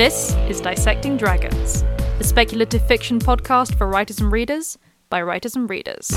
This 0.00 0.34
is 0.48 0.62
Dissecting 0.62 1.18
Dragons, 1.18 1.82
a 2.18 2.24
speculative 2.24 2.86
fiction 2.86 3.18
podcast 3.18 3.76
for 3.76 3.86
writers 3.86 4.18
and 4.18 4.32
readers 4.32 4.78
by 5.10 5.20
writers 5.20 5.54
and 5.54 5.68
readers. 5.68 6.08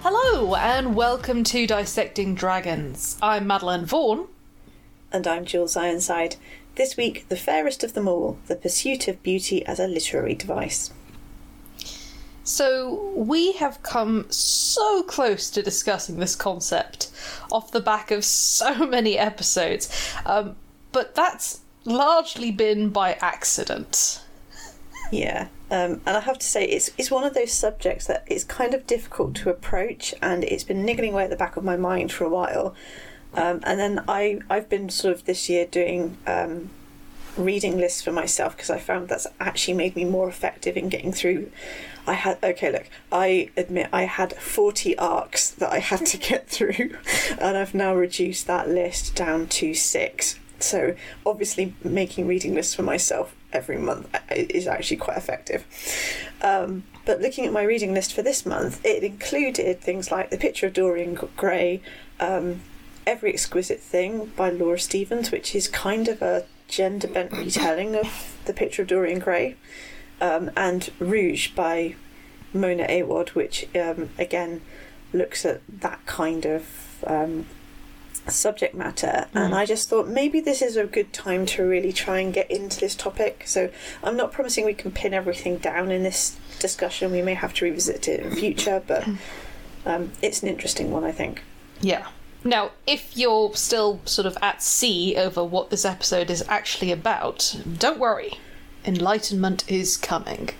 Hello, 0.00 0.54
and 0.54 0.94
welcome 0.96 1.44
to 1.44 1.66
Dissecting 1.66 2.34
Dragons. 2.34 3.18
I'm 3.20 3.46
Madeleine 3.46 3.84
Vaughan. 3.84 4.28
And 5.12 5.26
I'm 5.26 5.44
Jules 5.44 5.76
Ironside. 5.76 6.36
This 6.76 6.96
week, 6.96 7.28
the 7.28 7.36
fairest 7.36 7.84
of 7.84 7.92
them 7.92 8.08
all 8.08 8.38
the 8.46 8.56
pursuit 8.56 9.08
of 9.08 9.22
beauty 9.22 9.62
as 9.66 9.78
a 9.78 9.86
literary 9.86 10.34
device. 10.34 10.90
So, 12.46 13.12
we 13.16 13.54
have 13.54 13.82
come 13.82 14.30
so 14.30 15.02
close 15.02 15.50
to 15.50 15.64
discussing 15.64 16.20
this 16.20 16.36
concept 16.36 17.10
off 17.50 17.72
the 17.72 17.80
back 17.80 18.12
of 18.12 18.24
so 18.24 18.86
many 18.86 19.18
episodes, 19.18 19.90
um, 20.24 20.54
but 20.92 21.16
that's 21.16 21.60
largely 21.84 22.52
been 22.52 22.90
by 22.90 23.14
accident. 23.14 24.22
Yeah, 25.10 25.48
um, 25.72 26.00
and 26.06 26.16
I 26.16 26.20
have 26.20 26.38
to 26.38 26.46
say, 26.46 26.64
it's, 26.64 26.90
it's 26.96 27.10
one 27.10 27.24
of 27.24 27.34
those 27.34 27.52
subjects 27.52 28.06
that 28.06 28.22
is 28.28 28.44
kind 28.44 28.74
of 28.74 28.86
difficult 28.86 29.34
to 29.36 29.50
approach, 29.50 30.14
and 30.22 30.44
it's 30.44 30.64
been 30.64 30.84
niggling 30.84 31.14
away 31.14 31.24
at 31.24 31.30
the 31.30 31.36
back 31.36 31.56
of 31.56 31.64
my 31.64 31.76
mind 31.76 32.12
for 32.12 32.24
a 32.24 32.28
while. 32.28 32.76
Um, 33.34 33.58
and 33.64 33.80
then 33.80 34.04
I, 34.06 34.38
I've 34.48 34.68
been 34.68 34.88
sort 34.88 35.14
of 35.14 35.24
this 35.24 35.48
year 35.48 35.66
doing 35.66 36.16
um, 36.28 36.70
reading 37.36 37.76
lists 37.76 38.02
for 38.02 38.12
myself 38.12 38.56
because 38.56 38.70
I 38.70 38.78
found 38.78 39.08
that's 39.08 39.26
actually 39.40 39.74
made 39.74 39.96
me 39.96 40.04
more 40.04 40.28
effective 40.28 40.76
in 40.76 40.88
getting 40.88 41.12
through. 41.12 41.50
I 42.06 42.14
had, 42.14 42.38
okay, 42.42 42.70
look, 42.70 42.88
I 43.10 43.50
admit 43.56 43.88
I 43.92 44.04
had 44.04 44.34
40 44.34 44.96
ARCs 44.98 45.50
that 45.52 45.72
I 45.72 45.78
had 45.78 46.06
to 46.06 46.16
get 46.16 46.48
through, 46.48 46.96
and 47.38 47.56
I've 47.56 47.74
now 47.74 47.94
reduced 47.94 48.46
that 48.46 48.68
list 48.68 49.14
down 49.14 49.46
to 49.48 49.74
six. 49.74 50.38
So 50.58 50.94
obviously, 51.24 51.74
making 51.84 52.26
reading 52.26 52.54
lists 52.54 52.74
for 52.74 52.82
myself 52.82 53.34
every 53.52 53.78
month 53.78 54.14
is 54.30 54.66
actually 54.66 54.98
quite 54.98 55.16
effective. 55.16 55.64
Um, 56.42 56.84
but 57.04 57.20
looking 57.20 57.46
at 57.46 57.52
my 57.52 57.62
reading 57.62 57.94
list 57.94 58.12
for 58.12 58.22
this 58.22 58.44
month, 58.44 58.84
it 58.84 59.02
included 59.02 59.80
things 59.80 60.10
like 60.10 60.30
The 60.30 60.38
Picture 60.38 60.66
of 60.66 60.72
Dorian 60.72 61.14
Gray, 61.36 61.82
um, 62.20 62.60
Every 63.06 63.32
Exquisite 63.32 63.80
Thing 63.80 64.32
by 64.36 64.50
Laura 64.50 64.78
Stevens, 64.78 65.30
which 65.30 65.54
is 65.54 65.68
kind 65.68 66.08
of 66.08 66.22
a 66.22 66.44
gender 66.68 67.06
bent 67.06 67.32
retelling 67.32 67.94
of 67.94 68.36
The 68.44 68.52
Picture 68.52 68.82
of 68.82 68.88
Dorian 68.88 69.20
Gray, 69.20 69.56
um, 70.20 70.50
and 70.56 70.90
Rouge 70.98 71.48
by 71.48 71.94
Mona 72.52 72.86
Awad, 72.88 73.30
which 73.30 73.66
um, 73.76 74.10
again 74.18 74.60
looks 75.12 75.44
at 75.44 75.60
that 75.68 76.04
kind 76.06 76.44
of 76.44 77.04
um, 77.06 77.46
subject 78.28 78.74
matter. 78.74 79.26
Mm. 79.34 79.46
And 79.46 79.54
I 79.54 79.66
just 79.66 79.88
thought 79.88 80.08
maybe 80.08 80.40
this 80.40 80.62
is 80.62 80.76
a 80.76 80.86
good 80.86 81.12
time 81.12 81.46
to 81.46 81.62
really 81.62 81.92
try 81.92 82.20
and 82.20 82.32
get 82.32 82.50
into 82.50 82.80
this 82.80 82.94
topic. 82.94 83.44
So 83.46 83.70
I'm 84.02 84.16
not 84.16 84.32
promising 84.32 84.64
we 84.64 84.74
can 84.74 84.90
pin 84.90 85.14
everything 85.14 85.58
down 85.58 85.90
in 85.90 86.02
this 86.02 86.38
discussion. 86.58 87.12
We 87.12 87.22
may 87.22 87.34
have 87.34 87.54
to 87.54 87.64
revisit 87.64 88.08
it 88.08 88.20
in 88.20 88.34
future, 88.34 88.82
but 88.86 89.06
um, 89.84 90.12
it's 90.22 90.42
an 90.42 90.48
interesting 90.48 90.90
one, 90.90 91.04
I 91.04 91.12
think. 91.12 91.42
Yeah. 91.80 92.06
Now, 92.44 92.70
if 92.86 93.16
you're 93.16 93.54
still 93.54 94.00
sort 94.04 94.26
of 94.26 94.38
at 94.40 94.62
sea 94.62 95.16
over 95.16 95.42
what 95.42 95.70
this 95.70 95.84
episode 95.84 96.30
is 96.30 96.44
actually 96.48 96.92
about, 96.92 97.56
don't 97.78 97.98
worry. 97.98 98.38
Enlightenment 98.86 99.68
is 99.68 99.96
coming. 99.96 100.50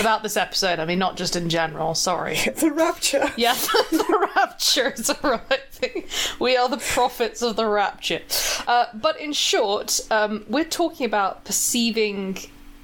About 0.00 0.22
this 0.22 0.36
episode, 0.36 0.78
I 0.78 0.84
mean, 0.84 0.98
not 0.98 1.16
just 1.16 1.36
in 1.36 1.48
general, 1.48 1.94
sorry. 1.94 2.36
the 2.56 2.72
rapture. 2.72 3.30
Yeah, 3.36 3.54
the 3.90 4.28
rapture 4.36 4.90
is 4.90 5.10
arriving. 5.22 6.04
We 6.38 6.56
are 6.56 6.68
the 6.68 6.78
prophets 6.78 7.42
of 7.42 7.56
the 7.56 7.66
rapture. 7.66 8.22
Uh, 8.66 8.86
but 8.94 9.20
in 9.20 9.32
short, 9.32 10.00
um, 10.10 10.44
we're 10.48 10.64
talking 10.64 11.06
about 11.06 11.44
perceiving 11.44 12.38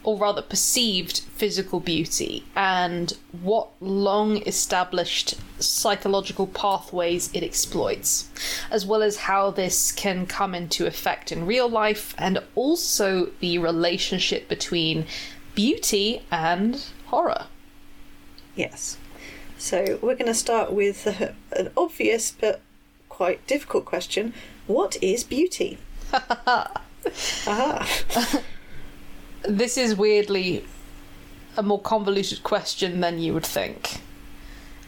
or 0.09 0.17
rather 0.17 0.41
perceived 0.41 1.19
physical 1.37 1.81
beauty 1.81 2.43
and 2.57 3.13
what 3.43 3.69
long 3.79 4.39
established 4.47 5.35
psychological 5.59 6.47
pathways 6.47 7.31
it 7.35 7.43
exploits, 7.43 8.31
as 8.71 8.87
well 8.87 9.03
as 9.03 9.19
how 9.19 9.51
this 9.51 9.93
can 9.93 10.25
come 10.25 10.55
into 10.55 10.87
effect 10.87 11.31
in 11.31 11.45
real 11.45 11.69
life 11.69 12.15
and 12.17 12.39
also 12.55 13.27
the 13.41 13.59
relationship 13.59 14.49
between 14.49 15.05
beauty 15.55 16.23
and 16.31 16.87
horror. 17.09 17.45
Yes. 18.57 18.97
So 19.59 19.99
we're 20.01 20.15
going 20.15 20.25
to 20.25 20.33
start 20.33 20.73
with 20.73 21.07
an 21.53 21.71
obvious 21.77 22.31
but 22.31 22.63
quite 23.11 23.47
difficult 23.47 23.85
question 23.85 24.33
What 24.67 24.97
is 25.03 25.23
beauty? 25.23 25.77
Aha 26.15 27.87
this 29.43 29.77
is 29.77 29.95
weirdly 29.97 30.65
a 31.57 31.63
more 31.63 31.81
convoluted 31.81 32.43
question 32.43 33.01
than 33.01 33.19
you 33.19 33.35
would 33.35 33.47
think. 33.47 34.01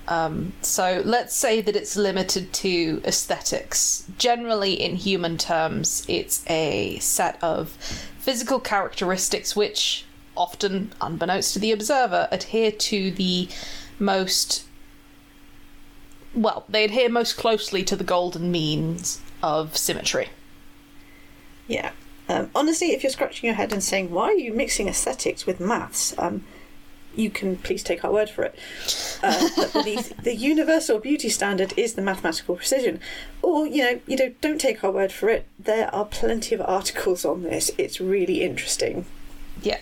Um, 0.08 0.54
so 0.60 1.02
let's 1.04 1.36
say 1.36 1.60
that 1.60 1.76
it's 1.76 1.96
limited 1.96 2.52
to 2.54 3.00
aesthetics. 3.04 4.04
Generally, 4.18 4.74
in 4.74 4.96
human 4.96 5.38
terms, 5.38 6.04
it's 6.08 6.44
a 6.50 6.98
set 6.98 7.38
of 7.42 7.70
physical 8.18 8.58
characteristics 8.58 9.54
which, 9.54 10.04
often 10.36 10.92
unbeknownst 11.00 11.52
to 11.54 11.58
the 11.60 11.70
observer, 11.70 12.28
adhere 12.32 12.72
to 12.72 13.10
the 13.12 13.48
most. 13.98 14.64
Well, 16.34 16.64
they 16.68 16.84
adhere 16.84 17.08
most 17.08 17.36
closely 17.36 17.84
to 17.84 17.96
the 17.96 18.04
golden 18.04 18.50
means 18.50 19.20
of 19.42 19.76
symmetry. 19.76 20.28
Yeah. 21.68 21.92
Um, 22.30 22.48
honestly, 22.54 22.92
if 22.92 23.02
you're 23.02 23.10
scratching 23.10 23.48
your 23.48 23.56
head 23.56 23.72
and 23.72 23.82
saying, 23.82 24.12
why 24.12 24.26
are 24.26 24.34
you 24.34 24.52
mixing 24.52 24.88
aesthetics 24.88 25.46
with 25.46 25.58
maths? 25.58 26.14
Um, 26.16 26.44
you 27.16 27.28
can 27.28 27.56
please 27.56 27.82
take 27.82 28.04
our 28.04 28.12
word 28.12 28.30
for 28.30 28.44
it. 28.44 28.54
Uh, 29.20 29.32
the, 29.82 30.14
the, 30.22 30.36
universal 30.36 31.00
beauty 31.00 31.28
standard 31.28 31.74
is 31.76 31.94
the 31.94 32.02
mathematical 32.02 32.54
precision. 32.54 33.00
Or, 33.42 33.66
you 33.66 33.82
know, 33.82 34.00
you 34.06 34.16
know, 34.16 34.32
don't 34.40 34.60
take 34.60 34.84
our 34.84 34.92
word 34.92 35.10
for 35.10 35.28
it. 35.28 35.44
There 35.58 35.92
are 35.92 36.04
plenty 36.04 36.54
of 36.54 36.60
articles 36.60 37.24
on 37.24 37.42
this. 37.42 37.72
It's 37.76 38.00
really 38.00 38.44
interesting. 38.44 39.06
Yeah. 39.60 39.80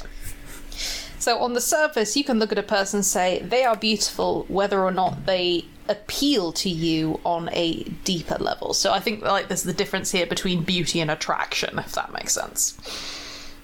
So 1.18 1.38
on 1.40 1.52
the 1.52 1.60
surface, 1.60 2.16
you 2.16 2.24
can 2.24 2.38
look 2.38 2.50
at 2.50 2.58
a 2.58 2.62
person 2.62 2.98
and 2.98 3.04
say 3.04 3.40
they 3.40 3.64
are 3.64 3.76
beautiful, 3.76 4.46
whether 4.48 4.82
or 4.82 4.90
not 4.90 5.26
they 5.26 5.66
appeal 5.88 6.52
to 6.52 6.68
you 6.68 7.20
on 7.24 7.48
a 7.52 7.82
deeper 8.04 8.36
level. 8.38 8.74
So 8.74 8.92
I 8.92 9.00
think 9.00 9.22
like 9.22 9.48
there's 9.48 9.62
the 9.62 9.72
difference 9.72 10.10
here 10.12 10.26
between 10.26 10.62
beauty 10.62 11.00
and 11.00 11.10
attraction, 11.10 11.78
if 11.78 11.92
that 11.92 12.12
makes 12.12 12.34
sense. 12.34 12.78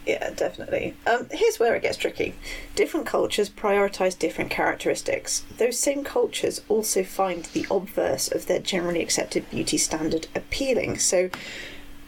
Yeah, 0.07 0.31
definitely. 0.31 0.95
Um, 1.07 1.29
here's 1.31 1.59
where 1.59 1.75
it 1.75 1.83
gets 1.83 1.97
tricky. 1.97 2.35
Different 2.75 3.07
cultures 3.07 3.49
prioritize 3.49 4.19
different 4.19 4.51
characteristics. 4.51 5.45
Those 5.57 5.79
same 5.79 6.05
cultures 6.05 6.61
also 6.69 7.03
find 7.05 7.45
the 7.47 7.67
obverse 7.71 8.31
of 8.31 8.47
their 8.47 8.59
generally 8.59 9.01
accepted 9.01 9.49
beauty 9.51 9.79
standard 9.79 10.27
appealing. 10.35 10.99
So, 10.99 11.31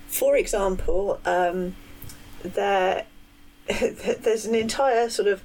for 0.09 0.37
example, 0.37 1.21
um, 1.25 1.75
there 2.43 3.07
there's 3.67 4.45
an 4.45 4.55
entire 4.55 5.09
sort 5.09 5.29
of 5.29 5.43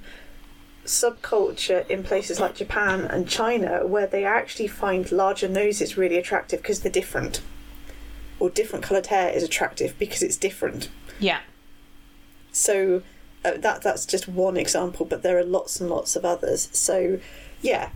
subculture 0.84 1.88
in 1.88 2.02
places 2.02 2.40
like 2.40 2.56
Japan 2.56 3.02
and 3.02 3.28
China 3.28 3.86
where 3.86 4.06
they 4.06 4.24
actually 4.24 4.66
find 4.68 5.10
larger 5.12 5.48
noses 5.48 5.96
really 5.96 6.18
attractive 6.18 6.60
because 6.60 6.80
they're 6.80 6.92
different. 6.92 7.40
Or 8.38 8.50
different 8.50 8.84
coloured 8.84 9.06
hair 9.06 9.30
is 9.30 9.42
attractive 9.42 9.96
because 9.98 10.22
it's 10.22 10.36
different. 10.36 10.88
Yeah. 11.20 11.40
So 12.50 13.02
uh, 13.44 13.52
that 13.58 13.82
that's 13.82 14.06
just 14.06 14.28
one 14.28 14.56
example, 14.56 15.06
but 15.06 15.22
there 15.22 15.38
are 15.38 15.44
lots 15.44 15.80
and 15.80 15.88
lots 15.88 16.16
of 16.16 16.24
others. 16.24 16.68
So 16.72 17.20
yeah, 17.60 17.90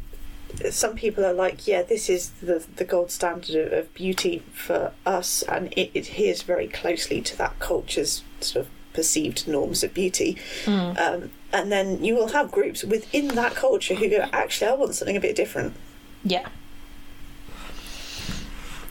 some 0.70 0.94
people 0.94 1.24
are 1.24 1.32
like, 1.32 1.66
yeah, 1.66 1.82
this 1.82 2.08
is 2.08 2.30
the 2.42 2.64
the 2.76 2.84
gold 2.84 3.10
standard 3.10 3.72
of 3.72 3.92
beauty 3.94 4.42
for 4.52 4.92
us, 5.04 5.42
and 5.42 5.72
it, 5.72 5.90
it 5.94 6.08
adheres 6.08 6.42
very 6.42 6.68
closely 6.68 7.20
to 7.22 7.36
that 7.38 7.58
culture's 7.58 8.22
sort 8.40 8.66
of 8.66 8.72
perceived 8.92 9.46
norms 9.46 9.84
of 9.84 9.92
beauty. 9.92 10.38
Mm. 10.64 10.98
Um, 10.98 11.30
and 11.56 11.72
then 11.72 12.04
you 12.04 12.14
will 12.14 12.28
have 12.28 12.50
groups 12.50 12.84
within 12.84 13.28
that 13.28 13.54
culture 13.54 13.94
who 13.94 14.08
go, 14.08 14.28
actually, 14.32 14.70
I 14.70 14.74
want 14.74 14.94
something 14.94 15.16
a 15.16 15.20
bit 15.20 15.36
different. 15.36 15.74
Yeah. 16.22 16.48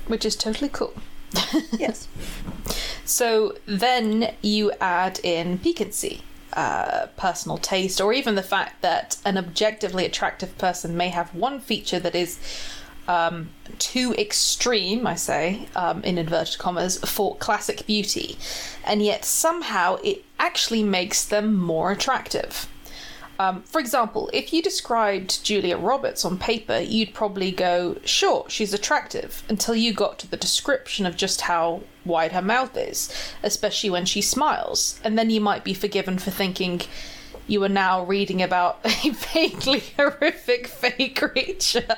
Which 0.08 0.26
is 0.26 0.36
totally 0.36 0.70
cool. 0.70 0.94
yes. 1.78 2.08
So 3.06 3.56
then 3.66 4.34
you 4.42 4.72
add 4.82 5.20
in 5.24 5.60
piquancy. 5.60 6.22
Uh, 6.54 7.08
personal 7.18 7.58
taste, 7.58 8.00
or 8.00 8.14
even 8.14 8.36
the 8.36 8.42
fact 8.42 8.82
that 8.82 9.18
an 9.26 9.38
objectively 9.38 10.06
attractive 10.06 10.58
person 10.58 10.96
may 10.96 11.10
have 11.10 11.36
one 11.36 11.60
feature 11.60 12.00
that 12.00 12.16
is 12.16 12.40
um, 13.10 13.50
too 13.78 14.14
extreme, 14.18 15.06
I 15.06 15.16
say, 15.16 15.68
um, 15.76 16.02
in 16.04 16.18
inverted 16.18 16.58
commas, 16.58 16.98
for 17.00 17.36
classic 17.36 17.86
beauty, 17.86 18.38
and 18.86 19.02
yet 19.02 19.26
somehow 19.26 19.98
it 20.04 20.25
actually 20.40 20.84
makes 20.84 21.26
them 21.26 21.56
more 21.56 21.92
attractive. 21.92 22.68
Um, 23.38 23.64
for 23.64 23.80
example, 23.80 24.30
if 24.34 24.54
you 24.54 24.62
described 24.62 25.44
Julia 25.44 25.78
Roberts 25.78 26.24
on 26.24 26.38
paper, 26.38 26.80
you'd 26.80 27.14
probably 27.14 27.52
go, 27.52 27.98
sure, 28.06 28.46
she's 28.48 28.74
attractive, 28.74 29.44
until 29.50 29.76
you 29.76 29.94
got 29.94 30.20
to 30.20 30.28
the 30.32 30.38
description 30.38 31.06
of 31.06 31.18
just 31.18 31.42
how 31.42 31.82
wide 32.06 32.32
her 32.32 32.42
mouth 32.42 32.78
is, 32.78 33.12
especially 33.44 33.90
when 33.90 34.06
she 34.06 34.22
smiles. 34.22 35.00
And 35.04 35.18
then 35.18 35.30
you 35.30 35.42
might 35.42 35.64
be 35.64 35.74
forgiven 35.74 36.18
for 36.18 36.32
thinking 36.32 36.82
you 37.48 37.64
are 37.64 37.70
now 37.70 38.04
reading 38.06 38.42
about 38.42 38.80
a 38.86 39.10
vaguely 39.10 39.84
horrific 39.98 40.68
fake 40.68 41.16
creature. 41.20 41.98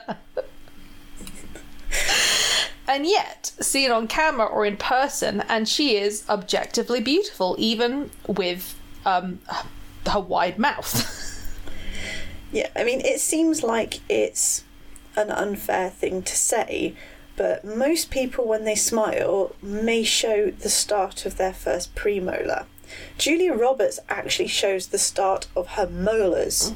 And 2.88 3.06
yet, 3.06 3.52
seen 3.60 3.92
on 3.92 4.08
camera 4.08 4.46
or 4.46 4.66
in 4.66 4.78
person, 4.78 5.42
and 5.50 5.68
she 5.68 5.98
is 5.98 6.24
objectively 6.30 7.02
beautiful, 7.02 7.56
even 7.58 8.12
with 8.28 8.80
um, 9.06 9.40
her 10.06 10.20
wide 10.20 10.58
mouth. 10.58 11.24
Yeah, 12.52 12.70
I 12.76 12.84
mean, 12.84 13.02
it 13.02 13.20
seems 13.20 13.62
like 13.62 14.00
it's 14.10 14.64
an 15.16 15.32
unfair 15.32 15.90
thing 15.90 16.24
to 16.24 16.36
say, 16.36 16.96
but 17.36 17.66
most 17.66 18.10
people, 18.10 18.48
when 18.48 18.64
they 18.64 18.76
smile, 18.76 19.54
may 19.62 20.04
show 20.04 20.50
the 20.50 20.70
start 20.70 21.26
of 21.26 21.38
their 21.38 21.54
first 21.54 21.94
premolar. 21.94 22.66
Julia 23.18 23.54
Roberts 23.54 24.00
actually 24.08 24.48
shows 24.48 24.88
the 24.88 24.98
start 24.98 25.48
of 25.56 25.68
her 25.70 25.88
molars. 25.88 26.74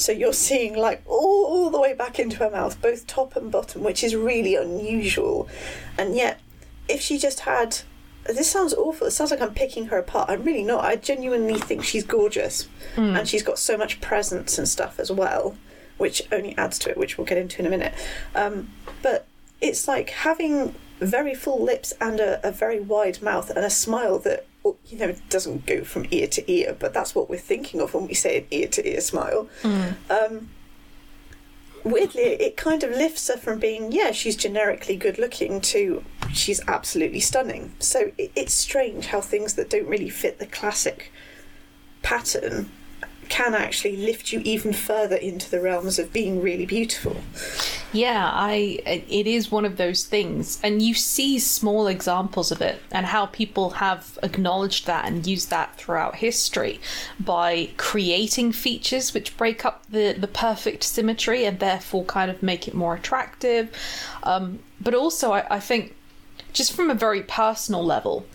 So 0.00 0.12
you're 0.12 0.32
seeing 0.32 0.76
like 0.76 1.02
all, 1.06 1.44
all 1.46 1.70
the 1.70 1.80
way 1.80 1.94
back 1.94 2.18
into 2.18 2.38
her 2.38 2.50
mouth, 2.50 2.80
both 2.80 3.06
top 3.06 3.36
and 3.36 3.52
bottom, 3.52 3.82
which 3.82 4.02
is 4.02 4.16
really 4.16 4.54
unusual. 4.56 5.48
And 5.98 6.16
yet, 6.16 6.40
if 6.88 7.00
she 7.00 7.18
just 7.18 7.40
had 7.40 7.78
this 8.26 8.50
sounds 8.50 8.74
awful. 8.74 9.06
It 9.06 9.12
sounds 9.12 9.30
like 9.30 9.40
I'm 9.40 9.54
picking 9.54 9.86
her 9.86 9.98
apart. 9.98 10.28
I'm 10.30 10.44
really 10.44 10.62
not. 10.62 10.84
I 10.84 10.96
genuinely 10.96 11.58
think 11.58 11.82
she's 11.84 12.04
gorgeous, 12.04 12.68
Hmm. 12.94 13.16
and 13.16 13.28
she's 13.28 13.42
got 13.42 13.58
so 13.58 13.76
much 13.76 14.00
presence 14.00 14.58
and 14.58 14.68
stuff 14.68 15.00
as 15.00 15.10
well, 15.10 15.56
which 15.96 16.22
only 16.30 16.56
adds 16.56 16.78
to 16.80 16.90
it, 16.90 16.96
which 16.98 17.16
we'll 17.16 17.26
get 17.26 17.38
into 17.38 17.58
in 17.60 17.66
a 17.66 17.70
minute. 17.70 17.94
Um, 18.34 18.70
but 19.02 19.26
it's 19.60 19.88
like 19.88 20.10
having 20.10 20.74
very 21.00 21.34
full 21.34 21.62
lips 21.64 21.92
and 22.00 22.20
a, 22.20 22.46
a 22.46 22.52
very 22.52 22.78
wide 22.78 23.22
mouth 23.22 23.48
and 23.50 23.64
a 23.64 23.70
smile 23.70 24.18
that 24.20 24.46
you 24.64 24.98
know 24.98 25.08
it 25.08 25.20
doesn't 25.28 25.66
go 25.66 25.84
from 25.84 26.06
ear 26.10 26.26
to 26.28 26.50
ear, 26.50 26.76
but 26.78 26.92
that's 26.92 27.14
what 27.14 27.30
we're 27.30 27.38
thinking 27.38 27.80
of 27.80 27.94
when 27.94 28.06
we 28.06 28.14
say 28.14 28.38
an 28.38 28.46
ear 28.50 28.68
to 28.68 28.88
ear 28.88 29.00
smile. 29.00 29.48
Um, 30.10 30.50
weirdly, 31.84 32.22
it 32.22 32.56
kind 32.56 32.82
of 32.82 32.90
lifts 32.90 33.28
her 33.28 33.36
from 33.36 33.58
being, 33.58 33.92
yeah, 33.92 34.12
she's 34.12 34.36
generically 34.36 34.96
good 34.96 35.18
looking 35.18 35.60
to 35.62 36.04
she's 36.32 36.60
absolutely 36.68 37.20
stunning. 37.20 37.74
So 37.78 38.12
it, 38.18 38.32
it's 38.36 38.54
strange 38.54 39.06
how 39.06 39.20
things 39.20 39.54
that 39.54 39.70
don't 39.70 39.86
really 39.86 40.10
fit 40.10 40.38
the 40.38 40.46
classic 40.46 41.12
pattern 42.02 42.70
can 43.30 43.54
actually 43.54 43.96
lift 43.96 44.32
you 44.32 44.40
even 44.40 44.72
further 44.72 45.16
into 45.16 45.48
the 45.48 45.60
realms 45.60 45.98
of 45.98 46.12
being 46.12 46.42
really 46.42 46.66
beautiful. 46.66 47.16
Yeah, 47.92 48.28
I 48.30 48.80
it 48.84 49.26
is 49.26 49.50
one 49.50 49.64
of 49.64 49.76
those 49.76 50.04
things 50.04 50.60
and 50.62 50.82
you 50.82 50.94
see 50.94 51.38
small 51.38 51.86
examples 51.86 52.52
of 52.52 52.60
it 52.60 52.82
and 52.90 53.06
how 53.06 53.26
people 53.26 53.70
have 53.70 54.18
acknowledged 54.22 54.86
that 54.86 55.06
and 55.06 55.26
used 55.26 55.48
that 55.50 55.76
throughout 55.76 56.16
history 56.16 56.80
by 57.18 57.70
creating 57.76 58.52
features 58.52 59.14
which 59.14 59.36
break 59.36 59.64
up 59.64 59.84
the 59.90 60.12
the 60.12 60.28
perfect 60.28 60.82
symmetry 60.82 61.44
and 61.44 61.60
therefore 61.60 62.04
kind 62.04 62.30
of 62.30 62.42
make 62.42 62.68
it 62.68 62.74
more 62.74 62.94
attractive. 62.94 63.70
Um, 64.24 64.58
but 64.80 64.94
also 64.94 65.32
I, 65.32 65.46
I 65.56 65.60
think 65.60 65.94
just 66.52 66.72
from 66.72 66.90
a 66.90 66.94
very 66.94 67.22
personal 67.22 67.84
level, 67.84 68.26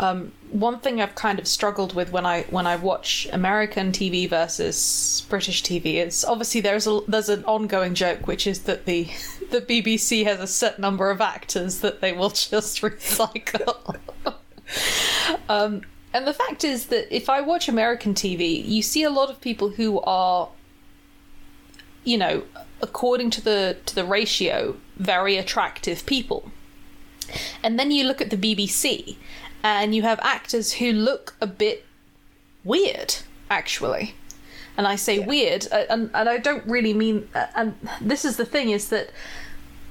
um, 0.00 0.32
one 0.50 0.78
thing 0.78 1.00
I've 1.00 1.14
kind 1.14 1.38
of 1.38 1.48
struggled 1.48 1.94
with 1.94 2.12
when 2.12 2.24
I 2.24 2.42
when 2.50 2.66
I 2.66 2.76
watch 2.76 3.28
American 3.32 3.90
TV 3.90 4.28
versus 4.28 5.26
British 5.28 5.62
TV 5.62 5.94
is 5.94 6.24
obviously 6.24 6.60
there's 6.60 6.86
a 6.86 7.00
there's 7.08 7.28
an 7.28 7.44
ongoing 7.44 7.94
joke 7.94 8.26
which 8.26 8.46
is 8.46 8.60
that 8.60 8.86
the 8.86 9.04
the 9.50 9.60
BBC 9.60 10.24
has 10.24 10.40
a 10.40 10.46
set 10.46 10.78
number 10.78 11.10
of 11.10 11.20
actors 11.20 11.80
that 11.80 12.00
they 12.00 12.12
will 12.12 12.30
just 12.50 12.80
recycle. 12.80 13.96
um, 15.48 15.82
and 16.14 16.26
the 16.26 16.34
fact 16.34 16.64
is 16.64 16.86
that 16.86 17.14
if 17.14 17.28
I 17.28 17.40
watch 17.40 17.68
American 17.68 18.14
TV, 18.14 18.64
you 18.64 18.82
see 18.82 19.02
a 19.02 19.10
lot 19.10 19.30
of 19.30 19.40
people 19.40 19.70
who 19.70 20.00
are, 20.00 20.48
you 22.04 22.16
know, 22.16 22.44
according 22.80 23.30
to 23.30 23.40
the 23.40 23.76
to 23.86 23.94
the 23.94 24.04
ratio, 24.04 24.76
very 24.96 25.36
attractive 25.36 26.06
people. 26.06 26.52
And 27.62 27.78
then 27.78 27.90
you 27.90 28.04
look 28.04 28.22
at 28.22 28.30
the 28.30 28.36
BBC 28.36 29.16
and 29.62 29.94
you 29.94 30.02
have 30.02 30.18
actors 30.22 30.74
who 30.74 30.92
look 30.92 31.34
a 31.40 31.46
bit 31.46 31.84
weird, 32.64 33.16
actually. 33.50 34.14
And 34.76 34.86
I 34.86 34.94
say 34.96 35.18
weird, 35.18 35.66
uh, 35.72 35.84
and, 35.90 36.10
and 36.14 36.28
I 36.28 36.38
don't 36.38 36.64
really 36.64 36.94
mean. 36.94 37.28
Uh, 37.34 37.46
and 37.56 37.74
this 38.00 38.24
is 38.24 38.36
the 38.36 38.44
thing 38.44 38.70
is 38.70 38.90
that 38.90 39.10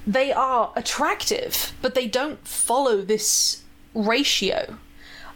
they 0.06 0.32
are 0.32 0.72
attractive, 0.76 1.72
but 1.82 1.94
they 1.94 2.06
don't 2.06 2.46
follow 2.46 3.02
this 3.02 3.62
ratio. 3.94 4.78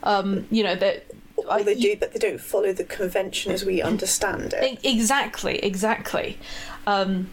Um, 0.02 0.46
you 0.50 0.64
know, 0.64 0.74
that. 0.76 1.04
Or 1.36 1.62
they 1.62 1.74
do, 1.74 1.96
but 1.98 2.12
they 2.12 2.18
don't 2.18 2.40
follow 2.40 2.72
the 2.72 2.84
convention 2.84 3.52
as 3.52 3.64
we 3.64 3.82
understand 3.82 4.54
it. 4.54 4.78
Exactly, 4.82 5.58
exactly. 5.58 6.38
Um, 6.86 7.28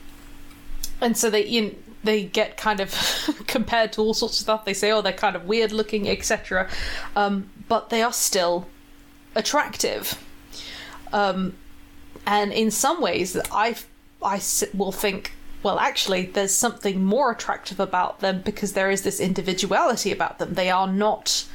and 0.99 1.15
so 1.15 1.29
they 1.29 1.45
you 1.45 1.75
they 2.03 2.23
get 2.23 2.57
kind 2.57 2.79
of 2.79 2.95
compared 3.47 3.93
to 3.93 4.01
all 4.01 4.13
sorts 4.13 4.37
of 4.37 4.41
stuff. 4.41 4.65
They 4.65 4.73
say, 4.73 4.91
oh, 4.91 5.01
they're 5.01 5.13
kind 5.13 5.35
of 5.35 5.45
weird 5.45 5.71
looking, 5.71 6.07
etc. 6.07 6.69
Um, 7.15 7.49
but 7.67 7.89
they 7.89 8.01
are 8.01 8.13
still 8.13 8.67
attractive. 9.35 10.21
Um, 11.11 11.55
and 12.25 12.51
in 12.53 12.71
some 12.71 13.01
ways, 13.01 13.37
I, 13.51 13.75
I 14.21 14.41
will 14.73 14.91
think, 14.91 15.33
well, 15.63 15.79
actually, 15.79 16.27
there's 16.27 16.53
something 16.53 17.03
more 17.03 17.31
attractive 17.31 17.79
about 17.79 18.19
them 18.19 18.41
because 18.41 18.73
there 18.73 18.89
is 18.91 19.01
this 19.01 19.19
individuality 19.19 20.11
about 20.11 20.39
them. 20.39 20.53
They 20.53 20.69
are 20.69 20.87
not 20.87 21.45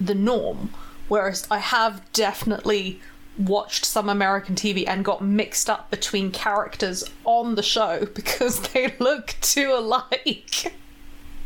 the 0.00 0.14
norm. 0.14 0.70
Whereas 1.08 1.46
I 1.50 1.58
have 1.58 2.02
definitely 2.12 3.00
watched 3.38 3.84
some 3.84 4.08
American 4.08 4.54
TV 4.54 4.84
and 4.86 5.04
got 5.04 5.22
mixed 5.22 5.70
up 5.70 5.90
between 5.90 6.30
characters 6.30 7.04
on 7.24 7.54
the 7.54 7.62
show 7.62 8.06
because 8.14 8.60
they 8.70 8.94
look 8.98 9.36
too 9.40 9.72
alike. 9.72 10.74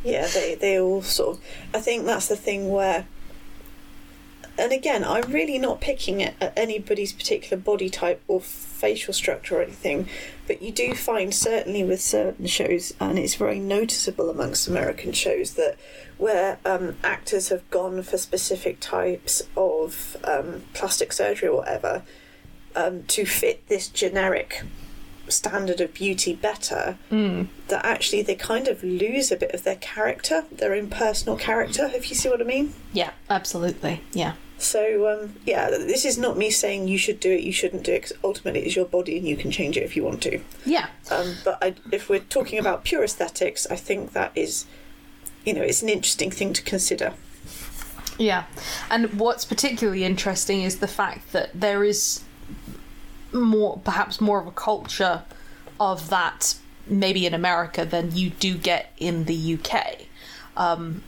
Yeah, 0.05 0.27
they, 0.27 0.55
they 0.55 0.81
all 0.81 1.03
sort 1.03 1.37
of. 1.37 1.45
I 1.75 1.81
think 1.81 2.07
that's 2.07 2.29
the 2.29 2.37
thing 2.37 2.71
where. 2.71 3.07
And 4.59 4.71
again, 4.71 5.03
I'm 5.03 5.33
really 5.33 5.59
not 5.59 5.81
picking 5.81 6.23
at, 6.23 6.35
at 6.39 6.53
anybody's 6.59 7.13
particular 7.13 7.57
body 7.57 7.89
type 7.89 8.23
or 8.29 8.39
facial 8.41 9.15
structure 9.15 9.59
or 9.59 9.63
anything, 9.63 10.09
but 10.47 10.61
you 10.61 10.71
do 10.71 10.95
find, 10.95 11.35
certainly 11.35 11.83
with 11.83 12.03
certain 12.03 12.47
shows, 12.47 12.93
and 13.01 13.19
it's 13.19 13.37
very 13.37 13.59
noticeable 13.59 14.29
amongst 14.29 14.69
American 14.69 15.13
shows, 15.13 15.55
that 15.55 15.79
where 16.23 16.59
um, 16.65 16.95
actors 17.03 17.49
have 17.49 17.69
gone 17.71 18.03
for 18.03 18.17
specific 18.17 18.79
types 18.79 19.43
of 19.57 20.17
um, 20.23 20.63
plastic 20.73 21.13
surgery 21.13 21.49
or 21.49 21.57
whatever 21.57 22.03
um, 22.77 23.03
to 23.05 23.25
fit 23.25 23.67
this 23.69 23.89
generic 23.89 24.63
standard 25.29 25.81
of 25.81 25.93
beauty 25.95 26.35
better, 26.35 26.97
that 27.69 27.85
actually 27.85 28.23
they 28.23 28.35
kind 28.35 28.69
of 28.69 28.83
lose 28.83 29.33
a 29.33 29.37
bit 29.37 29.53
of 29.53 29.65
their 29.65 29.77
character, 29.77 30.45
their 30.53 30.75
own 30.75 30.89
personal 30.89 31.37
character, 31.37 31.91
if 31.95 32.09
you 32.11 32.17
see 32.17 32.29
what 32.29 32.41
I 32.41 32.45
mean. 32.45 32.73
Yeah, 32.93 33.11
absolutely. 33.29 34.03
Yeah. 34.13 34.35
So, 34.59 35.09
um, 35.09 35.35
yeah, 35.45 35.71
this 35.71 36.05
is 36.05 36.19
not 36.19 36.39
me 36.39 36.51
saying 36.51 36.87
you 36.87 36.99
should 36.99 37.19
do 37.19 37.33
it, 37.33 37.43
you 37.43 37.53
shouldn't 37.53 37.83
do 37.83 37.93
it, 37.95 38.03
because 38.03 38.17
ultimately 38.23 38.61
it's 38.61 38.77
your 38.77 38.85
body 38.85 39.19
and 39.19 39.27
you 39.27 39.37
can 39.37 39.51
change 39.51 39.77
it 39.77 39.83
if 39.83 39.97
you 39.97 40.05
want 40.05 40.23
to. 40.23 40.41
Yeah. 40.65 40.87
Um, 41.11 41.35
but 41.45 41.59
I, 41.61 41.75
if 41.91 42.09
we're 42.09 42.21
talking 42.21 42.59
about 42.61 42.85
pure 42.85 43.03
aesthetics, 43.03 43.67
I 43.67 43.77
think 43.77 44.13
that 44.13 44.31
is, 44.37 44.67
you 45.45 45.55
know, 45.55 45.63
it's 45.63 45.83
an 45.83 45.89
interesting 45.89 46.31
thing 46.31 46.53
to 46.53 46.63
consider. 46.63 47.15
Yeah. 48.19 48.45
And 48.91 49.19
what's 49.19 49.45
particularly 49.45 50.05
interesting 50.05 50.63
is 50.63 50.79
the 50.79 50.89
fact 50.89 51.33
that 51.33 51.51
there 51.55 51.83
is 51.83 52.23
more, 53.33 53.79
perhaps 53.79 54.21
more 54.21 54.41
of 54.41 54.47
a 54.47 54.53
culture 54.53 55.23
of 55.81 56.11
that 56.11 56.55
maybe 56.87 57.27
in 57.27 57.35
America 57.35 57.85
than 57.85 58.15
you 58.15 58.31
do 58.31 58.57
get 58.57 58.93
in 58.99 59.25
the 59.25 59.59
UK. 59.59 60.03
Um, 60.57 61.03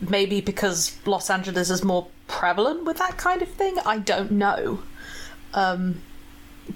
maybe 0.00 0.40
because 0.40 0.96
Los 1.06 1.30
Angeles 1.30 1.70
is 1.70 1.84
more 1.84 2.08
prevalent 2.26 2.84
with 2.84 2.98
that 2.98 3.16
kind 3.16 3.42
of 3.42 3.48
thing. 3.48 3.76
I 3.86 3.98
don't 3.98 4.32
know. 4.32 4.82
Um, 5.54 6.02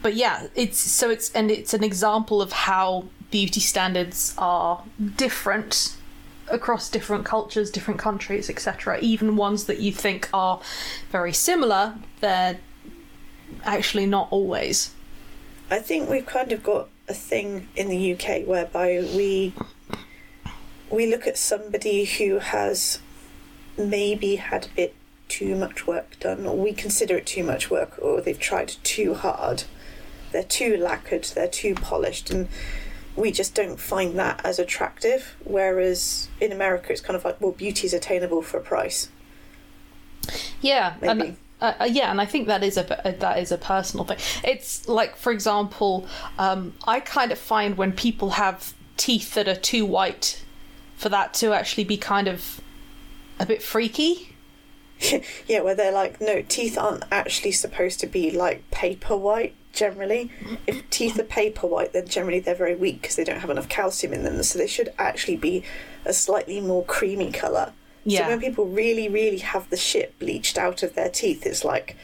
but 0.02 0.14
yeah, 0.14 0.48
it's 0.54 0.78
so 0.78 1.10
it's 1.10 1.30
and 1.32 1.50
it's 1.50 1.72
an 1.72 1.82
example 1.82 2.42
of 2.42 2.52
how 2.52 3.06
beauty 3.30 3.60
standards 3.60 4.34
are 4.38 4.82
different 5.16 5.96
across 6.48 6.88
different 6.90 7.24
cultures, 7.24 7.70
different 7.70 8.00
countries, 8.00 8.48
etc. 8.48 8.98
Even 9.00 9.36
ones 9.36 9.64
that 9.64 9.78
you 9.80 9.92
think 9.92 10.28
are 10.32 10.60
very 11.10 11.32
similar, 11.32 11.94
they're 12.20 12.58
actually 13.64 14.06
not 14.06 14.28
always. 14.30 14.92
I 15.70 15.78
think 15.80 16.08
we've 16.08 16.26
kind 16.26 16.52
of 16.52 16.62
got 16.62 16.88
a 17.08 17.14
thing 17.14 17.68
in 17.76 17.88
the 17.88 18.14
UK 18.14 18.46
whereby 18.46 19.00
we 19.14 19.52
we 20.90 21.06
look 21.06 21.26
at 21.26 21.36
somebody 21.36 22.04
who 22.04 22.38
has 22.38 23.00
maybe 23.76 24.36
had 24.36 24.66
a 24.66 24.76
bit 24.76 24.94
too 25.28 25.56
much 25.56 25.86
work 25.86 26.18
done, 26.20 26.46
or 26.46 26.56
we 26.56 26.72
consider 26.72 27.16
it 27.16 27.26
too 27.26 27.42
much 27.42 27.70
work, 27.70 27.98
or 28.00 28.20
they've 28.20 28.38
tried 28.38 28.74
too 28.84 29.14
hard. 29.14 29.64
They're 30.30 30.44
too 30.44 30.76
lacquered, 30.76 31.24
they're 31.24 31.48
too 31.48 31.74
polished, 31.74 32.30
and 32.30 32.48
we 33.16 33.32
just 33.32 33.54
don't 33.54 33.80
find 33.80 34.18
that 34.18 34.40
as 34.44 34.58
attractive. 34.58 35.36
Whereas 35.44 36.28
in 36.40 36.52
America, 36.52 36.92
it's 36.92 37.00
kind 37.00 37.16
of 37.16 37.24
like, 37.24 37.40
well, 37.40 37.52
beauty 37.52 37.86
is 37.86 37.94
attainable 37.94 38.42
for 38.42 38.58
a 38.58 38.62
price. 38.62 39.08
Yeah, 40.60 40.94
Maybe. 41.00 41.10
and 41.10 41.36
uh, 41.60 41.72
uh, 41.80 41.84
yeah, 41.84 42.10
and 42.10 42.20
I 42.20 42.26
think 42.26 42.46
that 42.48 42.62
is 42.62 42.76
a 42.76 42.82
that 43.18 43.38
is 43.38 43.50
a 43.50 43.58
personal 43.58 44.04
thing. 44.04 44.18
It's 44.44 44.86
like, 44.88 45.16
for 45.16 45.32
example, 45.32 46.06
um, 46.38 46.74
I 46.86 47.00
kind 47.00 47.32
of 47.32 47.38
find 47.38 47.76
when 47.76 47.92
people 47.92 48.30
have 48.30 48.74
teeth 48.96 49.34
that 49.34 49.48
are 49.48 49.56
too 49.56 49.86
white, 49.86 50.44
for 50.96 51.08
that 51.08 51.32
to 51.34 51.52
actually 51.52 51.84
be 51.84 51.96
kind 51.96 52.28
of 52.28 52.60
a 53.38 53.46
bit 53.46 53.62
freaky. 53.62 54.34
yeah, 55.46 55.60
where 55.60 55.74
they're 55.74 55.92
like, 55.92 56.20
no, 56.20 56.42
teeth 56.42 56.76
aren't 56.76 57.04
actually 57.10 57.52
supposed 57.52 58.00
to 58.00 58.06
be 58.06 58.30
like 58.30 58.70
paper 58.70 59.16
white. 59.16 59.54
Generally, 59.76 60.30
if 60.66 60.88
teeth 60.88 61.18
are 61.18 61.24
paper 61.24 61.66
white, 61.66 61.92
then 61.92 62.08
generally 62.08 62.40
they're 62.40 62.54
very 62.54 62.74
weak 62.74 63.02
because 63.02 63.16
they 63.16 63.24
don't 63.24 63.40
have 63.40 63.50
enough 63.50 63.68
calcium 63.68 64.14
in 64.14 64.24
them. 64.24 64.42
So 64.42 64.58
they 64.58 64.66
should 64.66 64.92
actually 64.98 65.36
be 65.36 65.64
a 66.06 66.12
slightly 66.12 66.60
more 66.60 66.84
creamy 66.84 67.30
color. 67.30 67.72
Yeah. 68.04 68.20
So 68.20 68.28
when 68.28 68.40
people 68.40 68.66
really, 68.66 69.08
really 69.08 69.38
have 69.38 69.68
the 69.68 69.76
shit 69.76 70.18
bleached 70.18 70.56
out 70.56 70.82
of 70.82 70.94
their 70.94 71.10
teeth, 71.10 71.44
it's 71.44 71.64
like, 71.64 71.96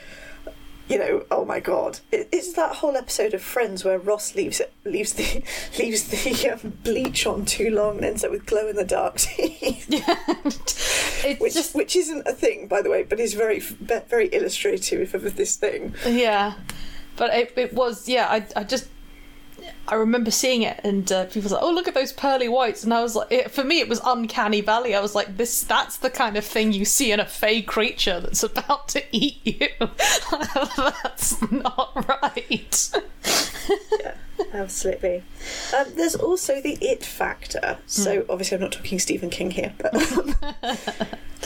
you 0.88 0.99
know, 0.99 1.25
oh 1.31 1.45
my 1.45 1.61
god! 1.61 2.00
It, 2.11 2.29
it's 2.33 2.52
that 2.55 2.76
whole 2.76 2.97
episode 2.97 3.33
of 3.33 3.41
Friends 3.41 3.85
where 3.85 3.99
Ross 3.99 4.35
leaves 4.35 4.61
it, 4.61 4.73
leaves 4.85 5.14
the 5.14 5.43
leaves 5.79 6.09
the 6.09 6.50
um, 6.50 6.79
bleach 6.83 7.26
on 7.26 7.45
too 7.45 7.71
long 7.71 7.97
and 7.97 8.05
ends 8.05 8.25
up 8.25 8.31
with 8.31 8.45
glow 8.47 8.69
in 8.69 8.76
the 8.76 8.85
dark 8.85 9.17
teeth. 9.19 9.87
it's 9.91 11.41
which 11.41 11.55
just 11.55 11.75
which 11.75 11.97
isn't 11.97 12.26
a 12.26 12.33
thing, 12.33 12.67
by 12.67 12.83
the 12.83 12.91
way, 12.91 13.05
but 13.05 13.21
is 13.21 13.35
very 13.35 13.61
very 13.61 14.29
illustrative 14.35 15.14
of 15.14 15.37
this 15.37 15.57
thing. 15.57 15.95
yeah, 16.05 16.55
but 17.16 17.35
it 17.35 17.52
it 17.57 17.73
was 17.73 18.09
yeah. 18.09 18.26
I 18.28 18.47
I 18.57 18.64
just 18.64 18.88
I 19.89 19.97
remember 19.97 20.31
seeing 20.31 20.62
it 20.62 20.81
and 20.85 21.11
uh, 21.11 21.25
people 21.27 21.51
were 21.51 21.57
like, 21.57 21.65
"Oh, 21.65 21.73
look 21.73 21.89
at 21.89 21.95
those 21.95 22.12
pearly 22.12 22.49
whites," 22.49 22.85
and 22.85 22.95
I 22.95 23.03
was 23.03 23.17
like, 23.17 23.33
it, 23.33 23.51
for 23.51 23.65
me, 23.65 23.81
it 23.81 23.89
was 23.89 24.01
uncanny 24.05 24.61
valley. 24.61 24.95
I 24.95 25.01
was 25.01 25.15
like, 25.15 25.37
"This 25.37 25.65
that's 25.65 25.97
the 25.97 26.11
kind 26.11 26.37
of 26.37 26.45
thing 26.45 26.73
you 26.73 26.85
see 26.85 27.11
in 27.11 27.19
a 27.19 27.27
fey 27.27 27.62
creature 27.62 28.21
that's 28.21 28.43
about 28.43 28.89
to 28.89 29.03
eat 29.11 29.41
you. 29.45 29.69
that's 31.03 31.43
not 31.51 32.09
right." 32.09 32.91
yeah, 34.01 34.15
absolutely. 34.53 35.25
Um, 35.77 35.87
there's 35.97 36.15
also 36.15 36.61
the 36.61 36.79
it 36.81 37.05
factor. 37.05 37.79
So 37.87 38.25
obviously, 38.29 38.57
I'm 38.57 38.62
not 38.62 38.73
talking 38.73 38.99
Stephen 38.99 39.31
King 39.31 39.51
here, 39.51 39.75
but 39.79 39.95
um, 40.12 40.35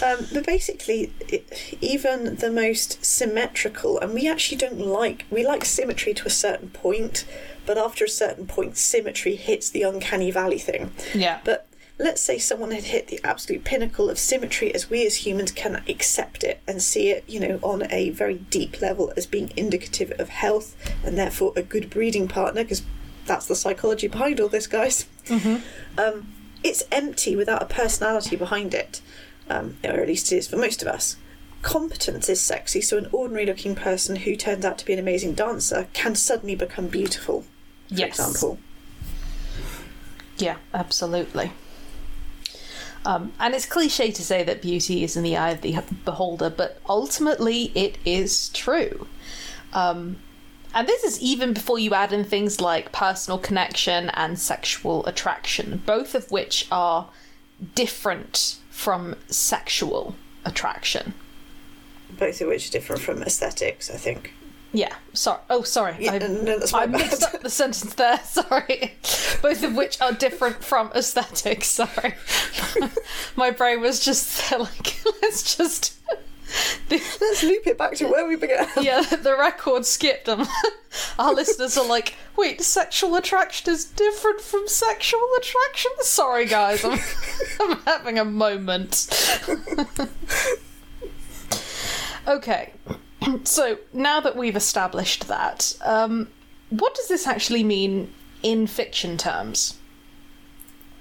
um, 0.04 0.26
but 0.32 0.44
basically, 0.44 1.12
it, 1.20 1.76
even 1.80 2.36
the 2.36 2.50
most 2.50 3.04
symmetrical, 3.04 3.98
and 3.98 4.12
we 4.12 4.28
actually 4.28 4.58
don't 4.58 4.78
like 4.78 5.24
we 5.30 5.44
like 5.44 5.64
symmetry 5.64 6.12
to 6.14 6.26
a 6.26 6.30
certain 6.30 6.68
point, 6.70 7.24
but 7.66 7.76
after 7.78 8.04
a 8.04 8.08
certain 8.08 8.46
point, 8.46 8.76
symmetry 8.76 9.36
hits 9.36 9.70
the 9.70 9.82
uncanny 9.82 10.30
valley 10.30 10.58
thing. 10.58 10.92
yeah, 11.14 11.40
But 11.44 11.66
let's 11.98 12.20
say 12.20 12.38
someone 12.38 12.70
had 12.72 12.84
hit 12.84 13.08
the 13.08 13.20
absolute 13.24 13.64
pinnacle 13.64 14.10
of 14.10 14.18
symmetry 14.18 14.74
as 14.74 14.90
we 14.90 15.06
as 15.06 15.26
humans 15.26 15.50
can 15.50 15.82
accept 15.88 16.44
it 16.44 16.60
and 16.66 16.82
see 16.82 17.08
it, 17.08 17.24
you 17.26 17.40
know, 17.40 17.58
on 17.62 17.86
a 17.90 18.10
very 18.10 18.34
deep 18.34 18.80
level 18.80 19.12
as 19.16 19.26
being 19.26 19.52
indicative 19.56 20.12
of 20.18 20.28
health 20.28 20.76
and 21.04 21.16
therefore 21.16 21.52
a 21.56 21.62
good 21.62 21.88
breeding 21.90 22.28
partner, 22.28 22.62
because 22.62 22.82
that's 23.24 23.46
the 23.46 23.56
psychology 23.56 24.08
behind 24.08 24.40
all 24.40 24.48
this, 24.48 24.66
guys. 24.66 25.06
Mm-hmm. 25.26 25.56
Um, 25.98 26.32
it's 26.62 26.84
empty 26.92 27.34
without 27.34 27.62
a 27.62 27.66
personality 27.66 28.36
behind 28.36 28.74
it, 28.74 29.00
um, 29.48 29.76
or 29.84 30.00
at 30.00 30.08
least 30.08 30.30
it 30.32 30.36
is 30.36 30.48
for 30.48 30.56
most 30.56 30.82
of 30.82 30.88
us. 30.88 31.16
Competence 31.62 32.28
is 32.28 32.40
sexy, 32.40 32.80
so 32.80 32.98
an 32.98 33.08
ordinary 33.10 33.46
looking 33.46 33.74
person 33.74 34.16
who 34.16 34.36
turns 34.36 34.64
out 34.64 34.78
to 34.78 34.84
be 34.84 34.92
an 34.92 34.98
amazing 34.98 35.34
dancer 35.34 35.88
can 35.92 36.14
suddenly 36.14 36.54
become 36.54 36.86
beautiful, 36.88 37.44
for 37.88 37.94
Yes. 37.94 38.18
example. 38.18 38.58
yeah, 40.38 40.56
absolutely. 40.74 41.52
Um, 43.04 43.32
and 43.38 43.54
it's 43.54 43.66
cliche 43.66 44.10
to 44.10 44.22
say 44.22 44.42
that 44.42 44.60
beauty 44.60 45.04
is 45.04 45.16
in 45.16 45.22
the 45.22 45.36
eye 45.36 45.50
of 45.50 45.60
the 45.60 45.80
beholder, 46.04 46.50
but 46.50 46.80
ultimately 46.88 47.70
it 47.74 47.98
is 48.04 48.48
true. 48.48 49.06
Um, 49.72 50.16
and 50.74 50.88
this 50.88 51.04
is 51.04 51.20
even 51.20 51.52
before 51.52 51.78
you 51.78 51.94
add 51.94 52.12
in 52.12 52.24
things 52.24 52.60
like 52.60 52.90
personal 52.92 53.38
connection 53.38 54.10
and 54.10 54.38
sexual 54.38 55.06
attraction, 55.06 55.82
both 55.86 56.14
of 56.14 56.30
which 56.32 56.66
are 56.70 57.08
different 57.74 58.56
from 58.70 59.14
sexual 59.28 60.16
attraction. 60.44 61.14
Both 62.10 62.40
of 62.40 62.48
which 62.48 62.68
are 62.68 62.72
different 62.72 63.02
from 63.02 63.22
aesthetics, 63.22 63.88
I 63.90 63.96
think. 63.96 64.34
Yeah, 64.76 64.94
sorry. 65.14 65.40
Oh, 65.48 65.62
sorry. 65.62 65.96
Yeah, 65.98 66.12
I, 66.12 66.18
no, 66.18 66.58
that's 66.58 66.74
I 66.74 66.84
mixed 66.84 67.22
up 67.22 67.40
the 67.40 67.48
sentence 67.48 67.94
there. 67.94 68.18
Sorry. 68.24 68.92
Both 69.40 69.62
of 69.62 69.74
which 69.74 69.98
are 70.02 70.12
different 70.12 70.62
from 70.62 70.92
aesthetics. 70.94 71.68
Sorry. 71.68 72.14
my 73.36 73.50
brain 73.50 73.80
was 73.80 74.04
just 74.04 74.52
like, 74.58 75.00
let's 75.22 75.56
just. 75.56 75.94
Let's 76.90 77.42
loop 77.42 77.66
it 77.66 77.78
back 77.78 77.94
to 77.94 78.06
where 78.06 78.28
we 78.28 78.36
began. 78.36 78.68
yeah, 78.80 79.00
the 79.00 79.34
record 79.38 79.86
skipped. 79.86 80.28
And 80.28 80.46
our 81.18 81.32
listeners 81.32 81.78
are 81.78 81.86
like, 81.86 82.14
wait, 82.36 82.60
sexual 82.60 83.16
attraction 83.16 83.72
is 83.72 83.86
different 83.86 84.42
from 84.42 84.68
sexual 84.68 85.26
attraction? 85.38 85.90
Sorry, 86.00 86.44
guys. 86.44 86.84
I'm, 86.84 87.00
I'm 87.60 87.78
having 87.80 88.18
a 88.18 88.26
moment. 88.26 89.08
okay. 92.28 92.72
So 93.44 93.78
now 93.92 94.20
that 94.20 94.36
we've 94.36 94.56
established 94.56 95.28
that, 95.28 95.76
um, 95.84 96.28
what 96.70 96.94
does 96.94 97.08
this 97.08 97.26
actually 97.26 97.64
mean 97.64 98.12
in 98.42 98.66
fiction 98.66 99.16
terms? 99.16 99.78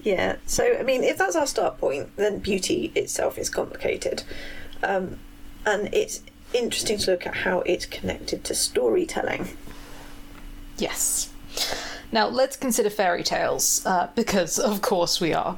Yeah, 0.04 0.36
so 0.46 0.78
I 0.78 0.84
mean, 0.84 1.04
if 1.04 1.18
that's 1.18 1.36
our 1.36 1.48
start 1.48 1.80
point, 1.80 2.16
then 2.16 2.40
beauty 2.40 2.92
itself 2.96 3.38
is 3.40 3.50
complicated. 3.50 4.24
Um, 4.84 5.20
and 5.66 5.92
it's 5.94 6.22
interesting 6.54 7.00
to 7.00 7.12
look 7.12 7.26
at 7.26 7.36
how 7.38 7.62
it's 7.62 7.88
connected 7.88 8.44
to 8.46 8.54
storytelling. 8.54 9.58
Yes. 10.78 11.32
Now 12.12 12.28
let's 12.28 12.56
consider 12.56 12.92
fairy 12.92 13.24
tales, 13.24 13.84
uh, 13.86 14.10
because 14.16 14.60
of 14.60 14.82
course 14.82 15.20
we 15.20 15.34
are. 15.34 15.58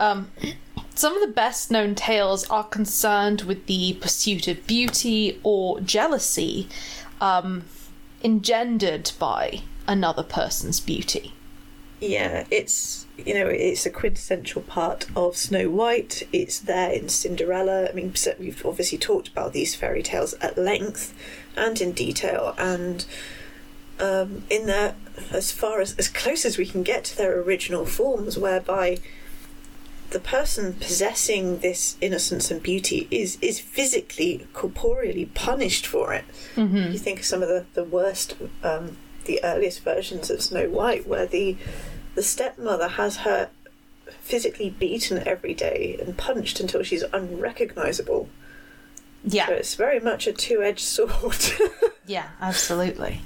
Um, 0.00 0.32
some 0.96 1.14
of 1.14 1.20
the 1.20 1.32
best 1.32 1.70
known 1.70 1.94
tales 1.94 2.48
are 2.48 2.64
concerned 2.64 3.42
with 3.42 3.66
the 3.66 3.94
pursuit 4.00 4.48
of 4.48 4.66
beauty 4.66 5.38
or 5.42 5.78
jealousy 5.80 6.68
um, 7.20 7.64
engendered 8.24 9.12
by 9.18 9.60
another 9.86 10.22
person's 10.22 10.80
beauty. 10.80 11.32
Yeah, 12.00 12.44
it's 12.50 13.06
you 13.16 13.32
know 13.32 13.46
it's 13.46 13.86
a 13.86 13.90
quintessential 13.90 14.62
part 14.62 15.06
of 15.16 15.36
Snow 15.36 15.70
White. 15.70 16.22
It's 16.32 16.58
there 16.58 16.90
in 16.90 17.08
Cinderella. 17.08 17.88
I 17.88 17.92
mean, 17.92 18.12
we've 18.38 18.66
obviously 18.66 18.98
talked 18.98 19.28
about 19.28 19.52
these 19.52 19.74
fairy 19.74 20.02
tales 20.02 20.34
at 20.34 20.58
length 20.58 21.14
and 21.56 21.80
in 21.80 21.92
detail, 21.92 22.54
and 22.58 23.06
um, 23.98 24.44
in 24.50 24.66
their 24.66 24.94
as 25.30 25.52
far 25.52 25.80
as 25.80 25.94
as 25.96 26.08
close 26.08 26.44
as 26.44 26.58
we 26.58 26.66
can 26.66 26.82
get 26.82 27.04
to 27.04 27.16
their 27.16 27.40
original 27.40 27.86
forms, 27.86 28.36
whereby 28.36 28.98
the 30.10 30.20
person 30.20 30.74
possessing 30.74 31.58
this 31.58 31.96
innocence 32.00 32.50
and 32.50 32.62
beauty 32.62 33.08
is 33.10 33.38
is 33.40 33.58
physically 33.60 34.46
corporeally 34.52 35.26
punished 35.34 35.86
for 35.86 36.12
it. 36.14 36.24
Mm-hmm. 36.54 36.92
You 36.92 36.98
think 36.98 37.20
of 37.20 37.24
some 37.26 37.42
of 37.42 37.48
the 37.48 37.66
the 37.74 37.84
worst, 37.84 38.36
um, 38.62 38.96
the 39.24 39.40
earliest 39.42 39.82
versions 39.82 40.30
of 40.30 40.40
Snow 40.42 40.68
White, 40.68 41.06
where 41.06 41.26
the 41.26 41.56
the 42.14 42.22
stepmother 42.22 42.88
has 42.88 43.18
her 43.18 43.50
physically 44.20 44.70
beaten 44.70 45.26
every 45.26 45.54
day 45.54 45.98
and 46.00 46.16
punched 46.16 46.60
until 46.60 46.82
she's 46.82 47.02
unrecognizable. 47.12 48.28
So 49.28 49.30
Yeah, 49.36 49.50
it's 49.50 49.74
very 49.74 49.98
much 50.00 50.26
a 50.26 50.32
two 50.32 50.62
edged 50.62 50.80
sword. 50.96 51.36
yeah, 52.06 52.28
absolutely. 52.40 53.20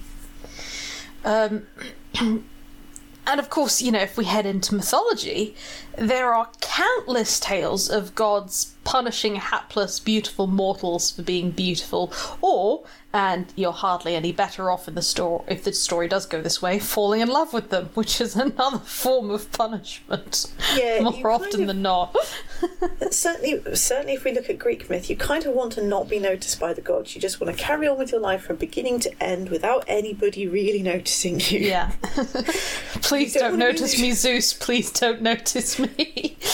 Um, 1.24 1.66
and 2.20 3.38
of 3.38 3.50
course, 3.50 3.82
you 3.82 3.92
know, 3.92 4.00
if 4.00 4.16
we 4.16 4.24
head 4.24 4.46
into 4.46 4.74
mythology, 4.74 5.54
there 5.96 6.32
are 6.34 6.48
countless 6.60 7.38
tales 7.40 7.90
of 7.90 8.14
gods 8.14 8.74
punishing 8.84 9.36
hapless, 9.36 10.00
beautiful 10.00 10.46
mortals 10.46 11.10
for 11.10 11.22
being 11.22 11.50
beautiful, 11.50 12.12
or, 12.40 12.82
and 13.12 13.52
you're 13.54 13.72
hardly 13.72 14.14
any 14.16 14.32
better 14.32 14.70
off 14.70 14.88
in 14.88 14.94
the 14.94 15.02
story 15.02 15.44
if 15.48 15.62
the 15.64 15.72
story 15.72 16.08
does 16.08 16.24
go 16.26 16.40
this 16.40 16.62
way, 16.62 16.78
falling 16.78 17.20
in 17.20 17.28
love 17.28 17.52
with 17.52 17.68
them, 17.70 17.90
which 17.94 18.20
is 18.20 18.34
another 18.36 18.78
form 18.78 19.30
of 19.30 19.50
punishment. 19.52 20.52
Yeah, 20.74 21.00
more 21.02 21.30
often 21.30 21.62
of- 21.62 21.66
than 21.66 21.82
not. 21.82 22.16
certainly, 23.10 23.62
certainly, 23.74 24.14
if 24.14 24.24
we 24.24 24.32
look 24.32 24.48
at 24.48 24.58
Greek 24.58 24.88
myth, 24.88 25.10
you 25.10 25.16
kind 25.16 25.44
of 25.46 25.54
want 25.54 25.72
to 25.72 25.82
not 25.84 26.08
be 26.08 26.18
noticed 26.18 26.58
by 26.58 26.72
the 26.72 26.80
gods. 26.80 27.14
You 27.14 27.20
just 27.20 27.40
want 27.40 27.56
to 27.56 27.62
carry 27.62 27.86
on 27.86 27.98
with 27.98 28.12
your 28.12 28.20
life 28.20 28.42
from 28.42 28.56
beginning 28.56 29.00
to 29.00 29.22
end 29.22 29.50
without 29.50 29.84
anybody 29.88 30.46
really 30.48 30.82
noticing 30.82 31.40
you. 31.40 31.60
Yeah. 31.60 31.92
Please 33.02 33.34
You 33.34 33.40
don't 33.40 33.50
don't 33.50 33.58
notice 33.58 34.00
me, 34.00 34.12
Zeus. 34.12 34.52
Please 34.52 34.90
don't 34.90 35.22
notice 35.22 35.78
me. 35.80 36.36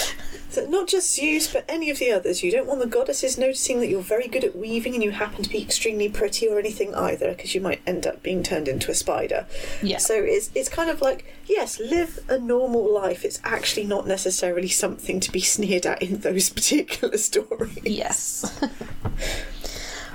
that 0.56 0.68
not 0.68 0.88
just 0.88 1.14
Zeus, 1.14 1.52
but 1.52 1.64
any 1.68 1.88
of 1.88 2.00
the 2.00 2.10
others. 2.10 2.42
You 2.42 2.50
don't 2.50 2.66
want 2.66 2.80
the 2.80 2.86
goddesses 2.86 3.38
noticing 3.38 3.78
that 3.78 3.88
you're 3.88 4.02
very 4.02 4.26
good 4.26 4.42
at 4.42 4.56
weaving 4.56 4.94
and 4.94 5.04
you 5.04 5.12
happen 5.12 5.44
to 5.44 5.48
be 5.48 5.62
extremely 5.62 6.08
pretty 6.08 6.48
or 6.48 6.58
anything 6.58 6.94
either, 6.94 7.30
because 7.30 7.54
you 7.54 7.60
might 7.60 7.80
end 7.86 8.06
up 8.06 8.22
being 8.22 8.42
turned 8.42 8.66
into 8.66 8.90
a 8.90 8.94
spider. 8.94 9.46
Yeah. 9.80 9.98
So 9.98 10.14
it's 10.14 10.50
it's 10.54 10.68
kind 10.68 10.90
of 10.90 11.00
like 11.00 11.32
yes, 11.46 11.78
live 11.78 12.18
a 12.28 12.38
normal 12.38 12.92
life. 12.92 13.24
It's 13.24 13.40
actually 13.44 13.84
not 13.84 14.06
necessarily 14.06 14.68
something 14.68 15.20
to 15.20 15.30
be 15.30 15.40
sneered 15.40 15.86
at 15.86 16.02
in 16.02 16.20
those 16.20 16.50
particular 16.58 17.16
stories. 17.18 17.78
Yes. 17.84 18.60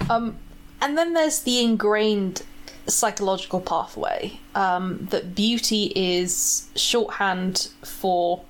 um, 0.10 0.38
and 0.82 0.98
then 0.98 1.14
there's 1.14 1.42
the 1.42 1.64
ingrained 1.64 2.44
psychological 2.88 3.62
pathway 3.62 4.40
um, 4.56 5.08
that 5.12 5.36
beauty 5.36 5.94
is 5.96 6.68
shorthand 6.76 7.70
for 7.84 8.44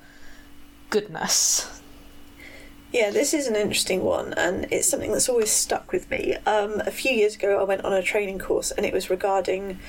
goodness. 0.92 1.82
Yeah, 2.92 3.10
this 3.10 3.34
is 3.34 3.48
an 3.48 3.56
interesting 3.56 4.04
one, 4.04 4.34
and 4.34 4.68
it's 4.70 4.88
something 4.88 5.14
that's 5.14 5.30
always 5.30 5.50
stuck 5.50 5.92
with 5.94 6.12
me. 6.12 6.36
Um, 6.46 6.82
a 6.82 6.92
few 6.92 7.12
years 7.12 7.36
ago, 7.36 7.60
I 7.60 7.64
went 7.64 7.86
on 7.86 7.94
a 7.94 8.04
training 8.04 8.38
course, 8.38 8.70
and 8.70 8.86
it 8.86 8.94
was 8.94 9.10
regarding, 9.10 9.80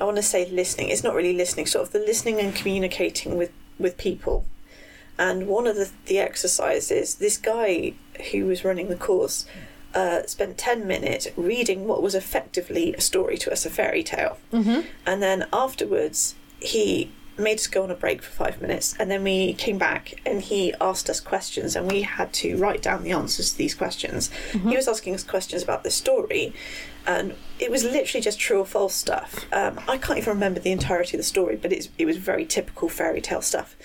I 0.00 0.04
want 0.04 0.16
to 0.16 0.22
say 0.22 0.50
listening. 0.50 0.88
It's 0.88 1.04
not 1.04 1.14
really 1.14 1.32
listening, 1.32 1.66
sort 1.66 1.86
of 1.86 1.92
the 1.92 2.00
listening 2.00 2.40
and 2.40 2.54
communicating 2.54 3.36
with, 3.36 3.52
with 3.78 3.96
people. 3.96 4.44
And 5.16 5.46
one 5.46 5.68
of 5.68 5.76
the, 5.76 5.88
the 6.06 6.18
exercises, 6.18 7.14
this 7.14 7.38
guy 7.38 7.94
who 8.32 8.46
was 8.46 8.64
running 8.64 8.88
the 8.88 8.96
course 8.96 9.46
uh, 9.94 10.24
spent 10.26 10.58
10 10.58 10.88
minutes 10.88 11.28
reading 11.36 11.86
what 11.86 12.02
was 12.02 12.16
effectively 12.16 12.92
a 12.94 13.00
story 13.00 13.38
to 13.38 13.52
us, 13.52 13.64
a 13.64 13.70
fairy 13.70 14.02
tale. 14.02 14.38
Mm-hmm. 14.52 14.88
And 15.06 15.22
then 15.22 15.46
afterwards, 15.52 16.34
he 16.58 17.12
made 17.38 17.58
us 17.58 17.66
go 17.66 17.82
on 17.82 17.90
a 17.90 17.94
break 17.94 18.22
for 18.22 18.30
five 18.30 18.60
minutes. 18.60 18.94
And 18.98 19.10
then 19.10 19.22
we 19.22 19.54
came 19.54 19.78
back 19.78 20.20
and 20.24 20.42
he 20.42 20.74
asked 20.80 21.10
us 21.10 21.20
questions, 21.20 21.76
and 21.76 21.90
we 21.90 22.02
had 22.02 22.32
to 22.34 22.56
write 22.56 22.82
down 22.82 23.02
the 23.02 23.12
answers 23.12 23.52
to 23.52 23.58
these 23.58 23.74
questions. 23.74 24.30
He 24.52 24.76
was 24.76 24.88
asking 24.88 25.14
us 25.14 25.22
questions 25.22 25.62
about 25.62 25.82
the 25.82 25.90
story, 25.90 26.54
and 27.06 27.34
it 27.58 27.70
was 27.70 27.84
literally 27.84 28.22
just 28.22 28.38
true 28.38 28.60
or 28.60 28.66
false 28.66 28.94
stuff. 28.94 29.46
Um, 29.52 29.80
I 29.86 29.98
can't 29.98 30.18
even 30.18 30.34
remember 30.34 30.60
the 30.60 30.72
entirety 30.72 31.16
of 31.16 31.18
the 31.18 31.24
story, 31.24 31.56
but 31.56 31.72
it's, 31.72 31.88
it 31.98 32.06
was 32.06 32.16
very 32.16 32.46
typical 32.46 32.88
fairy 32.88 33.20
tale 33.20 33.42
stuff. 33.42 33.76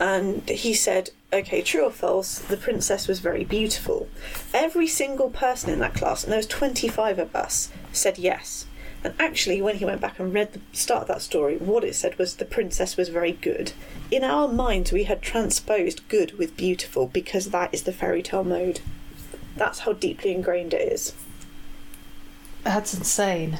And 0.00 0.48
he 0.48 0.74
said, 0.74 1.10
Okay, 1.32 1.62
true 1.62 1.84
or 1.84 1.90
false, 1.90 2.38
the 2.38 2.58
princess 2.58 3.08
was 3.08 3.20
very 3.20 3.44
beautiful. 3.44 4.08
Every 4.52 4.86
single 4.86 5.30
person 5.30 5.70
in 5.70 5.78
that 5.78 5.94
class, 5.94 6.24
and 6.24 6.32
there 6.32 6.38
was 6.38 6.46
25 6.46 7.18
of 7.18 7.34
us, 7.34 7.70
said 7.92 8.18
yes. 8.18 8.66
And 9.04 9.14
actually, 9.18 9.60
when 9.60 9.76
he 9.76 9.84
went 9.84 10.00
back 10.00 10.18
and 10.18 10.32
read 10.32 10.52
the 10.52 10.60
start 10.72 11.02
of 11.02 11.08
that 11.08 11.22
story, 11.22 11.56
what 11.56 11.82
it 11.82 11.94
said 11.94 12.18
was 12.18 12.36
the 12.36 12.44
princess 12.44 12.96
was 12.96 13.08
very 13.08 13.32
good. 13.32 13.72
In 14.10 14.22
our 14.22 14.46
minds, 14.46 14.92
we 14.92 15.04
had 15.04 15.22
transposed 15.22 16.08
good 16.08 16.38
with 16.38 16.56
beautiful 16.56 17.08
because 17.08 17.50
that 17.50 17.74
is 17.74 17.82
the 17.82 17.92
fairy 17.92 18.22
tale 18.22 18.44
mode. 18.44 18.80
That's 19.56 19.80
how 19.80 19.92
deeply 19.92 20.32
ingrained 20.32 20.72
it 20.72 20.92
is. 20.92 21.14
That's 22.62 22.94
insane. 22.94 23.58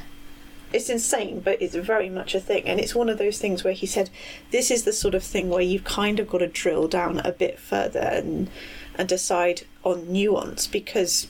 It's 0.71 0.89
insane, 0.89 1.41
but 1.41 1.61
it's 1.61 1.75
very 1.75 2.09
much 2.09 2.33
a 2.33 2.39
thing. 2.39 2.63
And 2.65 2.79
it's 2.79 2.95
one 2.95 3.09
of 3.09 3.17
those 3.17 3.37
things 3.37 3.63
where 3.63 3.73
he 3.73 3.85
said, 3.85 4.09
this 4.51 4.71
is 4.71 4.85
the 4.85 4.93
sort 4.93 5.13
of 5.13 5.23
thing 5.23 5.49
where 5.49 5.61
you've 5.61 5.83
kind 5.83 6.19
of 6.19 6.29
got 6.29 6.39
to 6.39 6.47
drill 6.47 6.87
down 6.87 7.19
a 7.19 7.31
bit 7.31 7.59
further 7.59 7.99
and, 7.99 8.49
and 8.95 9.07
decide 9.09 9.63
on 9.83 10.11
nuance 10.11 10.67
because 10.67 11.27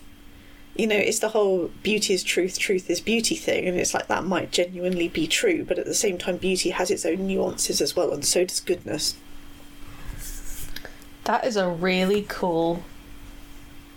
you 0.75 0.87
know, 0.87 0.95
it's 0.95 1.19
the 1.19 1.29
whole 1.29 1.69
beauty 1.83 2.13
is 2.13 2.23
truth, 2.23 2.57
truth 2.57 2.89
is 2.89 2.99
beauty 2.99 3.35
thing, 3.35 3.67
and 3.67 3.77
it's 3.77 3.93
like 3.93 4.07
that 4.07 4.25
might 4.25 4.51
genuinely 4.51 5.07
be 5.07 5.27
true, 5.27 5.63
but 5.63 5.77
at 5.77 5.85
the 5.85 5.93
same 5.93 6.17
time, 6.17 6.37
beauty 6.37 6.71
has 6.71 6.89
its 6.89 7.05
own 7.05 7.27
nuances 7.27 7.81
as 7.81 7.95
well, 7.95 8.11
and 8.11 8.25
so 8.25 8.43
does 8.43 8.59
goodness. 8.59 9.15
That 11.25 11.45
is 11.45 11.55
a 11.55 11.69
really 11.69 12.25
cool 12.27 12.83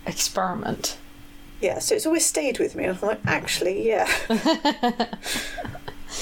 experiment. 0.05 0.97
Yeah, 1.59 1.79
so 1.79 1.95
it's 1.95 2.05
always 2.05 2.25
stayed 2.25 2.59
with 2.59 2.75
me. 2.75 2.85
I'm 2.85 2.99
like, 3.01 3.19
actually, 3.25 3.87
yeah. 3.87 4.07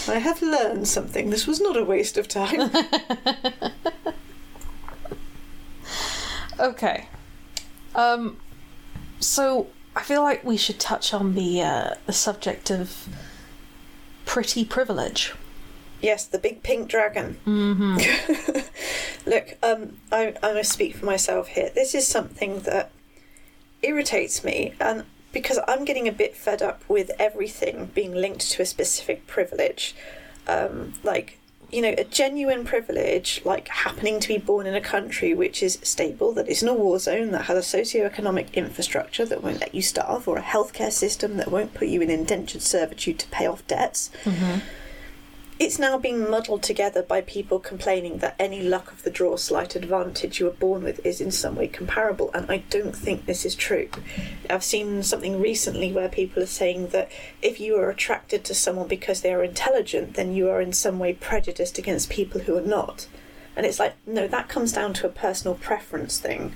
I 0.08 0.20
have 0.20 0.42
learned 0.42 0.88
something. 0.88 1.30
This 1.30 1.46
was 1.46 1.60
not 1.60 1.78
a 1.78 1.84
waste 1.84 2.18
of 2.18 2.28
time. 2.28 2.72
Okay. 6.60 7.08
Um 7.94 8.38
so 9.20 9.68
I 9.96 10.02
feel 10.04 10.22
like 10.22 10.44
we 10.44 10.58
should 10.58 10.80
touch 10.80 11.14
on 11.14 11.36
the 11.36 11.62
uh, 11.62 11.90
the 12.06 12.14
subject 12.14 12.70
of 12.70 13.08
pretty 14.26 14.66
privilege. 14.66 15.34
yes, 16.02 16.26
the 16.26 16.38
big 16.40 16.62
pink 16.64 16.90
dragon. 16.90 17.38
Mm-hmm. 17.46 19.30
Look, 19.30 19.58
um, 19.64 19.98
I, 20.12 20.36
I 20.44 20.54
must 20.54 20.72
speak 20.72 20.96
for 20.96 21.06
myself 21.06 21.48
here. 21.48 21.72
This 21.74 21.96
is 21.96 22.08
something 22.08 22.60
that 22.62 22.92
irritates 23.82 24.44
me, 24.44 24.74
and 24.80 25.06
because 25.32 25.60
I'm 25.68 25.86
getting 25.86 26.08
a 26.08 26.12
bit 26.12 26.36
fed 26.36 26.62
up 26.62 26.84
with 26.88 27.12
everything 27.20 27.92
being 27.94 28.14
linked 28.14 28.50
to 28.52 28.62
a 28.62 28.66
specific 28.66 29.28
privilege. 29.28 29.96
Um, 30.48 30.94
like, 31.04 31.40
you 31.72 31.82
know, 31.82 31.94
a 31.98 32.04
genuine 32.04 32.66
privilege, 32.66 33.42
like 33.46 33.68
happening 33.68 34.20
to 34.20 34.28
be 34.28 34.38
born 34.38 34.66
in 34.66 34.76
a 34.76 34.82
country 34.82 35.34
which 35.34 35.62
is 35.64 35.80
stable, 35.84 36.32
that 36.34 36.48
isn't 36.48 36.68
a 36.68 36.74
war 36.74 37.00
zone, 37.00 37.32
that 37.32 37.46
has 37.46 37.58
a 37.58 37.64
socio-economic 37.64 38.54
infrastructure 38.54 39.26
that 39.26 39.44
won't 39.44 39.60
let 39.60 39.76
you 39.76 39.82
starve, 39.82 40.28
or 40.28 40.38
a 40.38 40.42
healthcare 40.42 40.92
system 40.92 41.38
that 41.38 41.52
won't 41.52 41.74
put 41.74 41.88
you 41.88 42.02
in 42.02 42.10
indentured 42.10 42.62
servitude 42.62 43.20
to 43.20 43.28
pay 43.28 43.48
off 43.48 43.66
debts 43.68 44.10
mm-hmm. 44.24 44.60
It's 45.58 45.80
now 45.80 45.98
being 45.98 46.30
muddled 46.30 46.62
together 46.62 47.02
by 47.02 47.22
people 47.22 47.60
complaining 47.60 48.18
that 48.18 48.36
any 48.38 48.62
luck 48.62 48.92
of 48.92 49.04
the 49.04 49.10
draw 49.10 49.38
slight 49.38 49.74
advantage 49.76 50.40
you 50.40 50.46
were 50.48 50.52
born 50.52 50.84
with 50.84 51.06
is 51.06 51.22
in 51.22 51.32
some 51.32 51.56
way 51.56 51.68
comparable, 51.68 52.30
and 52.34 52.52
I 52.52 52.58
don't 52.70 52.96
think 52.96 53.26
this 53.26 53.46
is 53.46 53.56
true. 53.56 53.88
I've 54.50 54.66
seen 54.66 55.02
something 55.02 55.40
recently 55.40 55.94
where 55.94 56.10
people 56.10 56.44
are 56.44 56.48
saying 56.48 56.88
that 56.88 57.10
if 57.42 57.62
you 57.62 57.78
are 57.78 57.90
attracted 57.90 58.44
to 58.46 58.54
someone 58.54 58.90
because 58.90 59.22
they 59.22 59.34
are 59.34 59.44
intelligent, 59.44 60.16
then 60.16 60.34
you 60.34 60.50
are 60.50 60.60
in 60.60 60.74
some 60.74 61.00
way 61.00 61.14
prejudiced 61.14 61.78
against 61.78 62.10
people 62.10 62.42
who 62.42 62.58
are 62.58 62.62
not. 62.62 63.08
And 63.56 63.66
it's 63.66 63.80
like, 63.80 63.94
no, 64.06 64.28
that 64.28 64.50
comes 64.50 64.74
down 64.74 64.94
to 64.96 65.08
a 65.08 65.10
personal 65.10 65.56
preference 65.56 66.20
thing. 66.20 66.54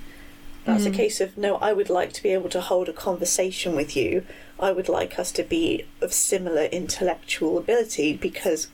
That's 0.65 0.85
a 0.85 0.89
hmm. 0.89 0.95
case 0.95 1.21
of, 1.21 1.37
no, 1.37 1.55
I 1.55 1.71
would 1.71 1.89
like 1.89 2.11
to 2.13 2.23
be 2.23 2.29
able 2.29 2.49
to 2.49 2.59
hold 2.59 2.89
a 2.89 2.93
conversation 2.93 3.77
with 3.77 3.95
you. 3.95 4.25
I 4.59 4.73
would 4.73 4.89
like 4.89 5.17
us 5.17 5.31
to 5.33 5.43
be 5.43 5.85
of 6.01 6.11
similar 6.11 6.65
intellectual 6.65 7.57
ability 7.57 8.17
because 8.17 8.67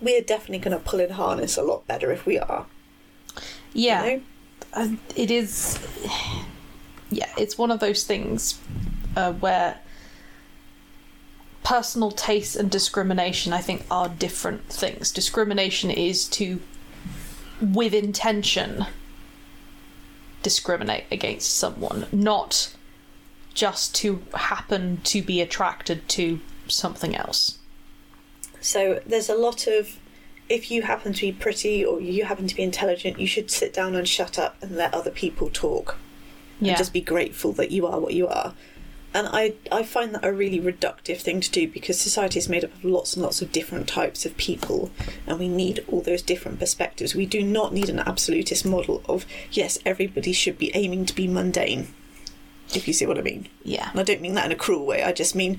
we're 0.00 0.22
definitely 0.22 0.58
going 0.58 0.76
to 0.76 0.82
pull 0.82 1.00
in 1.00 1.10
harness 1.10 1.56
a 1.56 1.62
lot 1.62 1.86
better 1.86 2.10
if 2.10 2.26
we 2.26 2.38
are. 2.38 2.66
Yeah. 3.72 4.04
You 4.04 4.16
know? 4.16 4.22
Uh, 4.72 4.88
it 5.16 5.30
is 5.30 5.78
yeah 7.10 7.28
it's 7.36 7.58
one 7.58 7.70
of 7.70 7.80
those 7.80 8.04
things 8.04 8.60
uh, 9.16 9.32
where 9.32 9.78
personal 11.64 12.10
taste 12.10 12.56
and 12.56 12.70
discrimination 12.70 13.52
i 13.52 13.60
think 13.60 13.84
are 13.90 14.08
different 14.08 14.64
things 14.68 15.10
discrimination 15.10 15.90
is 15.90 16.28
to 16.28 16.60
with 17.60 17.92
intention 17.92 18.86
discriminate 20.42 21.04
against 21.10 21.56
someone 21.56 22.06
not 22.12 22.74
just 23.52 23.94
to 23.94 24.22
happen 24.34 25.00
to 25.02 25.20
be 25.20 25.40
attracted 25.40 26.08
to 26.08 26.40
something 26.68 27.16
else 27.16 27.58
So 28.60 29.00
there's 29.06 29.28
a 29.28 29.34
lot 29.34 29.66
of 29.66 29.98
if 30.48 30.70
you 30.70 30.82
happen 30.82 31.12
to 31.12 31.20
be 31.20 31.32
pretty 31.32 31.84
or 31.84 32.00
you 32.00 32.24
happen 32.24 32.48
to 32.48 32.54
be 32.54 32.62
intelligent, 32.62 33.20
you 33.20 33.26
should 33.26 33.50
sit 33.50 33.72
down 33.72 33.94
and 33.94 34.06
shut 34.08 34.38
up 34.38 34.56
and 34.60 34.76
let 34.76 34.92
other 34.92 35.10
people 35.10 35.48
talk. 35.52 35.96
yeah 36.60 36.70
And 36.70 36.78
just 36.78 36.92
be 36.92 37.00
grateful 37.00 37.52
that 37.52 37.70
you 37.70 37.86
are 37.86 38.00
what 38.00 38.14
you 38.14 38.26
are. 38.26 38.54
And 39.12 39.28
I, 39.32 39.54
I 39.72 39.82
find 39.82 40.14
that 40.14 40.24
a 40.24 40.32
really 40.32 40.60
reductive 40.60 41.18
thing 41.18 41.40
to 41.40 41.50
do 41.50 41.66
because 41.66 42.00
society 42.00 42.38
is 42.38 42.48
made 42.48 42.64
up 42.64 42.72
of 42.74 42.84
lots 42.84 43.14
and 43.14 43.22
lots 43.24 43.42
of 43.42 43.50
different 43.50 43.88
types 43.88 44.24
of 44.24 44.36
people, 44.36 44.90
and 45.26 45.38
we 45.38 45.48
need 45.48 45.84
all 45.88 46.00
those 46.00 46.22
different 46.22 46.60
perspectives. 46.60 47.14
We 47.14 47.26
do 47.26 47.42
not 47.42 47.72
need 47.72 47.88
an 47.88 47.98
absolutist 47.98 48.64
model 48.64 49.02
of, 49.06 49.26
yes, 49.50 49.80
everybody 49.84 50.32
should 50.32 50.58
be 50.58 50.70
aiming 50.74 51.06
to 51.06 51.14
be 51.14 51.26
mundane, 51.26 51.88
if 52.72 52.86
you 52.86 52.94
see 52.94 53.04
what 53.04 53.18
I 53.18 53.22
mean. 53.22 53.48
yeah 53.64 53.90
And 53.90 53.98
I 53.98 54.04
don't 54.04 54.20
mean 54.20 54.34
that 54.34 54.46
in 54.46 54.52
a 54.52 54.56
cruel 54.56 54.86
way. 54.86 55.02
I 55.02 55.12
just 55.12 55.34
mean 55.34 55.58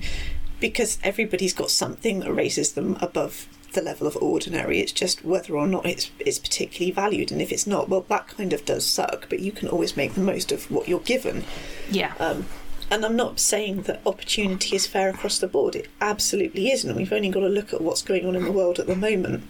because 0.62 0.98
everybody's 1.02 1.52
got 1.52 1.70
something 1.70 2.20
that 2.20 2.32
raises 2.32 2.72
them 2.72 2.96
above 3.00 3.48
the 3.74 3.82
level 3.82 4.06
of 4.06 4.16
ordinary. 4.16 4.78
It's 4.78 4.92
just 4.92 5.24
whether 5.24 5.56
or 5.56 5.66
not 5.66 5.84
it's 5.84 6.10
it's 6.20 6.38
particularly 6.38 6.92
valued. 6.92 7.32
And 7.32 7.42
if 7.42 7.50
it's 7.50 7.66
not, 7.66 7.88
well, 7.88 8.06
that 8.08 8.28
kind 8.28 8.52
of 8.52 8.64
does 8.64 8.86
suck. 8.86 9.28
But 9.28 9.40
you 9.40 9.50
can 9.50 9.68
always 9.68 9.96
make 9.96 10.14
the 10.14 10.20
most 10.20 10.52
of 10.52 10.70
what 10.70 10.88
you're 10.88 11.00
given. 11.00 11.44
yeah 11.90 12.14
Um, 12.20 12.46
and 12.92 13.04
I'm 13.04 13.16
not 13.16 13.40
saying 13.40 13.82
that 13.82 14.02
opportunity 14.06 14.76
is 14.76 14.86
fair 14.86 15.08
across 15.08 15.38
the 15.38 15.48
board. 15.48 15.74
It 15.74 15.88
absolutely 16.00 16.70
isn't. 16.70 16.94
We've 16.94 17.12
only 17.12 17.30
got 17.30 17.40
to 17.40 17.48
look 17.48 17.72
at 17.72 17.80
what's 17.80 18.02
going 18.02 18.24
on 18.26 18.36
in 18.36 18.44
the 18.44 18.52
world 18.52 18.78
at 18.78 18.86
the 18.86 18.94
moment. 18.94 19.44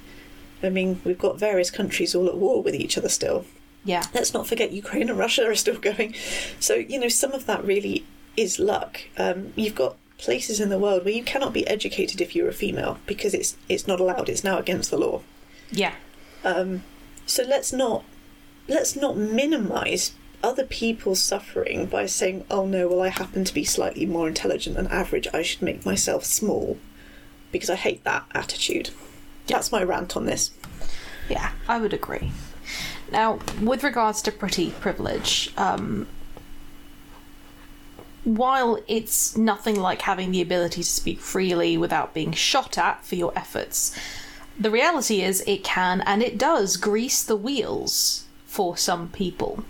I 0.63 0.71
mean, 0.71 1.01
we've 1.05 1.19
got 1.19 1.39
various 1.39 1.71
countries 1.71 2.15
all 2.15 2.29
at 2.29 2.39
war 2.39 2.63
with 2.63 2.75
each 2.75 2.97
other 2.97 3.09
still 3.09 3.45
yeah 3.85 4.05
let's 4.15 4.33
not 4.33 4.47
forget 4.47 4.71
Ukraine 4.71 5.09
and 5.11 5.19
Russia 5.19 5.45
are 5.45 5.55
still 5.57 5.79
going. 5.91 6.15
So, 6.61 6.75
you 6.75 6.99
know, 6.99 7.09
some 7.09 7.33
of 7.33 7.47
that 7.47 7.65
really 7.65 8.07
is 8.37 8.59
luck. 8.59 9.01
Um, 9.19 9.53
you've 9.57 9.75
got 9.75 9.97
places 10.23 10.61
in 10.61 10.69
the 10.69 10.79
world 10.79 11.05
where 11.05 11.15
you 11.15 11.23
cannot 11.23 11.53
be 11.53 11.67
educated 11.67 12.21
if 12.21 12.35
you're 12.35 12.49
a 12.49 12.53
female 12.53 12.99
because 13.07 13.35
it's 13.35 13.57
it's 13.69 13.87
not 13.87 14.01
allowed. 14.01 14.29
It's 14.29 14.45
now 14.45 14.59
against 14.59 14.91
the 14.91 14.99
law. 14.99 15.21
yeah 15.71 15.95
Um, 16.45 16.85
so 17.27 17.43
let's 17.43 17.73
not 17.73 18.05
let's 18.69 18.95
not 18.97 19.17
minimise 19.17 20.15
other 20.43 20.65
people's 20.65 21.21
suffering 21.21 21.87
by 21.87 22.07
saying, 22.07 22.45
oh 22.51 22.67
no, 22.67 22.89
well, 22.89 23.03
I 23.03 23.09
happen 23.09 23.45
to 23.45 23.55
be 23.55 23.65
slightly 23.65 24.07
more 24.07 24.29
intelligent 24.29 24.77
than 24.77 24.87
average, 24.89 25.29
I 25.33 25.43
should 25.43 25.63
make 25.63 25.87
myself 25.87 26.25
small. 26.25 26.79
Because 27.53 27.71
I 27.71 27.77
hate 27.77 28.03
that 28.05 28.25
attitude. 28.33 28.91
That's 29.47 29.71
my 29.71 29.83
rant 29.83 30.17
on 30.17 30.27
this. 30.27 30.51
Yeah, 31.29 31.53
I 31.69 31.79
would 31.79 31.93
agree. 31.93 32.33
Now, 33.11 33.39
with 33.61 33.85
regards 33.85 34.23
to 34.23 34.33
pretty 34.33 34.71
privilege, 34.71 35.53
um, 35.57 36.07
while 38.25 38.79
it's 38.87 39.37
nothing 39.37 39.81
like 39.81 40.03
having 40.03 40.31
the 40.31 40.41
ability 40.41 40.83
to 40.83 40.89
speak 40.89 41.21
freely 41.21 41.77
without 41.77 42.15
being 42.15 42.33
shot 42.33 42.79
at 42.79 43.05
for 43.05 43.17
your 43.17 43.33
efforts, 43.37 43.97
the 44.59 44.71
reality 44.71 45.23
is 45.23 45.43
it 45.47 45.65
can 45.65 46.01
and 46.03 46.23
it 46.23 46.39
does 46.39 46.77
grease 46.77 47.23
the 47.23 47.37
wheels 47.37 48.25
for 48.47 48.77
some 48.77 49.09
people. 49.09 49.65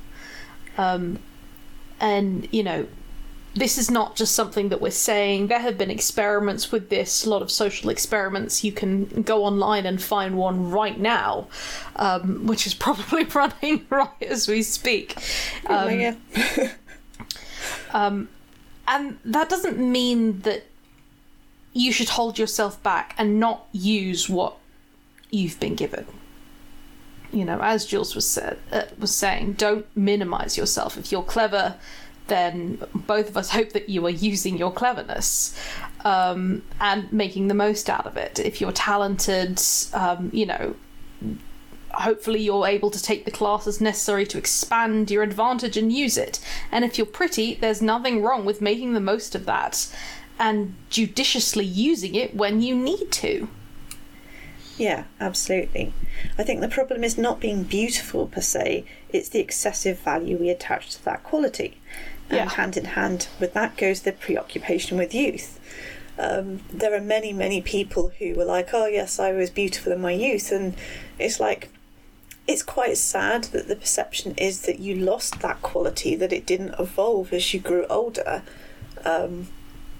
Um, 0.76 1.18
and, 2.00 2.48
you 2.50 2.62
know, 2.62 2.86
this 3.54 3.76
is 3.76 3.90
not 3.90 4.16
just 4.16 4.34
something 4.34 4.70
that 4.70 4.80
we're 4.80 4.90
saying. 4.90 5.48
There 5.48 5.58
have 5.58 5.76
been 5.76 5.90
experiments 5.90 6.72
with 6.72 6.88
this, 6.88 7.24
a 7.24 7.30
lot 7.30 7.42
of 7.42 7.50
social 7.50 7.90
experiments. 7.90 8.64
You 8.64 8.72
can 8.72 9.22
go 9.22 9.44
online 9.44 9.84
and 9.84 10.02
find 10.02 10.36
one 10.36 10.70
right 10.70 10.98
now, 10.98 11.48
um, 11.96 12.46
which 12.46 12.66
is 12.66 12.74
probably 12.86 13.24
running 13.24 13.86
right 13.90 14.22
as 14.22 14.48
we 14.48 14.62
speak. 14.62 15.16
Oh, 15.66 15.88
yeah. 15.88 16.16
Um, 17.92 18.28
and 18.86 19.18
that 19.24 19.48
doesn't 19.48 19.78
mean 19.78 20.40
that 20.40 20.64
you 21.72 21.92
should 21.92 22.10
hold 22.10 22.38
yourself 22.38 22.82
back 22.82 23.14
and 23.16 23.40
not 23.40 23.66
use 23.72 24.28
what 24.28 24.56
you've 25.30 25.58
been 25.58 25.74
given. 25.74 26.06
You 27.32 27.46
know, 27.46 27.60
as 27.62 27.86
Jules 27.86 28.14
was 28.14 28.28
said 28.28 28.58
uh, 28.70 28.82
was 28.98 29.14
saying, 29.14 29.54
don't 29.54 29.86
minimize 29.96 30.58
yourself. 30.58 30.98
If 30.98 31.10
you're 31.10 31.22
clever, 31.22 31.76
then 32.26 32.78
both 32.94 33.28
of 33.28 33.36
us 33.36 33.50
hope 33.50 33.72
that 33.72 33.88
you 33.88 34.04
are 34.06 34.10
using 34.10 34.58
your 34.58 34.72
cleverness 34.72 35.58
um, 36.04 36.62
and 36.80 37.10
making 37.12 37.48
the 37.48 37.54
most 37.54 37.88
out 37.88 38.06
of 38.06 38.16
it. 38.16 38.38
If 38.38 38.60
you're 38.60 38.72
talented, 38.72 39.60
um, 39.94 40.30
you 40.32 40.46
know, 40.46 40.76
hopefully 41.94 42.40
you're 42.40 42.66
able 42.66 42.90
to 42.90 43.02
take 43.02 43.24
the 43.24 43.30
classes 43.30 43.80
necessary 43.80 44.26
to 44.26 44.38
expand 44.38 45.10
your 45.10 45.22
advantage 45.22 45.76
and 45.76 45.92
use 45.92 46.16
it. 46.16 46.40
And 46.70 46.84
if 46.84 46.98
you're 46.98 47.06
pretty, 47.06 47.54
there's 47.54 47.82
nothing 47.82 48.22
wrong 48.22 48.44
with 48.44 48.60
making 48.60 48.94
the 48.94 49.00
most 49.00 49.34
of 49.34 49.46
that 49.46 49.94
and 50.38 50.74
judiciously 50.90 51.64
using 51.64 52.14
it 52.14 52.34
when 52.34 52.60
you 52.62 52.74
need 52.74 53.12
to. 53.12 53.48
Yeah, 54.78 55.04
absolutely. 55.20 55.92
I 56.38 56.42
think 56.42 56.60
the 56.60 56.68
problem 56.68 57.04
is 57.04 57.18
not 57.18 57.40
being 57.40 57.62
beautiful 57.64 58.26
per 58.26 58.40
se, 58.40 58.84
it's 59.10 59.28
the 59.28 59.40
excessive 59.40 59.98
value 59.98 60.38
we 60.38 60.48
attach 60.48 60.90
to 60.96 61.04
that 61.04 61.22
quality. 61.22 61.76
And 62.28 62.38
Yeah. 62.38 62.48
hand 62.48 62.76
in 62.76 62.86
hand 62.86 63.28
with 63.38 63.52
that 63.52 63.76
goes 63.76 64.00
the 64.00 64.12
preoccupation 64.12 64.96
with 64.96 65.14
youth. 65.14 65.60
Um, 66.18 66.60
there 66.72 66.94
are 66.94 67.00
many, 67.00 67.32
many 67.32 67.60
people 67.60 68.12
who 68.18 68.34
were 68.34 68.44
like, 68.44 68.70
oh, 68.72 68.86
yes, 68.86 69.18
I 69.18 69.32
was 69.32 69.50
beautiful 69.50 69.92
in 69.92 70.00
my 70.00 70.12
youth. 70.12 70.50
And 70.50 70.74
it's 71.18 71.38
like, 71.40 71.68
it's 72.46 72.62
quite 72.62 72.96
sad 72.96 73.44
that 73.44 73.68
the 73.68 73.76
perception 73.76 74.34
is 74.36 74.62
that 74.62 74.80
you 74.80 74.94
lost 74.96 75.40
that 75.40 75.62
quality, 75.62 76.16
that 76.16 76.32
it 76.32 76.46
didn't 76.46 76.74
evolve 76.78 77.32
as 77.32 77.54
you 77.54 77.60
grew 77.60 77.86
older. 77.88 78.42
Um, 79.04 79.48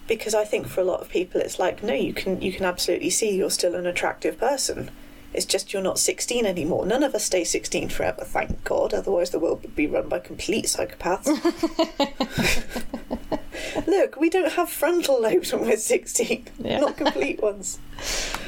because 0.09 0.35
I 0.35 0.45
think 0.45 0.67
for 0.67 0.81
a 0.81 0.85
lot 0.85 1.01
of 1.01 1.09
people, 1.09 1.41
it's 1.41 1.59
like, 1.59 1.83
no, 1.83 1.95
you 1.95 2.13
can 2.13 2.43
you 2.43 2.53
can 2.53 2.65
absolutely 2.65 3.11
see 3.11 3.37
you're 3.37 3.51
still 3.51 3.75
an 3.75 3.87
attractive 3.87 4.39
person. 4.39 4.91
It's 5.33 5.47
just 5.47 5.73
you're 5.73 5.81
not 5.81 5.99
16 5.99 6.45
anymore. 6.45 6.85
None 6.85 7.03
of 7.03 7.15
us 7.15 7.25
stay 7.25 7.45
16 7.45 7.89
forever, 7.89 8.23
thank 8.25 8.63
God. 8.65 8.93
Otherwise, 8.93 9.31
the 9.31 9.39
world 9.39 9.63
would 9.63 9.75
be 9.75 9.87
run 9.87 10.09
by 10.09 10.19
complete 10.19 10.67
psychopaths. 10.67 11.27
Look, 13.87 14.17
we 14.21 14.29
don't 14.29 14.53
have 14.53 14.69
frontal 14.69 15.23
lobes 15.23 15.53
when 15.53 15.63
we're 15.63 15.77
16, 15.79 16.47
Yeah. 16.59 16.81
not 16.81 16.99
complete 16.99 17.41
ones. 17.41 17.79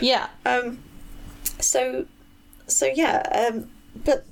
Yeah. 0.01 0.29
Um, 0.45 0.81
so, 1.59 2.05
so 2.67 2.87
yeah, 2.87 3.49
um, 3.51 3.71
but 3.95 4.25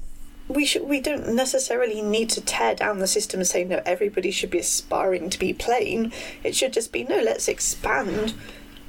we 0.49 0.65
should 0.67 0.89
we 0.89 1.01
don't 1.01 1.35
necessarily 1.35 2.03
need 2.03 2.29
to 2.31 2.41
tear 2.41 2.75
down 2.75 2.99
the 2.99 3.07
system 3.07 3.41
and 3.41 3.47
say 3.47 3.65
no, 3.65 3.83
everybody 3.87 4.31
should 4.31 4.51
be 4.51 4.59
aspiring 4.59 5.31
to 5.31 5.39
be 5.39 5.53
plain. 5.53 6.13
It 6.43 6.55
should 6.55 6.73
just 6.73 6.93
be 6.93 7.05
no, 7.05 7.19
let's 7.19 7.49
expand 7.49 8.35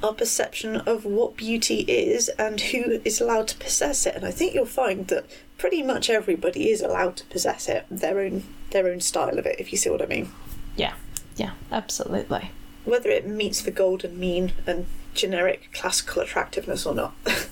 our 0.03 0.13
perception 0.13 0.75
of 0.77 1.05
what 1.05 1.38
beauty 1.38 1.81
is 1.81 2.27
and 2.29 2.59
who 2.59 3.01
is 3.05 3.21
allowed 3.21 3.47
to 3.47 3.57
possess 3.57 4.05
it. 4.05 4.15
And 4.15 4.25
I 4.25 4.31
think 4.31 4.53
you'll 4.53 4.65
find 4.65 5.07
that 5.07 5.25
pretty 5.57 5.81
much 5.81 6.09
everybody 6.09 6.69
is 6.69 6.81
allowed 6.81 7.15
to 7.17 7.25
possess 7.25 7.69
it, 7.69 7.86
their 7.89 8.19
own 8.19 8.43
their 8.71 8.88
own 8.88 8.99
style 8.99 9.39
of 9.39 9.45
it, 9.45 9.59
if 9.59 9.71
you 9.71 9.77
see 9.77 9.89
what 9.89 10.01
I 10.01 10.07
mean. 10.07 10.29
Yeah. 10.75 10.95
Yeah. 11.38 11.51
Absolutely. 11.71 12.51
Whether 12.86 13.09
it 13.09 13.25
meets 13.25 13.62
the 13.62 13.71
golden 13.71 14.19
mean 14.19 14.51
and 14.67 14.88
generic 15.13 15.69
classical 15.73 16.21
attractiveness 16.21 16.86
or 16.86 16.95
not. 16.95 17.13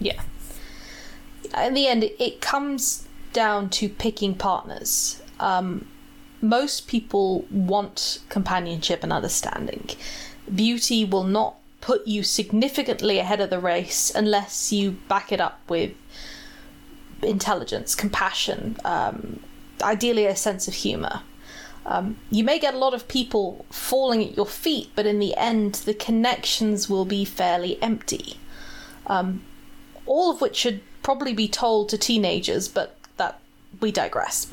Yeah. 0.00 0.22
In 1.56 1.74
the 1.74 1.86
end, 1.86 2.04
it- 2.04 2.40
comes 2.40 3.06
down 3.32 3.68
to 3.70 3.88
picking 3.88 4.34
partners. 4.34 5.20
Um, 5.38 5.86
most 6.40 6.86
people 6.88 7.44
want 7.50 8.20
companionship 8.28 9.02
and 9.02 9.12
understanding. 9.12 9.90
Beauty 10.52 11.04
will 11.04 11.24
not 11.24 11.56
put 11.80 12.06
you 12.06 12.22
significantly 12.22 13.18
ahead 13.18 13.40
of 13.40 13.50
the 13.50 13.58
race 13.58 14.10
unless 14.14 14.72
you 14.72 14.92
back 15.08 15.30
it 15.30 15.40
up 15.40 15.60
with 15.68 15.92
intelligence, 17.22 17.94
compassion, 17.94 18.76
um, 18.84 19.40
ideally 19.82 20.26
a 20.26 20.36
sense 20.36 20.68
of 20.68 20.74
humour. 20.74 21.22
Um, 21.86 22.18
you 22.30 22.44
may 22.44 22.58
get 22.58 22.74
a 22.74 22.78
lot 22.78 22.94
of 22.94 23.08
people 23.08 23.64
falling 23.70 24.22
at 24.24 24.36
your 24.36 24.46
feet, 24.46 24.90
but 24.94 25.06
in 25.06 25.18
the 25.18 25.36
end, 25.36 25.74
the 25.86 25.94
connections 25.94 26.88
will 26.88 27.04
be 27.04 27.24
fairly 27.24 27.80
empty 27.82 28.36
all 30.08 30.30
of 30.30 30.40
which 30.40 30.56
should 30.56 30.80
probably 31.08 31.32
be 31.32 31.48
told 31.48 31.88
to 31.88 31.96
teenagers, 31.96 32.68
but 32.68 32.94
that 33.16 33.40
we 33.80 33.90
digress. 33.90 34.46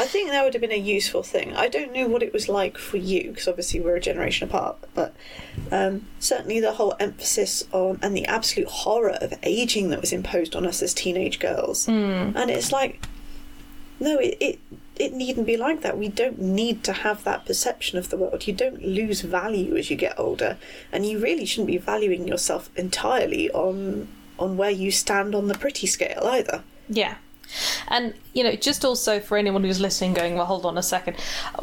I 0.00 0.06
think 0.06 0.30
that 0.30 0.42
would 0.42 0.54
have 0.54 0.60
been 0.60 0.72
a 0.72 0.76
useful 0.98 1.22
thing. 1.22 1.54
I 1.54 1.68
don't 1.68 1.92
know 1.92 2.08
what 2.08 2.20
it 2.20 2.32
was 2.32 2.48
like 2.48 2.76
for 2.76 2.96
you, 2.96 3.30
because 3.30 3.46
obviously 3.46 3.78
we're 3.78 3.94
a 3.94 4.00
generation 4.00 4.48
apart, 4.48 4.76
but 4.96 5.14
um, 5.70 6.06
certainly 6.18 6.58
the 6.58 6.72
whole 6.72 6.96
emphasis 6.98 7.62
on 7.70 8.00
and 8.02 8.16
the 8.16 8.26
absolute 8.26 8.66
horror 8.66 9.16
of 9.20 9.34
aging 9.44 9.90
that 9.90 10.00
was 10.00 10.12
imposed 10.12 10.56
on 10.56 10.66
us 10.66 10.82
as 10.82 10.92
teenage 10.92 11.38
girls. 11.38 11.86
And 12.36 12.50
it's 12.50 12.72
like, 12.72 13.06
no, 14.00 14.18
it, 14.18 14.36
it 14.40 14.58
it 14.96 15.12
needn't 15.12 15.46
be 15.46 15.56
like 15.56 15.82
that. 15.82 15.96
We 15.96 16.08
don't 16.08 16.40
need 16.40 16.82
to 16.82 16.92
have 16.92 17.22
that 17.22 17.46
perception 17.46 17.98
of 17.98 18.10
the 18.10 18.16
world. 18.16 18.48
You 18.48 18.52
don't 18.52 18.82
lose 18.82 19.20
value 19.20 19.76
as 19.76 19.92
you 19.92 19.96
get 19.96 20.18
older, 20.18 20.58
and 20.90 21.06
you 21.06 21.20
really 21.20 21.44
shouldn't 21.44 21.68
be 21.68 21.78
valuing 21.78 22.26
yourself 22.26 22.68
entirely 22.74 23.48
on 23.52 24.08
on 24.38 24.56
where 24.56 24.70
you 24.70 24.90
stand 24.90 25.34
on 25.34 25.48
the 25.48 25.54
pretty 25.54 25.86
scale 25.86 26.22
either. 26.24 26.62
yeah. 26.88 27.16
And 27.88 28.12
you 28.34 28.44
know, 28.44 28.54
just 28.56 28.84
also 28.84 29.20
for 29.20 29.38
anyone 29.38 29.64
who's 29.64 29.80
listening, 29.80 30.12
going, 30.12 30.34
well, 30.34 30.44
hold 30.44 30.66
on 30.66 30.76
a 30.76 30.82
second. 30.82 31.18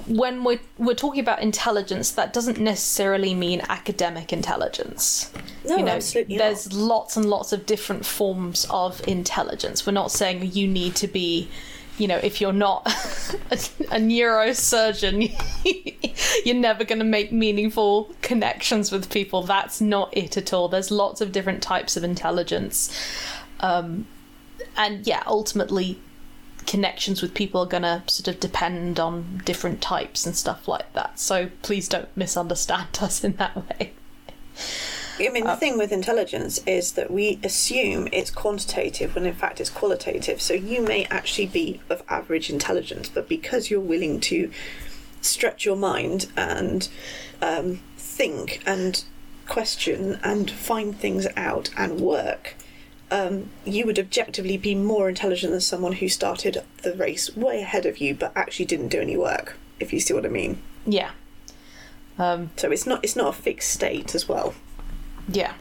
When 0.08 0.44
we're 0.44 0.60
we're 0.80 0.96
talking 0.96 1.20
about 1.22 1.44
intelligence, 1.44 2.10
that 2.12 2.34
doesn't 2.34 2.60
necessarily 2.60 3.36
mean 3.36 3.62
academic 3.70 4.34
intelligence. 4.34 5.32
No, 5.64 5.78
you 5.78 5.84
know, 5.84 5.92
absolutely 5.92 6.40
there's 6.40 6.72
not. 6.72 6.80
lots 6.80 7.18
and 7.18 7.26
lots 7.28 7.54
of 7.54 7.68
different 7.68 8.04
forms 8.06 8.66
of 8.72 9.08
intelligence. 9.08 9.86
We're 9.86 9.94
not 9.94 10.12
saying 10.12 10.54
you 10.54 10.68
need 10.68 10.96
to 10.96 11.08
be, 11.08 11.50
you 11.98 12.08
know, 12.08 12.18
if 12.18 12.42
you're 12.42 12.54
not 12.54 12.86
a, 13.52 13.56
a 13.56 14.00
neurosurgeon, 14.00 15.32
you're 16.46 16.56
never 16.56 16.84
going 16.84 17.00
to 17.00 17.06
make 17.06 17.32
meaningful 17.32 18.14
connections 18.22 18.92
with 18.92 19.10
people. 19.10 19.44
That's 19.44 19.82
not 19.82 20.16
it 20.16 20.38
at 20.38 20.54
all. 20.54 20.68
There's 20.68 20.92
lots 20.92 21.22
of 21.22 21.32
different 21.32 21.62
types 21.62 21.96
of 21.96 22.04
intelligence. 22.04 22.94
Um, 23.60 24.08
and 24.78 25.08
yeah, 25.08 25.24
ultimately, 25.26 26.00
connections 26.66 27.22
with 27.22 27.34
people 27.34 27.62
are 27.62 27.68
going 27.68 27.84
to 27.84 28.04
sort 28.08 28.28
of 28.28 28.40
depend 28.40 29.00
on 29.00 29.42
different 29.46 29.82
types 29.82 30.26
and 30.26 30.36
stuff 30.36 30.68
like 30.68 30.92
that. 30.94 31.20
So 31.20 31.50
please 31.62 31.88
don't 31.88 32.10
misunderstand 32.18 32.88
us 33.02 33.24
in 33.24 33.34
that 33.38 33.56
way. 33.56 33.94
I 35.20 35.30
mean, 35.30 35.46
the 35.46 35.56
thing 35.56 35.78
with 35.78 35.92
intelligence 35.92 36.60
is 36.66 36.94
that 36.94 37.10
we 37.10 37.40
assume 37.44 38.08
it's 38.12 38.32
quantitative 38.32 39.16
when 39.16 39.26
in 39.26 39.34
fact 39.34 39.62
it's 39.62 39.70
qualitative. 39.70 40.42
So 40.42 40.54
you 40.54 40.82
may 40.82 41.06
actually 41.06 41.48
be 41.48 41.80
of 41.90 42.04
average 42.10 42.50
intelligence, 42.50 43.10
but 43.10 43.30
because 43.30 43.70
you're 43.70 43.80
willing 43.80 44.20
to 44.22 44.52
stretch 45.22 45.66
your 45.66 45.76
mind 45.78 46.28
and 46.36 46.90
um, 47.42 47.82
think 47.98 48.62
and 48.66 49.04
question 49.48 50.20
and 50.24 50.50
find 50.52 50.98
things 50.98 51.28
out 51.38 51.70
and 51.78 52.02
work, 52.02 52.56
um, 53.12 53.50
you 53.64 53.86
would 53.86 54.00
objectively 54.00 54.58
be 54.58 54.76
more 54.76 55.08
intelligent 55.08 55.52
than 55.52 55.62
someone 55.62 55.94
who 55.94 56.10
started 56.10 56.64
the 56.82 56.94
race 56.94 57.36
way 57.36 57.62
ahead 57.62 57.86
of 57.86 58.00
you 58.00 58.16
but 58.16 58.32
actually 58.36 58.66
didn't 58.66 58.90
do 58.90 59.00
any 59.00 59.16
work. 59.16 59.56
If 59.80 59.94
you 59.94 60.00
see 60.00 60.14
what 60.14 60.26
I 60.26 60.30
mean. 60.30 60.62
Yeah. 60.86 61.12
Um, 62.18 62.52
So 62.56 62.72
it's 62.72 62.88
not 62.88 63.04
it's 63.04 63.16
not 63.16 63.30
a 63.30 63.34
fixed 63.34 63.72
state 63.72 64.16
as 64.16 64.28
well. 64.28 64.56
Yeah. 65.28 65.54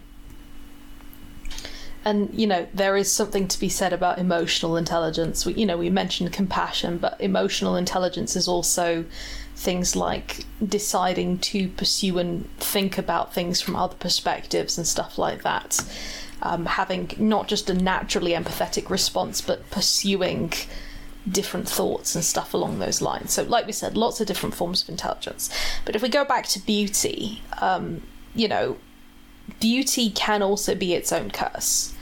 and 2.04 2.28
you 2.34 2.46
know 2.46 2.66
there 2.74 2.96
is 2.96 3.10
something 3.10 3.48
to 3.48 3.58
be 3.58 3.68
said 3.68 3.92
about 3.92 4.18
emotional 4.18 4.76
intelligence. 4.76 5.46
We, 5.46 5.54
you 5.54 5.66
know, 5.66 5.78
we 5.78 5.90
mentioned 5.90 6.32
compassion, 6.32 6.98
but 6.98 7.18
emotional 7.20 7.76
intelligence 7.76 8.36
is 8.36 8.46
also 8.46 9.04
things 9.56 9.96
like 9.96 10.44
deciding 10.66 11.38
to 11.38 11.68
pursue 11.68 12.18
and 12.18 12.48
think 12.58 12.98
about 12.98 13.32
things 13.32 13.60
from 13.60 13.76
other 13.76 13.94
perspectives 13.94 14.76
and 14.76 14.86
stuff 14.86 15.16
like 15.18 15.42
that. 15.42 15.82
Um, 16.42 16.66
having 16.66 17.10
not 17.18 17.48
just 17.48 17.70
a 17.70 17.74
naturally 17.74 18.32
empathetic 18.32 18.90
response, 18.90 19.40
but 19.40 19.70
pursuing 19.70 20.52
different 21.30 21.66
thoughts 21.66 22.14
and 22.14 22.22
stuff 22.22 22.52
along 22.52 22.80
those 22.80 23.00
lines. 23.00 23.32
So, 23.32 23.44
like 23.44 23.64
we 23.64 23.72
said, 23.72 23.96
lots 23.96 24.20
of 24.20 24.26
different 24.26 24.54
forms 24.54 24.82
of 24.82 24.90
intelligence. 24.90 25.48
But 25.86 25.96
if 25.96 26.02
we 26.02 26.10
go 26.10 26.24
back 26.24 26.46
to 26.48 26.60
beauty, 26.60 27.40
um, 27.62 28.02
you 28.34 28.48
know, 28.48 28.76
beauty 29.60 30.10
can 30.10 30.42
also 30.42 30.74
be 30.74 30.94
its 30.94 31.12
own 31.12 31.30
curse. 31.30 31.94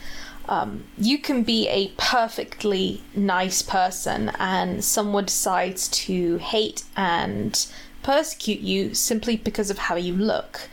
Um, 0.47 0.83
you 0.97 1.17
can 1.19 1.43
be 1.43 1.67
a 1.69 1.89
perfectly 1.97 3.01
nice 3.15 3.61
person, 3.61 4.31
and 4.39 4.83
someone 4.83 5.25
decides 5.25 5.87
to 5.89 6.37
hate 6.37 6.83
and 6.97 7.65
persecute 8.01 8.59
you 8.59 8.93
simply 8.93 9.37
because 9.37 9.69
of 9.69 9.77
how 9.77 9.95
you 9.95 10.13
look. 10.13 10.69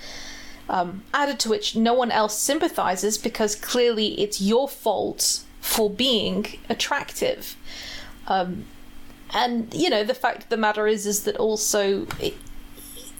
Um, 0.68 1.02
added 1.14 1.38
to 1.40 1.48
which, 1.48 1.76
no 1.76 1.94
one 1.94 2.10
else 2.10 2.38
sympathizes 2.38 3.18
because 3.18 3.54
clearly 3.54 4.20
it's 4.20 4.40
your 4.40 4.68
fault 4.68 5.42
for 5.60 5.88
being 5.88 6.58
attractive. 6.68 7.56
Um, 8.26 8.66
and 9.32 9.72
you 9.72 9.88
know 9.90 10.04
the 10.04 10.14
fact 10.14 10.44
of 10.44 10.48
the 10.48 10.56
matter 10.56 10.86
is 10.86 11.06
is 11.06 11.22
that 11.24 11.36
also 11.36 12.06
it, 12.20 12.34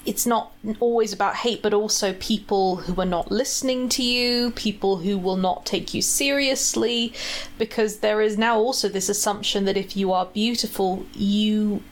it's 0.06 0.26
not 0.26 0.52
always 0.80 1.12
about 1.12 1.36
hate, 1.36 1.62
but 1.62 1.74
also 1.74 2.14
people 2.14 2.76
who 2.76 3.00
are 3.00 3.06
not 3.06 3.30
listening 3.30 3.88
to 3.90 4.02
you, 4.02 4.50
people 4.52 4.98
who 4.98 5.18
will 5.18 5.36
not 5.36 5.66
take 5.66 5.92
you 5.92 6.02
seriously, 6.02 7.12
because 7.58 7.98
there 7.98 8.20
is 8.20 8.38
now 8.38 8.58
also 8.58 8.88
this 8.88 9.08
assumption 9.08 9.64
that 9.66 9.76
if 9.76 9.96
you 9.96 10.12
are 10.12 10.26
beautiful, 10.26 11.04
you 11.12 11.82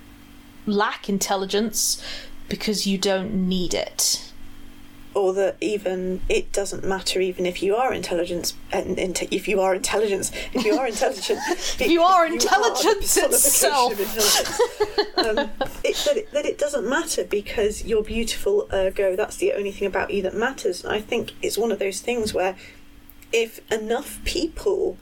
lack 0.66 1.08
intelligence 1.08 2.02
because 2.48 2.86
you 2.86 2.98
don't 2.98 3.32
need 3.32 3.74
it 3.74 4.27
or 5.14 5.32
that 5.32 5.56
even 5.60 6.20
it 6.28 6.52
doesn't 6.52 6.84
matter 6.84 7.20
even 7.20 7.46
if 7.46 7.62
you 7.62 7.74
are 7.74 7.92
intelligence 7.92 8.54
and 8.70 8.98
if 9.30 9.48
you 9.48 9.60
are 9.60 9.74
intelligence 9.74 10.30
if 10.52 10.64
you 10.64 10.74
are 10.74 10.86
intelligent. 10.86 11.38
If 11.78 11.88
you 11.90 12.02
are 12.02 12.26
intelligence 12.26 13.16
you 13.16 13.22
are 13.22 13.28
itself. 13.28 13.92
um, 15.18 15.38
it, 15.84 15.96
that, 16.04 16.16
it, 16.16 16.32
that 16.32 16.46
it 16.46 16.58
doesn't 16.58 16.88
matter 16.88 17.24
because 17.24 17.84
you're 17.84 18.02
beautiful 18.02 18.68
ergo 18.72 19.16
that's 19.16 19.36
the 19.36 19.52
only 19.52 19.72
thing 19.72 19.86
about 19.86 20.10
you 20.10 20.22
that 20.22 20.34
matters. 20.34 20.84
And 20.84 20.92
I 20.92 21.00
think 21.00 21.32
it's 21.42 21.58
one 21.58 21.72
of 21.72 21.78
those 21.78 22.00
things 22.00 22.34
where 22.34 22.56
if 23.32 23.60
enough 23.70 24.20
people 24.24 24.96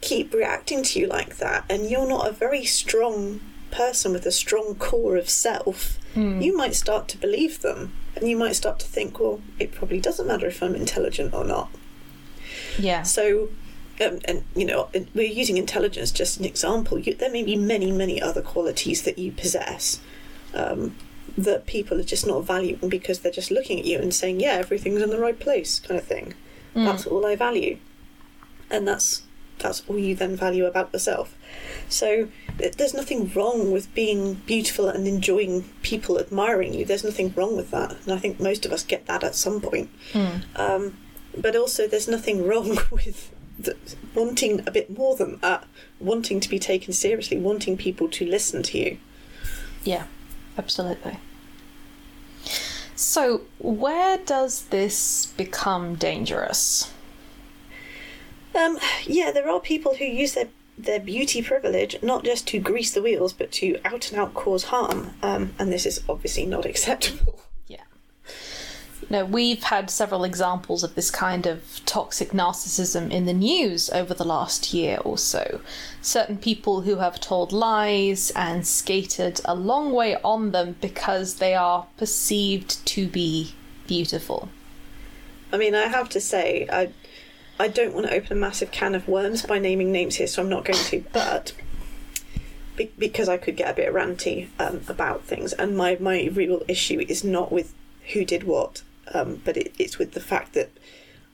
keep 0.00 0.32
reacting 0.32 0.82
to 0.82 0.98
you 0.98 1.06
like 1.06 1.36
that 1.38 1.64
and 1.68 1.90
you're 1.90 2.08
not 2.08 2.26
a 2.26 2.32
very 2.32 2.64
strong 2.64 3.40
person 3.70 4.12
with 4.12 4.26
a 4.26 4.32
strong 4.32 4.74
core 4.74 5.16
of 5.16 5.28
self 5.28 5.98
mm. 6.14 6.42
you 6.42 6.56
might 6.56 6.74
start 6.74 7.06
to 7.08 7.18
believe 7.18 7.60
them 7.60 7.92
and 8.20 8.28
you 8.28 8.36
might 8.36 8.54
start 8.54 8.78
to 8.80 8.86
think, 8.86 9.18
well, 9.18 9.40
it 9.58 9.72
probably 9.72 10.00
doesn't 10.00 10.26
matter 10.26 10.46
if 10.46 10.62
I'm 10.62 10.74
intelligent 10.74 11.32
or 11.34 11.44
not. 11.44 11.70
Yeah. 12.78 13.02
So, 13.02 13.48
um, 14.00 14.20
and 14.26 14.44
you 14.54 14.64
know, 14.64 14.88
we're 15.14 15.30
using 15.30 15.56
intelligence 15.56 16.10
just 16.10 16.38
an 16.38 16.44
example. 16.44 16.98
You, 16.98 17.14
there 17.14 17.30
may 17.30 17.42
be 17.42 17.56
many, 17.56 17.90
many 17.90 18.20
other 18.20 18.42
qualities 18.42 19.02
that 19.02 19.18
you 19.18 19.32
possess 19.32 20.00
um, 20.54 20.96
that 21.36 21.66
people 21.66 21.98
are 21.98 22.04
just 22.04 22.26
not 22.26 22.44
valuing 22.44 22.88
because 22.88 23.20
they're 23.20 23.32
just 23.32 23.50
looking 23.50 23.78
at 23.78 23.86
you 23.86 23.98
and 23.98 24.14
saying, 24.14 24.40
"Yeah, 24.40 24.54
everything's 24.54 25.02
in 25.02 25.10
the 25.10 25.18
right 25.18 25.38
place," 25.38 25.78
kind 25.80 25.98
of 25.98 26.06
thing. 26.06 26.34
Mm. 26.74 26.84
That's 26.84 27.06
all 27.06 27.26
I 27.26 27.36
value, 27.36 27.78
and 28.70 28.86
that's 28.86 29.22
that's 29.60 29.82
all 29.88 29.98
you 29.98 30.14
then 30.14 30.36
value 30.36 30.66
about 30.66 30.92
yourself. 30.92 31.36
So 31.88 32.28
there's 32.56 32.94
nothing 32.94 33.30
wrong 33.34 33.72
with 33.72 33.92
being 33.94 34.34
beautiful 34.46 34.88
and 34.88 35.06
enjoying 35.06 35.64
people 35.82 36.18
admiring 36.18 36.74
you. 36.74 36.84
There's 36.84 37.04
nothing 37.04 37.32
wrong 37.36 37.56
with 37.56 37.70
that, 37.70 37.96
and 38.04 38.12
I 38.12 38.18
think 38.18 38.40
most 38.40 38.66
of 38.66 38.72
us 38.72 38.82
get 38.82 39.06
that 39.06 39.24
at 39.24 39.34
some 39.34 39.60
point. 39.60 39.90
Mm. 40.12 40.42
Um, 40.58 40.96
but 41.36 41.56
also, 41.56 41.86
there's 41.86 42.08
nothing 42.08 42.46
wrong 42.46 42.78
with 42.90 43.32
the, 43.58 43.76
wanting 44.14 44.62
a 44.66 44.70
bit 44.70 44.96
more 44.96 45.16
than 45.16 45.38
that, 45.38 45.66
wanting 45.98 46.40
to 46.40 46.48
be 46.48 46.58
taken 46.58 46.92
seriously, 46.92 47.38
wanting 47.38 47.76
people 47.76 48.08
to 48.08 48.26
listen 48.26 48.62
to 48.64 48.78
you. 48.78 48.98
Yeah, 49.84 50.06
absolutely. 50.58 51.18
So, 52.94 53.42
where 53.58 54.18
does 54.18 54.66
this 54.66 55.32
become 55.36 55.94
dangerous? 55.94 56.92
Um, 58.54 58.78
yeah, 59.06 59.30
there 59.30 59.48
are 59.48 59.60
people 59.60 59.94
who 59.94 60.04
use 60.04 60.34
their 60.34 60.48
their 60.78 61.00
beauty 61.00 61.42
privilege 61.42 61.94
not 62.02 62.24
just 62.24 62.46
to 62.46 62.58
grease 62.58 62.92
the 62.94 63.02
wheels 63.02 63.34
but 63.34 63.52
to 63.52 63.78
out 63.84 64.10
and 64.10 64.18
out 64.20 64.32
cause 64.32 64.64
harm, 64.64 65.10
um, 65.22 65.54
and 65.58 65.72
this 65.72 65.86
is 65.86 66.02
obviously 66.08 66.46
not 66.46 66.64
acceptable. 66.72 67.40
Yeah. 67.66 67.82
No, 69.08 69.24
we've 69.24 69.64
had 69.64 69.90
several 69.90 70.24
examples 70.24 70.84
of 70.84 70.94
this 70.94 71.10
kind 71.10 71.46
of 71.46 71.80
toxic 71.84 72.30
narcissism 72.30 73.10
in 73.10 73.26
the 73.26 73.32
news 73.32 73.90
over 73.90 74.14
the 74.14 74.24
last 74.24 74.72
year 74.72 74.98
or 75.04 75.18
so. 75.18 75.60
Certain 76.00 76.38
people 76.38 76.82
who 76.82 76.96
have 76.96 77.18
told 77.18 77.52
lies 77.52 78.30
and 78.36 78.66
skated 78.66 79.40
a 79.44 79.54
long 79.54 79.92
way 79.92 80.16
on 80.22 80.52
them 80.52 80.76
because 80.80 81.34
they 81.34 81.54
are 81.54 81.86
perceived 81.96 82.86
to 82.86 83.08
be 83.08 83.52
beautiful. 83.88 84.48
I 85.52 85.56
mean, 85.56 85.74
I 85.74 85.88
have 85.88 86.08
to 86.10 86.20
say, 86.20 86.68
I 86.72 86.92
I 87.60 87.68
don't 87.68 87.92
want 87.92 88.06
to 88.06 88.14
open 88.14 88.32
a 88.32 88.40
massive 88.40 88.70
can 88.70 88.94
of 88.94 89.06
worms 89.06 89.44
by 89.44 89.58
naming 89.58 89.92
names 89.92 90.16
here, 90.16 90.26
so 90.26 90.40
I'm 90.42 90.48
not 90.48 90.64
going 90.64 90.78
to. 90.78 91.04
But 91.12 91.52
be- 92.74 92.90
because 92.98 93.28
I 93.28 93.36
could 93.36 93.54
get 93.54 93.70
a 93.70 93.74
bit 93.74 93.92
ranty 93.92 94.48
um, 94.58 94.80
about 94.88 95.24
things, 95.24 95.52
and 95.52 95.76
my 95.76 95.98
my 96.00 96.30
real 96.32 96.62
issue 96.68 97.04
is 97.06 97.22
not 97.22 97.52
with 97.52 97.74
who 98.14 98.24
did 98.24 98.44
what, 98.44 98.82
um, 99.12 99.42
but 99.44 99.58
it, 99.58 99.74
it's 99.78 99.98
with 99.98 100.12
the 100.12 100.20
fact 100.20 100.54
that 100.54 100.70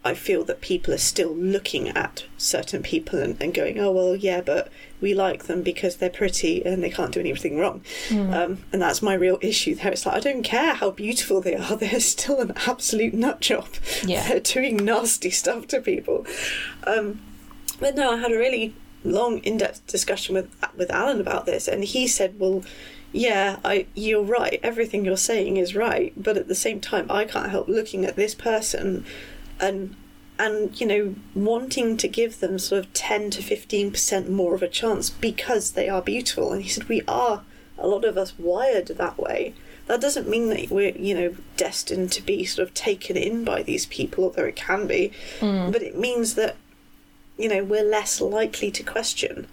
I 0.07 0.15
feel 0.15 0.45
that 0.45 0.61
people 0.61 0.95
are 0.95 0.99
still 0.99 1.35
looking 1.35 1.89
at 1.89 2.25
certain 2.39 2.83
people 2.83 3.19
and, 3.19 3.37
and 3.43 3.53
going, 3.53 3.79
oh, 3.81 3.91
well, 3.91 4.15
yeah, 4.15 4.41
but 4.41 4.71
we 5.01 5.15
like 5.15 5.45
them 5.45 5.63
because 5.63 5.97
they're 5.97 6.09
pretty 6.09 6.65
and 6.65 6.83
they 6.83 6.91
can't 6.91 7.13
do 7.13 7.19
anything 7.19 7.59
wrong. 7.59 7.83
Mm. 8.09 8.33
Um, 8.33 8.59
and 8.73 8.81
that's 8.81 9.03
my 9.03 9.15
real 9.15 9.39
issue 9.41 9.75
there. 9.75 9.91
It's 9.91 10.07
like, 10.07 10.15
I 10.15 10.21
don't 10.21 10.45
care 10.45 10.75
how 10.75 10.91
beautiful 10.91 11.41
they 11.41 11.57
are, 11.57 11.77
they're 11.77 11.99
still 11.99 12.41
an 12.41 12.53
absolute 12.67 13.15
nut 13.15 13.41
job. 13.41 13.69
Yeah. 14.05 14.29
They're 14.37 14.41
doing 14.41 14.77
nasty 14.77 15.31
stuff 15.31 15.67
to 15.69 15.81
people. 15.81 16.25
Um, 16.87 17.21
but 17.81 17.97
no, 17.97 18.13
I 18.13 18.17
had 18.19 18.33
a 18.33 18.39
really 18.39 18.75
long, 19.03 19.39
in 19.39 19.59
depth 19.59 19.87
discussion 19.89 20.35
with, 20.35 20.55
with 20.77 20.91
Alan 20.91 21.21
about 21.21 21.47
this, 21.47 21.67
and 21.69 21.85
he 21.85 22.07
said, 22.07 22.39
well, 22.39 22.63
yeah, 23.13 23.59
I 23.65 23.87
you're 23.95 24.23
right. 24.23 24.61
Everything 24.63 25.05
you're 25.05 25.17
saying 25.17 25.57
is 25.57 25.75
right, 25.75 26.13
but 26.17 26.37
at 26.37 26.49
the 26.49 26.55
same 26.55 26.81
time, 26.81 27.07
I 27.11 27.25
can't 27.25 27.51
help 27.51 27.69
looking 27.69 28.05
at 28.05 28.17
this 28.17 28.35
person 28.35 29.05
and 29.61 29.97
and 30.39 30.79
you 30.81 30.87
know 30.87 31.15
wanting 31.35 31.97
to 31.97 32.09
give 32.09 32.41
them 32.41 32.59
sort 32.59 32.85
of 32.85 32.93
10 32.93 33.31
to 33.31 33.43
15% 33.43 34.29
more 34.29 34.55
of 34.55 34.63
a 34.63 34.69
chance 34.69 35.11
because 35.11 35.73
they 35.73 35.89
are 35.89 36.03
beautiful. 36.03 36.53
And 36.53 36.63
he 36.63 36.69
said 36.69 36.89
we 36.89 37.03
are. 37.09 37.43
A 37.79 37.87
lot 37.87 38.05
of 38.05 38.17
us 38.17 38.39
wired 38.39 38.87
that 38.89 39.19
way. 39.19 39.55
That 39.87 40.01
doesn't 40.01 40.29
mean 40.29 40.49
that 40.49 40.71
we're 40.71 40.97
you 40.97 41.15
know 41.15 41.37
destined 41.57 42.13
to 42.13 42.23
be 42.23 42.45
sort 42.45 42.69
of 42.69 42.75
taken 42.75 43.17
in 43.17 43.45
by 43.45 43.63
these 43.63 43.87
people 43.87 44.25
although 44.25 44.45
it 44.45 44.57
can 44.57 44.87
be. 44.87 45.13
Mm. 45.41 45.73
but 45.73 45.83
it 45.83 45.99
means 45.99 46.35
that 46.35 46.57
you 47.39 47.49
know 47.49 47.65
we're 47.65 47.85
less 47.85 48.21
likely 48.21 48.71
to 48.71 48.83
question. 48.83 49.47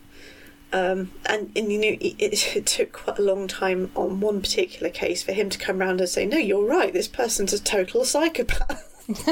Um, 0.71 1.11
and, 1.27 1.51
and 1.55 1.71
you 1.71 1.77
know 1.77 1.97
it, 2.01 2.15
it, 2.55 2.65
took 2.65 2.93
quite 2.93 3.19
a 3.19 3.21
long 3.21 3.47
time 3.47 3.91
on 3.95 4.19
one 4.19 4.41
particular 4.41 4.89
case 4.89 5.21
for 5.21 5.31
him 5.31 5.51
to 5.51 5.59
come 5.59 5.79
around 5.79 6.01
and 6.01 6.09
say 6.09 6.25
no 6.25 6.37
you're 6.37 6.65
right. 6.65 6.91
This 6.91 7.07
person's 7.07 7.53
a 7.53 7.61
total 7.61 8.03
psychopath 8.03 8.89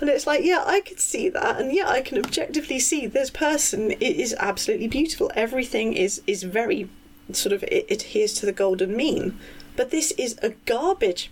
and 0.00 0.10
it's 0.10 0.26
like, 0.26 0.44
yeah, 0.44 0.64
I 0.66 0.80
could 0.80 1.00
see 1.00 1.28
that, 1.28 1.60
and 1.60 1.72
yeah, 1.72 1.88
I 1.88 2.00
can 2.00 2.18
objectively 2.18 2.78
see 2.78 3.06
this 3.06 3.30
person 3.30 3.92
is 3.92 4.34
absolutely 4.38 4.88
beautiful. 4.88 5.30
Everything 5.34 5.92
is 5.94 6.22
is 6.26 6.42
very 6.42 6.88
sort 7.32 7.52
of 7.52 7.62
it 7.64 7.90
adheres 7.90 8.34
to 8.34 8.46
the 8.46 8.52
golden 8.52 8.96
mean, 8.96 9.38
but 9.76 9.90
this 9.90 10.12
is 10.12 10.38
a 10.42 10.50
garbage 10.64 11.30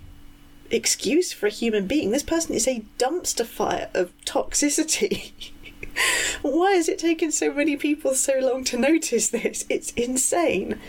excuse 0.70 1.32
for 1.32 1.46
a 1.46 1.50
human 1.50 1.86
being. 1.86 2.10
This 2.10 2.22
person 2.22 2.54
is 2.54 2.66
a 2.66 2.84
dumpster 2.98 3.46
fire 3.46 3.88
of 3.94 4.12
toxicity. 4.24 5.32
Why 6.42 6.72
has 6.72 6.88
it 6.88 6.98
taken 6.98 7.30
so 7.30 7.52
many 7.52 7.76
people 7.76 8.14
so 8.14 8.38
long 8.40 8.64
to 8.64 8.78
notice 8.78 9.28
this? 9.28 9.64
It's 9.68 9.92
insane. 9.92 10.80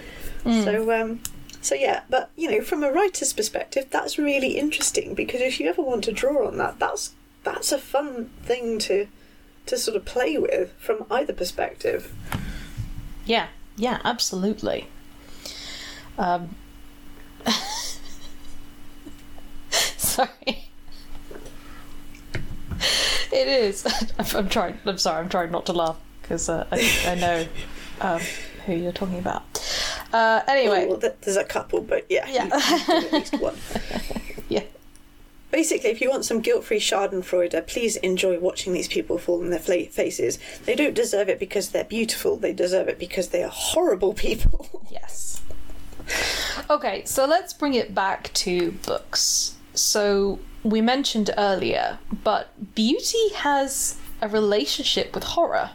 Mm. 0.43 0.63
So 0.63 1.01
um, 1.01 1.19
so 1.65 1.73
yeah, 1.73 2.01
but 2.11 2.29
you 2.35 2.51
know, 2.51 2.61
from 2.61 2.83
a 2.83 2.91
writer's 2.91 3.33
perspective, 3.33 3.87
that's 3.89 4.19
really 4.19 4.55
interesting 4.55 5.15
because 5.15 5.41
if 5.41 5.59
you 5.59 5.67
ever 5.67 5.81
want 5.81 6.03
to 6.03 6.11
draw 6.11 6.45
on 6.45 6.59
that, 6.59 6.77
that's 6.77 7.15
that's 7.43 7.71
a 7.71 7.79
fun 7.79 8.29
thing 8.43 8.77
to 8.79 9.07
to 9.65 9.75
sort 9.75 9.97
of 9.97 10.05
play 10.05 10.37
with 10.37 10.73
from 10.77 11.07
either 11.09 11.33
perspective. 11.33 12.13
Yeah, 13.25 13.47
yeah, 13.77 13.99
absolutely. 14.03 14.89
Um, 16.19 16.55
sorry. 19.71 20.69
It 23.31 23.47
is. 23.47 23.87
I'm, 24.35 24.49
trying. 24.49 24.77
I'm 24.85 24.99
sorry. 24.99 25.23
I'm 25.23 25.29
trying 25.29 25.49
not 25.49 25.65
to 25.65 25.73
laugh 25.73 25.97
because 26.21 26.47
uh, 26.47 26.67
I, 26.71 27.01
I 27.07 27.15
know 27.15 27.47
um, 28.01 28.21
who 28.67 28.73
you're 28.73 28.91
talking 28.91 29.17
about. 29.17 29.43
Uh, 30.15 30.41
anyway, 30.47 30.85
Well, 30.87 31.01
there's 31.21 31.35
a 31.35 31.43
couple, 31.43 31.81
but 31.81 32.05
yeah, 32.09 32.25
Yeah. 32.29 32.47
at 32.53 33.11
least 33.11 33.33
one. 33.39 33.57
yeah, 34.49 34.63
Basically, 35.51 35.89
if 35.89 35.99
you 35.99 36.09
want 36.09 36.23
some 36.23 36.39
guilt-free 36.39 36.79
Schadenfreude, 36.79 37.67
please 37.67 37.97
enjoy 37.97 38.39
watching 38.39 38.71
these 38.73 38.87
people 38.87 39.17
fall 39.17 39.41
on 39.41 39.49
their 39.49 39.59
faces. 39.59 40.39
They 40.65 40.75
don't 40.75 40.93
deserve 40.93 41.27
it 41.27 41.37
because 41.39 41.69
they're 41.69 41.83
beautiful. 41.83 42.37
They 42.37 42.53
deserve 42.53 42.87
it 42.87 42.97
because 42.97 43.29
they 43.29 43.43
are 43.43 43.49
horrible 43.51 44.13
people. 44.13 44.81
yes. 44.91 45.41
Okay, 46.69 47.03
so 47.05 47.25
let's 47.25 47.53
bring 47.53 47.73
it 47.73 47.93
back 47.93 48.31
to 48.35 48.71
books. 48.85 49.55
So 49.73 50.39
we 50.63 50.79
mentioned 50.79 51.29
earlier, 51.37 51.99
but 52.23 52.73
beauty 52.75 53.29
has 53.35 53.97
a 54.21 54.27
relationship 54.29 55.13
with 55.13 55.23
horror. 55.23 55.71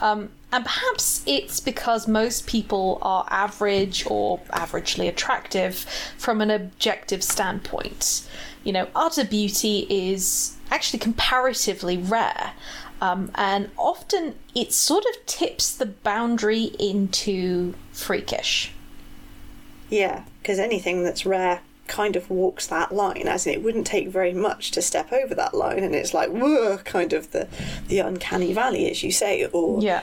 Um, 0.00 0.30
and 0.52 0.64
perhaps 0.64 1.22
it's 1.26 1.60
because 1.60 2.08
most 2.08 2.46
people 2.46 2.98
are 3.02 3.26
average 3.30 4.04
or 4.06 4.38
averagely 4.52 5.08
attractive 5.08 5.86
from 6.18 6.40
an 6.40 6.50
objective 6.50 7.22
standpoint. 7.22 8.28
You 8.64 8.72
know, 8.72 8.88
utter 8.94 9.24
beauty 9.24 9.86
is 9.88 10.56
actually 10.70 10.98
comparatively 10.98 11.96
rare. 11.96 12.52
Um, 13.00 13.30
and 13.34 13.70
often 13.78 14.34
it 14.54 14.72
sort 14.72 15.04
of 15.06 15.24
tips 15.26 15.72
the 15.74 15.86
boundary 15.86 16.64
into 16.78 17.74
freakish. 17.92 18.72
yeah, 19.88 20.24
because 20.42 20.58
anything 20.58 21.02
that's 21.04 21.24
rare 21.24 21.60
kind 21.86 22.14
of 22.14 22.30
walks 22.30 22.66
that 22.68 22.92
line, 22.92 23.26
as 23.26 23.46
in 23.46 23.54
it 23.54 23.62
wouldn't 23.62 23.86
take 23.86 24.08
very 24.08 24.32
much 24.32 24.70
to 24.72 24.82
step 24.82 25.12
over 25.12 25.34
that 25.34 25.54
line, 25.54 25.82
and 25.82 25.94
it's 25.94 26.14
like, 26.14 26.30
whoa, 26.30 26.78
kind 26.78 27.12
of 27.12 27.32
the 27.32 27.48
the 27.88 27.98
uncanny 28.00 28.52
valley, 28.52 28.90
as 28.90 29.02
you 29.02 29.10
say, 29.12 29.46
or 29.46 29.82
Yeah. 29.82 30.02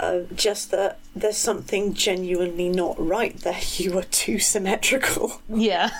Uh, 0.00 0.20
just 0.34 0.70
that 0.70 0.98
there's 1.14 1.36
something 1.36 1.94
genuinely 1.94 2.68
not 2.68 2.96
right 2.98 3.36
there. 3.38 3.60
You 3.78 3.98
are 3.98 4.04
too 4.04 4.38
symmetrical. 4.38 5.40
Yeah. 5.48 5.90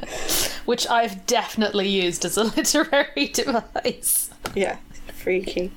Which 0.64 0.86
I've 0.88 1.26
definitely 1.26 1.88
used 1.88 2.24
as 2.24 2.36
a 2.36 2.44
literary 2.56 3.28
device. 3.28 4.30
Yeah, 4.54 4.78
freaky. 5.14 5.72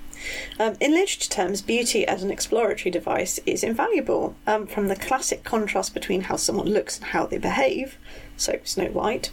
Um, 0.59 0.75
in 0.79 0.91
literature 0.91 1.29
terms, 1.29 1.61
beauty 1.61 2.05
as 2.07 2.23
an 2.23 2.31
exploratory 2.31 2.91
device 2.91 3.39
is 3.45 3.63
invaluable. 3.63 4.35
Um, 4.47 4.67
from 4.67 4.87
the 4.87 4.95
classic 4.95 5.43
contrast 5.43 5.93
between 5.93 6.21
how 6.21 6.35
someone 6.35 6.67
looks 6.67 6.97
and 6.97 7.07
how 7.07 7.25
they 7.25 7.37
behave, 7.37 7.97
so 8.37 8.59
Snow 8.63 8.87
White, 8.87 9.31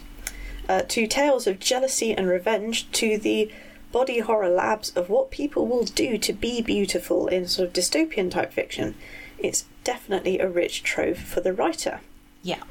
uh, 0.67 0.81
to 0.87 1.07
tales 1.07 1.47
of 1.47 1.59
jealousy 1.59 2.13
and 2.13 2.27
revenge, 2.27 2.91
to 2.93 3.17
the 3.17 3.51
body 3.91 4.19
horror 4.19 4.49
labs 4.49 4.91
of 4.91 5.09
what 5.09 5.31
people 5.31 5.67
will 5.67 5.85
do 5.85 6.17
to 6.17 6.33
be 6.33 6.61
beautiful 6.61 7.27
in 7.27 7.47
sort 7.47 7.67
of 7.67 7.73
dystopian 7.73 8.29
type 8.29 8.53
fiction, 8.53 8.95
it's 9.37 9.65
definitely 9.83 10.39
a 10.39 10.49
rich 10.49 10.83
trove 10.83 11.17
for 11.17 11.41
the 11.41 11.53
writer. 11.53 12.01
Yeah. 12.43 12.63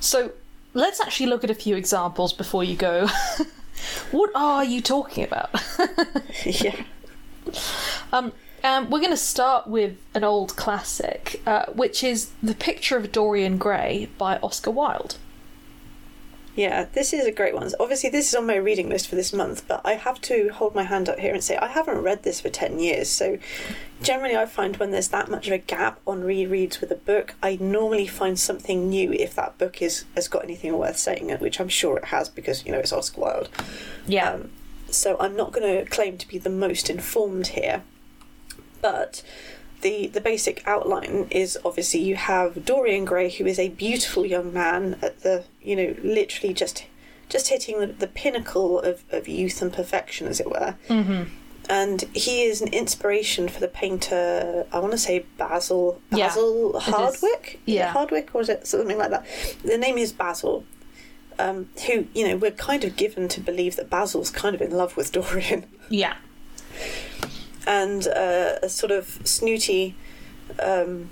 So 0.00 0.32
let's 0.74 1.00
actually 1.00 1.26
look 1.26 1.44
at 1.44 1.50
a 1.50 1.54
few 1.54 1.76
examples 1.76 2.32
before 2.32 2.64
you 2.64 2.76
go. 2.76 3.08
what 4.10 4.30
are 4.34 4.64
you 4.64 4.80
talking 4.80 5.24
about? 5.24 5.50
yeah. 6.44 6.82
Um, 8.12 8.32
um, 8.62 8.90
we're 8.90 9.00
going 9.00 9.10
to 9.10 9.16
start 9.16 9.66
with 9.66 9.96
an 10.14 10.24
old 10.24 10.56
classic, 10.56 11.42
uh, 11.46 11.66
which 11.66 12.02
is 12.02 12.30
The 12.42 12.54
Picture 12.54 12.96
of 12.96 13.12
Dorian 13.12 13.58
Gray 13.58 14.08
by 14.18 14.38
Oscar 14.38 14.70
Wilde. 14.70 15.16
Yeah, 16.56 16.86
this 16.92 17.12
is 17.12 17.26
a 17.26 17.32
great 17.32 17.54
one. 17.54 17.68
Obviously, 17.80 18.10
this 18.10 18.28
is 18.28 18.34
on 18.34 18.46
my 18.46 18.54
reading 18.54 18.88
list 18.88 19.08
for 19.08 19.16
this 19.16 19.32
month, 19.32 19.66
but 19.66 19.80
I 19.84 19.94
have 19.94 20.20
to 20.22 20.50
hold 20.50 20.74
my 20.74 20.84
hand 20.84 21.08
up 21.08 21.18
here 21.18 21.34
and 21.34 21.42
say 21.42 21.56
I 21.56 21.66
haven't 21.66 22.02
read 22.02 22.22
this 22.22 22.40
for 22.40 22.48
10 22.48 22.78
years. 22.78 23.08
So, 23.08 23.38
generally, 24.02 24.36
I 24.36 24.46
find 24.46 24.76
when 24.76 24.92
there's 24.92 25.08
that 25.08 25.28
much 25.28 25.48
of 25.48 25.52
a 25.52 25.58
gap 25.58 25.98
on 26.06 26.22
rereads 26.22 26.80
with 26.80 26.92
a 26.92 26.96
book, 26.96 27.34
I 27.42 27.58
normally 27.60 28.06
find 28.06 28.38
something 28.38 28.88
new 28.88 29.12
if 29.12 29.34
that 29.34 29.58
book 29.58 29.82
is 29.82 30.04
has 30.14 30.28
got 30.28 30.44
anything 30.44 30.78
worth 30.78 30.96
saying, 30.96 31.28
which 31.40 31.58
I'm 31.58 31.68
sure 31.68 31.96
it 31.96 32.06
has 32.06 32.28
because, 32.28 32.64
you 32.64 32.70
know, 32.70 32.78
it's 32.78 32.92
Oscar 32.92 33.20
Wilde. 33.20 33.48
Yeah. 34.06 34.30
Um, 34.30 34.50
so, 34.88 35.16
I'm 35.18 35.34
not 35.34 35.50
going 35.50 35.84
to 35.84 35.90
claim 35.90 36.18
to 36.18 36.28
be 36.28 36.38
the 36.38 36.50
most 36.50 36.88
informed 36.88 37.48
here, 37.48 37.82
but 38.80 39.24
the 39.84 40.08
the 40.08 40.20
basic 40.20 40.66
outline 40.66 41.28
is 41.30 41.56
obviously 41.64 42.00
you 42.00 42.16
have 42.16 42.64
Dorian 42.64 43.04
Gray, 43.04 43.30
who 43.30 43.46
is 43.46 43.58
a 43.58 43.68
beautiful 43.68 44.26
young 44.26 44.52
man 44.52 44.98
at 45.02 45.20
the 45.20 45.44
you 45.62 45.76
know 45.76 45.94
literally 46.02 46.54
just 46.54 46.86
just 47.28 47.48
hitting 47.48 47.78
the, 47.78 47.86
the 47.86 48.06
pinnacle 48.06 48.80
of, 48.80 49.04
of 49.12 49.28
youth 49.28 49.62
and 49.62 49.72
perfection, 49.72 50.26
as 50.26 50.40
it 50.40 50.50
were. 50.50 50.74
mm-hmm. 50.88 51.22
And 51.68 52.02
he 52.12 52.42
is 52.42 52.60
an 52.60 52.68
inspiration 52.74 53.48
for 53.48 53.58
the 53.60 53.68
painter. 53.68 54.66
I 54.70 54.78
want 54.80 54.92
to 54.92 54.98
say 54.98 55.24
Basil 55.38 56.00
Basil 56.10 56.76
is. 56.76 56.82
Hardwick. 56.84 57.60
Yeah. 57.64 57.90
Hardwick, 57.92 58.34
or 58.34 58.40
is 58.42 58.48
it 58.48 58.66
something 58.66 58.98
like 58.98 59.10
that? 59.10 59.24
The 59.62 59.78
name 59.78 59.96
is 59.98 60.12
Basil. 60.12 60.64
Um, 61.38 61.68
who 61.86 62.06
you 62.14 62.28
know 62.28 62.36
we're 62.36 62.52
kind 62.52 62.84
of 62.84 62.96
given 62.96 63.28
to 63.28 63.40
believe 63.40 63.76
that 63.76 63.90
Basil's 63.90 64.30
kind 64.30 64.54
of 64.54 64.62
in 64.62 64.70
love 64.70 64.96
with 64.96 65.10
Dorian 65.12 65.66
Yeah. 65.88 66.16
And 67.66 68.06
uh, 68.08 68.58
a 68.62 68.68
sort 68.68 68.92
of 68.92 69.20
snooty, 69.24 69.94
um, 70.60 71.10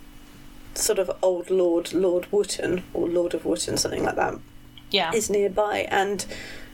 sort 0.74 0.98
of 0.98 1.10
old 1.22 1.50
Lord 1.50 1.92
Lord 1.92 2.26
Wotton 2.30 2.82
or 2.94 3.08
Lord 3.08 3.34
of 3.34 3.44
Wotton, 3.44 3.76
something 3.78 4.04
like 4.04 4.16
that, 4.16 4.34
Yeah. 4.90 5.12
is 5.12 5.28
nearby, 5.30 5.86
and 5.90 6.24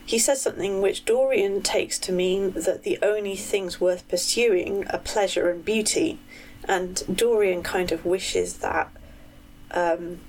he 0.05 0.17
says 0.19 0.41
something 0.41 0.81
which 0.81 1.05
Dorian 1.05 1.61
takes 1.61 1.99
to 1.99 2.11
mean 2.11 2.51
that 2.51 2.83
the 2.83 2.97
only 3.01 3.35
things 3.35 3.79
worth 3.79 4.07
pursuing 4.07 4.87
are 4.87 4.99
pleasure 4.99 5.49
and 5.49 5.63
beauty, 5.63 6.19
and 6.65 7.03
Dorian 7.15 7.61
kind 7.63 7.91
of 7.91 8.05
wishes 8.05 8.57
that 8.57 8.89
um, 9.71 10.19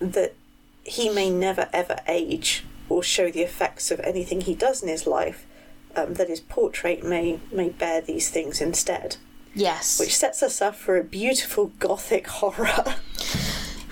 that 0.00 0.34
he 0.82 1.08
may 1.08 1.30
never 1.30 1.68
ever 1.72 1.96
age 2.08 2.64
or 2.88 3.02
show 3.02 3.30
the 3.30 3.40
effects 3.42 3.90
of 3.90 4.00
anything 4.00 4.42
he 4.42 4.54
does 4.54 4.82
in 4.82 4.88
his 4.88 5.06
life. 5.06 5.46
Um, 5.96 6.14
that 6.14 6.28
his 6.28 6.40
portrait 6.40 7.04
may 7.04 7.40
may 7.52 7.68
bear 7.68 8.00
these 8.00 8.28
things 8.30 8.60
instead, 8.60 9.16
yes. 9.54 10.00
which 10.00 10.16
sets 10.16 10.42
us 10.42 10.60
up 10.60 10.74
for 10.74 10.96
a 10.96 11.04
beautiful 11.04 11.72
gothic 11.78 12.26
horror. 12.26 12.96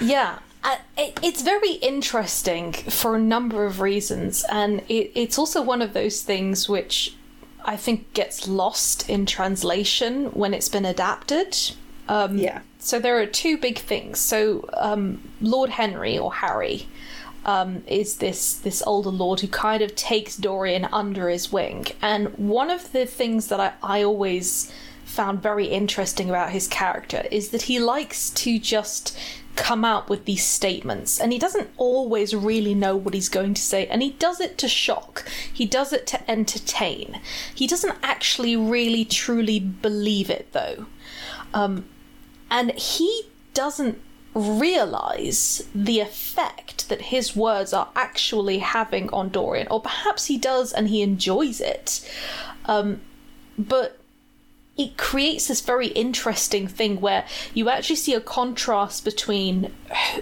Yeah, 0.01 0.41
uh, 0.65 0.79
it, 0.99 1.21
it's 1.23 1.43
very 1.43 1.75
interesting 1.75 2.73
for 2.73 3.15
a 3.15 3.21
number 3.21 3.65
of 3.65 3.81
reasons, 3.81 4.45
and 4.51 4.81
it, 4.89 5.13
it's 5.15 5.39
also 5.39 5.63
one 5.63 5.81
of 5.81 5.93
those 5.93 6.23
things 6.23 6.69
which 6.69 7.15
I 7.65 7.77
think 7.77 8.13
gets 8.13 8.49
lost 8.49 9.09
in 9.09 9.27
translation 9.27 10.27
when 10.27 10.55
it's 10.55 10.69
been 10.69 10.85
adapted. 10.85 11.57
Um, 12.09 12.37
yeah, 12.37 12.63
So 12.79 12.99
there 12.99 13.19
are 13.21 13.27
two 13.27 13.57
big 13.57 13.79
things. 13.79 14.19
So 14.19 14.69
um, 14.75 15.31
Lord 15.41 15.71
Henry 15.71 16.19
or 16.19 16.33
Harry 16.35 16.89
um, 17.45 17.83
is 17.87 18.17
this 18.17 18.55
this 18.55 18.83
older 18.87 19.11
lord 19.11 19.41
who 19.41 19.49
kind 19.49 19.83
of 19.83 19.95
takes 19.95 20.37
Dorian 20.37 20.87
under 20.93 21.29
his 21.29 21.53
wing, 21.53 21.87
and 22.01 22.29
one 22.39 22.71
of 22.71 22.93
the 22.93 23.07
things 23.07 23.49
that 23.49 23.61
I, 23.61 23.73
I 23.83 24.03
always 24.03 24.73
found 25.05 25.43
very 25.43 25.67
interesting 25.67 26.31
about 26.31 26.51
his 26.51 26.67
character 26.67 27.25
is 27.31 27.51
that 27.51 27.63
he 27.63 27.79
likes 27.79 28.31
to 28.31 28.59
just 28.59 29.17
come 29.57 29.85
out 29.85 30.09
with 30.09 30.25
these 30.25 30.45
statements 30.45 31.21
and 31.21 31.31
he 31.31 31.39
doesn't 31.39 31.69
always 31.77 32.35
really 32.35 32.75
know 32.75 32.97
what 32.97 33.13
he's 33.13 33.29
going 33.29 33.53
to 33.53 33.61
say 33.61 33.87
and 33.89 34.01
he 34.01 34.11
does 34.13 34.41
it 34.41 34.57
to 34.57 34.69
shock. 34.69 35.29
He 35.53 35.67
does 35.67 35.93
it 35.93 36.07
to 36.09 36.31
entertain. 36.31 37.21
He 37.55 37.67
doesn't 37.67 37.99
actually 38.03 38.57
really 38.57 39.05
truly 39.05 39.61
believe 39.61 40.31
it 40.31 40.53
though. 40.53 40.87
Um, 41.53 41.85
and 42.51 42.73
he 42.73 43.25
doesn't 43.53 44.01
realize 44.35 45.69
the 45.75 46.01
effect 46.01 46.89
that 46.89 47.03
his 47.03 47.37
words 47.37 47.73
are 47.73 47.89
actually 47.95 48.59
having 48.59 49.11
on 49.11 49.29
Dorian, 49.29 49.69
or 49.71 49.81
perhaps 49.81 50.27
he 50.27 50.39
does 50.39 50.73
and 50.73 50.89
he 50.89 51.03
enjoys 51.03 51.61
it. 51.61 52.11
Um, 52.67 53.01
but 53.59 53.99
it 54.77 54.97
creates 54.97 55.49
this 55.49 55.61
very 55.61 55.89
interesting 55.89 56.67
thing 56.67 57.01
where 57.01 57.27
you 57.53 57.69
actually 57.69 57.97
see 57.97 58.15
a 58.15 58.21
contrast 58.21 59.05
between 59.05 59.73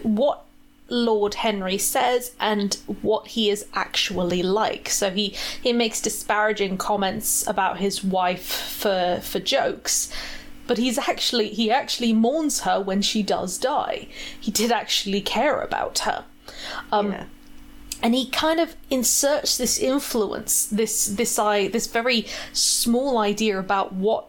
what 0.02 0.44
Lord 0.88 1.34
Henry 1.34 1.78
says 1.78 2.32
and 2.40 2.74
what 3.00 3.28
he 3.28 3.48
is 3.48 3.64
actually 3.74 4.42
like. 4.42 4.88
So 4.88 5.10
he 5.10 5.36
he 5.62 5.72
makes 5.72 6.00
disparaging 6.00 6.78
comments 6.78 7.46
about 7.46 7.78
his 7.78 8.02
wife 8.02 8.44
for 8.44 9.20
for 9.22 9.38
jokes, 9.38 10.12
but 10.70 10.78
he's 10.78 10.98
actually 10.98 11.48
he 11.48 11.68
actually 11.68 12.12
mourns 12.12 12.60
her 12.60 12.80
when 12.80 13.02
she 13.02 13.24
does 13.24 13.58
die. 13.58 14.06
He 14.38 14.52
did 14.52 14.70
actually 14.70 15.20
care 15.20 15.60
about 15.62 15.98
her. 16.06 16.24
Um, 16.92 17.10
yeah. 17.10 17.24
and 18.04 18.14
he 18.14 18.30
kind 18.30 18.60
of 18.60 18.76
inserts 18.88 19.58
this 19.58 19.80
influence 19.80 20.66
this 20.66 21.06
this 21.06 21.38
i 21.40 21.66
this 21.68 21.88
very 21.88 22.24
small 22.52 23.18
idea 23.18 23.58
about 23.58 23.92
what 23.92 24.26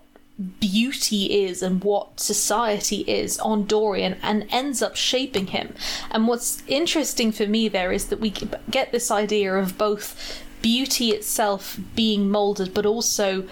beauty 0.59 1.43
is 1.45 1.61
and 1.61 1.83
what 1.83 2.19
society 2.19 3.01
is 3.01 3.37
on 3.37 3.67
Dorian 3.67 4.17
and 4.23 4.47
ends 4.49 4.81
up 4.81 4.95
shaping 4.95 5.47
him. 5.47 5.75
And 6.09 6.27
what's 6.27 6.63
interesting 6.67 7.31
for 7.31 7.45
me 7.45 7.69
there 7.69 7.91
is 7.91 8.05
that 8.07 8.19
we 8.19 8.33
get 8.71 8.91
this 8.91 9.11
idea 9.11 9.53
of 9.53 9.77
both 9.77 10.41
beauty 10.63 11.11
itself 11.11 11.79
being 11.95 12.31
molded, 12.31 12.73
but 12.73 12.87
also 12.87 13.47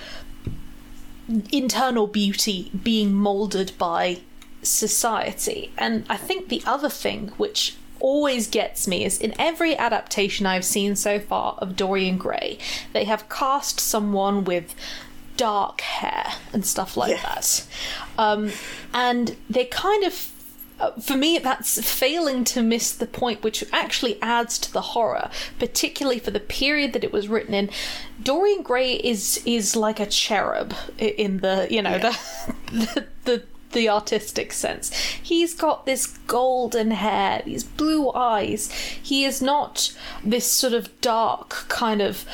internal 1.51 2.07
beauty 2.07 2.71
being 2.83 3.13
molded 3.13 3.71
by 3.77 4.19
society. 4.61 5.71
And 5.77 6.05
I 6.09 6.17
think 6.17 6.49
the 6.49 6.63
other 6.65 6.89
thing 6.89 7.29
which 7.37 7.75
always 7.99 8.47
gets 8.47 8.87
me 8.87 9.03
is 9.03 9.19
in 9.19 9.33
every 9.39 9.77
adaptation 9.77 10.45
I've 10.45 10.65
seen 10.65 10.95
so 10.95 11.19
far 11.19 11.55
of 11.59 11.75
Dorian 11.75 12.17
Gray, 12.17 12.57
they 12.93 13.03
have 13.03 13.29
cast 13.29 13.79
someone 13.79 14.43
with 14.43 14.73
dark 15.37 15.81
hair 15.81 16.33
and 16.53 16.65
stuff 16.65 16.97
like 16.97 17.21
that. 17.21 17.65
Um, 18.17 18.51
and 18.93 19.35
they 19.49 19.65
kind 19.65 20.03
of 20.03 20.13
for 21.01 21.15
me 21.15 21.37
that's 21.37 21.81
failing 21.91 22.43
to 22.45 22.61
miss 22.61 22.91
the 22.91 23.07
point 23.07 23.43
which 23.43 23.63
actually 23.71 24.21
adds 24.21 24.57
to 24.59 24.71
the 24.71 24.81
horror 24.81 25.29
particularly 25.57 26.19
for 26.19 26.31
the 26.31 26.39
period 26.39 26.93
that 26.93 27.03
it 27.03 27.11
was 27.11 27.27
written 27.27 27.53
in. 27.53 27.69
Dorian 28.21 28.61
gray 28.61 28.93
is 28.95 29.41
is 29.45 29.75
like 29.75 29.99
a 29.99 30.05
cherub 30.05 30.73
in 30.97 31.37
the 31.37 31.67
you 31.69 31.81
know 31.81 31.97
the, 31.99 32.19
the 32.71 33.07
the 33.25 33.43
the 33.71 33.89
artistic 33.89 34.51
sense. 34.51 34.91
He's 34.91 35.53
got 35.53 35.85
this 35.85 36.07
golden 36.07 36.91
hair 36.91 37.41
these 37.45 37.63
blue 37.63 38.11
eyes. 38.13 38.71
He 38.71 39.25
is 39.25 39.41
not 39.41 39.95
this 40.23 40.45
sort 40.45 40.73
of 40.73 40.99
dark 41.01 41.49
kind 41.67 42.01
of 42.01 42.25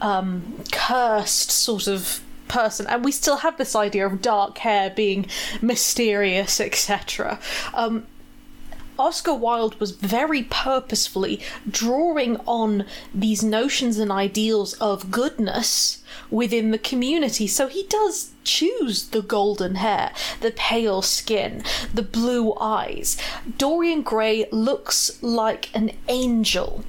um 0.00 0.64
cursed 0.72 1.50
sort 1.50 1.86
of 1.86 2.20
person 2.50 2.86
and 2.88 3.04
we 3.04 3.12
still 3.12 3.38
have 3.38 3.56
this 3.56 3.74
idea 3.76 4.06
of 4.06 4.20
dark 4.20 4.58
hair 4.58 4.90
being 4.90 5.26
mysterious 5.62 6.60
etc 6.60 7.38
um 7.74 8.06
Oscar 9.00 9.32
Wilde 9.32 9.80
was 9.80 9.92
very 9.92 10.42
purposefully 10.42 11.40
drawing 11.68 12.36
on 12.46 12.84
these 13.14 13.42
notions 13.42 13.98
and 13.98 14.12
ideals 14.12 14.74
of 14.74 15.10
goodness 15.10 16.04
within 16.30 16.70
the 16.70 16.78
community. 16.78 17.46
So 17.46 17.66
he 17.66 17.84
does 17.84 18.32
choose 18.44 19.08
the 19.08 19.22
golden 19.22 19.76
hair, 19.76 20.12
the 20.40 20.50
pale 20.50 21.00
skin, 21.00 21.64
the 21.94 22.02
blue 22.02 22.54
eyes. 22.60 23.16
Dorian 23.56 24.02
Gray 24.02 24.46
looks 24.52 25.22
like 25.22 25.74
an 25.74 25.92
angel. 26.08 26.84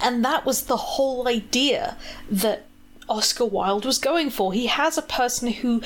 And 0.00 0.24
that 0.24 0.44
was 0.44 0.64
the 0.64 0.76
whole 0.76 1.28
idea 1.28 1.96
that 2.28 2.66
Oscar 3.08 3.44
Wilde 3.44 3.84
was 3.84 3.98
going 3.98 4.30
for. 4.30 4.52
He 4.52 4.66
has 4.66 4.96
a 4.96 5.02
person 5.02 5.48
who 5.48 5.80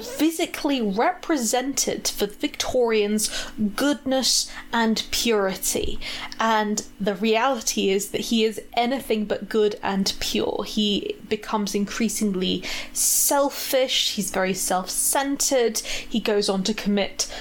physically 0.00 0.80
represented 0.80 2.08
for 2.08 2.26
Victorians 2.26 3.30
goodness 3.74 4.50
and 4.72 5.04
purity. 5.10 5.98
And 6.38 6.84
the 7.00 7.14
reality 7.14 7.90
is 7.90 8.10
that 8.10 8.22
he 8.22 8.44
is 8.44 8.60
anything 8.74 9.24
but 9.24 9.48
good 9.48 9.78
and 9.82 10.12
pure. 10.20 10.64
He 10.66 11.16
becomes 11.28 11.74
increasingly 11.74 12.62
selfish, 12.92 14.14
he's 14.14 14.30
very 14.30 14.54
self 14.54 14.90
centered, 14.90 15.78
he 15.78 16.20
goes 16.20 16.48
on 16.48 16.62
to 16.64 16.74
commit 16.74 17.32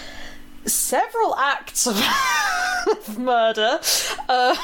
several 0.65 1.35
acts 1.37 1.87
of, 1.87 3.17
murder. 3.17 3.79
Uh, 4.29 4.55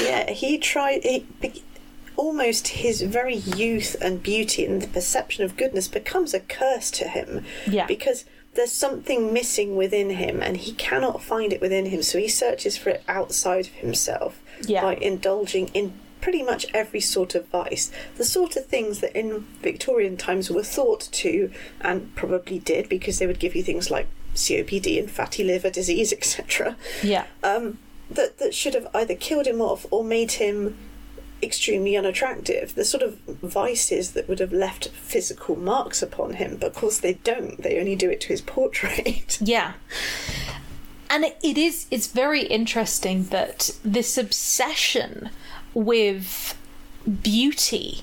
Yeah, 0.00 0.30
he 0.30 0.58
tried. 0.58 1.02
He, 1.04 1.26
almost 2.20 2.68
his 2.68 3.00
very 3.00 3.36
youth 3.36 3.96
and 4.02 4.22
beauty 4.22 4.66
and 4.66 4.82
the 4.82 4.86
perception 4.88 5.42
of 5.42 5.56
goodness 5.56 5.88
becomes 5.88 6.34
a 6.34 6.40
curse 6.40 6.90
to 6.90 7.08
him. 7.08 7.44
Yeah. 7.66 7.86
Because 7.86 8.26
there's 8.52 8.72
something 8.72 9.32
missing 9.32 9.74
within 9.74 10.10
him 10.10 10.42
and 10.42 10.58
he 10.58 10.72
cannot 10.72 11.22
find 11.22 11.50
it 11.50 11.62
within 11.62 11.86
him, 11.86 12.02
so 12.02 12.18
he 12.18 12.28
searches 12.28 12.76
for 12.76 12.90
it 12.90 13.02
outside 13.08 13.66
of 13.68 13.72
himself 13.72 14.42
Yeah. 14.66 14.82
by 14.82 14.96
indulging 14.96 15.68
in 15.68 15.94
pretty 16.20 16.42
much 16.42 16.66
every 16.74 17.00
sort 17.00 17.34
of 17.34 17.46
vice. 17.48 17.90
The 18.18 18.24
sort 18.24 18.54
of 18.54 18.66
things 18.66 19.00
that 19.00 19.16
in 19.18 19.46
Victorian 19.62 20.18
times 20.18 20.50
were 20.50 20.62
thought 20.62 21.08
to 21.12 21.50
and 21.80 22.14
probably 22.14 22.58
did 22.58 22.90
because 22.90 23.18
they 23.18 23.26
would 23.26 23.38
give 23.38 23.56
you 23.56 23.62
things 23.62 23.90
like 23.90 24.08
COPD 24.34 24.98
and 24.98 25.10
fatty 25.10 25.42
liver 25.42 25.70
disease, 25.70 26.12
etc 26.12 26.76
yeah. 27.02 27.24
um, 27.42 27.78
that 28.10 28.36
that 28.38 28.52
should 28.54 28.74
have 28.74 28.88
either 28.92 29.14
killed 29.14 29.46
him 29.46 29.62
off 29.62 29.86
or 29.90 30.04
made 30.04 30.32
him 30.32 30.76
extremely 31.42 31.96
unattractive. 31.96 32.74
The 32.74 32.84
sort 32.84 33.02
of 33.02 33.18
vices 33.26 34.12
that 34.12 34.28
would 34.28 34.38
have 34.38 34.52
left 34.52 34.88
physical 34.88 35.56
marks 35.56 36.02
upon 36.02 36.34
him, 36.34 36.56
but 36.56 36.68
of 36.68 36.74
course 36.74 36.98
they 36.98 37.14
don't. 37.14 37.62
They 37.62 37.78
only 37.78 37.96
do 37.96 38.10
it 38.10 38.20
to 38.22 38.28
his 38.28 38.40
portrait. 38.40 39.38
Yeah. 39.50 39.72
And 41.08 41.24
it, 41.24 41.58
is 41.58 41.86
it's 41.90 42.06
very 42.06 42.42
interesting 42.42 43.24
that 43.24 43.70
this 43.84 44.16
obsession 44.16 45.30
with 45.74 46.56
beauty 47.22 48.02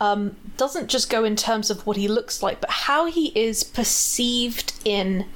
um, 0.00 0.36
doesn't 0.56 0.88
just 0.88 1.10
go 1.10 1.22
in 1.24 1.36
terms 1.36 1.70
of 1.70 1.86
what 1.86 1.98
he 1.98 2.08
looks 2.08 2.42
like, 2.42 2.60
but 2.60 2.70
how 2.70 3.06
he 3.06 3.26
is 3.38 3.62
perceived 3.62 4.72
in 4.84 5.26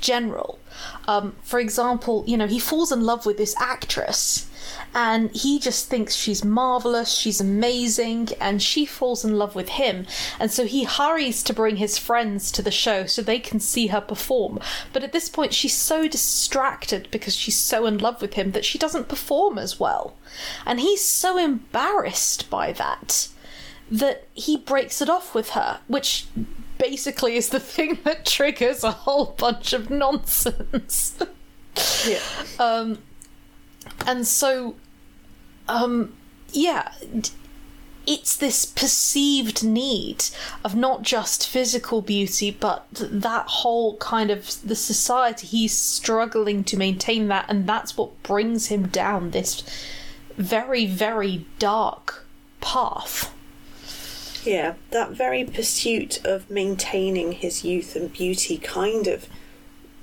general. 0.00 0.58
Um, 1.06 1.34
for 1.42 1.60
example, 1.60 2.24
you 2.26 2.36
know, 2.36 2.46
he 2.46 2.58
falls 2.58 2.90
in 2.90 3.02
love 3.02 3.26
with 3.26 3.36
this 3.36 3.54
actress 3.60 4.48
and 4.94 5.30
he 5.34 5.58
just 5.58 5.88
thinks 5.88 6.14
she's 6.14 6.44
marvelous, 6.44 7.12
she's 7.12 7.40
amazing, 7.40 8.28
and 8.40 8.62
she 8.62 8.84
falls 8.84 9.24
in 9.24 9.38
love 9.38 9.54
with 9.54 9.70
him. 9.70 10.06
And 10.38 10.50
so 10.50 10.64
he 10.66 10.84
hurries 10.84 11.42
to 11.44 11.54
bring 11.54 11.76
his 11.76 11.98
friends 11.98 12.52
to 12.52 12.62
the 12.62 12.70
show 12.70 13.06
so 13.06 13.22
they 13.22 13.38
can 13.38 13.60
see 13.60 13.88
her 13.88 14.00
perform. 14.00 14.58
But 14.92 15.02
at 15.02 15.12
this 15.12 15.28
point, 15.28 15.54
she's 15.54 15.74
so 15.74 16.08
distracted 16.08 17.08
because 17.10 17.34
she's 17.34 17.56
so 17.56 17.86
in 17.86 17.98
love 17.98 18.20
with 18.20 18.34
him 18.34 18.52
that 18.52 18.64
she 18.64 18.78
doesn't 18.78 19.08
perform 19.08 19.58
as 19.58 19.80
well. 19.80 20.14
And 20.66 20.80
he's 20.80 21.04
so 21.04 21.38
embarrassed 21.38 22.50
by 22.50 22.72
that 22.72 23.28
that 23.90 24.26
he 24.32 24.56
breaks 24.56 25.02
it 25.02 25.10
off 25.10 25.34
with 25.34 25.50
her, 25.50 25.80
which 25.86 26.26
basically 26.78 27.36
is 27.36 27.50
the 27.50 27.60
thing 27.74 27.98
that 28.04 28.26
triggers 28.26 28.82
a 28.82 28.90
whole 28.90 29.34
bunch 29.38 29.72
of 29.72 29.90
nonsense. 29.90 31.18
yeah. 32.06 32.18
um, 32.58 32.98
and 34.06 34.26
so, 34.26 34.74
um, 35.68 36.14
yeah, 36.52 36.92
it's 38.06 38.36
this 38.36 38.64
perceived 38.64 39.62
need 39.62 40.24
of 40.64 40.74
not 40.74 41.02
just 41.02 41.48
physical 41.48 42.02
beauty, 42.02 42.50
but 42.50 42.86
that 42.92 43.46
whole 43.46 43.96
kind 43.98 44.30
of 44.30 44.56
the 44.66 44.74
society. 44.74 45.46
He's 45.46 45.76
struggling 45.76 46.64
to 46.64 46.76
maintain 46.76 47.28
that, 47.28 47.46
and 47.48 47.66
that's 47.66 47.96
what 47.96 48.22
brings 48.22 48.66
him 48.66 48.88
down 48.88 49.30
this 49.30 49.62
very, 50.36 50.86
very 50.86 51.46
dark 51.58 52.24
path. 52.60 53.32
Yeah, 54.44 54.74
that 54.90 55.10
very 55.12 55.44
pursuit 55.44 56.24
of 56.24 56.50
maintaining 56.50 57.32
his 57.32 57.64
youth 57.64 57.94
and 57.94 58.12
beauty 58.12 58.56
kind 58.58 59.06
of 59.06 59.28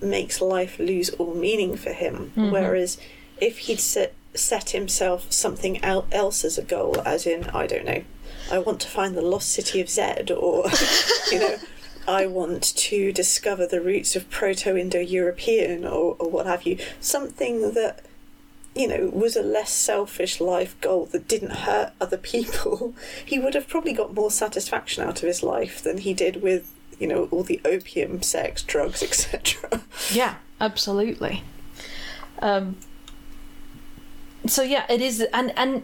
makes 0.01 0.39
life 0.41 0.79
lose 0.79 1.09
all 1.11 1.33
meaning 1.33 1.75
for 1.75 1.91
him. 1.91 2.31
Whereas 2.51 2.97
if 3.41 3.59
he'd 3.59 3.79
set, 3.79 4.13
set 4.33 4.71
himself 4.71 5.31
something 5.31 5.83
else 5.83 6.43
as 6.45 6.57
a 6.57 6.63
goal, 6.63 7.01
as 7.05 7.25
in, 7.25 7.45
I 7.45 7.67
don't 7.67 7.85
know, 7.85 8.03
I 8.51 8.59
want 8.59 8.79
to 8.81 8.87
find 8.87 9.15
the 9.15 9.21
lost 9.21 9.51
city 9.51 9.81
of 9.81 9.89
Zed, 9.89 10.31
or, 10.31 10.65
you 11.31 11.39
know, 11.39 11.57
I 12.07 12.25
want 12.25 12.63
to 12.75 13.11
discover 13.11 13.67
the 13.67 13.81
roots 13.81 14.15
of 14.15 14.29
Proto 14.29 14.75
Indo 14.75 14.99
European, 14.99 15.85
or, 15.85 16.15
or 16.19 16.29
what 16.29 16.45
have 16.45 16.63
you, 16.63 16.77
something 16.99 17.73
that 17.73 18.03
you 18.75 18.87
know, 18.87 19.09
was 19.11 19.35
a 19.35 19.41
less 19.41 19.71
selfish 19.71 20.39
life 20.39 20.79
goal 20.79 21.05
that 21.07 21.27
didn't 21.27 21.51
hurt 21.51 21.91
other 21.99 22.17
people, 22.17 22.93
he 23.25 23.39
would 23.39 23.53
have 23.53 23.67
probably 23.67 23.93
got 23.93 24.13
more 24.13 24.31
satisfaction 24.31 25.03
out 25.03 25.21
of 25.21 25.27
his 25.27 25.43
life 25.43 25.81
than 25.83 25.97
he 25.99 26.13
did 26.13 26.41
with, 26.41 26.71
you 26.99 27.07
know, 27.07 27.27
all 27.31 27.43
the 27.43 27.59
opium, 27.65 28.21
sex, 28.21 28.63
drugs, 28.63 29.01
etc. 29.03 29.81
Yeah, 30.11 30.35
absolutely. 30.61 31.43
Um, 32.41 32.77
so 34.47 34.61
yeah, 34.63 34.85
it 34.89 35.01
is, 35.01 35.21
and 35.33 35.51
and 35.57 35.83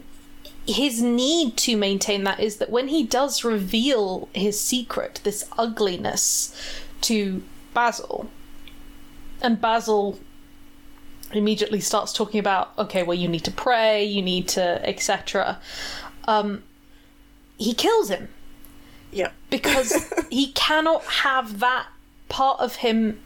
his 0.68 1.02
need 1.02 1.58
to 1.58 1.76
maintain 1.78 2.24
that 2.24 2.40
is 2.40 2.58
that 2.58 2.70
when 2.70 2.88
he 2.88 3.04
does 3.04 3.44
reveal 3.44 4.28
his 4.34 4.60
secret, 4.60 5.22
this 5.24 5.46
ugliness, 5.58 6.56
to 7.02 7.44
Basil, 7.74 8.30
and 9.42 9.62
Basil 9.62 10.18
immediately 11.32 11.80
starts 11.80 12.14
talking 12.14 12.40
about, 12.40 12.72
okay, 12.78 13.04
well, 13.04 13.18
you 13.18 13.28
need 13.28 13.44
to 13.44 13.52
pray, 13.52 14.04
you 14.04 14.22
need 14.22 14.48
to, 14.48 14.88
etc. 14.88 15.60
Um, 16.28 16.64
he 17.58 17.74
kills 17.74 18.10
him 18.10 18.30
Yeah. 19.12 19.32
because 19.50 20.12
he 20.30 20.52
cannot 20.54 21.04
have 21.04 21.60
that 21.60 21.88
part 22.30 22.60
of 22.60 22.78
him 22.78 23.20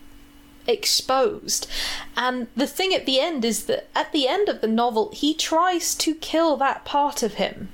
exposed. 0.68 1.68
And 2.16 2.47
the 2.55 2.68
thing 2.68 2.93
at 2.93 3.05
the 3.05 3.20
end 3.20 3.43
is 3.45 3.66
that 3.66 3.88
at 3.95 4.12
the 4.12 4.28
end 4.28 4.49
of 4.49 4.62
the 4.62 4.68
novel, 4.68 5.12
he 5.14 5.34
tries 5.34 5.95
to 5.95 6.16
kill 6.16 6.57
that 6.57 6.86
part 6.86 7.24
of 7.24 7.36
him. 7.36 7.70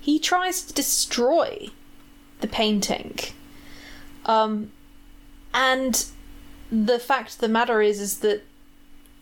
He 0.00 0.18
tries 0.18 0.62
to 0.62 0.72
destroy 0.72 1.68
the 2.40 2.46
painting. 2.46 3.18
Um, 4.26 4.70
and 5.52 6.04
the 6.70 6.98
fact 6.98 7.34
of 7.34 7.38
the 7.38 7.48
matter 7.48 7.80
is, 7.80 8.00
is 8.00 8.18
that 8.18 8.44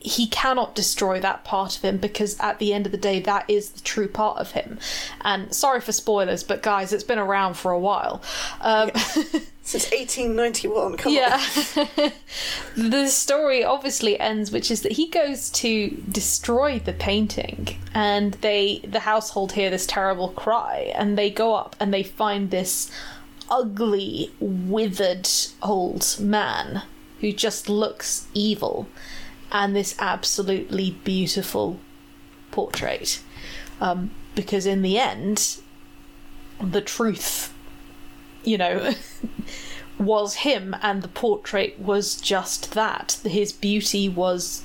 he 0.03 0.27
cannot 0.27 0.75
destroy 0.75 1.19
that 1.21 1.45
part 1.45 1.77
of 1.77 1.81
him 1.81 1.97
because 1.97 2.37
at 2.39 2.59
the 2.59 2.73
end 2.73 2.85
of 2.85 2.91
the 2.91 2.97
day 2.97 3.21
that 3.21 3.45
is 3.47 3.69
the 3.69 3.81
true 3.81 4.07
part 4.07 4.37
of 4.37 4.51
him 4.51 4.77
and 5.21 5.53
sorry 5.55 5.79
for 5.79 5.93
spoilers 5.93 6.43
but 6.43 6.61
guys 6.61 6.91
it's 6.91 7.05
been 7.05 7.17
around 7.17 7.53
for 7.53 7.71
a 7.71 7.79
while 7.79 8.21
um, 8.59 8.91
Since 9.65 9.91
1891, 9.91 10.97
come 10.97 11.13
yeah 11.13 11.41
on. 11.77 12.11
the 12.91 13.07
story 13.07 13.63
obviously 13.63 14.19
ends 14.19 14.51
which 14.51 14.69
is 14.69 14.81
that 14.81 14.91
he 14.91 15.07
goes 15.07 15.49
to 15.51 16.03
destroy 16.11 16.79
the 16.79 16.91
painting 16.91 17.77
and 17.93 18.33
they 18.35 18.79
the 18.79 18.99
household 18.99 19.53
hear 19.53 19.69
this 19.69 19.87
terrible 19.87 20.29
cry 20.29 20.91
and 20.95 21.17
they 21.17 21.29
go 21.29 21.55
up 21.55 21.77
and 21.79 21.93
they 21.93 22.03
find 22.03 22.51
this 22.51 22.91
ugly 23.49 24.33
withered 24.41 25.29
old 25.61 26.17
man 26.19 26.83
who 27.21 27.31
just 27.31 27.69
looks 27.69 28.27
evil 28.33 28.87
and 29.49 29.73
this 29.73 29.95
absolutely 29.97 30.91
beautiful 31.05 31.79
portrait 32.51 33.21
um, 33.79 34.11
because 34.35 34.65
in 34.65 34.81
the 34.81 34.97
end 34.97 35.61
the 36.61 36.81
truth 36.81 37.52
you 38.43 38.57
know 38.57 38.93
was 39.99 40.35
him 40.35 40.75
and 40.81 41.01
the 41.01 41.07
portrait 41.07 41.79
was 41.79 42.15
just 42.19 42.71
that 42.73 43.19
his 43.23 43.51
beauty 43.51 44.09
was 44.09 44.63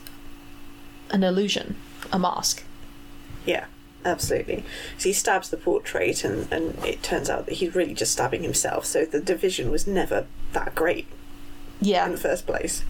an 1.10 1.22
illusion 1.22 1.76
a 2.12 2.18
mask 2.18 2.64
Yeah, 3.46 3.66
absolutely. 4.04 4.64
So 4.98 5.08
he 5.08 5.12
stabs 5.12 5.48
the 5.50 5.56
portrait, 5.56 6.24
and, 6.24 6.50
and 6.52 6.78
it 6.84 7.02
turns 7.02 7.28
out 7.30 7.46
that 7.46 7.54
he's 7.56 7.74
really 7.74 7.94
just 7.94 8.12
stabbing 8.12 8.42
himself. 8.42 8.84
So 8.84 9.04
the 9.04 9.20
division 9.20 9.70
was 9.70 9.86
never 9.86 10.26
that 10.52 10.74
great 10.74 11.06
Yeah. 11.80 12.04
in 12.06 12.12
the 12.12 12.18
first 12.18 12.46
place. 12.46 12.84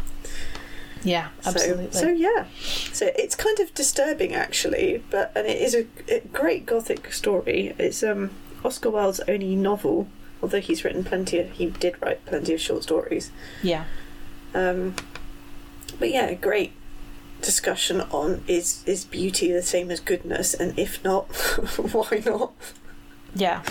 yeah 1.05 1.29
absolutely 1.47 1.89
So, 1.93 2.01
so 2.01 2.09
yeah, 2.09 2.47
so 2.93 3.11
it's 3.17 3.37
kind 3.37 3.59
of 3.61 3.73
disturbing 3.75 4.35
actually, 4.35 5.03
but 5.11 5.31
and 5.37 5.47
it 5.47 5.61
is 5.61 5.75
a, 5.75 5.87
a 6.09 6.21
great 6.33 6.67
gothic 6.67 7.13
story. 7.13 7.75
It's 7.79 8.03
um 8.03 8.31
Oscar 8.65 8.91
Wilde's 8.91 9.21
only 9.29 9.55
novel, 9.55 10.09
although 10.43 10.61
he's 10.61 10.85
written 10.85 11.05
plenty. 11.05 11.39
Of, 11.39 11.51
he 11.53 11.67
did 11.67 12.01
write 12.01 12.25
plenty 12.27 12.55
of 12.55 12.61
short 12.61 12.83
stories. 12.83 13.31
yeah 13.63 13.85
Um, 14.55 14.95
but 15.99 16.11
yeah, 16.11 16.35
great 16.35 16.73
discussion 17.41 18.01
on 18.11 18.43
is 18.47 18.83
is 18.87 19.05
beauty 19.05 19.53
the 19.53 19.63
same 19.63 19.91
as 19.91 20.01
goodness, 20.01 20.55
and 20.55 20.79
if 20.79 21.03
not, 21.05 21.27
why 21.93 22.23
not? 22.25 22.53
yeah 23.35 23.63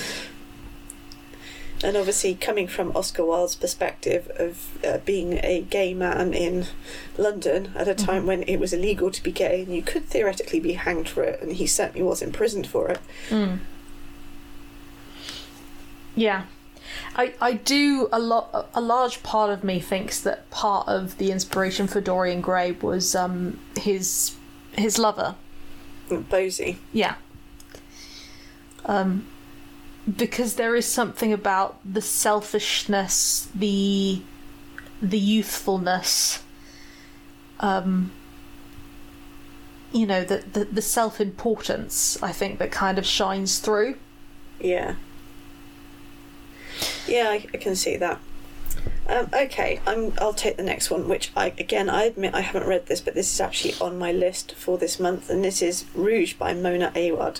And 1.84 1.98
obviously, 1.98 2.36
coming 2.36 2.68
from 2.68 2.96
Oscar 2.96 3.24
Wilde's 3.26 3.56
perspective 3.56 4.32
of 4.38 4.78
uh, 4.84 4.98
being 5.06 5.40
a 5.44 5.62
gay 5.62 5.94
man 5.94 6.34
in 6.34 6.66
London 7.18 7.72
at 7.76 7.88
a 7.88 7.94
time 7.94 8.26
when 8.26 8.44
it 8.44 8.58
was 8.58 8.74
illegal 8.74 9.12
to 9.12 9.22
be 9.22 9.32
gay 9.32 9.62
and 9.64 9.76
you 9.76 9.82
could 9.82 10.06
theoretically 10.06 10.60
be 10.60 10.74
hanged 10.74 11.08
for 11.10 11.24
it, 11.24 11.42
and 11.42 11.54
he 11.54 11.68
certainly 11.68 12.04
was 12.04 12.22
imprisoned 12.22 12.68
for 12.68 12.88
it. 12.90 13.00
Mm. 13.30 13.60
Yeah. 16.16 16.44
I, 17.16 17.34
I 17.42 17.54
do 17.54 18.08
a 18.12 18.20
lot 18.20 18.70
a 18.74 18.82
large 18.82 19.24
part 19.24 19.50
of 19.50 19.64
me 19.64 19.80
thinks 19.80 20.20
that 20.22 20.50
part 20.52 20.88
of 20.88 21.18
the 21.18 21.32
inspiration 21.32 21.88
for 21.88 22.02
Dorian 22.02 22.42
Gray 22.42 22.72
was 22.72 23.16
um 23.16 23.60
his 23.78 24.36
his 24.74 24.98
lover. 24.98 25.36
Bosie. 26.10 26.78
Yeah. 26.94 27.16
Um 28.86 29.28
because 30.16 30.56
there 30.56 30.76
is 30.76 30.86
something 30.86 31.34
about 31.34 31.80
the 31.84 32.02
selfishness, 32.02 33.50
the 33.54 34.22
the 35.02 35.20
youthfulness 35.20 36.44
um 37.60 38.12
you 39.92 40.06
know 40.06 40.24
the 40.24 40.44
the, 40.54 40.66
the 40.66 40.82
self-importance 40.82 42.22
I 42.22 42.32
think 42.32 42.60
that 42.60 42.72
kind 42.72 42.98
of 42.98 43.06
shines 43.06 43.60
through. 43.60 43.96
Yeah. 44.60 44.96
Yeah, 47.08 47.30
I, 47.30 47.46
I 47.54 47.58
can 47.58 47.76
see 47.76 47.98
that. 47.98 48.20
Um, 49.10 49.30
okay, 49.34 49.80
I'm. 49.88 50.14
I'll 50.20 50.34
take 50.34 50.58
the 50.58 50.64
next 50.64 50.92
one, 50.92 51.08
which 51.08 51.32
I 51.36 51.48
again 51.58 51.90
I 51.90 52.04
admit 52.04 52.36
I 52.36 52.42
haven't 52.42 52.68
read 52.68 52.88
this, 52.88 53.00
but 53.00 53.14
this 53.16 53.32
is 53.34 53.40
actually 53.40 53.74
on 53.80 53.98
my 53.98 54.12
list 54.12 54.54
for 54.56 54.78
this 54.78 55.00
month, 55.00 55.30
and 55.30 55.44
this 55.44 55.62
is 55.62 55.86
Rouge 55.96 56.34
by 56.34 56.54
Mona 56.54 56.92
Awad. 56.94 57.40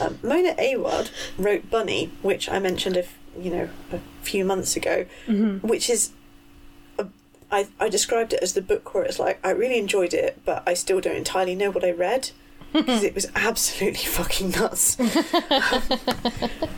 Um, 0.00 0.18
Mona 0.22 0.54
Awad 0.58 1.10
wrote 1.38 1.70
Bunny, 1.70 2.10
which 2.22 2.48
I 2.48 2.58
mentioned 2.58 2.96
a 2.96 3.04
f- 3.04 3.16
you 3.38 3.50
know 3.50 3.68
a 3.92 4.00
few 4.22 4.44
months 4.44 4.76
ago, 4.76 5.06
which 5.62 5.88
is. 5.88 6.10
A, 6.98 7.06
I, 7.50 7.68
I 7.78 7.88
described 7.88 8.32
it 8.32 8.40
as 8.42 8.54
the 8.54 8.60
book 8.62 8.92
where 8.92 9.04
it's 9.04 9.18
like 9.20 9.38
I 9.46 9.50
really 9.50 9.78
enjoyed 9.78 10.12
it, 10.12 10.40
but 10.44 10.62
I 10.66 10.74
still 10.74 11.00
don't 11.00 11.16
entirely 11.16 11.54
know 11.54 11.70
what 11.70 11.84
I 11.84 11.92
read 11.92 12.30
because 12.72 13.02
it 13.02 13.14
was 13.14 13.26
absolutely 13.34 14.04
fucking 14.04 14.50
nuts. 14.50 14.96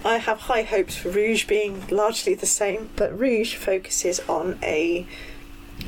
I 0.04 0.18
have 0.18 0.40
high 0.40 0.62
hopes 0.62 0.96
for 0.96 1.10
Rouge 1.10 1.46
being 1.46 1.86
largely 1.90 2.34
the 2.34 2.46
same, 2.46 2.90
but 2.96 3.16
Rouge 3.18 3.54
focuses 3.54 4.20
on 4.28 4.58
a 4.62 5.06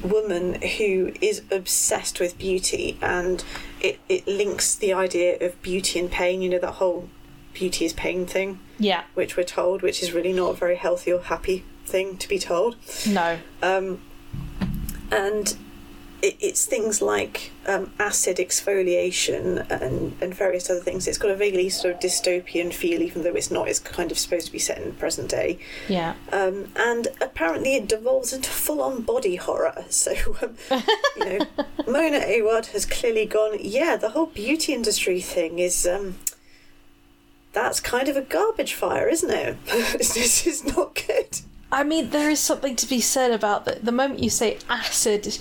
woman 0.03 0.61
who 0.63 1.13
is 1.21 1.43
obsessed 1.51 2.19
with 2.19 2.39
beauty 2.39 2.99
and 3.03 3.45
it, 3.81 4.01
it 4.09 4.27
links 4.27 4.75
the 4.75 4.93
idea 4.93 5.39
of 5.41 5.61
beauty 5.63 5.99
and 5.99 6.11
pain, 6.11 6.43
you 6.43 6.49
know, 6.49 6.59
that 6.59 6.73
whole 6.73 7.09
beauty 7.55 7.85
is 7.85 7.93
pain 7.93 8.25
thing, 8.27 8.59
Yeah. 8.79 9.03
which 9.15 9.37
we're 9.37 9.43
told, 9.45 9.83
which 9.83 10.03
is 10.03 10.13
really 10.13 10.33
not 10.33 10.51
a 10.51 10.55
very 10.55 10.77
healthy 10.77 11.13
or 11.13 11.21
happy 11.21 11.65
thing 11.85 12.17
to 12.17 12.29
be 12.29 12.39
told. 12.39 12.77
No. 13.07 13.39
Um, 13.63 14.01
and 15.11 15.55
it, 16.23 16.37
it's 16.41 16.65
things 16.65 17.03
like 17.03 17.51
um, 17.67 17.93
acid 17.99 18.39
exfoliation 18.39 19.69
and, 19.71 20.17
and 20.23 20.35
various 20.35 20.71
other 20.71 20.81
things. 20.81 21.07
It's 21.07 21.19
got 21.19 21.33
a 21.33 21.37
vaguely 21.37 21.69
sort 21.69 21.95
of 21.95 22.01
dystopian 22.01 22.73
feel, 22.73 23.03
even 23.03 23.25
though 23.25 23.35
it's 23.35 23.51
not. 23.51 23.69
It's 23.69 23.81
kind 23.81 24.11
of 24.11 24.19
supposed 24.19 24.47
to 24.47 24.53
be 24.53 24.59
set 24.59 24.79
in 24.79 24.89
the 24.89 24.95
present 24.95 25.29
day. 25.29 25.59
Yeah. 25.89 26.15
Um, 26.33 26.73
and 26.77 27.09
apparently 27.21 27.75
it 27.75 27.89
devolves 27.89 28.33
into 28.33 28.49
full 28.49 28.81
on 28.81 29.03
body 29.03 29.37
horror. 29.37 29.85
So, 29.91 30.15
um, 30.41 30.57
you 31.17 31.25
know, 31.25 31.47
Mona 31.87 32.25
Awad 32.25 32.67
has 32.67 32.87
clearly 32.87 33.27
gone, 33.27 33.59
yeah, 33.61 33.97
the 33.97 34.11
whole 34.11 34.27
beauty 34.27 34.73
industry 34.73 35.21
thing 35.21 35.59
is. 35.59 35.87
Um, 35.87 36.17
that's 37.53 37.81
kind 37.81 38.09
of 38.09 38.17
a 38.17 38.23
garbage 38.23 38.73
fire, 38.73 39.09
isn't 39.11 39.31
it? 39.31 39.63
this 39.99 40.47
is 40.47 40.65
not 40.65 40.95
good. 40.95 41.41
I 41.71 41.85
mean, 41.85 42.09
there 42.09 42.31
is 42.31 42.41
something 42.41 42.77
to 42.77 42.87
be 42.87 43.01
said 43.01 43.31
about 43.31 43.67
the, 43.67 43.79
the 43.83 43.93
moment 43.93 44.21
you 44.21 44.31
say 44.31 44.57
acid 44.71 45.39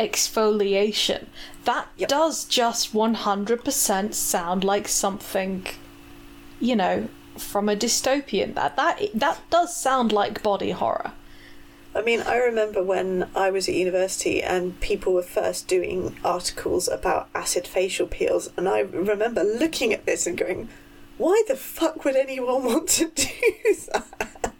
exfoliation. 0.00 1.26
That 1.64 1.86
Yep. 1.96 2.08
does 2.08 2.44
just 2.44 2.94
100% 2.94 4.14
sound 4.14 4.64
like 4.64 4.88
something, 4.88 5.66
you 6.58 6.74
know, 6.74 7.08
from 7.36 7.68
a 7.68 7.76
dystopian. 7.76 8.54
That 8.54 8.76
that 8.76 9.00
that 9.14 9.38
does 9.50 9.76
sound 9.76 10.12
like 10.12 10.42
body 10.42 10.70
horror. 10.70 11.12
I 11.94 12.02
mean, 12.02 12.20
I 12.22 12.36
remember 12.36 12.82
when 12.84 13.28
I 13.34 13.50
was 13.50 13.68
at 13.68 13.74
university 13.74 14.42
and 14.42 14.78
people 14.80 15.12
were 15.12 15.22
first 15.40 15.66
doing 15.66 16.16
articles 16.24 16.86
about 16.88 17.28
acid 17.34 17.66
facial 17.66 18.06
peels, 18.06 18.48
and 18.56 18.68
I 18.68 18.80
remember 18.80 19.42
looking 19.42 19.92
at 19.92 20.06
this 20.06 20.24
and 20.26 20.38
going, 20.38 20.68
why 21.18 21.42
the 21.48 21.56
fuck 21.56 22.04
would 22.04 22.14
anyone 22.16 22.64
want 22.70 22.88
to 22.90 23.06
do 23.08 23.26
that? 23.92 24.52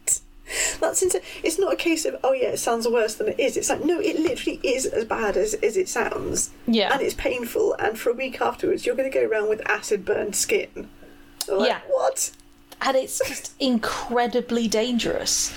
That's 0.79 1.01
into, 1.01 1.21
it's 1.43 1.59
not 1.59 1.73
a 1.73 1.75
case 1.75 2.05
of, 2.05 2.17
oh 2.23 2.33
yeah, 2.33 2.49
it 2.49 2.57
sounds 2.59 2.87
worse 2.87 3.15
than 3.15 3.29
it 3.29 3.39
is. 3.39 3.57
It's 3.57 3.69
like, 3.69 3.83
no, 3.83 3.99
it 3.99 4.19
literally 4.19 4.59
is 4.63 4.85
as 4.85 5.05
bad 5.05 5.37
as, 5.37 5.53
as 5.55 5.77
it 5.77 5.87
sounds. 5.89 6.51
Yeah. 6.67 6.93
And 6.93 7.01
it's 7.01 7.13
painful, 7.15 7.73
and 7.79 7.97
for 7.97 8.09
a 8.09 8.13
week 8.13 8.41
afterwards, 8.41 8.85
you're 8.85 8.95
going 8.95 9.11
to 9.11 9.19
go 9.19 9.25
around 9.25 9.49
with 9.49 9.67
acid 9.69 10.05
burned 10.05 10.35
skin. 10.35 10.89
Like, 11.47 11.69
Yeah. 11.69 11.79
What? 11.87 12.31
and 12.83 12.97
it's 12.97 13.19
just 13.27 13.53
incredibly 13.59 14.67
dangerous. 14.67 15.53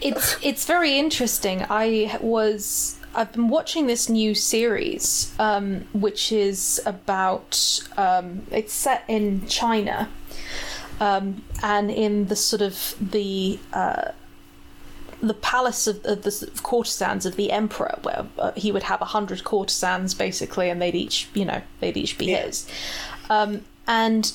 It's 0.00 0.36
it's 0.42 0.64
very 0.64 0.98
interesting. 0.98 1.66
I 1.68 2.18
was 2.20 2.98
I've 3.14 3.32
been 3.32 3.48
watching 3.48 3.86
this 3.86 4.08
new 4.08 4.34
series, 4.34 5.34
um, 5.38 5.86
which 5.92 6.30
is 6.30 6.80
about 6.86 7.80
um, 7.96 8.42
it's 8.50 8.72
set 8.72 9.04
in 9.08 9.46
China, 9.48 10.08
um, 11.00 11.42
and 11.62 11.90
in 11.90 12.26
the 12.26 12.36
sort 12.36 12.62
of 12.62 12.94
the. 13.00 13.58
Uh, 13.72 14.12
the 15.20 15.34
palace 15.34 15.86
of, 15.86 16.04
of 16.04 16.22
the 16.22 16.48
of 16.52 16.62
courtesans 16.62 17.26
of 17.26 17.36
the 17.36 17.50
emperor, 17.50 17.98
where 18.02 18.26
uh, 18.38 18.52
he 18.52 18.72
would 18.72 18.84
have 18.84 19.00
a 19.00 19.06
hundred 19.06 19.44
courtesans 19.44 20.14
basically, 20.14 20.68
and 20.70 20.80
they'd 20.80 20.94
each, 20.94 21.28
you 21.34 21.44
know, 21.44 21.62
they'd 21.80 21.96
each 21.96 22.18
be 22.18 22.26
Yeah. 22.26 22.42
his. 22.42 22.68
Um, 23.30 23.64
and 23.86 24.32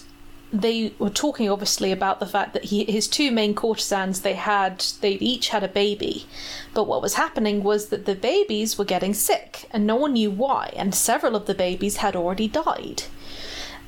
they 0.53 0.93
were 0.99 1.09
talking 1.09 1.49
obviously 1.49 1.91
about 1.91 2.19
the 2.19 2.27
fact 2.27 2.53
that 2.53 2.65
he, 2.65 2.85
his 2.85 3.07
two 3.07 3.31
main 3.31 3.55
courtesans 3.55 4.21
they 4.21 4.33
had 4.35 4.85
they 5.01 5.13
each 5.13 5.49
had 5.49 5.63
a 5.63 5.67
baby 5.67 6.27
but 6.75 6.83
what 6.83 7.01
was 7.01 7.15
happening 7.15 7.63
was 7.63 7.87
that 7.87 8.05
the 8.05 8.13
babies 8.13 8.77
were 8.77 8.85
getting 8.85 9.15
sick 9.15 9.67
and 9.71 9.87
no 9.87 9.95
one 9.95 10.13
knew 10.13 10.29
why 10.29 10.71
and 10.75 10.93
several 10.93 11.35
of 11.35 11.47
the 11.47 11.55
babies 11.55 11.97
had 11.97 12.15
already 12.15 12.47
died 12.47 13.01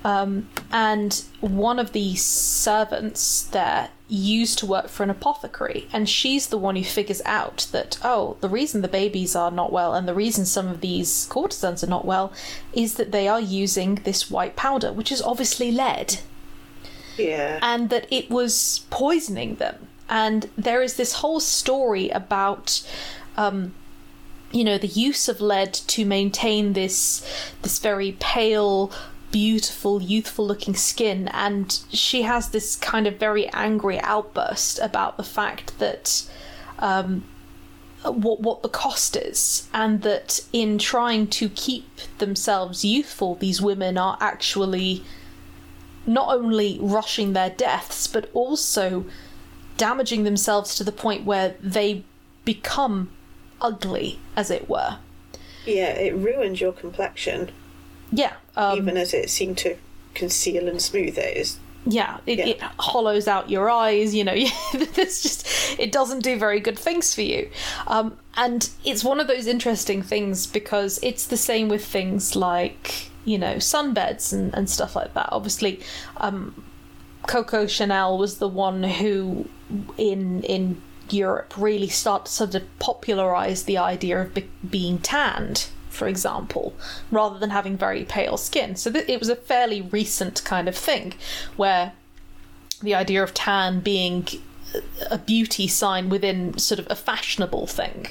um, 0.04 0.50
and 0.72 1.24
one 1.40 1.78
of 1.78 1.92
the 1.92 2.16
servants 2.16 3.44
there 3.44 3.90
used 4.08 4.60
to 4.60 4.66
work 4.66 4.88
for 4.88 5.04
an 5.04 5.10
apothecary, 5.10 5.88
and 5.92 6.08
she's 6.08 6.48
the 6.48 6.58
one 6.58 6.76
who 6.76 6.84
figures 6.84 7.22
out 7.26 7.68
that, 7.72 7.98
oh, 8.04 8.38
the 8.42 8.50
reason 8.50 8.82
the 8.82 8.88
babies 8.88 9.36
are 9.36 9.50
not 9.52 9.72
well 9.72 9.94
and 9.96 10.08
the 10.08 10.14
reason 10.14 10.46
some 10.46 10.68
of 10.68 10.82
these 10.82 11.28
courtesans 11.30 11.84
are 11.84 11.88
not 11.88 12.06
well 12.06 12.32
is 12.74 12.96
that 12.96 13.12
they 13.12 13.28
are 13.28 13.42
using 13.42 13.96
this 13.96 14.30
white 14.30 14.56
powder, 14.56 14.94
which 14.94 15.12
is 15.12 15.22
obviously 15.22 15.72
lead, 15.72 16.20
Yeah. 17.18 17.60
and 17.62 17.90
that 17.90 18.06
it 18.12 18.30
was 18.30 18.86
poisoning 18.90 19.56
them. 19.56 19.88
And 20.08 20.52
there 20.56 20.84
is 20.84 20.96
this 20.96 21.14
whole 21.14 21.40
story 21.40 22.10
about. 22.10 22.82
Um, 23.38 23.74
you 24.52 24.64
know 24.64 24.78
the 24.78 24.88
use 24.88 25.28
of 25.28 25.42
lead 25.42 25.74
to 25.74 26.06
maintain 26.06 26.74
this 26.74 27.22
this 27.62 27.80
very 27.80 28.16
pale 28.20 28.90
beautiful 29.36 30.02
youthful 30.02 30.48
looking 30.48 30.76
skin 30.76 31.28
and 31.30 31.82
she 31.92 32.22
has 32.22 32.50
this 32.50 32.78
kind 32.78 33.06
of 33.06 33.18
very 33.18 33.48
angry 33.50 34.00
outburst 34.00 34.80
about 34.80 35.18
the 35.18 35.24
fact 35.24 35.78
that 35.80 36.30
um, 36.80 37.24
what 38.04 38.40
what 38.40 38.62
the 38.62 38.70
cost 38.70 39.18
is 39.18 39.68
and 39.74 40.04
that 40.04 40.40
in 40.54 40.78
trying 40.78 41.28
to 41.28 41.50
keep 41.50 41.86
themselves 42.20 42.86
youthful 42.86 43.36
these 43.36 43.62
women 43.62 43.98
are 43.98 44.18
actually 44.22 45.04
not 46.06 46.30
only 46.30 46.78
rushing 46.80 47.34
their 47.34 47.50
deaths 47.50 48.08
but 48.08 48.30
also 48.34 49.04
damaging 49.78 50.24
themselves 50.24 50.76
to 50.76 50.84
the 50.84 50.92
point 50.92 51.26
where 51.26 51.56
they 51.60 52.04
become 52.46 53.12
ugly, 53.62 54.20
as 54.36 54.52
it 54.52 54.70
were. 54.70 54.98
Yeah, 55.66 55.90
it 55.90 56.16
ruins 56.16 56.62
your 56.62 56.72
complexion, 56.72 57.52
Yeah, 58.12 58.34
um, 58.58 58.78
even 58.78 58.98
as 58.98 59.14
it 59.14 59.30
seemed 59.30 59.58
to 59.60 59.76
conceal 60.14 60.68
and 60.68 60.82
smooth 60.82 61.18
it. 61.18 61.38
Is 61.38 61.60
yeah, 61.86 62.18
it, 62.26 62.40
Yeah. 62.40 62.46
it 62.48 62.62
hollows 62.80 63.28
out 63.28 63.50
your 63.50 63.70
eyes. 63.70 64.16
You 64.16 64.24
know, 64.24 64.34
it's 64.36 65.22
just 65.24 65.80
it 65.80 65.92
doesn't 65.92 66.24
do 66.24 66.38
very 66.38 66.60
good 66.60 66.80
things 66.80 67.14
for 67.14 67.22
you. 67.22 67.50
Um, 67.88 68.18
and 68.36 68.70
it's 68.84 69.04
one 69.04 69.20
of 69.20 69.28
those 69.28 69.48
interesting 69.48 70.02
things 70.02 70.48
because 70.48 71.00
it's 71.04 71.28
the 71.28 71.38
same 71.38 71.68
with 71.70 71.86
things 71.86 72.36
like 72.36 73.10
you 73.26 73.38
know 73.38 73.56
sunbeds 73.56 74.34
and, 74.34 74.54
and 74.56 74.70
stuff 74.70 74.96
like 74.96 75.14
that. 75.14 75.30
Obviously, 75.32 75.80
um, 76.18 76.64
Coco 77.28 77.66
Chanel 77.68 78.18
was 78.18 78.38
the 78.38 78.48
one 78.48 78.84
who 78.84 79.48
in 79.98 80.44
in 80.44 80.82
Europe 81.10 81.54
really 81.58 81.88
started 81.88 82.28
sort 82.30 82.56
of 82.56 82.64
popularize 82.80 83.64
the 83.64 83.78
idea 83.78 84.22
of 84.22 84.34
be- 84.34 84.50
being 84.68 84.98
tanned, 85.00 85.68
for 85.96 86.08
example, 86.08 86.74
rather 87.10 87.40
than 87.40 87.50
having 87.50 87.78
very 87.78 88.04
pale 88.04 88.38
skin. 88.38 88.76
So 88.76 88.92
th- 88.92 89.10
it 89.10 89.20
was 89.20 89.30
a 89.30 89.36
fairly 89.36 89.82
recent 89.82 90.44
kind 90.44 90.68
of 90.68 90.76
thing 90.76 91.14
where 91.56 91.94
the 92.82 92.94
idea 92.94 93.24
of 93.24 93.34
tan 93.34 93.80
being 93.80 94.28
a 95.10 95.18
beauty 95.18 95.68
sign 95.68 96.10
within 96.10 96.58
sort 96.58 96.80
of 96.80 96.88
a 96.90 96.96
fashionable 96.96 97.68
thing. 97.68 98.08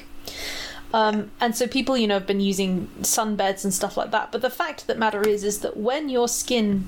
Um, 0.93 1.31
and 1.39 1.55
so 1.55 1.67
people, 1.67 1.97
you 1.97 2.07
know, 2.07 2.15
have 2.15 2.27
been 2.27 2.39
using 2.39 2.87
sunbeds 3.01 3.63
and 3.63 3.73
stuff 3.73 3.97
like 3.97 4.11
that. 4.11 4.31
But 4.31 4.41
the 4.41 4.49
fact 4.49 4.81
of 4.81 4.87
the 4.87 4.95
matter 4.95 5.27
is, 5.27 5.43
is 5.43 5.59
that 5.59 5.77
when 5.77 6.09
your 6.09 6.27
skin 6.27 6.87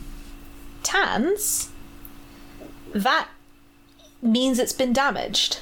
tans, 0.81 1.69
that 2.93 3.27
means 4.21 4.59
it's 4.59 4.73
been 4.73 4.93
damaged. 4.93 5.59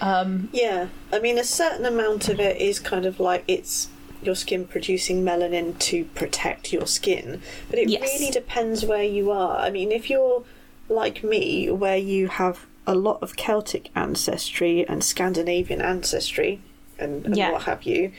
Um, 0.00 0.48
yeah. 0.52 0.88
I 1.12 1.18
mean, 1.18 1.38
a 1.38 1.44
certain 1.44 1.84
amount 1.86 2.28
of 2.28 2.40
it 2.40 2.60
is 2.60 2.80
kind 2.80 3.06
of 3.06 3.20
like 3.20 3.44
it's 3.46 3.88
your 4.22 4.34
skin 4.34 4.64
producing 4.66 5.24
melanin 5.24 5.78
to 5.80 6.04
protect 6.06 6.72
your 6.72 6.86
skin, 6.86 7.42
but 7.70 7.78
it 7.78 7.88
Yes. 7.88 8.00
really 8.02 8.30
depends 8.30 8.84
where 8.84 9.02
you 9.02 9.30
are. 9.30 9.58
I 9.58 9.70
mean, 9.70 9.90
if 9.92 10.08
you're 10.08 10.44
like 10.88 11.24
me, 11.24 11.70
where 11.70 11.96
you 11.96 12.28
have 12.28 12.66
a 12.86 12.94
lot 12.94 13.18
of 13.22 13.36
Celtic 13.36 13.90
ancestry 13.94 14.86
and 14.88 15.02
Scandinavian 15.04 15.80
ancestry, 15.80 16.60
and, 16.98 17.24
and 17.26 17.36
Yeah. 17.36 17.50
what 17.52 17.62
have 17.62 17.82
you, 17.84 18.12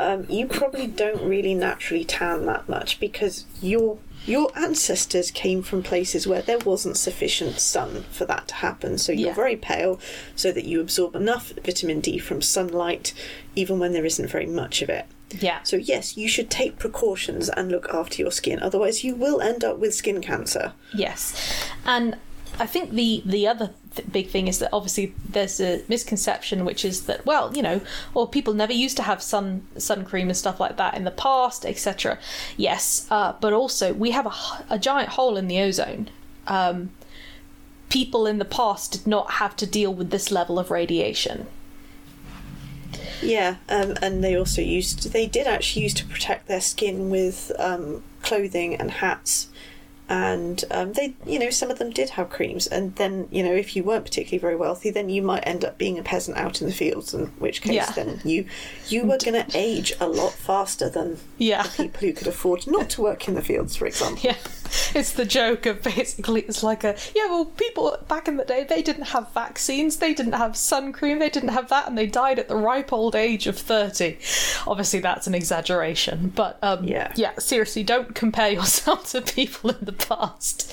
um, 0.00 0.26
you 0.28 0.46
probably 0.46 0.86
don't 0.88 1.22
really 1.22 1.54
naturally 1.54 2.04
tan 2.04 2.46
that 2.46 2.68
much 2.68 2.98
because 2.98 3.44
your 3.62 3.98
your 4.26 4.50
ancestors 4.58 5.30
came 5.30 5.62
from 5.62 5.82
places 5.82 6.26
where 6.26 6.42
there 6.42 6.58
wasn't 6.58 6.96
sufficient 6.96 7.58
sun 7.60 8.04
for 8.10 8.24
that 8.26 8.48
to 8.48 8.54
happen. 8.56 8.96
So 8.98 9.12
you're 9.12 9.28
Yeah. 9.28 9.34
very 9.34 9.56
pale, 9.56 10.00
so 10.34 10.50
that 10.52 10.64
you 10.64 10.80
absorb 10.80 11.14
enough 11.14 11.52
vitamin 11.64 12.00
D 12.00 12.18
from 12.18 12.40
sunlight, 12.42 13.12
even 13.54 13.78
when 13.78 13.92
there 13.92 14.04
isn't 14.06 14.28
very 14.28 14.46
much 14.46 14.82
of 14.82 14.88
it. 14.88 15.04
yeah. 15.40 15.58
So 15.64 15.76
yes, 15.76 16.16
you 16.16 16.28
should 16.28 16.48
take 16.48 16.78
precautions 16.78 17.48
and 17.48 17.68
look 17.70 17.88
after 17.92 18.22
your 18.22 18.30
skin. 18.30 18.60
Otherwise, 18.62 19.02
you 19.02 19.14
will 19.16 19.40
end 19.40 19.64
up 19.64 19.78
with 19.78 19.92
skin 19.94 20.20
cancer. 20.20 20.72
Yes, 20.94 21.34
and 21.84 22.16
I 22.60 22.66
think 22.66 22.92
the 22.92 23.20
the 23.26 23.46
other 23.48 23.70
big 24.02 24.28
thing 24.28 24.48
is 24.48 24.58
that 24.58 24.70
obviously 24.72 25.14
there's 25.28 25.60
a 25.60 25.82
misconception, 25.88 26.64
which 26.64 26.84
is 26.84 27.06
that 27.06 27.24
well, 27.26 27.54
you 27.56 27.62
know, 27.62 27.80
or 28.14 28.28
people 28.28 28.54
never 28.54 28.72
used 28.72 28.96
to 28.96 29.02
have 29.02 29.22
sun 29.22 29.66
sun 29.76 30.04
cream 30.04 30.28
and 30.28 30.36
stuff 30.36 30.60
like 30.60 30.76
that 30.76 30.94
in 30.94 31.04
the 31.04 31.10
past, 31.10 31.64
etc. 31.64 32.18
Yes, 32.56 33.06
uh, 33.10 33.34
but 33.40 33.52
also 33.52 33.92
we 33.92 34.10
have 34.10 34.26
a, 34.26 34.74
a, 34.74 34.78
giant 34.78 35.10
hole 35.10 35.36
in 35.36 35.48
the 35.48 35.60
ozone. 35.60 36.10
Um, 36.46 36.90
people 37.88 38.26
in 38.26 38.38
the 38.38 38.44
past 38.44 38.92
did 38.92 39.06
not 39.06 39.32
have 39.32 39.56
to 39.56 39.66
deal 39.66 39.94
with 39.94 40.10
this 40.10 40.30
level 40.30 40.58
of 40.58 40.70
radiation. 40.70 41.46
Yeah, 43.22 43.56
um, 43.68 43.94
and 44.02 44.22
they 44.22 44.36
also 44.36 44.60
used 44.60 45.12
they 45.12 45.26
did 45.26 45.46
actually 45.46 45.82
use 45.82 45.94
to 45.94 46.06
protect 46.06 46.46
their 46.46 46.60
skin 46.60 47.10
with 47.10 47.52
um, 47.58 48.02
clothing 48.22 48.74
and 48.74 48.90
hats, 48.90 49.48
and 50.08 50.64
um, 50.70 50.92
they 50.92 51.14
you 51.26 51.38
know 51.38 51.50
some 51.50 51.70
of 51.70 51.78
them 51.78 51.90
did 51.90 52.10
have 52.10 52.28
creams, 52.30 52.66
and 52.66 52.94
then 52.96 53.26
you 53.30 53.42
know 53.42 53.54
if 53.54 53.74
you 53.74 53.82
weren't 53.82 54.04
particularly 54.04 54.38
very 54.40 54.56
wealthy, 54.56 54.90
then 54.90 55.08
you 55.08 55.22
might 55.22 55.46
end 55.46 55.64
up 55.64 55.78
being 55.78 55.98
a 55.98 56.02
peasant 56.02 56.36
out 56.36 56.60
in 56.60 56.66
the 56.66 56.72
fields, 56.74 57.14
in 57.14 57.26
which 57.38 57.62
case 57.62 57.72
Yeah. 57.74 57.90
then 57.92 58.20
you 58.24 58.46
you 58.88 59.02
were 59.02 59.18
going 59.18 59.42
to 59.46 59.46
age 59.54 59.92
a 60.00 60.06
lot 60.08 60.32
faster 60.32 60.88
than 60.90 61.18
Yeah. 61.38 61.62
people 61.76 62.00
who 62.00 62.12
could 62.12 62.26
afford 62.26 62.66
not 62.66 62.90
to 62.90 63.02
work 63.02 63.28
in 63.28 63.34
the 63.34 63.42
fields, 63.42 63.76
for 63.76 63.86
example. 63.86 64.20
Yeah, 64.22 64.36
it's 64.94 65.12
the 65.12 65.24
joke 65.24 65.64
of 65.66 65.82
basically 65.82 66.42
it's 66.42 66.62
like 66.62 66.84
a 66.84 66.96
yeah. 67.14 67.26
Well, 67.26 67.46
people 67.46 67.96
back 68.06 68.28
in 68.28 68.36
the 68.36 68.44
day 68.44 68.64
they 68.68 68.82
didn't 68.82 69.04
have 69.08 69.32
vaccines, 69.32 69.96
they 69.96 70.12
didn't 70.12 70.32
have 70.34 70.54
sun 70.56 70.92
cream, 70.92 71.18
they 71.18 71.30
didn't 71.30 71.48
have 71.50 71.68
that, 71.70 71.88
and 71.88 71.96
they 71.96 72.06
died 72.06 72.38
at 72.38 72.48
the 72.48 72.56
ripe 72.56 72.92
old 72.92 73.14
age 73.16 73.46
of 73.46 73.58
thirty. 73.58 74.18
Obviously, 74.66 75.00
that's 75.00 75.26
an 75.26 75.34
exaggeration, 75.34 76.30
but 76.34 76.58
um, 76.62 76.84
Yeah. 76.84 77.12
yeah. 77.16 77.32
Seriously, 77.38 77.82
don't 77.82 78.14
compare 78.14 78.50
yourself 78.58 79.10
to 79.12 79.22
people 79.22 79.70
in 79.70 79.78
the 79.80 79.93
past. 79.98 80.72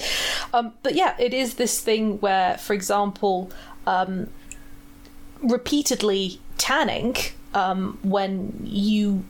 Um, 0.53 0.73
but 0.83 0.95
yeah, 0.95 1.15
it 1.19 1.33
is 1.33 1.55
this 1.55 1.79
thing 1.79 2.19
where, 2.19 2.57
for 2.57 2.73
example, 2.73 3.51
um, 3.87 4.29
repeatedly 5.41 6.39
tanning 6.57 7.15
um, 7.53 7.97
when 8.03 8.61
you 8.63 9.25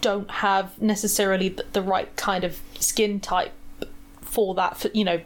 don't 0.00 0.30
have 0.30 0.80
necessarily 0.80 1.48
the, 1.48 1.64
the 1.72 1.82
right 1.82 2.14
kind 2.16 2.44
of 2.44 2.60
skin 2.78 3.20
type 3.20 3.52
for 4.20 4.54
that 4.54 4.76
for, 4.76 4.88
you 4.94 5.04
know 5.04 5.20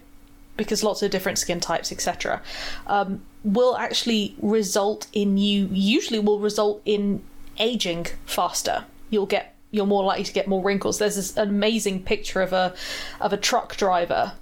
because 0.56 0.82
lots 0.82 1.02
of 1.02 1.10
different 1.10 1.38
skin 1.38 1.60
types 1.60 1.92
etc 1.92 2.42
um, 2.86 3.22
will 3.44 3.76
actually 3.76 4.34
result 4.40 5.06
in 5.12 5.36
you 5.36 5.68
usually 5.70 6.18
will 6.18 6.38
result 6.38 6.80
in 6.84 7.22
aging 7.58 8.06
faster 8.24 8.84
you'll 9.10 9.26
get 9.26 9.54
you're 9.70 9.86
more 9.86 10.04
likely 10.04 10.24
to 10.24 10.32
get 10.32 10.48
more 10.48 10.62
wrinkles. 10.62 10.98
There's 10.98 11.16
this 11.16 11.36
amazing 11.36 12.04
picture 12.04 12.40
of 12.40 12.52
a 12.52 12.74
of 13.20 13.32
a 13.32 13.36
truck 13.36 13.76
driver 13.76 14.32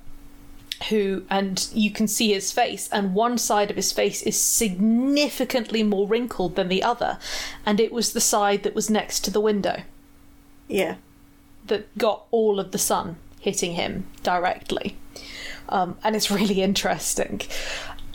who 0.90 1.24
and 1.30 1.68
you 1.72 1.90
can 1.90 2.06
see 2.06 2.32
his 2.32 2.52
face 2.52 2.88
and 2.92 3.14
one 3.14 3.38
side 3.38 3.70
of 3.70 3.76
his 3.76 3.92
face 3.92 4.22
is 4.22 4.38
significantly 4.38 5.82
more 5.82 6.06
wrinkled 6.06 6.54
than 6.54 6.68
the 6.68 6.82
other 6.82 7.18
and 7.64 7.80
it 7.80 7.90
was 7.90 8.12
the 8.12 8.20
side 8.20 8.62
that 8.62 8.74
was 8.74 8.90
next 8.90 9.20
to 9.20 9.30
the 9.30 9.40
window. 9.40 9.82
Yeah, 10.68 10.96
that 11.66 11.96
got 11.96 12.24
all 12.30 12.60
of 12.60 12.72
the 12.72 12.78
sun 12.78 13.16
hitting 13.40 13.72
him 13.72 14.06
directly. 14.22 14.96
Um, 15.68 15.96
and 16.04 16.14
it's 16.14 16.30
really 16.40 16.62
interesting. 16.62 17.40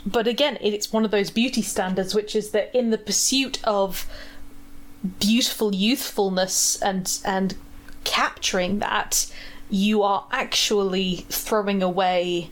But 0.06 0.28
again 0.28 0.56
it's 0.60 0.92
one 0.92 1.04
of 1.04 1.10
those 1.10 1.30
beauty 1.30 1.62
standards 1.62 2.14
which 2.14 2.34
is 2.36 2.52
that 2.52 2.74
in 2.76 2.90
the 2.90 2.98
pursuit 2.98 3.62
of 3.64 4.08
beautiful 5.18 5.74
youthfulness 5.74 6.80
and 6.82 7.18
and 7.24 7.54
capturing 8.04 8.78
that 8.80 9.32
you 9.70 10.02
are 10.02 10.26
actually 10.30 11.26
throwing 11.28 11.82
away 11.82 12.50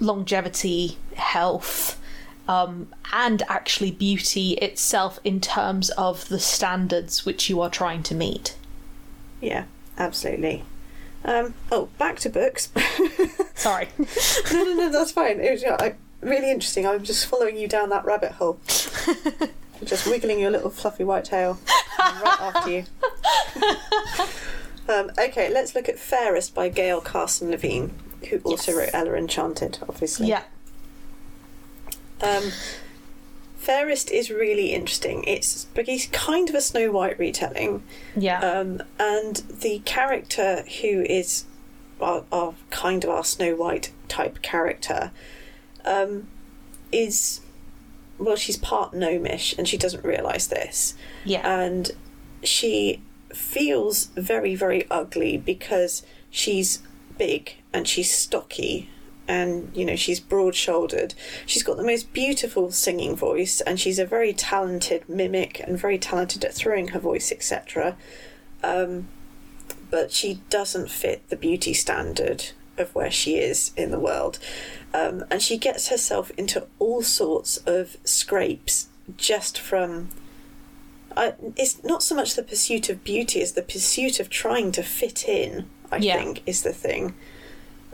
longevity 0.00 0.98
health 1.14 2.00
um, 2.48 2.88
and 3.12 3.42
actually 3.48 3.90
beauty 3.90 4.52
itself 4.54 5.20
in 5.22 5.40
terms 5.40 5.90
of 5.90 6.28
the 6.28 6.40
standards 6.40 7.24
which 7.24 7.48
you 7.48 7.60
are 7.60 7.70
trying 7.70 8.02
to 8.02 8.14
meet 8.14 8.56
yeah, 9.42 9.64
absolutely. 9.98 10.64
Um, 11.24 11.54
oh, 11.70 11.88
back 11.98 12.18
to 12.20 12.30
books. 12.30 12.70
sorry 13.54 13.88
no, 14.52 14.64
no, 14.64 14.74
no, 14.74 14.90
that's 14.90 15.12
fine. 15.12 15.40
It 15.40 15.50
was 15.50 15.64
really 16.22 16.50
interesting. 16.50 16.86
I'm 16.86 17.02
just 17.02 17.26
following 17.26 17.58
you 17.58 17.68
down 17.68 17.90
that 17.90 18.04
rabbit 18.04 18.32
hole. 18.32 18.58
just 19.84 20.06
wiggling 20.06 20.38
your 20.38 20.50
little 20.50 20.70
fluffy 20.70 21.04
white 21.04 21.24
tail. 21.24 21.58
Right 21.98 22.40
after 22.40 22.70
you. 22.70 22.84
um, 24.88 25.10
okay, 25.18 25.52
let's 25.52 25.74
look 25.74 25.88
at 25.88 25.98
Fairest 25.98 26.54
by 26.54 26.68
Gail 26.68 27.00
Carson 27.00 27.50
Levine, 27.50 27.92
who 28.30 28.38
also 28.38 28.72
Yes. 28.72 28.78
wrote 28.78 28.90
Ella 28.94 29.14
Enchanted, 29.16 29.78
obviously. 29.88 30.28
yeah 30.28 30.42
Um, 32.20 32.50
Fairest 33.56 34.10
is 34.10 34.28
really 34.30 34.72
interesting. 34.72 35.22
It's 35.24 35.66
kind 36.12 36.48
of 36.48 36.54
a 36.54 36.60
Snow 36.60 36.90
White 36.90 37.18
retelling, 37.18 37.82
Yeah. 38.16 38.40
um, 38.40 38.82
and 38.98 39.36
the 39.36 39.80
character 39.84 40.64
who 40.80 41.02
is 41.02 41.44
our, 42.00 42.24
our 42.32 42.54
kind 42.70 43.04
of 43.04 43.10
our 43.10 43.22
Snow 43.24 43.54
White 43.54 43.92
type 44.08 44.42
character 44.42 45.12
um, 45.84 46.26
is 46.90 47.40
well, 48.24 48.36
she's 48.36 48.56
part 48.56 48.94
gnomish, 48.94 49.54
and 49.58 49.68
she 49.68 49.76
doesn't 49.76 50.04
realise 50.04 50.46
this. 50.46 50.94
Yeah. 51.24 51.46
and 51.46 51.90
she 52.42 53.00
feels 53.32 54.06
very 54.16 54.54
very 54.54 54.86
ugly 54.90 55.36
because 55.38 56.02
she's 56.30 56.80
big 57.16 57.54
and 57.72 57.88
she's 57.88 58.10
stocky 58.10 58.90
and 59.28 59.70
you 59.74 59.84
know 59.84 59.96
she's 59.96 60.20
broad 60.20 60.54
shouldered 60.54 61.14
she's 61.46 61.62
got 61.62 61.76
the 61.76 61.84
most 61.84 62.12
beautiful 62.12 62.70
singing 62.70 63.16
voice 63.16 63.60
and 63.62 63.80
she's 63.80 63.98
a 63.98 64.04
very 64.04 64.32
talented 64.32 65.08
mimic 65.08 65.60
and 65.60 65.78
very 65.78 65.96
talented 65.98 66.44
at 66.44 66.52
throwing 66.52 66.88
her 66.88 66.98
voice 66.98 67.32
etc 67.32 67.96
um, 68.62 69.08
but 69.90 70.12
she 70.12 70.40
doesn't 70.50 70.90
fit 70.90 71.26
the 71.28 71.36
beauty 71.36 71.72
standard 71.72 72.50
of 72.78 72.94
where 72.94 73.10
she 73.10 73.36
is 73.36 73.72
in 73.76 73.90
the 73.90 73.98
world 73.98 74.38
um, 74.94 75.24
and 75.30 75.42
she 75.42 75.56
gets 75.56 75.88
herself 75.88 76.30
into 76.36 76.66
all 76.78 77.02
sorts 77.02 77.58
of 77.58 77.96
scrapes 78.04 78.88
just 79.16 79.58
from 79.58 80.08
I, 81.16 81.34
it's 81.56 81.84
not 81.84 82.02
so 82.02 82.14
much 82.14 82.34
the 82.36 82.42
pursuit 82.42 82.88
of 82.88 83.04
beauty 83.04 83.42
as 83.42 83.52
the 83.52 83.60
pursuit 83.62 84.18
of 84.18 84.30
trying 84.30 84.72
to 84.72 84.82
fit 84.82 85.28
in. 85.28 85.68
I 85.90 85.98
Yeah. 85.98 86.16
think 86.16 86.42
is 86.46 86.62
the 86.62 86.72
thing. 86.72 87.14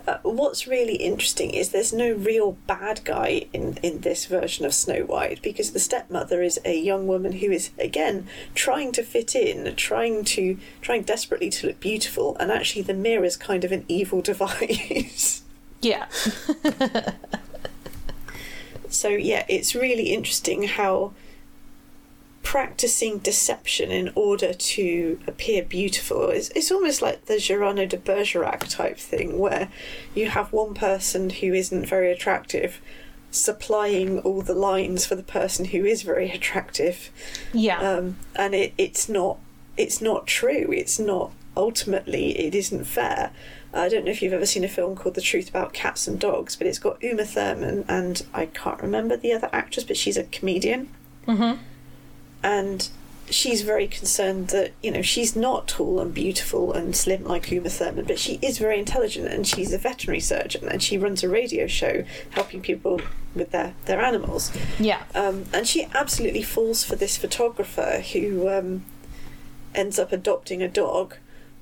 Uh, 0.09 0.19
what's 0.23 0.67
really 0.67 0.95
interesting 0.95 1.51
is 1.51 1.69
there's 1.69 1.93
no 1.93 2.15
real 2.15 2.53
bad 2.67 3.03
guy 3.05 3.45
in 3.53 3.77
in 3.83 4.01
this 4.01 4.25
version 4.25 4.65
of 4.65 4.73
Snow 4.73 5.05
White 5.05 5.43
because 5.43 5.73
the 5.73 5.79
stepmother 5.79 6.41
is 6.41 6.59
a 6.65 6.81
young 6.81 7.07
woman 7.07 7.33
who 7.33 7.51
is 7.51 7.69
again 7.79 8.27
trying 8.55 8.91
to 8.93 9.03
fit 9.03 9.35
in, 9.35 9.77
trying 9.77 10.25
to 10.25 10.57
trying 10.81 11.03
desperately 11.03 11.51
to 11.51 11.67
look 11.67 11.81
beautiful, 11.81 12.39
and 12.41 12.51
actually 12.51 12.81
the 12.81 12.95
mirror 12.95 13.23
is 13.23 13.37
kind 13.37 13.65
of 13.65 13.71
an 13.71 13.85
evil 13.87 14.23
device. 14.33 15.43
yeah. 15.83 16.07
So 18.91 19.09
yeah, 19.09 19.45
it's 19.49 19.75
really 19.75 20.15
interesting 20.15 20.63
how 20.63 21.13
practicing 22.43 23.19
deception 23.19 23.91
in 23.91 24.11
order 24.15 24.55
to 24.55 25.21
appear 25.27 25.63
beautiful. 25.63 26.29
Is 26.31 26.51
it's 26.55 26.71
almost 26.71 27.03
like 27.03 27.27
the 27.27 27.41
Cyrano 27.41 27.87
de 27.87 27.97
Bergerac 27.97 28.69
type 28.69 28.99
thing 28.99 29.39
where 29.39 29.69
you 30.15 30.29
have 30.29 30.53
one 30.53 30.75
person 30.75 31.31
who 31.31 31.53
isn't 31.53 31.87
very 31.87 32.11
attractive 32.11 32.81
supplying 33.31 34.19
all 34.21 34.43
the 34.43 34.55
lines 34.55 35.05
for 35.05 35.15
the 35.15 35.23
person 35.23 35.67
who 35.67 35.85
is 35.85 36.03
very 36.03 36.31
attractive. 36.31 37.11
Yeah. 37.53 37.79
um, 37.79 38.17
and 38.35 38.55
it, 38.55 38.75
it's 38.79 39.09
not 39.09 39.39
it's 39.77 40.01
not 40.01 40.27
true. 40.27 40.73
It's 40.73 40.99
not 40.99 41.33
ultimately 41.57 42.39
it 42.39 42.55
isn't 42.55 42.85
fair. 42.85 43.33
I 43.73 43.89
don't 43.89 44.05
know 44.05 44.11
if 44.11 44.23
you've 44.23 44.33
ever 44.33 44.47
seen 44.47 44.65
a 44.65 44.69
film 44.69 44.97
called 44.97 45.15
The 45.15 45.21
Truth 45.21 45.51
About 45.51 45.75
Cats 45.75 46.09
and 46.09 46.19
Dogs, 46.19 46.57
but 46.57 46.67
it's 46.67 46.79
got 46.79 47.03
Uma 47.03 47.25
Thurman 47.25 47.85
and 47.87 48.25
I 48.33 48.47
can't 48.47 48.81
remember 48.81 49.17
the 49.17 49.33
other 49.33 49.51
actress, 49.53 49.85
but 49.85 49.97
she's 49.97 50.17
a 50.17 50.25
comedian. 50.25 50.89
Mm-hmm. 51.27 51.63
And 52.43 52.89
she's 53.31 53.63
very 53.63 53.87
concerned 53.87 54.49
that 54.49 54.73
you 54.83 54.91
know 54.91 55.03
she's 55.03 55.37
not 55.37 55.69
tall 55.69 56.01
and 56.01 56.15
beautiful 56.15 56.73
and 56.73 56.97
slim 56.97 57.25
like 57.25 57.51
Uma 57.51 57.69
Thurman, 57.69 58.05
but 58.05 58.19
she 58.19 58.39
is 58.43 58.59
very 58.59 58.79
intelligent 58.79 59.29
and 59.29 59.47
she's 59.47 59.73
a 59.73 59.79
veterinary 59.79 60.21
surgeon 60.21 60.69
and 60.69 60.83
she 60.83 60.99
runs 60.99 61.23
a 61.23 61.29
radio 61.29 61.67
show 61.67 62.05
helping 62.31 62.61
people 62.61 63.01
with 63.35 63.51
their 63.51 63.75
their 63.85 64.01
animals. 64.01 64.53
Yeah. 64.79 65.03
Um, 65.15 65.47
and 65.53 65.67
she 65.67 65.89
absolutely 65.95 66.43
falls 66.43 66.85
for 66.85 66.97
this 66.97 67.17
photographer 67.17 68.03
who 68.13 68.49
um, 68.49 68.85
ends 69.75 69.99
up 69.99 70.13
adopting 70.13 70.63
a 70.63 70.69
dog, 70.69 71.17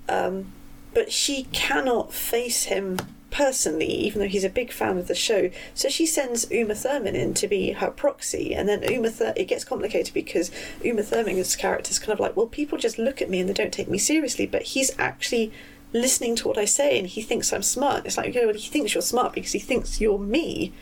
um, 0.09 0.53
but 0.95 1.12
she 1.12 1.45
cannot 1.53 2.12
face 2.12 2.64
him 2.64 2.99
personally, 3.37 3.93
even 4.07 4.20
though 4.20 4.28
he's 4.28 4.45
a 4.45 4.49
big 4.49 4.72
fan 4.72 4.97
of 4.97 5.09
the 5.09 5.14
show. 5.14 5.51
So 5.74 5.89
she 5.91 6.07
sends 6.07 6.51
Uma 6.51 6.74
Thurman 6.74 7.14
in 7.14 7.34
to 7.34 7.47
be 7.47 7.72
her 7.72 7.91
proxy, 7.91 8.55
and 8.55 8.66
then 8.66 8.82
Uma 8.82 9.11
Thur- 9.11 9.34
it 9.37 9.45
gets 9.45 9.62
complicated 9.64 10.14
because 10.14 10.51
Uma 10.82 11.03
Thurman's 11.03 11.55
character 11.55 11.91
is 11.91 11.99
kind 11.99 12.12
of 12.14 12.20
like, 12.20 12.34
well, 12.37 12.47
people 12.47 12.78
just 12.78 12.99
look 12.99 13.20
at 13.20 13.28
me 13.28 13.41
and 13.41 13.49
they 13.49 13.53
don't 13.53 13.72
take 13.74 13.89
me 13.91 13.99
seriously, 13.99 14.47
but 14.47 14.62
he's 14.62 14.91
actually 14.99 15.53
listening 15.93 16.34
to 16.37 16.49
what 16.49 16.57
I 16.59 16.64
say 16.64 16.99
and 16.99 17.07
he 17.07 17.20
thinks 17.22 17.53
I'm 17.53 17.62
smart. 17.62 18.07
It's 18.07 18.16
like, 18.16 18.34
you 18.34 18.47
know, 18.47 18.53
he 18.53 18.68
thinks 18.68 18.95
you're 18.95 19.03
smart 19.03 19.34
because 19.34 19.53
he 19.53 19.59
thinks 19.59 20.01
you're 20.01 20.18
me. 20.18 20.72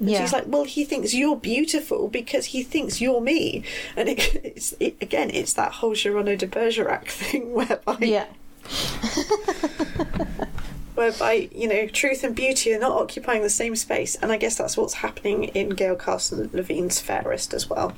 And 0.00 0.10
Yeah. 0.10 0.20
she's 0.20 0.32
like, 0.32 0.44
well, 0.46 0.64
he 0.64 0.84
thinks 0.84 1.12
you're 1.14 1.36
beautiful 1.36 2.06
because 2.08 2.46
he 2.46 2.62
thinks 2.62 3.00
you're 3.00 3.20
me. 3.20 3.64
And 3.96 4.08
it, 4.08 4.20
it's 4.44 4.72
it, 4.78 4.96
again, 5.00 5.30
it's 5.30 5.52
that 5.54 5.72
whole 5.72 5.94
Geronimo 5.94 6.36
de 6.36 6.46
Bergerac 6.46 7.08
thing 7.20 7.52
whereby 7.52 7.96
yeah. 8.00 8.26
whereby 10.98 11.48
you 11.52 11.68
know 11.68 11.86
truth 11.86 12.24
and 12.24 12.34
beauty 12.34 12.74
are 12.74 12.78
not 12.80 12.92
occupying 12.92 13.42
the 13.42 13.48
same 13.48 13.76
space. 13.76 14.16
And 14.16 14.32
I 14.32 14.36
guess 14.36 14.58
that's 14.58 14.76
what's 14.76 14.94
happening 14.94 15.44
in 15.44 15.70
Gail 15.70 15.94
Carson 15.96 16.50
Levine's 16.52 17.00
Fairest 17.00 17.54
as 17.54 17.70
well. 17.70 17.94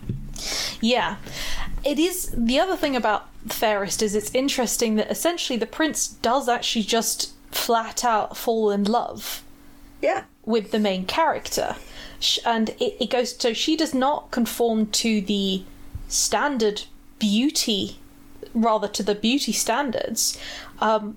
Yeah. 0.80 1.16
It 1.82 1.98
is 1.98 2.30
the 2.36 2.60
other 2.60 2.76
thing 2.76 2.94
about 2.94 3.28
Fairest 3.48 4.02
is 4.02 4.14
it's 4.14 4.34
interesting 4.34 4.96
that 4.96 5.10
essentially 5.10 5.58
the 5.58 5.66
prince 5.66 6.08
does 6.08 6.48
actually 6.48 6.84
just 6.84 7.32
flat 7.50 8.04
out 8.04 8.36
fall 8.36 8.70
in 8.70 8.84
love 8.84 9.42
Yeah, 10.02 10.24
with 10.44 10.70
the 10.70 10.78
main 10.78 11.06
character. 11.06 11.76
And 12.44 12.70
it, 12.78 12.96
it 13.00 13.10
goes 13.10 13.34
so 13.36 13.54
she 13.54 13.76
does 13.76 13.94
not 13.94 14.30
conform 14.30 14.86
to 14.88 15.22
the 15.22 15.64
standard 16.08 16.82
beauty, 17.18 17.98
rather 18.52 18.88
to 18.88 19.02
the 19.02 19.14
beauty 19.14 19.52
standards, 19.52 20.38
um, 20.80 21.16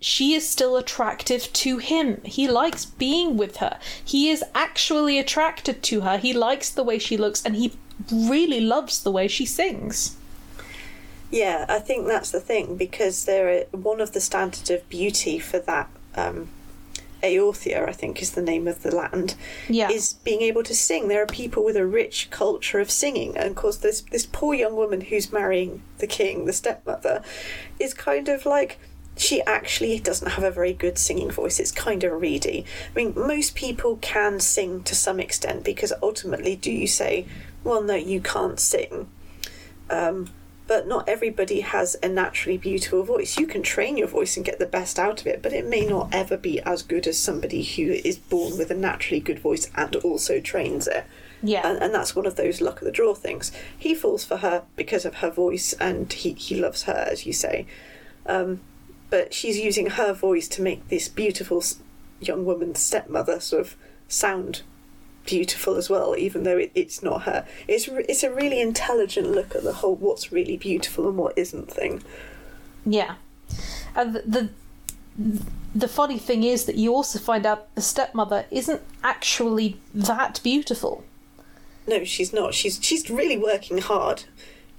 she 0.00 0.34
is 0.34 0.48
still 0.48 0.76
attractive 0.76 1.52
to 1.52 1.78
him. 1.78 2.20
He 2.24 2.48
likes 2.48 2.86
being 2.86 3.36
with 3.36 3.58
her. 3.58 3.78
He 4.02 4.30
is 4.30 4.42
actually 4.54 5.18
attracted 5.18 5.82
to 5.84 6.00
her. 6.00 6.16
He 6.16 6.32
likes 6.32 6.70
the 6.70 6.82
way 6.82 6.98
she 6.98 7.18
looks 7.18 7.44
and 7.44 7.54
he 7.56 7.72
really 8.10 8.60
loves 8.60 9.02
the 9.02 9.12
way 9.12 9.28
she 9.28 9.44
sings. 9.44 10.16
yeah. 11.30 11.66
I 11.68 11.78
think 11.80 12.06
that's 12.06 12.30
the 12.30 12.40
thing 12.40 12.76
because 12.76 13.26
they're 13.26 13.66
one 13.72 14.00
of 14.00 14.12
the 14.12 14.20
standards 14.20 14.70
of 14.70 14.88
beauty 14.88 15.38
for 15.38 15.58
that. 15.60 15.90
Um, 16.14 16.48
I 17.22 17.92
think, 17.92 18.22
is 18.22 18.30
the 18.30 18.40
name 18.40 18.66
of 18.66 18.82
the 18.82 18.96
land. 18.96 19.34
Yeah. 19.68 19.90
is 19.90 20.14
being 20.24 20.40
able 20.40 20.62
to 20.62 20.74
sing. 20.74 21.08
There 21.08 21.22
are 21.22 21.26
people 21.26 21.62
with 21.62 21.76
a 21.76 21.84
rich 21.86 22.30
culture 22.30 22.80
of 22.80 22.90
singing, 22.90 23.36
and 23.36 23.50
of 23.50 23.56
course, 23.56 23.76
this 23.76 24.00
this 24.10 24.24
poor 24.24 24.54
young 24.54 24.74
woman 24.74 25.02
who's 25.02 25.30
marrying 25.30 25.82
the 25.98 26.06
king, 26.06 26.46
the 26.46 26.54
stepmother, 26.54 27.22
is 27.78 27.92
kind 27.92 28.30
of 28.30 28.46
like 28.46 28.78
she 29.20 29.42
actually 29.42 29.98
doesn't 29.98 30.30
have 30.30 30.44
a 30.44 30.50
very 30.50 30.72
good 30.72 30.96
singing 30.96 31.30
voice. 31.30 31.60
It's 31.60 31.72
kind 31.72 32.02
of 32.04 32.20
reedy. 32.22 32.64
I 32.90 32.98
mean, 32.98 33.12
most 33.14 33.54
people 33.54 33.98
can 34.00 34.40
sing 34.40 34.82
to 34.84 34.94
some 34.94 35.20
extent 35.20 35.62
because 35.62 35.92
ultimately, 36.02 36.56
do 36.56 36.72
you 36.72 36.86
say, 36.86 37.26
well, 37.62 37.82
no, 37.82 37.94
you 37.94 38.22
can't 38.22 38.58
sing? 38.58 39.10
Um, 39.90 40.30
but 40.66 40.88
not 40.88 41.06
everybody 41.06 41.60
has 41.60 41.96
a 42.02 42.08
naturally 42.08 42.56
beautiful 42.56 43.02
voice. 43.02 43.38
You 43.38 43.46
can 43.46 43.62
train 43.62 43.98
your 43.98 44.08
voice 44.08 44.38
and 44.38 44.46
get 44.46 44.58
the 44.58 44.64
best 44.64 44.98
out 44.98 45.20
of 45.20 45.26
it, 45.26 45.42
but 45.42 45.52
it 45.52 45.66
may 45.66 45.84
not 45.84 46.08
ever 46.12 46.38
be 46.38 46.58
as 46.60 46.82
good 46.82 47.06
as 47.06 47.18
somebody 47.18 47.62
who 47.62 47.90
is 47.90 48.16
born 48.16 48.56
with 48.56 48.70
a 48.70 48.74
naturally 48.74 49.20
good 49.20 49.40
voice 49.40 49.70
and 49.76 49.96
also 49.96 50.40
trains 50.40 50.86
it. 50.86 51.04
Yeah. 51.42 51.68
And, 51.68 51.82
and 51.82 51.92
that's 51.92 52.16
one 52.16 52.24
of 52.24 52.36
those 52.36 52.62
luck 52.62 52.80
of 52.80 52.86
the 52.86 52.92
draw 52.92 53.12
things. 53.12 53.52
He 53.76 53.94
falls 53.94 54.24
for 54.24 54.38
her 54.38 54.62
because 54.76 55.04
of 55.04 55.16
her 55.16 55.30
voice 55.30 55.74
and 55.74 56.10
he, 56.10 56.32
he 56.32 56.58
loves 56.58 56.84
her, 56.84 57.06
as 57.10 57.26
you 57.26 57.34
say. 57.34 57.66
Um, 58.24 58.60
but 59.10 59.34
she's 59.34 59.58
using 59.58 59.90
her 59.90 60.12
voice 60.12 60.48
to 60.48 60.62
make 60.62 60.88
this 60.88 61.08
beautiful 61.08 61.62
young 62.20 62.44
woman's 62.44 62.78
stepmother 62.80 63.40
sort 63.40 63.62
of 63.62 63.76
sound 64.08 64.62
beautiful 65.26 65.76
as 65.76 65.90
well, 65.90 66.16
even 66.16 66.42
though 66.44 66.56
it, 66.58 66.70
it's 66.74 67.02
not 67.02 67.22
her. 67.22 67.46
It's 67.68 67.88
re- 67.88 68.06
it's 68.08 68.22
a 68.22 68.32
really 68.32 68.60
intelligent 68.60 69.30
look 69.30 69.54
at 69.54 69.62
the 69.62 69.74
whole 69.74 69.96
what's 69.96 70.32
really 70.32 70.56
beautiful 70.56 71.08
and 71.08 71.16
what 71.16 71.36
isn't 71.36 71.70
thing. 71.70 72.02
Yeah, 72.86 73.16
and 73.94 74.14
the, 74.14 74.22
the 74.26 74.48
the 75.74 75.88
funny 75.88 76.18
thing 76.18 76.42
is 76.44 76.64
that 76.64 76.76
you 76.76 76.92
also 76.94 77.18
find 77.18 77.44
out 77.46 77.72
the 77.74 77.80
stepmother 77.82 78.46
isn't 78.50 78.82
actually 79.04 79.78
that 79.94 80.40
beautiful. 80.42 81.04
No, 81.86 82.04
she's 82.04 82.32
not. 82.32 82.54
She's 82.54 82.78
she's 82.82 83.10
really 83.10 83.36
working 83.38 83.78
hard, 83.78 84.24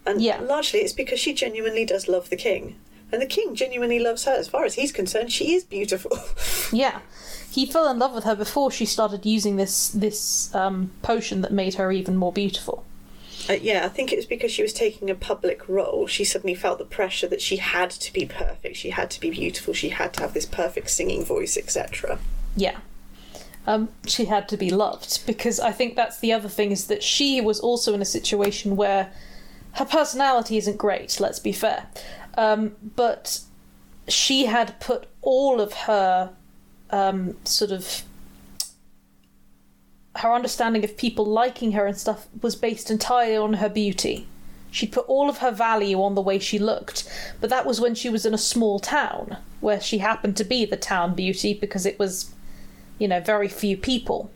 and 0.05 0.21
Yeah. 0.21 0.39
largely 0.41 0.79
it's 0.79 0.93
because 0.93 1.19
she 1.19 1.33
genuinely 1.33 1.85
does 1.85 2.07
love 2.07 2.29
the 2.29 2.35
king, 2.35 2.75
and 3.11 3.21
the 3.21 3.25
king 3.25 3.55
genuinely 3.55 3.99
loves 3.99 4.25
her. 4.25 4.31
As 4.31 4.47
far 4.47 4.65
as 4.65 4.75
he's 4.75 4.91
concerned, 4.91 5.31
she 5.31 5.53
is 5.53 5.63
beautiful. 5.63 6.17
Yeah, 6.73 6.99
he 7.51 7.65
fell 7.65 7.89
in 7.91 7.99
love 7.99 8.13
with 8.13 8.23
her 8.23 8.35
before 8.35 8.71
she 8.71 8.85
started 8.85 9.25
using 9.25 9.57
this 9.57 9.89
this 9.89 10.53
um, 10.55 10.91
potion 11.01 11.41
that 11.41 11.51
made 11.51 11.73
her 11.73 11.91
even 11.91 12.15
more 12.15 12.31
beautiful. 12.31 12.85
Uh, 13.49 13.53
yeah, 13.53 13.83
I 13.83 13.89
think 13.89 14.13
it 14.13 14.15
was 14.15 14.25
because 14.25 14.51
she 14.51 14.61
was 14.61 14.71
taking 14.71 15.09
a 15.09 15.15
public 15.15 15.67
role. 15.67 16.07
She 16.07 16.23
suddenly 16.23 16.55
felt 16.55 16.77
the 16.77 16.85
pressure 16.85 17.27
that 17.27 17.41
she 17.41 17.57
had 17.57 17.89
to 17.91 18.13
be 18.13 18.25
perfect, 18.25 18.77
she 18.77 18.91
had 18.91 19.09
to 19.11 19.19
be 19.19 19.31
beautiful, 19.31 19.73
she 19.73 19.89
had 19.89 20.13
to 20.13 20.21
have 20.21 20.33
this 20.33 20.45
perfect 20.45 20.89
singing 20.91 21.25
voice, 21.25 21.57
etc. 21.57 22.19
Yeah, 22.55 22.77
Um, 23.67 23.89
she 24.07 24.25
had 24.25 24.47
to 24.49 24.57
be 24.57 24.69
loved 24.69 25.25
because 25.25 25.59
I 25.59 25.71
think 25.71 25.95
that's 25.95 26.19
the 26.19 26.31
other 26.31 26.49
thing 26.49 26.71
is 26.71 26.87
that 26.87 27.03
she 27.03 27.41
was 27.41 27.59
also 27.59 27.93
in 27.93 28.01
a 28.01 28.05
situation 28.05 28.75
where 28.77 29.11
her 29.73 29.85
personality 29.85 30.57
isn't 30.57 30.77
great. 30.77 31.19
Let's 31.19 31.39
be 31.39 31.51
fair, 31.51 31.87
um, 32.35 32.75
but 32.95 33.41
she 34.07 34.45
had 34.45 34.79
put 34.79 35.07
all 35.21 35.61
of 35.61 35.73
her 35.73 36.31
um, 36.89 37.37
sort 37.45 37.71
of 37.71 38.03
her 40.17 40.33
understanding 40.33 40.83
of 40.83 40.97
people 40.97 41.25
liking 41.25 41.71
her 41.71 41.85
and 41.85 41.97
stuff 41.97 42.27
was 42.41 42.55
based 42.55 42.91
entirely 42.91 43.37
on 43.37 43.53
her 43.53 43.69
beauty. 43.69 44.27
She'd 44.69 44.91
put 44.91 45.07
all 45.07 45.29
of 45.29 45.39
her 45.39 45.51
value 45.51 46.01
on 46.01 46.15
the 46.15 46.21
way 46.21 46.39
she 46.39 46.59
looked, 46.59 47.09
but 47.39 47.49
that 47.49 47.65
was 47.65 47.81
when 47.81 47.95
she 47.95 48.09
was 48.09 48.25
in 48.25 48.33
a 48.33 48.37
small 48.37 48.79
town 48.79 49.37
where 49.59 49.81
she 49.81 49.99
happened 49.99 50.37
to 50.37 50.43
be 50.43 50.65
the 50.65 50.77
town 50.77 51.13
beauty 51.13 51.53
because 51.53 51.85
it 51.85 51.99
was, 51.99 52.33
you 52.97 53.07
know, 53.07 53.19
very 53.19 53.47
few 53.47 53.77
people. 53.77 54.31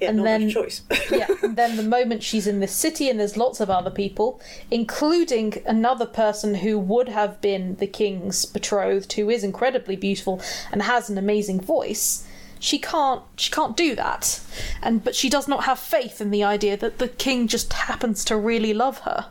Yeah, 0.00 0.08
And 0.08 0.18
not 0.18 0.24
then- 0.24 0.50
choice. 0.50 0.82
yeah, 1.10 1.26
and 1.42 1.56
then 1.56 1.76
the 1.76 1.82
moment 1.82 2.22
she's 2.22 2.46
in 2.46 2.60
this 2.60 2.72
city 2.72 3.08
and 3.08 3.18
there's 3.18 3.36
lots 3.36 3.60
of 3.60 3.70
other 3.70 3.90
people, 3.90 4.40
including 4.70 5.62
another 5.66 6.04
person 6.06 6.56
who 6.56 6.78
would 6.78 7.08
have 7.08 7.40
been 7.40 7.76
the 7.76 7.86
king's 7.86 8.44
betrothed, 8.44 9.14
who 9.14 9.30
is 9.30 9.42
incredibly 9.42 9.96
beautiful 9.96 10.40
and 10.70 10.82
has 10.82 11.08
an 11.08 11.16
amazing 11.16 11.60
voice, 11.60 12.26
she 12.58 12.78
can't 12.78 13.22
she 13.36 13.50
can't 13.50 13.76
do 13.76 13.94
that. 13.94 14.40
And 14.82 15.02
but 15.02 15.14
she 15.14 15.28
does 15.30 15.48
not 15.48 15.64
have 15.64 15.78
faith 15.78 16.20
in 16.20 16.30
the 16.30 16.44
idea 16.44 16.76
that 16.76 16.98
the 16.98 17.08
king 17.08 17.48
just 17.48 17.72
happens 17.72 18.24
to 18.26 18.36
really 18.36 18.74
love 18.74 18.98
her. 19.00 19.26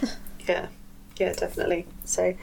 Yeah, 0.48 0.66
yeah, 1.16 1.32
definitely. 1.34 1.86
So 2.04 2.34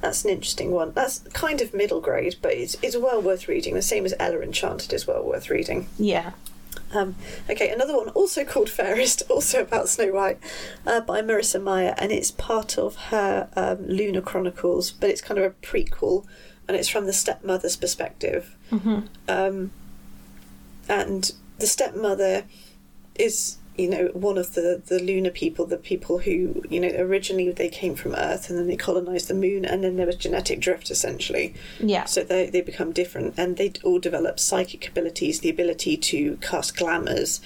that's 0.00 0.24
an 0.24 0.30
interesting 0.30 0.70
one. 0.70 0.92
That's 0.92 1.18
kind 1.32 1.60
of 1.60 1.74
middle 1.74 2.00
grade, 2.00 2.36
but 2.42 2.52
it's, 2.52 2.76
it's 2.82 2.96
well 2.96 3.20
worth 3.20 3.48
reading. 3.48 3.74
The 3.74 3.82
same 3.82 4.04
as 4.04 4.14
Ella 4.20 4.40
Enchanted 4.40 4.92
is 4.92 5.06
well 5.06 5.24
worth 5.24 5.50
reading. 5.50 5.88
Yeah. 5.98 6.32
Um, 6.92 7.14
okay, 7.48 7.70
another 7.70 7.96
one 7.96 8.08
also 8.10 8.44
called 8.44 8.68
Fairest, 8.68 9.22
also 9.30 9.60
about 9.62 9.88
Snow 9.88 10.12
White, 10.12 10.38
uh, 10.86 11.00
by 11.00 11.22
Marissa 11.22 11.62
Meyer, 11.62 11.94
and 11.98 12.10
it's 12.12 12.30
part 12.30 12.78
of 12.78 12.96
her 12.96 13.48
um, 13.56 13.86
Lunar 13.86 14.20
Chronicles, 14.20 14.90
but 14.90 15.10
it's 15.10 15.20
kind 15.20 15.38
of 15.38 15.44
a 15.44 15.50
prequel, 15.66 16.26
and 16.68 16.76
it's 16.76 16.88
from 16.88 17.06
the 17.06 17.12
stepmother's 17.12 17.76
perspective. 17.76 18.56
Um, 19.28 19.70
and 20.88 21.32
the 21.58 21.66
stepmother 21.66 22.44
is, 23.16 23.58
you 23.76 23.88
know, 23.88 24.10
one 24.12 24.36
of 24.36 24.54
the, 24.54 24.82
the 24.86 24.98
lunar 24.98 25.30
people, 25.30 25.64
the 25.64 25.76
people 25.76 26.18
who, 26.18 26.62
you 26.68 26.80
know, 26.80 26.90
originally 26.98 27.50
they 27.50 27.68
came 27.68 27.94
from 27.94 28.14
Earth 28.14 28.50
and 28.50 28.58
then 28.58 28.66
they 28.66 28.76
colonized 28.76 29.28
the 29.28 29.34
moon, 29.34 29.64
and 29.64 29.82
then 29.82 29.96
there 29.96 30.06
was 30.06 30.16
genetic 30.16 30.60
drift 30.60 30.90
essentially. 30.90 31.54
Yeah. 31.78 32.04
So 32.04 32.22
they, 32.22 32.50
they 32.50 32.60
become 32.60 32.92
different 32.92 33.34
and 33.38 33.56
they 33.56 33.72
all 33.82 33.98
develop 33.98 34.38
psychic 34.38 34.88
abilities, 34.88 35.40
the 35.40 35.50
ability 35.50 35.96
to 35.96 36.36
cast 36.42 36.76
glamours 36.76 37.40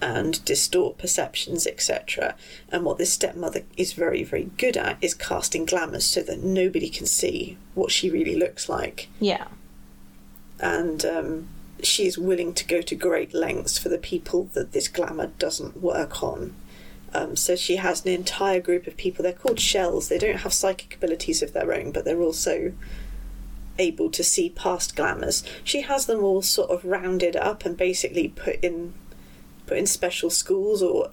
and 0.00 0.44
distort 0.44 0.98
perceptions, 0.98 1.66
etc. 1.66 2.34
And 2.70 2.84
what 2.84 2.98
this 2.98 3.12
stepmother 3.12 3.62
is 3.76 3.92
very, 3.92 4.24
very 4.24 4.50
good 4.58 4.76
at 4.76 4.98
is 5.00 5.14
casting 5.14 5.64
glamours 5.64 6.04
so 6.04 6.22
that 6.22 6.42
nobody 6.42 6.90
can 6.90 7.06
see 7.06 7.56
what 7.74 7.90
she 7.90 8.10
really 8.10 8.36
looks 8.36 8.68
like. 8.68 9.08
Yeah. 9.20 9.46
And 10.60 11.04
um, 11.04 11.48
she 11.82 12.06
is 12.06 12.18
willing 12.18 12.54
to 12.54 12.66
go 12.66 12.80
to 12.82 12.94
great 12.94 13.34
lengths 13.34 13.78
for 13.78 13.88
the 13.88 13.98
people 13.98 14.44
that 14.54 14.72
this 14.72 14.88
glamour 14.88 15.28
doesn't 15.38 15.82
work 15.82 16.22
on. 16.22 16.54
Um, 17.14 17.36
so 17.36 17.56
she 17.56 17.76
has 17.76 18.04
an 18.04 18.12
entire 18.12 18.60
group 18.60 18.86
of 18.86 18.96
people. 18.96 19.22
They're 19.22 19.32
called 19.32 19.60
shells. 19.60 20.08
They 20.08 20.18
don't 20.18 20.38
have 20.38 20.52
psychic 20.52 20.96
abilities 20.96 21.42
of 21.42 21.52
their 21.52 21.72
own, 21.72 21.92
but 21.92 22.04
they're 22.04 22.20
also 22.20 22.72
able 23.78 24.10
to 24.10 24.24
see 24.24 24.50
past 24.50 24.96
glamours. 24.96 25.42
She 25.64 25.82
has 25.82 26.06
them 26.06 26.22
all 26.22 26.42
sort 26.42 26.70
of 26.70 26.84
rounded 26.84 27.36
up 27.36 27.64
and 27.64 27.76
basically 27.76 28.28
put 28.28 28.56
in 28.62 28.94
put 29.66 29.76
in 29.76 29.86
special 29.86 30.30
schools 30.30 30.80
or 30.80 31.10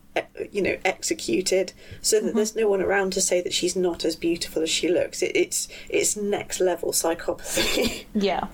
you 0.52 0.62
know 0.62 0.78
executed 0.86 1.74
so 2.02 2.22
that 2.22 2.36
there's 2.36 2.56
no 2.56 2.68
one 2.68 2.82
around 2.82 3.12
to 3.12 3.20
say 3.20 3.42
that 3.42 3.52
she's 3.52 3.76
not 3.76 4.06
as 4.06 4.16
beautiful 4.16 4.62
as 4.62 4.70
she 4.70 4.88
looks. 4.90 5.22
It, 5.22 5.36
it's 5.36 5.68
it's 5.90 6.16
next 6.16 6.60
level 6.60 6.92
psychopathy. 6.92 8.06
Yeah. 8.14 8.48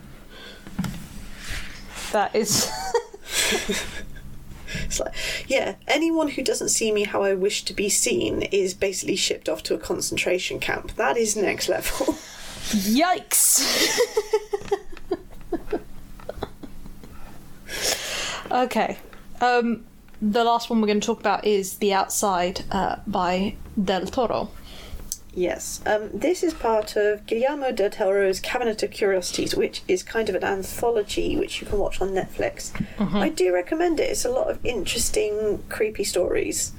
That 2.12 2.36
is 2.36 2.70
It's 4.72 5.00
like, 5.00 5.14
yeah, 5.48 5.76
anyone 5.88 6.30
who 6.30 6.44
doesn't 6.44 6.70
see 6.70 6.92
me 6.92 7.04
how 7.04 7.24
I 7.24 7.34
wish 7.34 7.64
to 7.66 7.74
be 7.74 7.90
seen 7.90 8.44
is 8.44 8.74
basically 8.74 9.16
shipped 9.16 9.50
off 9.50 9.64
to 9.64 9.74
a 9.74 9.78
concentration 9.78 10.60
camp. 10.60 10.96
That 10.96 11.18
is 11.18 11.36
next 11.36 11.70
level. 11.70 12.16
Yikes! 12.70 13.66
okay. 18.52 18.98
Um, 19.42 19.86
the 20.22 20.44
last 20.44 20.70
one 20.70 20.82
we're 20.82 20.88
going 20.88 21.00
to 21.00 21.06
talk 21.06 21.20
about 21.20 21.46
is 21.46 21.78
The 21.78 21.94
Outside 21.94 22.64
uh, 22.72 22.98
by 23.08 23.56
Del 23.82 24.06
Toro. 24.06 24.52
Yes, 25.34 25.82
um, 25.86 26.10
this 26.14 26.44
is 26.44 26.54
part 26.54 26.96
of 26.96 27.26
Guillermo 27.26 27.72
del 27.72 27.90
Toro's 27.90 28.40
Cabinet 28.40 28.84
of 28.84 28.92
Curiosities, 28.92 29.56
which 29.56 29.82
is 29.88 30.04
kind 30.04 30.30
of 30.30 30.36
an 30.36 30.44
anthology 30.44 31.38
which 31.38 31.62
you 31.62 31.68
can 31.68 31.80
watch 31.80 32.02
on 32.02 32.10
Netflix. 32.10 32.72
I 33.22 33.30
do 33.30 33.54
recommend 33.54 34.00
it. 34.00 34.10
It's 34.10 34.26
a 34.26 34.30
lot 34.32 34.50
of 34.50 34.64
interesting, 34.66 35.64
creepy 35.70 36.04
stories. 36.04 36.74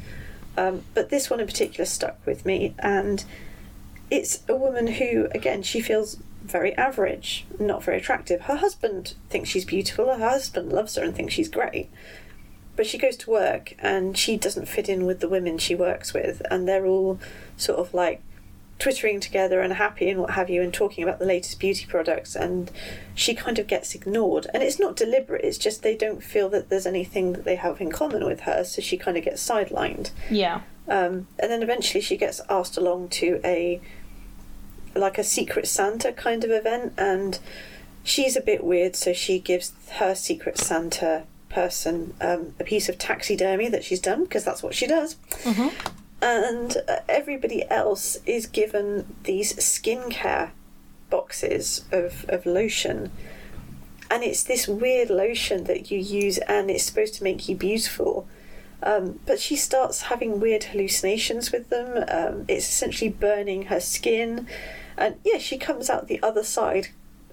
Um, 0.57 0.82
but 0.94 1.11
this 1.11 1.30
one 1.30 1.40
in 1.40 1.46
particular 1.46 1.86
stuck 1.86 2.24
with 2.26 2.44
me, 2.44 2.74
and 2.78 3.24
it's 4.11 4.42
a 4.48 4.55
woman 4.55 4.88
who, 4.88 5.28
again, 5.32 5.62
she 5.62 5.80
feels 5.80 6.18
very 6.42 6.74
average, 6.74 7.46
not 7.59 7.84
very 7.84 7.98
attractive. 7.98 8.42
Her 8.42 8.57
husband 8.57 9.14
thinks 9.28 9.48
she's 9.48 9.64
beautiful, 9.64 10.07
her 10.07 10.28
husband 10.30 10.72
loves 10.72 10.96
her 10.96 11.05
and 11.05 11.14
thinks 11.14 11.34
she's 11.34 11.48
great. 11.48 11.88
But 12.76 12.86
she 12.86 12.98
goes 12.98 13.16
to 13.18 13.30
work 13.30 13.74
and 13.78 14.16
she 14.16 14.36
doesn't 14.36 14.66
fit 14.66 14.88
in 14.88 15.07
with 15.07 15.20
the 15.20 15.28
women 15.28 15.59
she 15.59 15.74
works 15.74 16.12
with, 16.12 16.42
and 16.51 16.66
they're 16.66 16.86
all 16.86 17.20
sort 17.57 17.78
of 17.78 17.94
like 17.94 18.22
twittering 18.81 19.20
together 19.20 19.61
and 19.61 19.74
happy 19.74 20.11
and 20.11 20.18
what 20.18 20.31
have 20.31 20.51
you, 20.51 20.62
and 20.62 20.74
talking 20.74 21.05
about 21.05 21.20
the 21.20 21.26
latest 21.26 21.61
beauty 21.61 21.87
products, 21.87 22.35
and 22.35 22.70
she 23.14 23.35
kind 23.35 23.59
of 23.61 23.68
gets 23.68 23.95
ignored. 23.95 24.49
And 24.53 24.62
it's 24.62 24.81
not 24.81 24.97
deliberate, 24.97 25.45
it's 25.45 25.59
just 25.59 25.83
they 25.83 25.97
don't 25.97 26.24
feel 26.24 26.49
that 26.49 26.68
there's 26.68 26.87
anything 26.87 27.33
that 27.35 27.45
they 27.45 27.57
have 27.57 27.81
in 27.81 27.93
common 27.93 28.24
with 28.24 28.41
her, 28.41 28.64
so 28.64 28.83
she 28.83 28.97
kind 28.97 29.16
of 29.16 29.24
gets 29.24 29.47
sidelined. 29.47 30.11
Yeah. 30.28 30.62
Um, 30.89 31.28
and 31.39 31.51
then 31.53 31.62
eventually 31.62 32.01
she 32.01 32.16
gets 32.16 32.41
asked 32.49 32.76
along 32.76 33.11
to 33.11 33.41
a 33.45 33.81
like 34.97 35.18
a 35.18 35.24
secret 35.24 35.68
Santa 35.68 36.12
kind 36.12 36.43
of 36.43 36.51
event, 36.51 36.95
and 36.99 37.39
she's 38.03 38.37
a 38.37 38.41
bit 38.41 38.64
weird, 38.64 38.97
so 38.97 39.12
she 39.12 39.39
gives 39.39 39.72
her 39.93 40.16
secret 40.16 40.59
Santa 40.59 41.24
person 41.49 42.14
um, 42.20 42.55
a 42.59 42.64
piece 42.64 42.89
of 42.89 42.97
taxidermy 42.97 43.68
that 43.68 43.85
she's 43.85 44.01
done 44.01 44.24
because 44.24 44.45
that's 44.45 44.62
what 44.62 44.74
she 44.74 44.87
does. 44.87 45.16
And 46.23 46.77
uh, 46.89 46.97
everybody 47.09 47.68
else 47.71 48.18
is 48.27 48.47
given 48.47 49.16
these 49.25 49.55
skincare 49.55 50.51
boxes 51.09 51.85
of, 51.91 52.27
of 52.29 52.47
lotion. 52.47 53.11
And 54.11 54.23
it's 54.23 54.43
this 54.43 54.66
weird 54.68 55.09
lotion 55.09 55.64
that 55.64 55.91
you 55.91 55.99
use, 55.99 56.39
and 56.39 56.71
it's 56.71 56.85
supposed 56.85 57.14
to 57.14 57.25
make 57.25 57.49
you 57.49 57.57
beautiful. 57.57 58.27
Um, 58.83 59.21
but 59.27 59.41
she 59.41 59.57
starts 59.57 60.03
having 60.03 60.41
weird 60.41 60.64
hallucinations 60.64 61.53
with 61.53 61.68
them. 61.71 62.05
Um, 62.09 62.45
it's 62.49 62.68
essentially 62.68 63.11
burning 63.11 63.66
her 63.66 63.81
skin. 63.81 64.47
And 64.97 65.16
yeah, 65.25 65.39
she 65.39 65.59
comes 65.59 65.89
out 65.89 66.09
the 66.09 66.23
other 66.23 66.43
side 66.43 66.89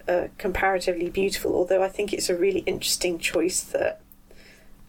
uh, 0.08 0.28
comparatively 0.38 1.10
beautiful, 1.10 1.56
although 1.56 1.84
I 1.84 1.90
think 1.90 2.14
it's 2.14 2.30
a 2.30 2.38
really 2.38 2.62
interesting 2.62 3.20
choice 3.20 3.62
that. 3.62 4.02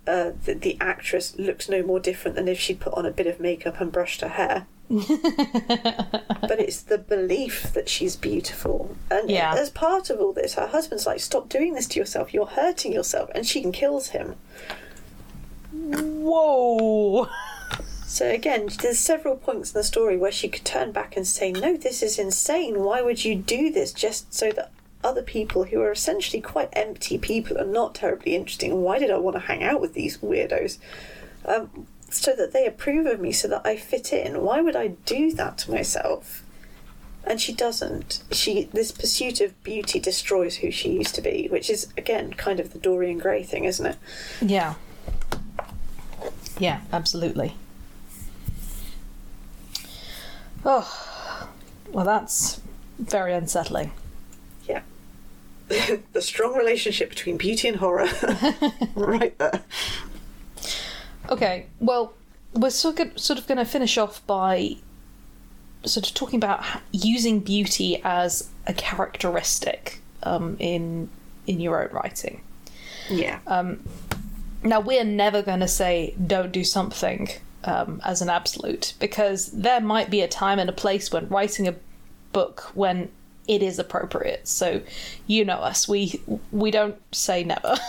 Uh, 0.08 0.32
that 0.46 0.62
the 0.62 0.74
actress 0.80 1.36
looks 1.38 1.68
no 1.68 1.82
more 1.82 2.00
different 2.00 2.34
than 2.34 2.48
if 2.48 2.58
she'd 2.58 2.80
put 2.80 2.94
on 2.94 3.04
a 3.04 3.10
bit 3.10 3.26
of 3.26 3.38
makeup 3.38 3.78
and 3.78 3.92
brushed 3.92 4.22
her 4.22 4.28
hair. 4.28 4.66
but 4.88 6.58
it's 6.58 6.80
the 6.80 6.96
belief 6.96 7.74
that 7.74 7.90
she's 7.90 8.16
beautiful. 8.16 8.96
And 9.10 9.28
Yeah. 9.30 9.54
as 9.54 9.68
part 9.68 10.08
of 10.08 10.18
all 10.18 10.32
this, 10.32 10.54
her 10.54 10.68
husband's 10.68 11.04
like, 11.06 11.20
Stop 11.20 11.50
doing 11.50 11.74
this 11.74 11.86
to 11.88 12.00
yourself, 12.00 12.32
you're 12.32 12.46
hurting 12.46 12.90
yourself. 12.94 13.28
And 13.34 13.46
she 13.46 13.62
kills 13.70 14.08
him. 14.08 14.36
Whoa! 15.72 17.28
So 18.06 18.30
again, 18.30 18.70
there's 18.80 18.98
several 18.98 19.36
points 19.36 19.72
in 19.72 19.78
the 19.78 19.84
story 19.84 20.16
where 20.16 20.32
she 20.32 20.48
could 20.48 20.64
turn 20.64 20.92
back 20.92 21.16
and 21.16 21.26
say, 21.26 21.52
"No, 21.52 21.76
this 21.76 22.02
is 22.02 22.18
insane. 22.18 22.82
Why 22.82 23.02
would 23.02 23.22
you 23.26 23.34
do 23.34 23.70
this 23.70 23.92
just 23.92 24.32
so 24.32 24.50
that 24.52 24.70
other 25.04 25.22
people 25.22 25.64
who 25.64 25.80
are 25.80 25.92
essentially 25.92 26.40
quite 26.40 26.68
empty 26.72 27.18
people 27.18 27.56
and 27.56 27.72
not 27.72 27.94
terribly 27.94 28.34
interesting? 28.34 28.82
Why 28.82 28.98
did 28.98 29.10
I 29.10 29.18
want 29.18 29.36
to 29.36 29.40
hang 29.40 29.62
out 29.62 29.80
with 29.80 29.94
these 29.94 30.18
weirdos? 30.18 30.78
Um, 31.44 31.86
so 32.10 32.34
that 32.34 32.52
they 32.52 32.66
approve 32.66 33.06
of 33.06 33.20
me, 33.20 33.32
so 33.32 33.48
that 33.48 33.62
I 33.64 33.76
fit 33.76 34.12
in. 34.12 34.42
Why 34.42 34.60
would 34.60 34.76
I 34.76 34.88
do 34.88 35.32
that 35.32 35.58
to 35.58 35.70
myself?" 35.70 36.42
And 37.24 37.40
she 37.40 37.52
doesn't. 37.52 38.22
She 38.32 38.68
this 38.72 38.92
pursuit 38.92 39.40
of 39.40 39.62
beauty 39.62 40.00
destroys 40.00 40.56
who 40.56 40.70
she 40.70 40.92
used 40.92 41.14
to 41.16 41.20
be, 41.20 41.48
which 41.50 41.68
is 41.68 41.88
again 41.96 42.32
kind 42.32 42.60
of 42.60 42.72
the 42.72 42.78
Dorian 42.78 43.18
Gray 43.18 43.42
thing, 43.42 43.64
isn't 43.64 43.84
it? 43.84 43.96
Yeah. 44.40 44.74
Yeah, 46.58 46.80
absolutely. 46.92 47.54
Oh, 50.64 51.54
well, 51.92 52.04
that's 52.04 52.60
very 52.98 53.32
unsettling. 53.32 53.92
The 56.12 56.22
strong 56.22 56.54
relationship 56.54 57.10
between 57.10 57.36
beauty 57.36 57.68
and 57.68 57.76
horror, 57.76 58.08
right 58.94 59.36
there. 59.38 59.62
Okay, 61.28 61.66
well, 61.78 62.14
we're 62.54 62.70
sort 62.70 63.00
of, 63.00 63.18
sort 63.18 63.38
of 63.38 63.46
going 63.46 63.58
to 63.58 63.64
finish 63.64 63.98
off 63.98 64.26
by 64.26 64.76
sort 65.84 66.08
of 66.08 66.14
talking 66.14 66.38
about 66.38 66.64
using 66.90 67.40
beauty 67.40 68.00
as 68.02 68.48
a 68.66 68.72
characteristic 68.72 70.00
um, 70.22 70.56
in 70.58 71.08
in 71.46 71.60
your 71.60 71.82
own 71.82 71.90
writing. 71.92 72.40
Yeah. 73.08 73.38
Now, 74.62 74.80
we're 74.80 75.04
never 75.04 75.42
going 75.42 75.60
to 75.60 75.68
say 75.68 76.14
don't 76.26 76.50
do 76.52 76.64
something 76.64 77.28
um, 77.64 78.00
as 78.04 78.22
an 78.22 78.28
absolute 78.28 78.94
because 78.98 79.46
there 79.52 79.80
might 79.80 80.10
be 80.10 80.20
a 80.20 80.28
time 80.28 80.58
and 80.58 80.68
a 80.68 80.72
place 80.72 81.12
when 81.12 81.28
writing 81.28 81.68
a 81.68 81.74
book 82.32 82.70
when 82.74 83.10
it 83.48 83.62
is 83.62 83.78
appropriate. 83.78 84.46
So, 84.46 84.82
you 85.26 85.44
know 85.44 85.56
us, 85.56 85.88
we 85.88 86.22
we 86.52 86.70
don't 86.70 86.96
say 87.12 87.42
never. 87.42 87.76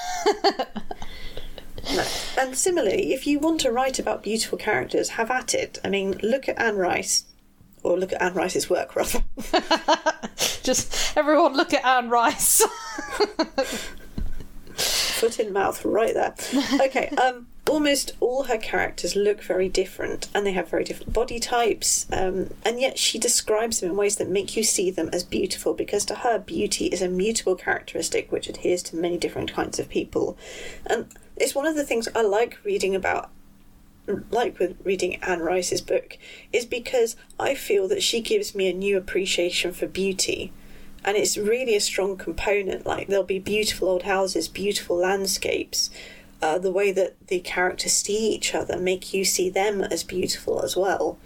No. 1.95 2.03
And 2.37 2.55
similarly, 2.57 3.13
if 3.13 3.25
you 3.25 3.39
want 3.39 3.61
to 3.61 3.71
write 3.71 3.99
about 3.99 4.21
beautiful 4.21 4.57
characters, 4.57 5.09
have 5.09 5.31
at 5.31 5.53
it. 5.53 5.79
I 5.83 5.89
mean, 5.89 6.19
look 6.21 6.47
at 6.47 6.59
Anne 6.59 6.77
Rice, 6.77 7.23
or 7.83 7.97
look 7.97 8.13
at 8.13 8.21
Anne 8.21 8.33
Rice's 8.33 8.69
work 8.69 8.95
rather. 8.95 9.23
Just 10.63 11.17
everyone 11.17 11.55
look 11.55 11.73
at 11.73 11.83
Anne 11.85 12.09
Rice. 12.09 12.61
Foot 14.75 15.39
in 15.39 15.51
mouth, 15.51 15.83
right 15.83 16.13
there. 16.13 16.35
Okay. 16.81 17.09
Um, 17.09 17.47
almost 17.69 18.13
all 18.19 18.43
her 18.43 18.57
characters 18.57 19.15
look 19.15 19.41
very 19.41 19.69
different, 19.69 20.27
and 20.33 20.45
they 20.45 20.51
have 20.51 20.69
very 20.69 20.83
different 20.83 21.13
body 21.13 21.39
types. 21.39 22.07
Um, 22.11 22.49
and 22.65 22.79
yet 22.79 22.97
she 22.97 23.19
describes 23.19 23.79
them 23.79 23.91
in 23.91 23.97
ways 23.97 24.15
that 24.17 24.29
make 24.29 24.57
you 24.57 24.63
see 24.63 24.91
them 24.91 25.09
as 25.13 25.23
beautiful, 25.23 25.73
because 25.73 26.05
to 26.05 26.15
her, 26.15 26.39
beauty 26.39 26.87
is 26.87 27.01
a 27.01 27.07
mutable 27.07 27.55
characteristic 27.55 28.31
which 28.31 28.49
adheres 28.49 28.83
to 28.83 28.95
many 28.95 29.17
different 29.17 29.53
kinds 29.53 29.79
of 29.79 29.89
people. 29.89 30.37
And 30.85 31.07
it's 31.37 31.55
one 31.55 31.67
of 31.67 31.75
the 31.75 31.85
things 31.85 32.09
I 32.15 32.21
like 32.21 32.59
reading 32.63 32.95
about 32.95 33.29
like 34.31 34.57
with 34.59 34.75
reading 34.83 35.15
Anne 35.17 35.39
Rice's 35.39 35.81
book, 35.81 36.17
is 36.51 36.65
because 36.65 37.15
I 37.39 37.55
feel 37.55 37.87
that 37.89 38.03
she 38.03 38.21
gives 38.21 38.55
me 38.55 38.67
a 38.67 38.73
new 38.73 38.97
appreciation 38.97 39.71
for 39.71 39.87
beauty. 39.87 40.51
And 41.05 41.15
it's 41.15 41.37
really 41.37 41.75
a 41.75 41.81
strong 41.81 42.17
component. 42.17 42.85
Like, 42.85 43.07
there'll 43.07 43.23
be 43.23 43.39
beautiful 43.39 43.87
old 43.87 44.03
houses, 44.03 44.47
beautiful 44.47 44.97
landscapes. 44.97 45.89
Uh, 46.41 46.57
the 46.57 46.71
way 46.71 46.91
that 46.91 47.15
the 47.27 47.39
characters 47.41 47.91
see 47.91 48.31
each 48.33 48.55
other 48.55 48.77
make 48.77 49.13
you 49.13 49.25
see 49.25 49.49
them 49.49 49.81
as 49.81 50.03
beautiful 50.03 50.61
as 50.61 50.75
well. 50.77 51.17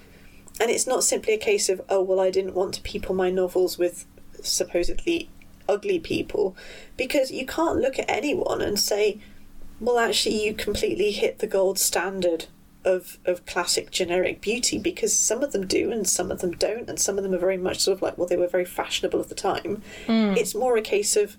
And 0.59 0.71
it's 0.71 0.87
not 0.87 1.03
simply 1.03 1.33
a 1.33 1.37
case 1.37 1.69
of, 1.69 1.81
oh, 1.89 2.01
well, 2.01 2.19
I 2.19 2.31
didn't 2.31 2.55
want 2.55 2.73
to 2.75 2.81
people 2.81 3.13
my 3.13 3.29
novels 3.29 3.77
with 3.77 4.05
supposedly 4.41 5.29
ugly 5.69 5.99
people. 5.99 6.55
Because 6.97 7.31
you 7.31 7.45
can't 7.45 7.79
look 7.79 7.99
at 7.99 8.09
anyone 8.09 8.61
and 8.61 8.79
say, 8.79 9.19
well, 9.79 9.99
actually, 9.99 10.43
you 10.43 10.53
completely 10.53 11.11
hit 11.11 11.39
the 11.39 11.47
gold 11.47 11.77
standard 11.79 12.45
of 12.85 13.17
of 13.25 13.45
classic 13.45 13.91
generic 13.91 14.41
beauty 14.41 14.77
because 14.77 15.13
some 15.13 15.41
of 15.41 15.53
them 15.53 15.65
do 15.65 15.89
and 15.91 16.07
some 16.07 16.31
of 16.31 16.39
them 16.39 16.51
don't, 16.51 16.89
and 16.89 16.99
some 16.99 17.17
of 17.17 17.23
them 17.23 17.33
are 17.33 17.39
very 17.39 17.57
much 17.57 17.79
sort 17.79 17.97
of 17.97 18.01
like 18.01 18.17
well, 18.17 18.27
they 18.27 18.37
were 18.37 18.47
very 18.47 18.65
fashionable 18.65 19.19
at 19.19 19.29
the 19.29 19.35
time. 19.35 19.81
It's 20.37 20.53
more 20.55 20.77
a 20.77 20.81
case 20.81 21.15
of 21.15 21.37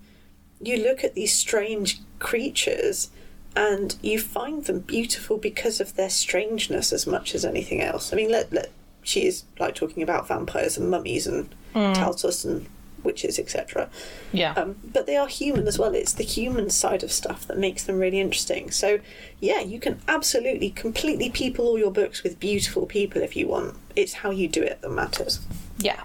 you 0.59 0.77
look 0.77 1.03
at 1.03 1.15
these 1.15 1.33
strange 1.33 2.01
creatures 2.19 3.09
and 3.55 3.95
you 4.01 4.19
find 4.19 4.65
them 4.65 4.79
beautiful 4.79 5.37
because 5.37 5.79
of 5.79 5.95
their 5.95 6.09
strangeness 6.09 6.91
as 6.91 7.07
much 7.07 7.33
as 7.33 7.45
anything 7.45 7.81
else. 7.81 8.11
I 8.11 8.15
mean, 8.15 8.31
let, 8.31 8.51
let 8.51 8.71
she 9.03 9.25
is 9.25 9.43
like 9.59 9.75
talking 9.75 10.03
about 10.03 10.27
vampires 10.27 10.77
and 10.77 10.89
mummies 10.89 11.27
and 11.27 11.53
Taltos 11.73 12.45
and 12.45 12.67
witches, 13.03 13.37
etc. 13.37 13.89
yeah. 14.33 14.53
Um, 14.53 14.75
but 14.83 15.05
they 15.05 15.15
are 15.15 15.27
human 15.27 15.67
as 15.67 15.77
well. 15.77 15.93
It's 15.93 16.13
the 16.13 16.23
human 16.23 16.69
side 16.69 17.03
of 17.03 17.11
stuff 17.11 17.45
that 17.47 17.57
makes 17.57 17.83
them 17.83 17.99
really 17.99 18.19
interesting. 18.19 18.71
So, 18.71 18.99
yeah, 19.39 19.59
you 19.59 19.79
can 19.79 20.01
absolutely 20.07 20.71
completely 20.71 21.29
people 21.29 21.67
all 21.67 21.77
your 21.77 21.91
books 21.91 22.23
with 22.23 22.39
beautiful 22.39 22.85
people 22.85 23.21
if 23.21 23.35
you 23.35 23.47
want. 23.47 23.77
It's 23.95 24.13
how 24.13 24.31
you 24.31 24.47
do 24.47 24.63
it 24.63 24.81
that 24.81 24.89
matters. 24.89 25.39
Yeah. 25.77 26.03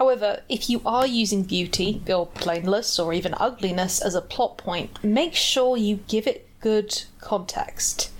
However, 0.00 0.40
if 0.48 0.70
you 0.70 0.80
are 0.86 1.06
using 1.06 1.42
beauty, 1.42 2.00
or 2.08 2.26
plainness, 2.26 2.98
or 2.98 3.12
even 3.12 3.34
ugliness 3.36 4.00
as 4.00 4.14
a 4.14 4.22
plot 4.22 4.56
point, 4.56 5.04
make 5.04 5.34
sure 5.34 5.76
you 5.76 5.96
give 6.08 6.26
it 6.26 6.48
good 6.60 7.02
context. 7.20 8.10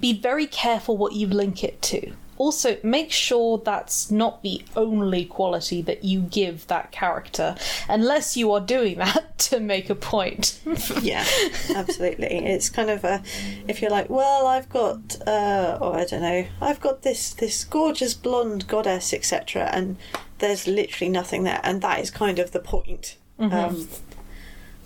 Be 0.00 0.18
very 0.18 0.46
careful 0.46 0.96
what 0.96 1.12
you 1.12 1.26
link 1.26 1.62
it 1.62 1.82
to. 1.82 2.12
Also, 2.38 2.78
make 2.82 3.12
sure 3.12 3.58
that's 3.58 4.10
not 4.10 4.42
the 4.42 4.62
only 4.76 5.26
quality 5.26 5.82
that 5.82 6.04
you 6.04 6.22
give 6.22 6.66
that 6.68 6.90
character, 6.90 7.54
unless 7.86 8.34
you 8.34 8.50
are 8.50 8.60
doing 8.60 8.96
that 9.04 9.38
to 9.40 9.60
make 9.60 9.90
a 9.90 9.94
point. 9.94 10.58
Yeah, 11.02 11.26
absolutely. 11.74 12.46
It's 12.46 12.70
kind 12.70 12.88
of 12.88 13.04
a 13.04 13.22
if 13.66 13.82
you're 13.82 13.90
like, 13.90 14.08
well, 14.08 14.46
I've 14.46 14.70
got, 14.70 15.18
uh, 15.26 15.76
or 15.82 15.96
I 15.96 16.06
don't 16.06 16.22
know, 16.22 16.46
I've 16.62 16.80
got 16.80 17.02
this 17.02 17.34
this 17.34 17.62
gorgeous 17.64 18.14
blonde 18.14 18.66
goddess, 18.68 19.12
etc., 19.12 19.68
and 19.72 19.96
there's 20.38 20.66
literally 20.66 21.10
nothing 21.10 21.44
there, 21.44 21.60
and 21.62 21.82
that 21.82 22.00
is 22.00 22.10
kind 22.10 22.38
of 22.38 22.52
the 22.52 22.60
point. 22.60 23.16
Um, 23.38 23.88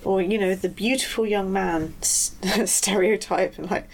or 0.03 0.21
you 0.21 0.37
know, 0.37 0.53
the 0.53 0.69
beautiful 0.69 1.25
young 1.25 1.51
man 1.51 1.95
stereotype, 2.01 3.57
and 3.57 3.69
like 3.71 3.87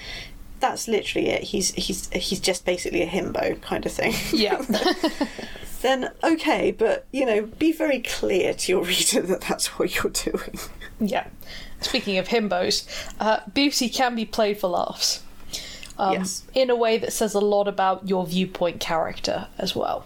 that's 0.60 0.88
literally 0.88 1.30
it. 1.30 1.44
He's 1.44 1.72
he's 1.74 2.10
he's 2.10 2.40
just 2.40 2.66
basically 2.66 3.02
a 3.02 3.08
himbo 3.08 3.62
kind 3.62 3.86
of 3.86 3.92
thing. 3.92 4.14
yeah. 4.32 4.62
then 5.82 6.12
okay, 6.24 6.72
but 6.72 7.06
you 7.12 7.26
know, 7.26 7.44
be 7.44 7.72
very 7.72 8.00
clear 8.02 8.54
to 8.54 8.72
your 8.72 8.84
reader 8.86 9.22
that 9.22 9.42
that's 9.42 9.80
what 9.80 9.96
you're 9.96 10.12
doing. 10.12 10.60
Yeah. 11.00 11.28
Speaking 11.82 12.18
of 12.18 12.28
himbos, 12.28 12.86
uh, 13.22 13.40
beauty 13.54 13.88
can 13.88 14.16
be 14.16 14.26
played 14.26 14.60
for 14.60 14.68
laughs. 14.68 15.24
Um, 15.98 16.14
Yes. 16.14 16.44
In 16.54 16.70
a 16.70 16.76
way 16.76 16.98
that 16.98 17.14
says 17.14 17.34
a 17.34 17.40
lot 17.40 17.68
about 17.68 18.08
your 18.08 18.26
viewpoint 18.26 18.82
character 18.82 19.48
as 19.58 19.76
well. 19.76 20.06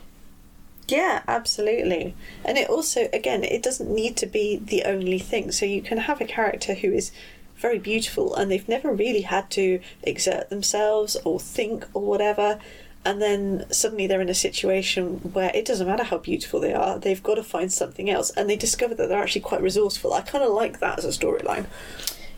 Yeah, 0.93 1.23
absolutely. 1.27 2.15
And 2.45 2.55
it 2.55 2.69
also, 2.69 3.09
again, 3.11 3.43
it 3.43 3.63
doesn't 3.63 3.89
need 3.89 4.15
to 4.17 4.27
be 4.27 4.57
the 4.57 4.83
only 4.83 5.17
thing. 5.17 5.51
So 5.51 5.65
you 5.65 5.81
can 5.81 5.97
have 5.97 6.21
a 6.21 6.25
character 6.25 6.75
who 6.75 6.91
is 6.91 7.11
very 7.55 7.79
beautiful 7.79 8.35
and 8.35 8.51
they've 8.51 8.69
never 8.69 8.93
really 8.93 9.21
had 9.21 9.49
to 9.51 9.79
exert 10.03 10.51
themselves 10.51 11.17
or 11.25 11.39
think 11.39 11.87
or 11.95 12.03
whatever. 12.03 12.59
And 13.03 13.19
then 13.19 13.65
suddenly 13.71 14.05
they're 14.05 14.21
in 14.21 14.29
a 14.29 14.35
situation 14.35 15.33
where 15.33 15.49
it 15.55 15.65
doesn't 15.65 15.87
matter 15.87 16.03
how 16.03 16.19
beautiful 16.19 16.59
they 16.59 16.75
are, 16.75 16.99
they've 16.99 17.23
got 17.23 17.35
to 17.35 17.43
find 17.43 17.73
something 17.73 18.07
else. 18.07 18.29
And 18.29 18.47
they 18.47 18.55
discover 18.55 18.93
that 18.93 19.09
they're 19.09 19.23
actually 19.23 19.41
quite 19.41 19.63
resourceful. 19.63 20.13
I 20.13 20.21
kind 20.21 20.43
of 20.43 20.53
like 20.53 20.79
that 20.79 20.99
as 20.99 21.05
a 21.05 21.19
storyline. 21.19 21.65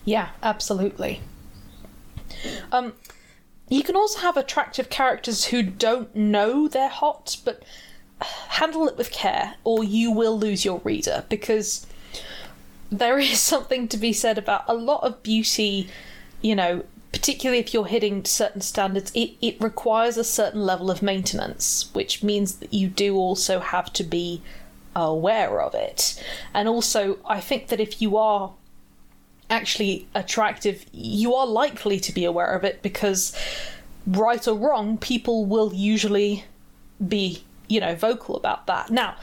Yeah, 0.05 0.29
absolutely. 0.41 1.19
Um, 2.71 2.93
you 3.67 3.83
can 3.83 3.97
also 3.97 4.19
have 4.19 4.37
attractive 4.37 4.89
characters 4.89 5.45
who 5.45 5.61
don't 5.61 6.15
know 6.15 6.69
they're 6.69 6.87
hot, 6.87 7.35
but 7.43 7.63
handle 8.49 8.87
it 8.87 8.97
with 8.97 9.11
care, 9.11 9.55
or 9.63 9.83
you 9.83 10.11
will 10.11 10.37
lose 10.37 10.65
your 10.65 10.81
reader 10.83 11.25
because 11.29 11.85
there 12.91 13.17
is 13.19 13.39
something 13.39 13.87
to 13.89 13.97
be 13.97 14.13
said 14.13 14.37
about 14.37 14.63
a 14.67 14.73
lot 14.73 15.03
of 15.03 15.23
beauty, 15.23 15.89
you 16.41 16.55
know, 16.55 16.83
particularly 17.11 17.59
if 17.59 17.73
you're 17.73 17.85
hitting 17.85 18.25
certain 18.25 18.59
standards, 18.59 19.11
it, 19.15 19.31
it 19.41 19.55
requires 19.61 20.17
a 20.17 20.23
certain 20.23 20.61
level 20.61 20.91
of 20.91 21.01
maintenance, 21.01 21.89
which 21.93 22.21
means 22.21 22.55
that 22.55 22.73
you 22.73 22.89
do 22.89 23.15
also 23.15 23.59
have 23.59 23.91
to 23.93 24.03
be 24.03 24.41
aware 24.95 25.61
of 25.61 25.73
it. 25.73 26.21
And 26.53 26.67
also, 26.67 27.17
I 27.25 27.39
think 27.39 27.67
that 27.67 27.79
if 27.79 28.01
you 28.01 28.17
are 28.17 28.51
actually 29.49 30.07
attractive, 30.13 30.85
you 30.91 31.33
are 31.35 31.47
likely 31.47 31.99
to 31.99 32.11
be 32.11 32.25
aware 32.25 32.53
of 32.53 32.63
it 32.63 32.81
because, 32.81 33.37
right 34.05 34.45
or 34.47 34.55
wrong, 34.55 34.97
people 34.97 35.45
will 35.45 35.73
usually 35.73 36.43
be, 37.05 37.43
you 37.67 37.79
know, 37.79 37.95
vocal 37.95 38.35
about 38.35 38.67
that. 38.67 38.89
Now, 38.89 39.15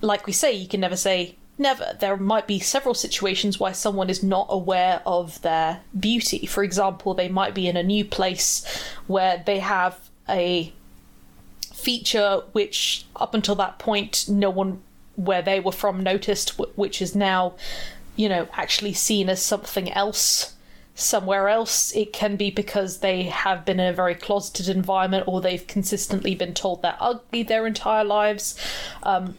like 0.00 0.26
we 0.26 0.32
say, 0.32 0.52
you 0.52 0.68
can 0.68 0.80
never 0.80 0.96
say 0.96 1.36
never. 1.58 1.96
There 2.00 2.16
might 2.16 2.46
be 2.46 2.58
several 2.58 2.94
situations 2.94 3.60
where 3.60 3.74
someone 3.74 4.10
is 4.10 4.22
not 4.22 4.46
aware 4.50 5.02
of 5.06 5.40
their 5.42 5.80
beauty. 5.98 6.46
For 6.46 6.64
example, 6.64 7.14
they 7.14 7.28
might 7.28 7.54
be 7.54 7.68
in 7.68 7.76
a 7.76 7.82
new 7.82 8.04
place 8.04 8.64
where 9.06 9.42
they 9.44 9.58
have 9.60 9.98
a 10.28 10.72
feature 11.72 12.42
which, 12.52 13.04
up 13.16 13.34
until 13.34 13.54
that 13.56 13.78
point, 13.78 14.26
no 14.28 14.50
one 14.50 14.80
where 15.16 15.42
they 15.42 15.60
were 15.60 15.72
from 15.72 16.02
noticed, 16.02 16.58
which 16.76 17.02
is 17.02 17.14
now, 17.14 17.54
you 18.16 18.28
know, 18.28 18.48
actually 18.54 18.94
seen 18.94 19.28
as 19.28 19.42
something 19.42 19.92
else 19.92 20.54
somewhere 21.00 21.48
else. 21.48 21.94
It 21.94 22.12
can 22.12 22.36
be 22.36 22.50
because 22.50 22.98
they 22.98 23.24
have 23.24 23.64
been 23.64 23.80
in 23.80 23.88
a 23.88 23.92
very 23.92 24.14
closeted 24.14 24.68
environment 24.68 25.24
or 25.26 25.40
they've 25.40 25.66
consistently 25.66 26.34
been 26.34 26.54
told 26.54 26.82
they're 26.82 26.96
ugly 27.00 27.42
their 27.42 27.66
entire 27.66 28.04
lives, 28.04 28.58
um, 29.02 29.36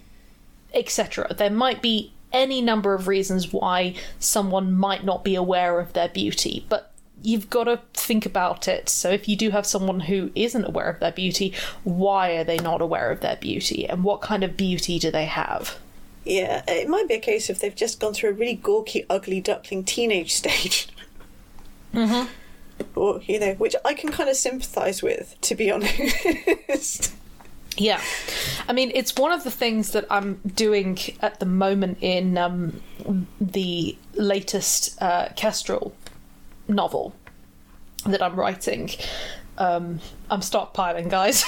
etc. 0.74 1.34
There 1.34 1.50
might 1.50 1.82
be 1.82 2.14
any 2.34 2.62
number 2.62 2.94
of 2.94 3.08
reasons 3.08 3.52
why 3.52 3.96
someone 4.20 4.74
might 4.74 5.04
not 5.04 5.24
be 5.24 5.36
aware 5.36 5.80
of 5.80 5.94
their 5.94 6.10
beauty, 6.10 6.66
but 6.70 6.92
you've 7.22 7.50
got 7.50 7.66
to 7.66 7.80
think 7.94 8.26
about 8.26 8.68
it. 8.68 8.90
So 8.90 9.10
if 9.10 9.28
you 9.28 9.36
do 9.36 9.52
have 9.52 9.66
someone 9.66 10.02
who 10.02 10.32
isn't 10.36 10.66
aware 10.66 10.90
of 10.90 11.00
their 11.00 11.12
beauty, 11.12 11.54
why 11.84 12.32
are 12.32 12.44
they 12.44 12.58
not 12.58 12.82
aware 12.82 13.12
of 13.12 13.22
their 13.22 13.36
beauty 13.36 13.88
and 13.88 14.04
what 14.04 14.22
kind 14.22 14.44
of 14.44 14.58
beauty 14.58 14.98
do 15.00 15.12
they 15.12 15.26
have? 15.26 15.78
Yeah, 16.24 16.64
it 16.68 16.88
might 16.88 17.08
be 17.08 17.16
a 17.16 17.20
case 17.20 17.50
if 17.50 17.60
they've 17.60 17.76
just 17.76 18.00
gone 18.00 18.14
through 18.14 18.32
a 18.32 18.34
really 18.34 18.56
gawky, 18.56 19.06
ugly 19.10 19.42
duckling 19.42 19.84
teenage 19.84 20.34
stage. 20.36 20.88
Mm-hmm. 21.94 22.30
Or, 22.96 23.22
you 23.24 23.40
know, 23.40 23.54
which 23.54 23.76
I 23.86 23.94
can 23.94 24.12
kind 24.12 24.30
of 24.30 24.36
sympathise 24.36 25.04
with, 25.04 25.38
to 25.42 25.56
be 25.56 25.72
honest. 25.72 27.14
Yeah. 27.78 28.02
I 28.68 28.74
mean, 28.74 28.92
it's 28.94 29.16
one 29.16 29.32
of 29.32 29.44
the 29.44 29.52
things 29.52 29.92
that 29.92 30.06
I'm 30.10 30.40
doing 30.56 30.98
at 31.22 31.40
the 31.40 31.46
moment 31.46 32.00
in 32.02 32.38
um, 32.38 32.82
the 33.40 33.98
latest 34.16 35.02
uh, 35.02 35.30
Kestrel 35.36 35.94
novel 36.68 37.16
that 38.06 38.22
I'm 38.22 38.36
writing. 38.36 38.90
Um, 39.58 40.00
I'm 40.30 40.42
stockpiling, 40.42 41.10
guys. 41.10 41.44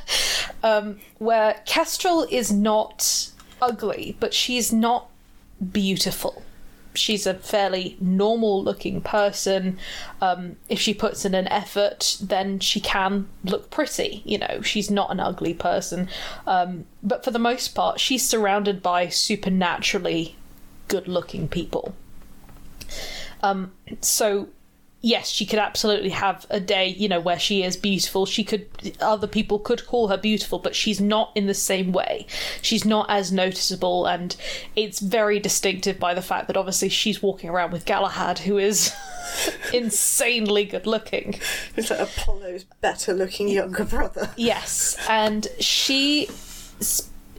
um, 0.62 1.00
where 1.18 1.60
Kestrel 1.66 2.26
is 2.30 2.50
not 2.50 3.30
ugly, 3.60 4.16
but 4.20 4.34
she's 4.34 4.72
not 4.72 5.08
beautiful. 5.72 6.42
She's 6.94 7.26
a 7.26 7.34
fairly 7.34 7.96
normal 8.00 8.62
looking 8.62 9.00
person. 9.00 9.78
Um, 10.20 10.56
if 10.68 10.78
she 10.78 10.94
puts 10.94 11.24
in 11.24 11.34
an 11.34 11.48
effort, 11.48 12.18
then 12.20 12.58
she 12.60 12.80
can 12.80 13.28
look 13.44 13.70
pretty. 13.70 14.22
You 14.24 14.38
know, 14.38 14.60
she's 14.62 14.90
not 14.90 15.10
an 15.10 15.20
ugly 15.20 15.54
person. 15.54 16.08
Um, 16.46 16.84
but 17.02 17.24
for 17.24 17.30
the 17.30 17.38
most 17.38 17.68
part, 17.68 18.00
she's 18.00 18.26
surrounded 18.26 18.82
by 18.82 19.08
supernaturally 19.08 20.36
good 20.88 21.08
looking 21.08 21.48
people. 21.48 21.94
Um, 23.42 23.72
so 24.00 24.48
yes, 25.02 25.28
she 25.28 25.44
could 25.44 25.58
absolutely 25.58 26.10
have 26.10 26.46
a 26.48 26.60
day, 26.60 26.86
you 26.86 27.08
know, 27.08 27.20
where 27.20 27.38
she 27.38 27.62
is 27.62 27.76
beautiful. 27.76 28.24
She 28.24 28.44
could, 28.44 28.66
other 29.00 29.26
people 29.26 29.58
could 29.58 29.84
call 29.86 30.08
her 30.08 30.16
beautiful, 30.16 30.60
but 30.60 30.76
she's 30.76 31.00
not 31.00 31.32
in 31.34 31.46
the 31.46 31.54
same 31.54 31.92
way. 31.92 32.26
She's 32.62 32.84
not 32.84 33.10
as 33.10 33.32
noticeable, 33.32 34.06
and 34.06 34.34
it's 34.76 35.00
very 35.00 35.40
distinctive 35.40 35.98
by 35.98 36.14
the 36.14 36.22
fact 36.22 36.46
that 36.46 36.56
obviously 36.56 36.88
she's 36.88 37.20
walking 37.20 37.50
around 37.50 37.72
with 37.72 37.84
Galahad, 37.84 38.38
who 38.38 38.58
is 38.58 38.94
insanely 39.74 40.64
good 40.64 40.86
looking. 40.86 41.38
It's 41.76 41.90
like 41.90 42.00
Apollo's 42.00 42.64
better 42.80 43.12
looking 43.12 43.48
younger 43.48 43.84
brother. 43.84 44.30
Yes, 44.36 44.96
and 45.08 45.48
she. 45.58 46.30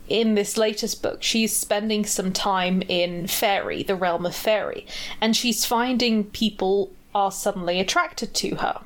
In 0.10 0.36
this 0.36 0.58
latest 0.58 1.02
book, 1.02 1.24
she's 1.24 1.56
spending 1.56 2.06
some 2.06 2.34
time 2.34 2.84
in 2.90 3.26
Fairy, 3.26 3.84
the 3.84 3.96
realm 3.96 4.26
of 4.26 4.36
Fairy, 4.36 4.86
and 5.22 5.34
she's 5.36 5.64
finding 5.64 6.26
people 6.26 6.92
are 7.14 7.32
suddenly 7.32 7.80
attracted 7.80 8.34
to 8.36 8.56
her. 8.56 8.82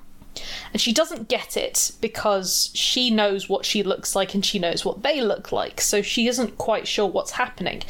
And 0.71 0.81
she 0.81 0.93
doesn't 0.93 1.29
get 1.29 1.57
it 1.57 1.91
because 1.99 2.69
she 2.73 3.09
knows 3.09 3.49
what 3.49 3.65
she 3.65 3.81
looks 3.83 4.15
like 4.15 4.33
and 4.33 4.45
she 4.45 4.59
knows 4.59 4.85
what 4.85 5.01
they 5.01 5.21
look 5.21 5.51
like, 5.51 5.81
so 5.81 6.01
she 6.01 6.27
isn't 6.27 6.57
quite 6.57 6.87
sure 6.87 7.07
what's 7.07 7.31
happening. 7.31 7.83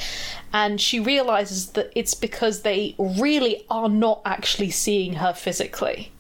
And 0.53 0.79
she 0.79 0.99
realizes 0.99 1.71
that 1.71 1.91
it's 1.95 2.13
because 2.13 2.61
they 2.61 2.95
really 2.97 3.65
are 3.69 3.89
not 3.89 4.21
actually 4.25 4.71
seeing 4.71 5.13
her 5.13 5.33
physically. 5.33 6.11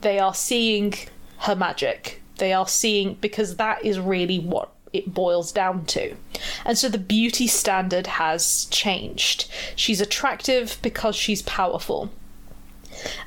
They 0.00 0.18
are 0.18 0.34
seeing 0.34 0.94
her 1.40 1.54
magic. 1.54 2.22
They 2.38 2.52
are 2.52 2.68
seeing, 2.68 3.14
because 3.14 3.56
that 3.56 3.84
is 3.84 3.98
really 3.98 4.38
what 4.38 4.70
it 4.92 5.12
boils 5.12 5.52
down 5.52 5.84
to. 5.84 6.16
And 6.64 6.78
so 6.78 6.88
the 6.88 6.98
beauty 6.98 7.46
standard 7.46 8.06
has 8.06 8.66
changed. 8.70 9.50
She's 9.76 10.00
attractive 10.00 10.78
because 10.80 11.14
she's 11.14 11.42
powerful 11.42 12.10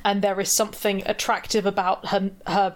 and 0.04 0.22
there 0.22 0.40
is 0.40 0.50
something 0.50 1.04
attractive 1.06 1.66
about 1.66 2.08
her 2.08 2.32
her 2.48 2.76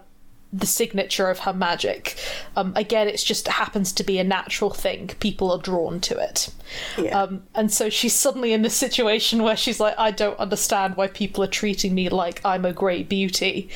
the 0.54 0.66
signature 0.66 1.30
of 1.30 1.40
her 1.40 1.54
magic. 1.54 2.18
Um, 2.56 2.72
again, 2.76 3.10
it's 3.10 3.24
just 3.24 3.48
happens 3.48 3.92
to 3.94 4.04
be 4.04 4.20
a 4.20 4.24
natural 4.24 4.70
thing. 4.70 5.08
People 5.20 5.52
are 5.52 5.58
drawn 5.58 6.00
to 6.02 6.18
it. 6.18 6.50
Yeah. 6.98 7.24
Um, 7.24 7.44
and 7.54 7.72
so 7.74 7.90
she's 7.90 8.14
suddenly 8.14 8.54
in 8.54 8.62
this 8.62 8.76
situation 8.76 9.44
where 9.44 9.58
she's 9.58 9.80
like, 9.82 9.96
I 9.98 10.12
don't 10.12 10.40
understand 10.40 10.96
why 10.96 11.08
people 11.08 11.44
are 11.44 11.48
treating 11.48 11.94
me 11.94 12.08
like 12.08 12.42
I'm 12.46 12.64
a 12.64 12.72
great 12.72 13.10
beauty. 13.10 13.70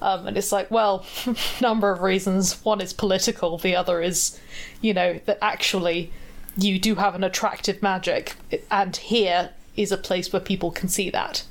Um, 0.00 0.28
and 0.28 0.36
it's 0.36 0.52
like, 0.52 0.70
well, 0.70 1.04
number 1.60 1.90
of 1.90 2.00
reasons. 2.00 2.64
One 2.64 2.80
is 2.80 2.92
political, 2.92 3.58
the 3.58 3.74
other 3.74 4.00
is, 4.00 4.38
you 4.80 4.94
know, 4.94 5.18
that 5.24 5.38
actually 5.42 6.12
you 6.56 6.78
do 6.78 6.96
have 6.96 7.14
an 7.14 7.24
attractive 7.24 7.82
magic, 7.82 8.34
and 8.70 8.96
here 8.96 9.50
is 9.76 9.92
a 9.92 9.96
place 9.96 10.32
where 10.32 10.40
people 10.40 10.70
can 10.70 10.88
see 10.88 11.10
that. 11.10 11.44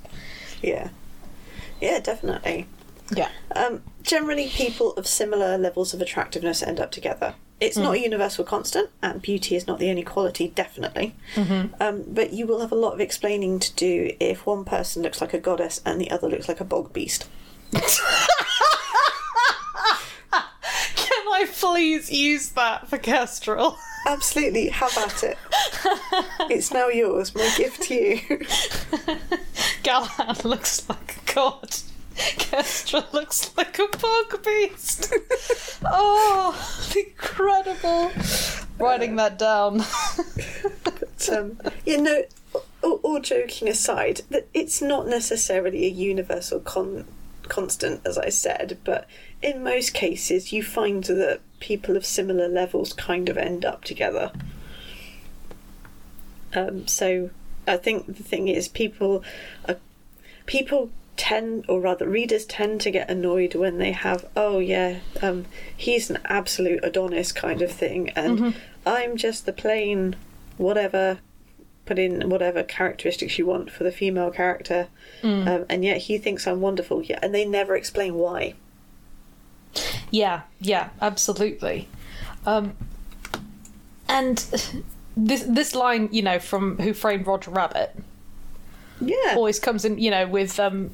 Yeah. 0.62 0.90
Yeah, 1.82 2.00
definitely. 2.00 2.68
Yeah. 3.12 3.30
Um, 3.56 3.82
generally, 4.04 4.48
people 4.50 4.94
of 4.94 5.08
similar 5.08 5.58
levels 5.58 5.94
of 5.94 6.02
attractiveness 6.02 6.62
end 6.62 6.80
up 6.80 6.92
together. 6.92 7.36
It's 7.60 7.76
not 7.76 7.96
a 7.96 8.00
universal 8.00 8.46
constant, 8.46 8.90
and 9.02 9.22
beauty 9.22 9.54
is 9.56 9.68
not 9.68 9.80
the 9.80 9.90
only 9.90 10.04
quality, 10.04 10.48
definitely. 10.48 11.14
Um, 11.82 12.04
but 12.08 12.32
you 12.32 12.48
will 12.48 12.62
have 12.62 12.72
a 12.72 12.76
lot 12.76 12.94
of 12.94 13.02
explaining 13.02 13.60
to 13.60 13.74
do 13.76 14.16
if 14.20 14.46
one 14.46 14.64
person 14.64 15.04
looks 15.04 15.20
like 15.20 15.34
a 15.34 15.40
goddess 15.40 15.82
and 15.86 16.00
the 16.00 16.10
other 16.10 16.30
looks 16.30 16.48
like 16.48 16.62
a 16.62 16.66
bog 16.66 16.94
beast. 16.94 17.28
I 21.40 21.46
please 21.46 22.12
use 22.12 22.50
that 22.50 22.90
for 22.90 22.98
Kestrel? 22.98 23.78
Absolutely, 24.06 24.68
have 24.68 24.98
at 24.98 25.24
it. 25.24 25.38
it's 26.52 26.74
now 26.74 26.90
yours, 26.90 27.34
my 27.34 27.50
gift 27.56 27.84
to 27.84 27.94
you. 27.94 28.46
Galahad 29.84 30.44
looks 30.44 30.90
like 30.90 31.16
a 31.16 31.34
god. 31.34 31.78
Kestrel 32.18 33.06
looks 33.14 33.56
like 33.56 33.80
a 33.80 33.88
bug 33.88 34.44
beast. 34.44 35.14
oh, 35.86 36.92
incredible. 36.94 38.12
Writing 38.78 39.16
that 39.16 39.40
down. 39.40 39.86
But, 40.84 41.30
um, 41.32 41.58
you 41.86 42.02
know, 42.02 42.24
all, 42.84 43.00
all 43.02 43.22
joking 43.22 43.70
aside, 43.70 44.24
that 44.30 44.50
it's 44.54 44.82
not 44.82 45.08
necessarily 45.08 45.86
a 45.86 45.90
universal 45.90 46.60
con- 46.60 47.06
constant, 47.48 48.06
as 48.06 48.18
I 48.18 48.28
said, 48.28 48.78
but 48.84 49.08
in 49.42 49.64
most 49.64 49.94
cases, 49.94 50.52
you 50.52 50.64
find 50.64 51.04
that 51.06 51.40
people 51.60 51.96
of 51.98 52.06
similar 52.06 52.48
levels 52.48 52.94
kind 52.94 53.30
of 53.30 53.38
end 53.38 53.66
up 53.66 53.84
together. 53.84 54.32
Um, 56.54 56.88
so 56.88 57.30
I 57.68 57.78
think 57.78 58.08
the 58.08 58.24
thing 58.24 58.48
is, 58.48 58.68
people 58.68 59.24
are, 59.68 59.78
people 60.46 60.90
tend, 61.16 61.66
or 61.68 61.80
rather, 61.80 62.08
readers 62.08 62.46
tend 62.46 62.82
to 62.82 62.92
get 62.92 63.10
annoyed 63.10 63.56
when 63.56 63.78
they 63.78 63.92
have, 63.92 64.26
oh 64.36 64.60
yeah, 64.60 65.00
um, 65.22 65.46
he's 65.76 66.10
an 66.10 66.20
absolute 66.26 66.80
Adonis 66.84 67.32
kind 67.32 67.62
of 67.62 67.72
thing, 67.72 68.10
and 68.12 68.56
I'm 68.86 69.18
just 69.18 69.46
the 69.46 69.54
plain 69.54 70.16
whatever. 70.58 71.20
Put 71.86 71.98
in 71.98 72.30
whatever 72.30 72.62
characteristics 72.62 73.40
you 73.40 73.48
want 73.48 73.72
for 73.72 73.84
the 73.84 73.92
female 73.92 74.30
character, 74.30 74.90
um, 75.48 75.66
and 75.70 75.84
yet 75.84 75.98
he 75.98 76.20
thinks 76.20 76.46
I'm 76.46 76.62
wonderful. 76.62 77.02
Yeah, 77.02 77.18
and 77.24 77.34
they 77.34 77.46
never 77.46 77.76
explain 77.76 78.14
why. 78.14 78.54
Yeah, 80.12 80.42
yeah, 80.60 80.90
absolutely. 81.02 81.88
Um, 82.46 82.76
and 84.08 84.38
this 85.16 85.44
this 85.44 85.76
line, 85.76 86.10
you 86.12 86.22
know, 86.22 86.40
from 86.40 86.78
Who 86.78 86.94
Framed 86.94 87.28
Roger 87.28 87.52
Rabbit, 87.52 87.96
Yeah, 89.00 89.36
always 89.36 89.60
comes 89.60 89.86
in, 89.86 89.98
you 90.00 90.10
know, 90.12 90.28
with 90.28 90.60
um, 90.60 90.92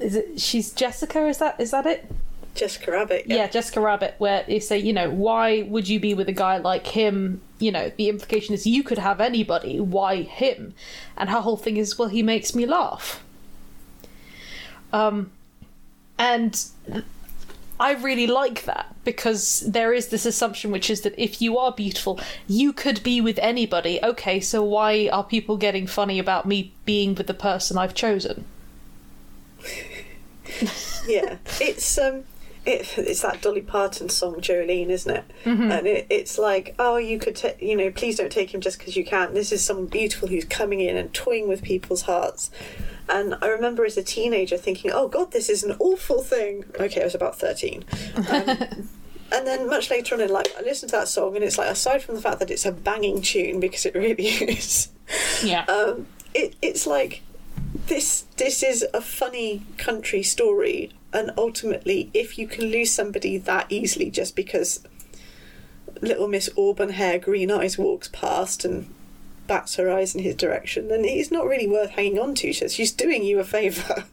is 0.00 0.16
it 0.16 0.40
she's 0.40 0.72
Jessica? 0.72 1.26
Is 1.26 1.38
that 1.38 1.60
is 1.60 1.70
that 1.72 1.86
it? 1.86 2.10
Jessica 2.54 2.92
Rabbit. 2.92 3.24
yeah. 3.26 3.48
Jessica 3.48 3.80
Rabbit, 3.80 4.14
where 4.18 4.44
you 4.46 4.60
say, 4.60 4.78
you 4.78 4.92
know, 4.92 5.10
why 5.10 5.62
would 5.62 5.88
you 5.88 5.98
be 5.98 6.14
with 6.14 6.28
a 6.28 6.32
guy 6.32 6.58
like 6.58 6.86
him? 6.86 7.40
You 7.58 7.72
know, 7.72 7.90
the 7.96 8.08
implication 8.08 8.54
is 8.54 8.64
you 8.64 8.84
could 8.84 8.98
have 8.98 9.20
anybody. 9.20 9.80
Why 9.80 10.22
him? 10.22 10.72
And 11.16 11.30
her 11.30 11.40
whole 11.40 11.56
thing 11.56 11.76
is, 11.78 11.98
well, 11.98 12.08
he 12.08 12.22
makes 12.22 12.54
me 12.54 12.64
laugh. 12.64 13.24
Um, 14.92 15.32
and 16.16 16.64
I 17.78 17.92
really 17.94 18.26
like 18.26 18.64
that 18.64 18.94
because 19.04 19.60
there 19.60 19.92
is 19.92 20.08
this 20.08 20.24
assumption, 20.24 20.70
which 20.70 20.88
is 20.88 21.00
that 21.00 21.14
if 21.18 21.42
you 21.42 21.58
are 21.58 21.72
beautiful, 21.72 22.20
you 22.46 22.72
could 22.72 23.02
be 23.02 23.20
with 23.20 23.38
anybody. 23.40 23.98
Okay, 24.02 24.40
so 24.40 24.62
why 24.62 25.08
are 25.12 25.24
people 25.24 25.56
getting 25.56 25.86
funny 25.86 26.18
about 26.18 26.46
me 26.46 26.72
being 26.84 27.14
with 27.14 27.26
the 27.26 27.34
person 27.34 27.76
I've 27.76 27.94
chosen? 27.94 28.44
yeah, 31.08 31.38
it's 31.60 31.98
um, 31.98 32.24
it, 32.66 32.96
it's 32.96 33.22
that 33.22 33.42
Dolly 33.42 33.60
Parton 33.60 34.08
song 34.08 34.36
Jolene, 34.36 34.88
isn't 34.88 35.16
it? 35.16 35.24
And 35.72 35.86
it, 35.86 36.06
it's 36.08 36.38
like, 36.38 36.74
oh, 36.78 36.96
you 36.96 37.18
could, 37.18 37.36
ta- 37.36 37.52
you 37.60 37.76
know, 37.76 37.90
please 37.90 38.16
don't 38.16 38.32
take 38.32 38.54
him 38.54 38.60
just 38.60 38.78
because 38.78 38.96
you 38.96 39.04
can. 39.04 39.34
This 39.34 39.52
is 39.52 39.62
someone 39.62 39.86
beautiful 39.86 40.28
who's 40.28 40.44
coming 40.44 40.80
in 40.80 40.96
and 40.96 41.12
toying 41.12 41.48
with 41.48 41.62
people's 41.62 42.02
hearts. 42.02 42.50
And 43.08 43.36
I 43.42 43.48
remember 43.48 43.84
as 43.84 43.96
a 43.96 44.02
teenager 44.02 44.56
thinking, 44.56 44.90
oh 44.92 45.08
God, 45.08 45.32
this 45.32 45.48
is 45.48 45.62
an 45.62 45.76
awful 45.78 46.22
thing. 46.22 46.64
Okay, 46.78 47.00
I 47.00 47.04
was 47.04 47.14
about 47.14 47.38
thirteen. 47.38 47.84
Um, 48.16 48.48
and 49.32 49.46
then 49.46 49.68
much 49.68 49.90
later 49.90 50.14
on 50.14 50.20
in 50.20 50.30
life, 50.30 50.54
I 50.58 50.62
listened 50.62 50.90
to 50.90 50.96
that 50.96 51.08
song, 51.08 51.34
and 51.34 51.44
it's 51.44 51.58
like, 51.58 51.70
aside 51.70 52.02
from 52.02 52.14
the 52.14 52.20
fact 52.22 52.38
that 52.38 52.50
it's 52.50 52.64
a 52.64 52.72
banging 52.72 53.20
tune 53.20 53.60
because 53.60 53.84
it 53.86 53.94
really 53.94 54.26
is. 54.26 54.88
Yeah. 55.42 55.64
um, 55.66 56.06
it, 56.34 56.56
it's 56.62 56.86
like 56.86 57.22
this 57.86 58.24
this 58.36 58.62
is 58.62 58.84
a 58.94 59.00
funny 59.00 59.64
country 59.76 60.22
story 60.22 60.90
and 61.12 61.30
ultimately 61.36 62.10
if 62.14 62.38
you 62.38 62.46
can 62.46 62.64
lose 62.66 62.90
somebody 62.90 63.36
that 63.36 63.66
easily 63.68 64.10
just 64.10 64.34
because 64.34 64.82
little 66.00 66.28
miss 66.28 66.48
auburn 66.56 66.90
hair 66.90 67.18
green 67.18 67.50
eyes 67.50 67.76
walks 67.76 68.08
past 68.08 68.64
and 68.64 68.92
bats 69.46 69.76
her 69.76 69.90
eyes 69.90 70.14
in 70.14 70.22
his 70.22 70.34
direction, 70.34 70.88
then 70.88 71.04
he's 71.04 71.30
not 71.30 71.46
really 71.46 71.66
worth 71.68 71.90
hanging 71.90 72.18
on 72.18 72.34
to. 72.36 72.52
She's 72.52 72.74
she's 72.74 72.92
doing 72.92 73.22
you 73.24 73.38
a 73.40 73.44
favour. 73.44 74.04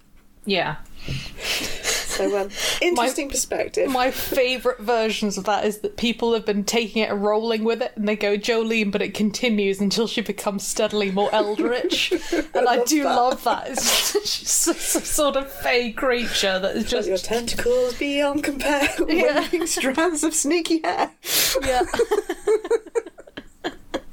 Yeah. 0.46 0.78
So, 1.06 2.40
um, 2.40 2.50
interesting 2.82 3.30
perspective. 3.30 3.90
My 3.90 4.12
favourite 4.12 4.80
versions 4.80 5.38
of 5.38 5.46
that 5.46 5.66
is 5.66 5.80
that 5.80 5.98
people 5.98 6.34
have 6.34 6.46
been 6.46 6.64
taking 6.64 7.04
it 7.04 7.10
and 7.12 7.24
rolling 7.24 7.64
with 7.64 7.82
it, 7.82 7.94
and 7.96 8.08
they 8.08 8.16
go 8.16 8.38
Jolene, 8.38 8.92
but 8.92 9.02
it 9.02 9.14
continues 9.14 9.80
until 9.80 10.08
she 10.08 10.22
becomes 10.22 10.66
steadily 10.68 11.10
more 11.12 11.30
eldritch. 11.34 12.12
and 12.32 12.68
I, 12.68 12.78
love 12.78 12.88
do 12.88 13.04
that. 13.04 13.16
love 13.16 13.44
that. 13.44 13.70
It's 13.70 14.14
just 14.14 14.46
some 14.48 14.76
sort 14.76 15.36
of 15.38 15.52
fey 15.52 15.92
creature 15.92 16.60
that 16.60 16.76
is 16.76 16.84
But 16.86 16.92
your 16.92 17.02
just 17.18 17.26
tentacles 17.26 17.98
beyond 17.98 18.44
compare, 18.44 18.90
Yeah. 19.08 19.42
waving 19.42 19.68
strands 19.68 20.24
of 20.24 20.34
sneaky 20.34 20.82
hair. 20.84 21.12
yeah. 21.64 21.84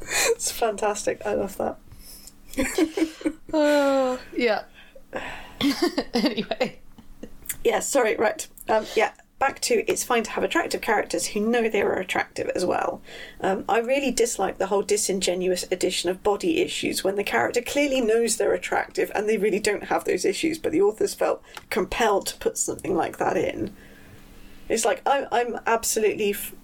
It's 0.34 0.50
fantastic. 0.50 1.20
I 1.26 1.34
love 1.34 1.56
that. 1.58 1.78
Uh, 3.52 4.18
yeah. 4.36 4.62
anyway, 6.14 6.78
Yeah, 7.64 7.80
sorry, 7.80 8.16
right. 8.16 8.46
Um, 8.68 8.86
yeah, 8.96 9.12
back 9.38 9.60
to 9.62 9.84
it's 9.90 10.04
fine 10.04 10.22
to 10.24 10.30
have 10.32 10.44
attractive 10.44 10.80
characters 10.80 11.28
who 11.28 11.40
know 11.40 11.68
they 11.68 11.82
are 11.82 11.94
attractive 11.98 12.48
as 12.54 12.64
well. 12.64 13.00
Um, 13.40 13.64
I 13.68 13.78
really 13.80 14.10
dislike 14.10 14.58
the 14.58 14.66
whole 14.68 14.82
disingenuous 14.82 15.64
addition 15.70 16.10
of 16.10 16.22
body 16.22 16.60
issues 16.60 17.04
when 17.04 17.16
the 17.16 17.24
character 17.24 17.60
clearly 17.62 18.00
knows 18.00 18.36
they're 18.36 18.54
attractive 18.54 19.10
and 19.14 19.28
they 19.28 19.38
really 19.38 19.60
don't 19.60 19.84
have 19.84 20.04
those 20.04 20.24
issues, 20.24 20.58
but 20.58 20.72
the 20.72 20.82
authors 20.82 21.14
felt 21.14 21.42
compelled 21.70 22.26
to 22.28 22.36
put 22.36 22.58
something 22.58 22.94
like 22.96 23.18
that 23.18 23.36
in. 23.36 23.74
It's 24.68 24.84
like, 24.84 25.02
I'm, 25.06 25.26
I'm 25.32 25.58
absolutely. 25.66 26.30
F- 26.30 26.54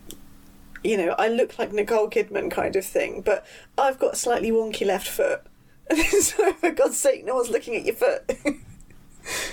you 0.84 0.96
know, 0.96 1.14
I 1.18 1.28
look 1.28 1.58
like 1.58 1.72
Nicole 1.72 2.08
Kidman 2.10 2.50
kind 2.50 2.76
of 2.76 2.84
thing, 2.84 3.22
but 3.22 3.44
I've 3.76 3.98
got 3.98 4.14
a 4.14 4.16
slightly 4.16 4.50
wonky 4.50 4.86
left 4.86 5.08
foot. 5.08 5.42
so, 6.20 6.52
for 6.54 6.70
God's 6.70 6.98
sake, 6.98 7.24
no 7.24 7.34
one's 7.34 7.50
looking 7.50 7.74
at 7.74 7.84
your 7.84 7.94
foot. 7.94 8.22
Unless 8.44 8.60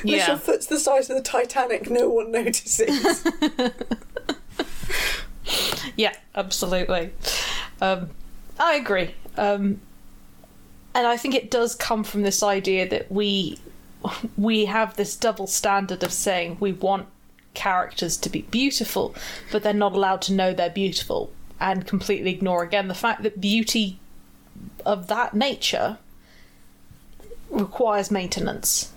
yeah. 0.03 0.27
your 0.27 0.37
foot's 0.37 0.67
the 0.67 0.79
size 0.79 1.09
of 1.09 1.15
the 1.15 1.23
Titanic, 1.23 1.89
no 1.89 2.09
one 2.09 2.31
notices. 2.31 3.25
Yeah, 5.95 6.13
absolutely. 6.35 7.11
Um, 7.81 8.09
I 8.59 8.75
agree. 8.75 9.13
Um, 9.37 9.81
and 10.93 11.07
I 11.07 11.17
think 11.17 11.35
it 11.35 11.51
does 11.51 11.75
come 11.75 12.03
from 12.03 12.23
this 12.23 12.43
idea 12.43 12.87
that 12.89 13.11
we 13.11 13.59
we 14.35 14.65
have 14.65 14.95
this 14.95 15.15
double 15.15 15.45
standard 15.45 16.03
of 16.03 16.11
saying 16.11 16.57
we 16.59 16.73
want 16.73 17.07
characters 17.53 18.17
to 18.17 18.29
be 18.29 18.41
beautiful, 18.43 19.15
but 19.51 19.63
they're 19.63 19.73
not 19.73 19.93
allowed 19.93 20.21
to 20.23 20.33
know 20.33 20.53
they're 20.53 20.69
beautiful, 20.69 21.31
and 21.59 21.85
completely 21.87 22.31
ignore 22.31 22.63
again 22.63 22.87
the 22.87 22.93
fact 22.95 23.23
that 23.23 23.39
beauty 23.41 23.99
of 24.85 25.07
that 25.07 25.33
nature 25.33 25.97
requires 27.49 28.11
maintenance. 28.11 28.91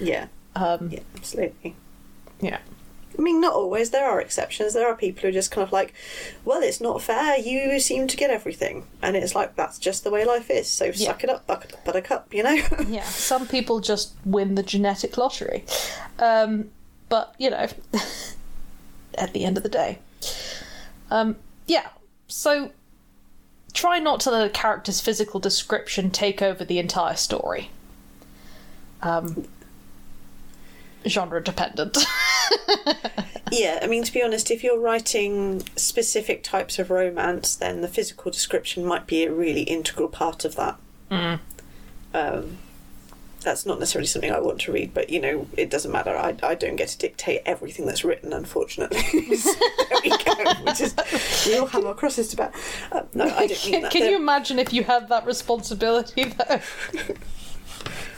yeah, 0.00 0.26
Um, 0.54 0.90
yeah, 0.90 1.00
absolutely. 1.16 1.74
yeah. 2.40 2.58
I 3.18 3.20
mean, 3.20 3.40
not 3.40 3.54
always. 3.54 3.90
There 3.90 4.04
are 4.08 4.20
exceptions. 4.20 4.74
There 4.74 4.86
are 4.86 4.94
people 4.94 5.22
who 5.22 5.28
are 5.28 5.32
just 5.32 5.50
kind 5.50 5.66
of 5.66 5.72
like, 5.72 5.92
well, 6.44 6.62
it's 6.62 6.80
not 6.80 7.02
fair. 7.02 7.36
You 7.36 7.80
seem 7.80 8.06
to 8.06 8.16
get 8.16 8.30
everything. 8.30 8.86
And 9.02 9.16
it's 9.16 9.34
like, 9.34 9.56
that's 9.56 9.76
just 9.80 10.04
the 10.04 10.10
way 10.10 10.24
life 10.24 10.48
is. 10.50 10.68
So 10.68 10.92
suck 10.92 11.24
it 11.24 11.30
up, 11.30 11.44
buttercup, 11.84 12.32
you 12.32 12.44
know? 12.44 12.56
Yeah, 12.88 13.02
some 13.02 13.48
people 13.48 13.80
just 13.80 14.12
win 14.24 14.54
the 14.54 14.62
genetic 14.62 15.18
lottery. 15.18 15.64
Um, 16.20 16.70
but, 17.08 17.34
you 17.38 17.50
know, 17.50 17.66
at 19.14 19.32
the 19.32 19.44
end 19.44 19.56
of 19.56 19.62
the 19.62 19.68
day. 19.68 19.98
Um, 21.10 21.36
yeah, 21.66 21.88
so 22.26 22.72
try 23.72 23.98
not 23.98 24.20
to 24.20 24.30
let 24.30 24.46
a 24.46 24.50
character's 24.50 25.00
physical 25.00 25.40
description 25.40 26.10
take 26.10 26.42
over 26.42 26.64
the 26.64 26.78
entire 26.78 27.16
story. 27.16 27.70
Um, 29.02 29.46
genre 31.06 31.42
dependent. 31.42 31.96
yeah, 33.52 33.78
I 33.82 33.86
mean, 33.86 34.04
to 34.04 34.12
be 34.12 34.22
honest, 34.22 34.50
if 34.50 34.64
you're 34.64 34.78
writing 34.78 35.62
specific 35.76 36.42
types 36.42 36.78
of 36.78 36.90
romance, 36.90 37.54
then 37.56 37.80
the 37.80 37.88
physical 37.88 38.30
description 38.30 38.84
might 38.84 39.06
be 39.06 39.24
a 39.24 39.32
really 39.32 39.62
integral 39.62 40.08
part 40.08 40.44
of 40.44 40.56
that. 40.56 40.78
Um, 42.14 42.58
that's 43.40 43.64
not 43.66 43.78
necessarily 43.78 44.06
something 44.06 44.32
I 44.32 44.40
want 44.40 44.60
to 44.62 44.72
read, 44.72 44.92
but 44.92 45.10
you 45.10 45.20
know, 45.20 45.46
it 45.56 45.70
doesn't 45.70 45.92
matter. 45.92 46.16
I, 46.16 46.36
I 46.42 46.54
don't 46.54 46.76
get 46.76 46.88
to 46.88 46.98
dictate 46.98 47.42
everything 47.46 47.86
that's 47.86 48.04
written, 48.04 48.32
unfortunately. 48.32 49.00
so 49.36 49.52
there 49.90 49.98
we 50.02 50.10
go. 50.10 50.54
Which 50.64 50.80
is, 50.80 50.94
we 51.46 51.56
all 51.58 51.66
have 51.66 51.84
our 51.84 51.94
crosses 51.94 52.28
to 52.28 52.36
bear. 52.36 52.52
Uh, 52.90 53.02
no, 53.14 53.24
I 53.24 53.46
don't 53.46 53.64
mean 53.64 53.72
Can, 53.72 53.82
that. 53.82 53.92
can 53.92 54.00
There- 54.02 54.10
you 54.10 54.16
imagine 54.16 54.58
if 54.58 54.72
you 54.72 54.84
had 54.84 55.08
that 55.08 55.26
responsibility, 55.26 56.24
though? 56.24 56.60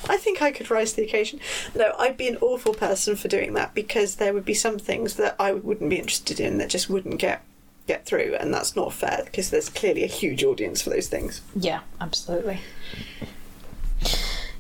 I 0.09 0.17
think 0.17 0.41
I 0.43 0.51
could 0.51 0.71
rise 0.71 0.93
to 0.93 0.97
the 0.97 1.07
occasion. 1.07 1.41
No, 1.75 1.95
I'd 1.99 2.17
be 2.17 2.27
an 2.27 2.39
awful 2.41 2.73
person 2.75 3.15
for 3.17 3.29
doing 3.29 3.53
that 3.55 3.75
because 3.75 4.17
there 4.17 4.33
would 4.33 4.45
be 4.47 4.55
some 4.55 4.79
things 4.79 5.15
that 5.17 5.37
I 5.39 5.53
wouldn't 5.53 5.91
be 5.91 5.99
interested 5.99 6.41
in 6.41 6.59
that 6.59 6.71
just 6.71 6.89
wouldn't 6.89 7.19
get 7.19 7.45
get 7.87 8.07
through, 8.07 8.37
and 8.39 8.53
that's 8.55 8.77
not 8.77 8.93
fair 8.93 9.23
because 9.25 9.51
there's 9.51 9.69
clearly 9.69 10.05
a 10.05 10.09
huge 10.09 10.45
audience 10.45 10.81
for 10.81 10.91
those 10.91 11.09
things. 11.09 11.43
Yeah, 11.55 11.81
absolutely. 12.01 12.61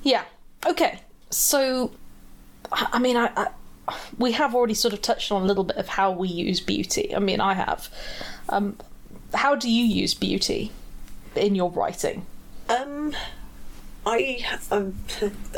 Yeah. 0.02 0.24
Okay. 0.66 1.00
So, 1.30 1.92
I 2.72 2.98
mean, 2.98 3.16
I, 3.16 3.30
I 3.36 3.48
we 4.18 4.32
have 4.32 4.54
already 4.54 4.74
sort 4.74 4.94
of 4.94 5.02
touched 5.02 5.32
on 5.32 5.42
a 5.42 5.44
little 5.44 5.64
bit 5.64 5.76
of 5.76 5.88
how 5.88 6.12
we 6.12 6.28
use 6.28 6.60
beauty. 6.60 7.14
I 7.14 7.18
mean, 7.18 7.40
I 7.40 7.54
have. 7.54 7.88
Um, 8.48 8.76
how 9.34 9.54
do 9.54 9.70
you 9.70 9.84
use 9.84 10.14
beauty 10.14 10.70
in 11.36 11.54
your 11.54 11.70
writing? 11.70 12.26
Um, 12.68 13.14
I 14.06 14.44
um, 14.70 14.96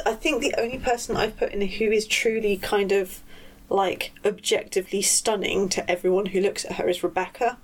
I 0.07 0.15
think 0.15 0.41
the 0.41 0.55
only 0.59 0.79
person 0.79 1.17
I've 1.17 1.37
put 1.37 1.53
in 1.53 1.61
who 1.61 1.91
is 1.91 2.07
truly 2.07 2.57
kind 2.57 2.93
of 2.93 3.21
like 3.69 4.13
objectively 4.25 5.03
stunning 5.03 5.69
to 5.71 5.91
everyone 5.91 6.27
who 6.27 6.41
looks 6.41 6.65
at 6.65 6.73
her 6.73 6.89
is 6.89 7.03
Rebecca. 7.03 7.59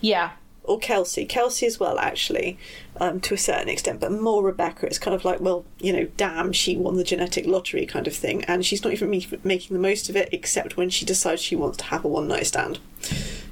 Yeah. 0.00 0.32
Or 0.64 0.78
Kelsey, 0.78 1.26
Kelsey 1.26 1.66
as 1.66 1.78
well, 1.78 1.98
actually, 1.98 2.58
um, 2.96 3.20
to 3.20 3.34
a 3.34 3.38
certain 3.38 3.68
extent, 3.68 4.00
but 4.00 4.10
more 4.10 4.42
Rebecca. 4.42 4.86
It's 4.86 4.98
kind 4.98 5.14
of 5.14 5.24
like, 5.24 5.40
well, 5.40 5.64
you 5.78 5.92
know, 5.92 6.08
damn, 6.16 6.52
she 6.52 6.76
won 6.76 6.96
the 6.96 7.04
genetic 7.04 7.46
lottery 7.46 7.84
kind 7.84 8.06
of 8.06 8.16
thing, 8.16 8.44
and 8.44 8.64
she's 8.64 8.82
not 8.82 8.92
even 8.92 9.10
making 9.10 9.74
the 9.74 9.82
most 9.82 10.08
of 10.08 10.16
it, 10.16 10.30
except 10.32 10.76
when 10.76 10.88
she 10.88 11.04
decides 11.04 11.42
she 11.42 11.54
wants 11.54 11.76
to 11.78 11.84
have 11.84 12.04
a 12.04 12.08
one 12.08 12.26
night 12.28 12.46
stand. 12.46 12.78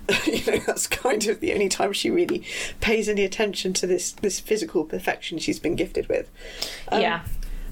you 0.27 0.45
know, 0.47 0.59
that's 0.67 0.87
kind 0.87 1.27
of 1.29 1.41
the 1.41 1.53
only 1.53 1.69
time 1.69 1.93
she 1.93 2.11
really 2.11 2.45
pays 2.81 3.09
any 3.09 3.25
attention 3.25 3.73
to 3.73 3.87
this 3.87 4.13
this 4.13 4.41
physical 4.41 4.85
perfection 4.85 5.39
she's 5.39 5.61
been 5.61 5.77
gifted 5.77 6.09
with. 6.09 6.31
Um, 6.89 7.03
yeah. 7.03 7.23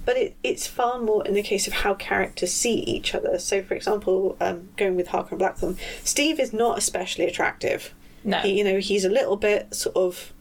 but 0.05 0.17
it, 0.17 0.37
it's 0.43 0.67
far 0.67 1.01
more 1.01 1.27
in 1.27 1.35
the 1.35 1.43
case 1.43 1.67
of 1.67 1.73
how 1.73 1.95
characters 1.95 2.53
see 2.53 2.75
each 2.75 3.15
other. 3.15 3.39
So, 3.39 3.63
for 3.63 3.75
example, 3.75 4.37
um, 4.41 4.69
going 4.77 4.97
with 4.97 5.09
Harker 5.09 5.31
and 5.31 5.39
Blackthorn, 5.39 5.77
Steve 6.05 6.39
is 6.39 6.53
not 6.53 6.77
especially 6.79 7.25
attractive. 7.25 7.95
No. 8.25 8.39
He, 8.39 8.59
you 8.59 8.65
know, 8.65 8.79
he's 8.79 9.05
a 9.05 9.11
little 9.11 9.37
bit 9.37 9.75
sort 9.75 9.97
of 9.97 10.33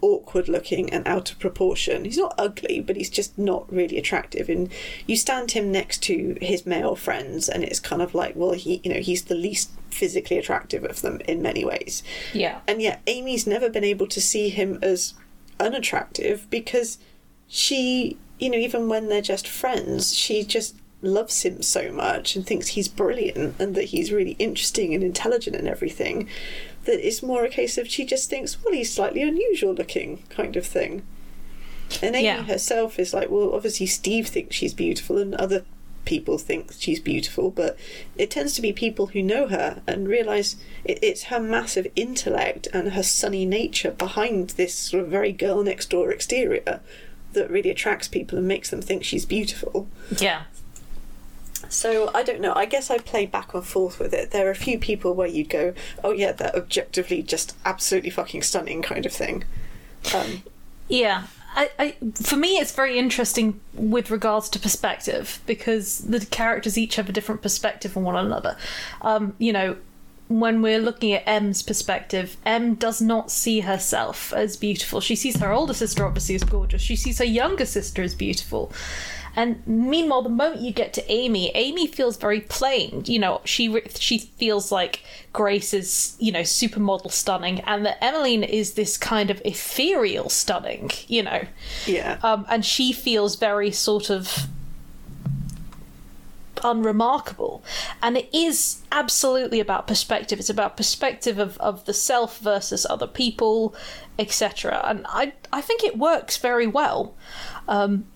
awkward 0.00 0.48
looking 0.48 0.92
and 0.92 1.06
out 1.06 1.30
of 1.30 1.38
proportion. 1.38 2.04
He's 2.04 2.18
not 2.18 2.34
ugly, 2.38 2.80
but 2.80 2.96
he's 2.96 3.10
just 3.10 3.36
not 3.38 3.70
really 3.72 3.98
attractive. 3.98 4.48
And 4.48 4.70
you 5.06 5.16
stand 5.16 5.52
him 5.52 5.72
next 5.72 6.02
to 6.04 6.36
his 6.40 6.66
male 6.66 6.96
friends, 6.96 7.48
and 7.48 7.64
it's 7.64 7.80
kind 7.80 8.02
of 8.02 8.14
like, 8.14 8.34
well, 8.36 8.52
he, 8.52 8.80
you 8.84 8.92
know, 8.92 9.00
he's 9.00 9.24
the 9.24 9.34
least 9.34 9.70
physically 9.90 10.38
attractive 10.38 10.84
of 10.84 11.02
them 11.02 11.20
in 11.26 11.42
many 11.42 11.64
ways. 11.64 12.02
Yeah. 12.32 12.60
And 12.66 12.82
yet, 12.82 13.00
Amy's 13.06 13.46
never 13.46 13.68
been 13.70 13.84
able 13.84 14.06
to 14.08 14.20
see 14.20 14.48
him 14.48 14.78
as 14.82 15.14
unattractive 15.58 16.46
because 16.50 16.98
she, 17.48 18.18
you 18.38 18.50
know, 18.50 18.58
even 18.58 18.88
when 18.88 19.08
they're 19.08 19.22
just 19.22 19.48
friends, 19.48 20.14
she 20.14 20.44
just 20.44 20.76
loves 21.02 21.42
him 21.42 21.62
so 21.62 21.92
much 21.92 22.36
and 22.36 22.46
thinks 22.46 22.68
he's 22.68 22.88
brilliant 22.88 23.54
and 23.60 23.74
that 23.74 23.84
he's 23.84 24.12
really 24.12 24.32
interesting 24.38 24.94
and 24.94 25.02
intelligent 25.02 25.56
and 25.56 25.68
everything. 25.68 26.28
That 26.86 27.06
it's 27.06 27.22
more 27.22 27.44
a 27.44 27.48
case 27.50 27.76
of 27.78 27.88
she 27.88 28.04
just 28.04 28.30
thinks, 28.30 28.62
well, 28.64 28.72
he's 28.74 28.92
slightly 28.92 29.22
unusual 29.22 29.74
looking, 29.74 30.22
kind 30.30 30.56
of 30.56 30.66
thing. 30.66 31.02
And 32.02 32.16
Amy 32.16 32.24
Yeah. 32.26 32.42
herself 32.44 32.98
is 32.98 33.14
like, 33.14 33.30
well, 33.30 33.54
obviously 33.54 33.86
Steve 33.86 34.26
thinks 34.28 34.56
she's 34.56 34.74
beautiful 34.74 35.18
and 35.18 35.34
other 35.36 35.64
people 36.04 36.38
think 36.38 36.72
she's 36.78 37.00
beautiful, 37.00 37.50
but 37.50 37.76
it 38.16 38.30
tends 38.30 38.54
to 38.54 38.62
be 38.62 38.72
people 38.72 39.08
who 39.08 39.22
know 39.22 39.48
her 39.48 39.82
and 39.86 40.06
realise 40.08 40.56
it, 40.84 40.98
it's 41.02 41.24
her 41.24 41.40
massive 41.40 41.86
intellect 41.96 42.68
and 42.72 42.92
her 42.92 43.02
sunny 43.02 43.44
nature 43.44 43.90
behind 43.90 44.50
this 44.50 44.74
sort 44.74 45.02
of 45.02 45.10
very 45.10 45.32
girl 45.32 45.62
next 45.64 45.90
door 45.90 46.12
exterior 46.12 46.80
that 47.32 47.50
really 47.50 47.70
attracts 47.70 48.06
people 48.08 48.38
and 48.38 48.46
makes 48.48 48.70
them 48.70 48.80
think 48.80 49.02
she's 49.04 49.26
beautiful. 49.26 49.88
Yeah. 50.18 50.44
So 51.68 52.10
I 52.14 52.22
don't 52.22 52.40
know. 52.40 52.52
I 52.54 52.66
guess 52.66 52.90
I 52.90 52.98
play 52.98 53.26
back 53.26 53.54
and 53.54 53.64
forth 53.64 53.98
with 53.98 54.12
it. 54.12 54.30
There 54.30 54.46
are 54.46 54.50
a 54.50 54.56
few 54.56 54.78
people 54.78 55.14
where 55.14 55.28
you'd 55.28 55.50
go, 55.50 55.74
"Oh 56.02 56.12
yeah, 56.12 56.32
they're 56.32 56.54
objectively 56.54 57.22
just 57.22 57.56
absolutely 57.64 58.10
fucking 58.10 58.42
stunning," 58.42 58.82
kind 58.82 59.06
of 59.06 59.12
thing. 59.12 59.44
Um, 60.14 60.42
Yeah. 60.88 61.24
I, 61.56 61.70
I, 61.78 61.96
for 62.22 62.36
me, 62.36 62.58
it's 62.58 62.72
very 62.72 62.98
interesting 62.98 63.60
with 63.72 64.10
regards 64.10 64.50
to 64.50 64.58
perspective 64.58 65.40
because 65.46 66.00
the 66.00 66.24
characters 66.26 66.76
each 66.76 66.96
have 66.96 67.08
a 67.08 67.12
different 67.12 67.40
perspective 67.40 67.96
on 67.96 68.04
one 68.04 68.14
another. 68.16 68.58
Um, 69.00 69.34
you 69.38 69.54
know, 69.54 69.76
when 70.28 70.60
we're 70.60 70.78
looking 70.80 71.12
at 71.12 71.22
M's 71.26 71.62
perspective, 71.62 72.36
M 72.44 72.74
does 72.74 73.00
not 73.00 73.30
see 73.30 73.60
herself 73.60 74.34
as 74.34 74.56
beautiful. 74.56 75.00
She 75.00 75.16
sees 75.16 75.38
her 75.38 75.52
older 75.52 75.72
sister 75.72 76.04
obviously 76.04 76.34
as 76.34 76.44
gorgeous. 76.44 76.82
She 76.82 76.96
sees 76.96 77.18
her 77.18 77.24
younger 77.24 77.64
sister 77.64 78.02
as 78.02 78.14
beautiful. 78.14 78.70
And 79.36 79.62
meanwhile, 79.66 80.22
the 80.22 80.30
moment 80.30 80.62
you 80.62 80.72
get 80.72 80.94
to 80.94 81.12
Amy, 81.12 81.52
Amy 81.54 81.86
feels 81.86 82.16
very 82.16 82.40
plain. 82.40 83.02
You 83.06 83.18
know, 83.18 83.42
she 83.44 83.80
she 83.90 84.18
feels 84.18 84.72
like 84.72 85.02
Grace 85.34 85.74
is, 85.74 86.16
you 86.18 86.32
know, 86.32 86.40
supermodel 86.40 87.12
stunning, 87.12 87.60
and 87.60 87.84
that 87.84 88.02
Emmeline 88.02 88.42
is 88.42 88.72
this 88.74 88.96
kind 88.96 89.30
of 89.30 89.42
ethereal 89.44 90.30
stunning. 90.30 90.90
You 91.06 91.22
know, 91.24 91.42
Yeah. 91.86 92.18
um, 92.22 92.46
and 92.48 92.64
she 92.64 92.92
feels 92.92 93.36
very 93.36 93.70
sort 93.70 94.08
of 94.10 94.46
unremarkable 96.64 97.62
and 98.02 98.16
it 98.16 98.28
is 98.34 98.82
absolutely 98.90 99.60
about 99.60 99.86
perspective 99.86 100.38
it's 100.38 100.48
about 100.50 100.74
perspective 100.76 101.38
of, 101.38 101.56
of 101.58 101.84
the 101.84 101.92
self 101.92 102.38
versus 102.38 102.86
other 102.88 103.06
people 103.06 103.74
etc 104.18 104.80
and 104.84 105.04
i 105.10 105.32
i 105.52 105.60
think 105.60 105.84
it 105.84 105.98
works 105.98 106.38
very 106.38 106.66
well 106.66 107.14
um, 107.68 108.06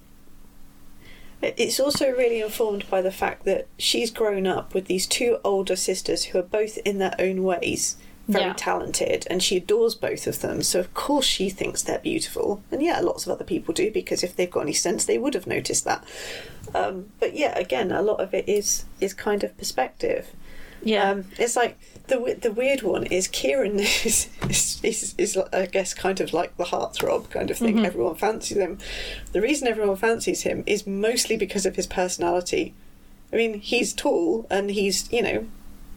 It's 1.42 1.80
also 1.80 2.10
really 2.10 2.40
informed 2.40 2.88
by 2.90 3.00
the 3.02 3.10
fact 3.10 3.44
that 3.44 3.66
she's 3.78 4.10
grown 4.10 4.46
up 4.46 4.74
with 4.74 4.86
these 4.86 5.06
two 5.06 5.38
older 5.42 5.76
sisters 5.76 6.24
who 6.24 6.38
are 6.38 6.42
both 6.42 6.76
in 6.84 6.98
their 6.98 7.14
own 7.18 7.42
ways 7.42 7.96
very 8.28 8.44
Yeah. 8.44 8.52
talented 8.56 9.26
and 9.28 9.42
she 9.42 9.56
adores 9.56 9.94
both 9.96 10.26
of 10.28 10.40
them. 10.40 10.62
So 10.62 10.78
of 10.78 10.92
course 10.94 11.24
she 11.26 11.48
thinks 11.50 11.82
they're 11.82 11.98
beautiful. 11.98 12.62
And 12.70 12.80
yeah, 12.82 13.00
lots 13.00 13.26
of 13.26 13.32
other 13.32 13.44
people 13.44 13.74
do 13.74 13.90
because 13.90 14.22
if 14.22 14.36
they've 14.36 14.50
got 14.50 14.60
any 14.60 14.72
sense 14.74 15.04
they 15.04 15.18
would 15.18 15.34
have 15.34 15.46
noticed 15.48 15.84
that. 15.86 16.04
Um, 16.74 17.06
but 17.18 17.34
yeah, 17.34 17.58
again, 17.58 17.90
a 17.90 18.02
lot 18.02 18.20
of 18.20 18.32
it 18.34 18.48
is 18.48 18.84
is 19.00 19.14
kind 19.14 19.42
of 19.42 19.56
perspective. 19.56 20.28
yeah 20.82 21.10
Um, 21.10 21.24
it's 21.38 21.56
like 21.56 21.78
the 22.10 22.36
the 22.38 22.52
weird 22.52 22.82
one 22.82 23.06
is 23.06 23.26
Kieran 23.28 23.80
is, 23.80 24.28
is, 24.48 24.80
is, 24.82 25.14
is 25.16 25.36
I 25.52 25.66
guess 25.66 25.94
kind 25.94 26.20
of 26.20 26.32
like 26.32 26.56
the 26.56 26.64
heartthrob 26.64 27.30
kind 27.30 27.50
of 27.50 27.56
thing. 27.56 27.76
Mm-hmm. 27.76 27.86
Everyone 27.86 28.14
fancies 28.16 28.58
him. 28.58 28.78
The 29.32 29.40
reason 29.40 29.68
everyone 29.68 29.96
fancies 29.96 30.42
him 30.42 30.62
is 30.66 30.86
mostly 30.86 31.36
because 31.36 31.64
of 31.64 31.76
his 31.76 31.86
personality. 31.86 32.74
I 33.32 33.36
mean, 33.36 33.60
he's 33.60 33.94
tall 33.94 34.46
and 34.50 34.70
he's 34.70 35.10
you 35.10 35.22
know 35.22 35.46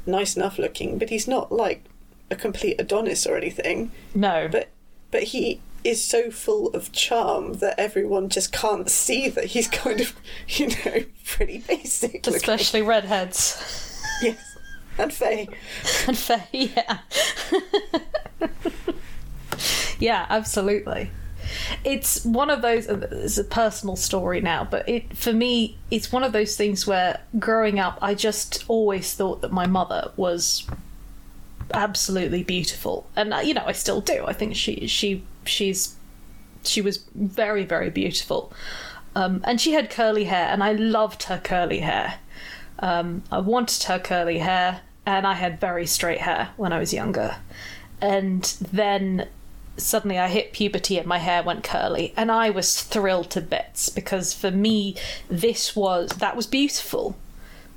nice 0.06 0.38
enough 0.38 0.58
looking, 0.58 0.98
but 0.98 1.10
he's 1.10 1.28
not 1.28 1.52
like 1.52 1.84
a 2.32 2.36
complete 2.36 2.80
Adonis 2.80 3.26
or 3.28 3.36
anything. 3.36 3.92
no 4.16 4.48
But 4.50 4.70
but 5.12 5.24
he 5.24 5.60
is 5.84 6.02
so 6.02 6.32
full 6.32 6.68
of 6.70 6.94
charm 6.94 7.56
that 7.56 7.78
everyone 7.78 8.30
just 8.30 8.54
can't 8.54 8.90
see 8.90 9.28
that 9.30 9.46
he's 9.46 9.68
kind 9.68 10.00
of 10.00 10.14
you 10.48 10.68
know 10.68 11.04
pretty 11.26 11.60
basic. 11.60 12.26
looking. 12.26 12.36
especially 12.36 12.82
redheads 12.82 14.00
yes, 14.22 14.53
and 14.98 15.14
Faye. 15.14 15.48
and 16.08 16.18
fair 16.18 16.48
yeah. 16.52 17.00
Yeah 20.00 20.26
absolutely. 20.30 21.12
It's 21.84 22.26
one 22.26 22.50
of 22.50 22.62
those 22.62 22.88
it's 22.88 23.38
a 23.38 23.44
personal 23.44 23.96
story 23.96 24.42
now 24.42 24.68
but 24.70 24.88
it 24.88 25.16
for 25.16 25.34
me 25.34 25.78
it's 25.92 26.12
one 26.12 26.24
of 26.24 26.32
those 26.34 26.56
things 26.56 26.88
where 26.88 27.22
growing 27.38 27.80
up 27.80 28.00
i 28.02 28.14
just 28.14 28.64
always 28.68 29.14
thought 29.14 29.42
that 29.42 29.52
my 29.52 29.68
mother 29.68 30.12
was 30.16 30.66
absolutely 31.74 32.44
beautiful. 32.44 33.08
And 33.16 33.34
uh, 33.34 33.38
you 33.38 33.54
know 33.54 33.64
i 33.66 33.72
still 33.72 34.02
do. 34.02 34.26
I 34.26 34.34
think 34.34 34.56
she 34.56 34.88
she 34.88 35.24
she's 35.46 35.96
she 36.64 36.82
was 36.82 36.98
very 37.16 37.64
very 37.64 37.90
beautiful. 37.90 38.52
Um, 39.16 39.42
and 39.44 39.62
she 39.62 39.74
had 39.74 39.92
curly 39.92 40.24
hair 40.24 40.48
and 40.48 40.64
i 40.64 40.72
loved 40.74 41.24
her 41.24 41.40
curly 41.44 41.80
hair 41.80 42.16
um, 42.80 43.24
i 43.32 43.40
wanted 43.40 43.84
her 43.84 44.00
curly 44.00 44.40
hair 44.40 44.82
and 45.06 45.26
i 45.28 45.34
had 45.34 45.60
very 45.60 45.86
straight 45.86 46.22
hair 46.22 46.50
when 46.58 46.74
i 46.74 46.80
was 46.80 46.94
younger. 46.94 47.36
And 48.02 48.44
then 48.60 49.30
suddenly 49.78 50.20
I 50.20 50.28
hit 50.28 50.52
puberty 50.52 50.98
and 50.98 51.08
my 51.08 51.20
hair 51.20 51.42
went 51.42 51.64
curly 51.64 52.14
and 52.16 52.32
I 52.32 52.50
was 52.50 52.82
thrilled 52.82 53.30
to 53.32 53.42
bits 53.42 53.90
because 53.90 54.34
for 54.34 54.52
me 54.52 54.96
this 55.30 55.76
was 55.76 56.10
that 56.18 56.36
was 56.36 56.46
beautiful 56.46 57.16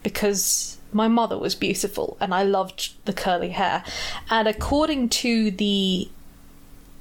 because 0.03 0.79
my 0.93 1.09
mother 1.09 1.39
was 1.39 1.55
beautiful 1.55 2.17
and 2.21 2.35
I 2.35 2.43
loved 2.43 2.95
the 3.05 3.13
curly 3.13 3.51
hair. 3.51 3.85
And 4.29 4.49
according 4.49 5.11
to 5.11 5.51
the 5.51 6.09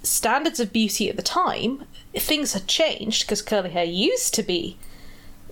standards 0.04 0.60
of 0.60 0.72
beauty 0.72 1.10
at 1.10 1.16
the 1.16 1.24
time 1.24 1.84
things 2.14 2.54
had 2.54 2.68
changed 2.68 3.26
because 3.26 3.42
curly 3.42 3.72
hair 3.72 3.84
used 3.84 4.34
to 4.36 4.44
be 4.44 4.78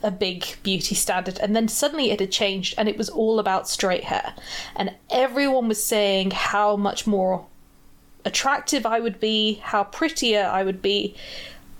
a 0.03 0.11
big 0.11 0.45
beauty 0.63 0.93
standard 0.93 1.39
and 1.39 1.55
then 1.55 1.67
suddenly 1.67 2.11
it 2.11 2.19
had 2.19 2.31
changed 2.31 2.75
and 2.77 2.89
it 2.89 2.97
was 2.97 3.09
all 3.09 3.39
about 3.39 3.69
straight 3.69 4.03
hair 4.03 4.33
and 4.75 4.93
everyone 5.09 5.67
was 5.67 5.83
saying 5.83 6.31
how 6.31 6.75
much 6.75 7.07
more 7.07 7.45
attractive 8.25 8.85
I 8.85 8.99
would 8.99 9.19
be, 9.19 9.55
how 9.63 9.83
prettier 9.83 10.43
I 10.45 10.63
would 10.63 10.81
be 10.81 11.15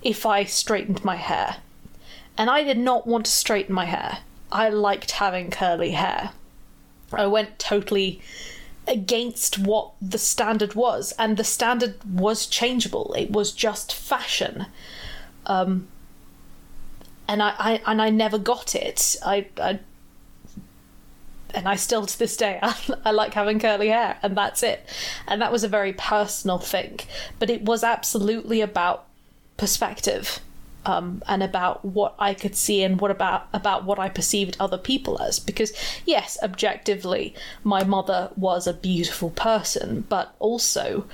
if 0.02 0.26
I 0.26 0.44
straightened 0.44 1.04
my 1.04 1.16
hair. 1.16 1.56
And 2.36 2.50
I 2.50 2.62
did 2.64 2.78
not 2.78 3.06
want 3.06 3.26
to 3.26 3.32
straighten 3.32 3.74
my 3.74 3.84
hair. 3.84 4.18
I 4.50 4.68
liked 4.68 5.12
having 5.12 5.50
curly 5.50 5.92
hair. 5.92 6.30
I 7.12 7.26
went 7.26 7.58
totally 7.58 8.20
against 8.86 9.58
what 9.58 9.92
the 10.02 10.18
standard 10.18 10.74
was, 10.74 11.14
and 11.18 11.36
the 11.36 11.44
standard 11.44 11.94
was 12.04 12.46
changeable. 12.46 13.14
It 13.16 13.30
was 13.30 13.52
just 13.52 13.94
fashion. 13.94 14.66
Um, 15.46 15.88
and 17.28 17.42
I, 17.42 17.54
I 17.58 17.82
and 17.86 18.02
I 18.02 18.10
never 18.10 18.38
got 18.38 18.74
it. 18.74 19.16
I, 19.24 19.46
I 19.58 19.80
and 21.54 21.68
I 21.68 21.76
still 21.76 22.04
to 22.04 22.18
this 22.18 22.36
day 22.36 22.58
I, 22.62 22.76
I 23.04 23.10
like 23.12 23.34
having 23.34 23.58
curly 23.58 23.88
hair 23.88 24.18
and 24.22 24.36
that's 24.36 24.62
it. 24.62 24.86
And 25.26 25.40
that 25.40 25.52
was 25.52 25.64
a 25.64 25.68
very 25.68 25.92
personal 25.92 26.58
thing, 26.58 27.00
but 27.38 27.50
it 27.50 27.62
was 27.62 27.84
absolutely 27.84 28.60
about 28.60 29.06
perspective. 29.56 30.40
Um, 30.86 31.22
and 31.26 31.42
about 31.42 31.82
what 31.82 32.14
I 32.18 32.34
could 32.34 32.54
see 32.54 32.82
and 32.82 33.00
what 33.00 33.10
about 33.10 33.48
about 33.54 33.84
what 33.84 33.98
I 33.98 34.10
perceived 34.10 34.54
other 34.60 34.76
people 34.76 35.18
as 35.18 35.38
because 35.38 35.72
yes 36.04 36.36
objectively 36.42 37.34
my 37.62 37.84
mother 37.84 38.30
was 38.36 38.66
a 38.66 38.74
beautiful 38.74 39.30
person 39.30 40.04
but 40.10 40.34
also 40.40 41.06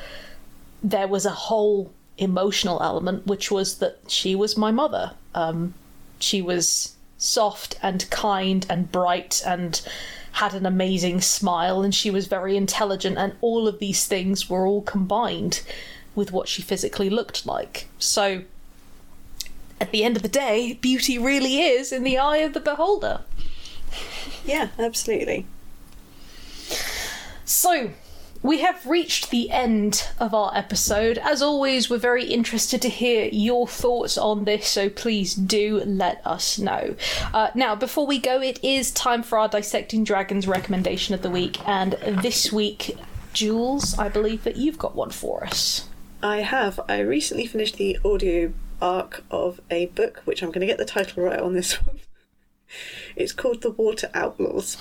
there 0.82 1.06
was 1.06 1.24
a 1.24 1.30
whole 1.30 1.92
emotional 2.18 2.82
element 2.82 3.28
which 3.28 3.52
was 3.52 3.78
that 3.78 4.00
she 4.08 4.34
was 4.34 4.56
my 4.56 4.72
mother 4.72 5.12
um, 5.36 5.74
she 6.22 6.40
was 6.40 6.94
soft 7.18 7.78
and 7.82 8.08
kind 8.10 8.66
and 8.70 8.90
bright 8.90 9.42
and 9.46 9.82
had 10.32 10.54
an 10.54 10.64
amazing 10.64 11.20
smile 11.20 11.82
and 11.82 11.94
she 11.94 12.10
was 12.10 12.26
very 12.26 12.56
intelligent 12.56 13.18
and 13.18 13.34
all 13.40 13.66
of 13.66 13.78
these 13.78 14.06
things 14.06 14.48
were 14.48 14.66
all 14.66 14.82
combined 14.82 15.60
with 16.14 16.32
what 16.32 16.48
she 16.48 16.62
physically 16.62 17.10
looked 17.10 17.44
like 17.44 17.88
so 17.98 18.42
at 19.80 19.90
the 19.90 20.04
end 20.04 20.16
of 20.16 20.22
the 20.22 20.28
day 20.28 20.74
beauty 20.80 21.18
really 21.18 21.60
is 21.60 21.92
in 21.92 22.04
the 22.04 22.16
eye 22.16 22.38
of 22.38 22.54
the 22.54 22.60
beholder 22.60 23.20
Yeah, 24.44 24.68
absolutely. 24.78 25.46
So, 27.44 27.90
we 28.42 28.60
have 28.60 28.86
reached 28.86 29.30
the 29.30 29.50
end 29.50 30.08
of 30.18 30.32
our 30.32 30.56
episode. 30.56 31.18
As 31.18 31.42
always, 31.42 31.90
we're 31.90 31.98
very 31.98 32.24
interested 32.24 32.80
to 32.82 32.88
hear 32.88 33.28
your 33.30 33.68
thoughts 33.68 34.16
on 34.16 34.44
this, 34.44 34.66
so 34.66 34.88
please 34.88 35.34
do 35.34 35.82
let 35.84 36.26
us 36.26 36.58
know. 36.58 36.94
Uh, 37.34 37.50
now, 37.54 37.74
before 37.74 38.06
we 38.06 38.18
go, 38.18 38.40
it 38.40 38.58
is 38.62 38.90
time 38.92 39.22
for 39.22 39.38
our 39.38 39.48
Dissecting 39.48 40.04
Dragons 40.04 40.48
recommendation 40.48 41.14
of 41.14 41.22
the 41.22 41.30
week, 41.30 41.58
and 41.68 41.92
this 42.22 42.50
week, 42.50 42.96
Jules, 43.34 43.98
I 43.98 44.08
believe 44.08 44.44
that 44.44 44.56
you've 44.56 44.78
got 44.78 44.94
one 44.94 45.10
for 45.10 45.44
us. 45.44 45.88
I 46.22 46.38
have. 46.38 46.80
I 46.88 47.00
recently 47.00 47.46
finished 47.46 47.76
the 47.76 47.98
audio 48.04 48.52
ARC 48.80 49.22
of 49.30 49.60
a 49.70 49.86
book, 49.86 50.22
which 50.24 50.42
I'm 50.42 50.50
going 50.50 50.60
to 50.60 50.66
get 50.66 50.78
the 50.78 50.84
title 50.86 51.24
right 51.24 51.40
on 51.40 51.52
this 51.52 51.74
one. 51.86 52.00
It's 53.16 53.32
called 53.32 53.62
The 53.62 53.70
Water 53.70 54.10
Outlaws 54.14 54.76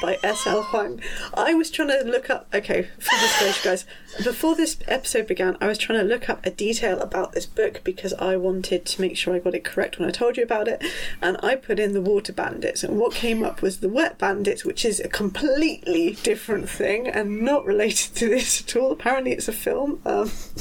by 0.00 0.18
S.L. 0.22 0.62
Huang. 0.64 1.00
I 1.34 1.54
was 1.54 1.70
trying 1.70 1.88
to 1.88 2.02
look 2.04 2.30
up, 2.30 2.46
okay, 2.54 2.88
for 2.98 3.18
disclosure, 3.20 3.68
guys, 3.68 3.84
before 4.24 4.54
this 4.56 4.76
episode 4.88 5.26
began, 5.26 5.56
I 5.60 5.66
was 5.66 5.78
trying 5.78 6.00
to 6.00 6.04
look 6.04 6.28
up 6.28 6.44
a 6.44 6.50
detail 6.50 7.00
about 7.00 7.32
this 7.32 7.46
book 7.46 7.82
because 7.84 8.12
I 8.14 8.36
wanted 8.36 8.84
to 8.86 9.00
make 9.00 9.16
sure 9.16 9.34
I 9.34 9.38
got 9.38 9.54
it 9.54 9.64
correct 9.64 9.98
when 9.98 10.08
I 10.08 10.12
told 10.12 10.36
you 10.36 10.42
about 10.42 10.68
it. 10.68 10.82
And 11.22 11.36
I 11.42 11.56
put 11.56 11.78
in 11.78 11.92
the 11.92 12.00
Water 12.00 12.32
Bandits, 12.32 12.82
and 12.82 12.98
what 12.98 13.14
came 13.14 13.42
up 13.42 13.62
was 13.62 13.80
the 13.80 13.88
Wet 13.88 14.18
Bandits, 14.18 14.64
which 14.64 14.84
is 14.84 15.00
a 15.00 15.08
completely 15.08 16.16
different 16.22 16.68
thing 16.68 17.06
and 17.06 17.42
not 17.42 17.64
related 17.64 18.14
to 18.16 18.28
this 18.28 18.62
at 18.62 18.76
all. 18.76 18.92
Apparently, 18.92 19.32
it's 19.32 19.48
a 19.48 19.52
film. 19.52 20.00
Um, 20.04 20.30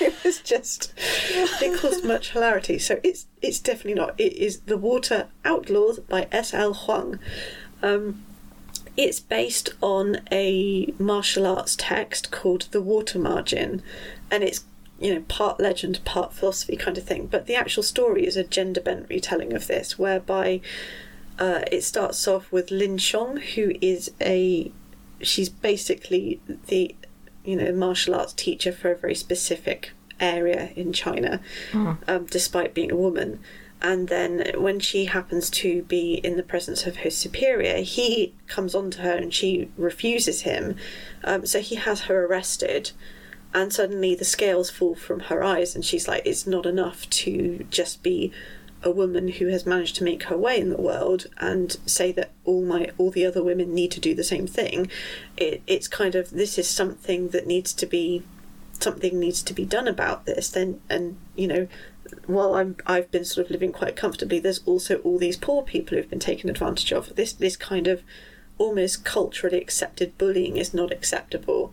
it 0.00 0.14
was 0.24 0.40
just, 0.40 0.92
it 0.98 1.80
caused 1.80 2.04
much 2.04 2.32
hilarity. 2.32 2.78
So 2.78 3.00
it's 3.02 3.26
it's 3.40 3.60
definitely 3.60 3.94
not. 3.94 4.18
It 4.18 4.32
is 4.34 4.60
The 4.60 4.76
Water 4.76 5.28
Outlaws 5.44 6.00
by 6.00 6.26
S.L. 6.32 6.74
Huang. 6.74 7.18
Um, 7.82 8.24
it's 8.98 9.20
based 9.20 9.70
on 9.80 10.18
a 10.32 10.92
martial 10.98 11.46
arts 11.46 11.76
text 11.78 12.32
called 12.32 12.66
The 12.72 12.82
Water 12.82 13.20
Margin, 13.20 13.80
and 14.28 14.42
it's 14.42 14.64
you 14.98 15.14
know 15.14 15.20
part 15.28 15.60
legend, 15.60 16.04
part 16.04 16.34
philosophy 16.34 16.76
kind 16.76 16.98
of 16.98 17.04
thing. 17.04 17.28
But 17.28 17.46
the 17.46 17.54
actual 17.54 17.84
story 17.84 18.26
is 18.26 18.36
a 18.36 18.42
gender 18.42 18.80
bent 18.80 19.08
retelling 19.08 19.52
of 19.52 19.68
this, 19.68 20.00
whereby 20.00 20.60
uh, 21.38 21.60
it 21.70 21.84
starts 21.84 22.26
off 22.26 22.50
with 22.50 22.72
Lin 22.72 22.98
Chong, 22.98 23.36
who 23.36 23.72
is 23.80 24.10
a 24.20 24.72
she's 25.20 25.48
basically 25.48 26.40
the 26.66 26.96
you 27.44 27.54
know 27.54 27.72
martial 27.72 28.16
arts 28.16 28.32
teacher 28.32 28.72
for 28.72 28.90
a 28.90 28.96
very 28.96 29.14
specific 29.14 29.92
area 30.18 30.70
in 30.74 30.92
China, 30.92 31.40
um, 32.08 32.26
despite 32.26 32.74
being 32.74 32.90
a 32.90 32.96
woman. 32.96 33.38
And 33.80 34.08
then 34.08 34.44
when 34.56 34.80
she 34.80 35.04
happens 35.04 35.50
to 35.50 35.82
be 35.82 36.14
in 36.14 36.36
the 36.36 36.42
presence 36.42 36.86
of 36.86 36.98
her 36.98 37.10
superior, 37.10 37.78
he 37.82 38.34
comes 38.48 38.74
on 38.74 38.90
to 38.92 39.02
her 39.02 39.12
and 39.12 39.32
she 39.32 39.70
refuses 39.76 40.42
him. 40.42 40.76
Um, 41.22 41.46
so 41.46 41.60
he 41.60 41.76
has 41.76 42.02
her 42.02 42.26
arrested. 42.26 42.90
And 43.54 43.72
suddenly 43.72 44.14
the 44.14 44.24
scales 44.24 44.68
fall 44.68 44.94
from 44.94 45.20
her 45.20 45.42
eyes, 45.42 45.74
and 45.74 45.82
she's 45.82 46.06
like, 46.06 46.22
it's 46.26 46.46
not 46.46 46.66
enough 46.66 47.08
to 47.10 47.64
just 47.70 48.02
be 48.02 48.30
a 48.82 48.90
woman 48.90 49.28
who 49.28 49.46
has 49.48 49.66
managed 49.66 49.96
to 49.96 50.04
make 50.04 50.24
her 50.24 50.36
way 50.36 50.60
in 50.60 50.70
the 50.70 50.80
world 50.80 51.26
and 51.38 51.76
say 51.86 52.12
that 52.12 52.30
all 52.44 52.62
my 52.62 52.90
all 52.96 53.10
the 53.10 53.26
other 53.26 53.42
women 53.42 53.74
need 53.74 53.90
to 53.90 54.00
do 54.00 54.14
the 54.14 54.24
same 54.24 54.46
thing. 54.46 54.90
It, 55.36 55.62
it's 55.66 55.88
kind 55.88 56.14
of 56.14 56.30
this 56.30 56.58
is 56.58 56.68
something 56.68 57.28
that 57.28 57.46
needs 57.46 57.72
to 57.72 57.86
be 57.86 58.22
something 58.78 59.18
needs 59.18 59.42
to 59.42 59.52
be 59.52 59.64
done 59.64 59.88
about 59.88 60.26
this. 60.26 60.50
Then 60.50 60.80
and 60.88 61.16
you 61.34 61.48
know, 61.48 61.68
while 62.26 62.54
I'm 62.54 62.76
I've 62.86 63.10
been 63.10 63.24
sort 63.24 63.46
of 63.46 63.50
living 63.50 63.72
quite 63.72 63.96
comfortably, 63.96 64.38
there's 64.38 64.62
also 64.66 64.96
all 64.98 65.18
these 65.18 65.36
poor 65.36 65.62
people 65.62 65.96
who've 65.96 66.10
been 66.10 66.18
taken 66.18 66.50
advantage 66.50 66.92
of. 66.92 67.14
This 67.16 67.32
this 67.32 67.56
kind 67.56 67.86
of 67.86 68.02
almost 68.58 69.04
culturally 69.04 69.60
accepted 69.60 70.18
bullying 70.18 70.56
is 70.56 70.74
not 70.74 70.92
acceptable. 70.92 71.72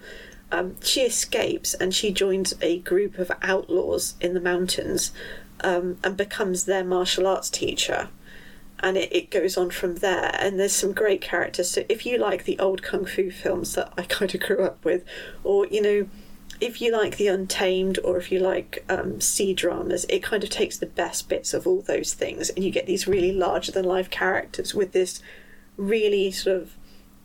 Um, 0.51 0.75
she 0.81 1.01
escapes 1.01 1.73
and 1.73 1.93
she 1.93 2.11
joins 2.11 2.53
a 2.61 2.79
group 2.79 3.17
of 3.17 3.31
outlaws 3.41 4.13
in 4.21 4.33
the 4.33 4.39
mountains 4.39 5.11
um, 5.61 5.97
and 6.03 6.15
becomes 6.15 6.65
their 6.65 6.83
martial 6.83 7.27
arts 7.27 7.49
teacher. 7.49 8.09
And 8.79 8.97
it, 8.97 9.13
it 9.13 9.31
goes 9.31 9.57
on 9.57 9.71
from 9.71 9.95
there. 9.95 10.35
And 10.39 10.59
there's 10.59 10.75
some 10.75 10.93
great 10.93 11.21
characters. 11.21 11.71
So 11.71 11.83
if 11.89 12.05
you 12.05 12.17
like 12.17 12.43
the 12.43 12.59
old 12.59 12.83
kung 12.83 13.05
fu 13.05 13.31
films 13.31 13.73
that 13.73 13.91
I 13.97 14.03
kind 14.03 14.33
of 14.33 14.41
grew 14.41 14.63
up 14.63 14.83
with, 14.85 15.03
or, 15.43 15.65
you 15.67 15.81
know, 15.81 16.07
if 16.61 16.81
you 16.81 16.91
like 16.91 17.17
The 17.17 17.27
Untamed 17.27 17.99
or 18.03 18.17
if 18.17 18.31
you 18.31 18.39
like 18.39 18.83
um, 18.89 19.19
C-dramas, 19.21 20.05
it 20.09 20.23
kind 20.23 20.43
of 20.43 20.49
takes 20.49 20.77
the 20.77 20.85
best 20.85 21.27
bits 21.29 21.53
of 21.53 21.67
all 21.67 21.81
those 21.81 22.13
things 22.13 22.49
and 22.49 22.63
you 22.63 22.71
get 22.71 22.85
these 22.85 23.07
really 23.07 23.31
larger 23.31 23.71
than 23.71 23.85
life 23.85 24.09
characters 24.09 24.73
with 24.73 24.91
this 24.91 25.21
really 25.77 26.31
sort 26.31 26.55
of 26.61 26.73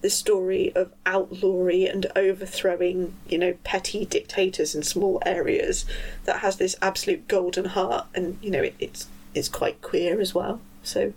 the 0.01 0.11
story 0.11 0.73
of 0.75 0.93
outlawry 1.05 1.87
and 1.87 2.07
overthrowing, 2.17 3.15
you 3.29 3.37
know, 3.39 3.55
petty 3.65 4.05
dictators 4.07 4.75
in 4.75 4.83
small 4.83 5.23
areas 5.27 5.85
that 6.25 6.39
has 6.41 6.57
this 6.57 6.75
absolute 6.81 7.29
golden 7.29 7.67
heart 7.67 8.07
and, 8.15 8.39
you 8.43 8.51
know, 8.51 8.63
it, 8.63 8.75
it's 8.79 9.07
it's 9.35 9.49
quite 9.49 9.81
queer 9.83 10.21
as 10.21 10.35
well. 10.35 10.61
So 10.83 11.13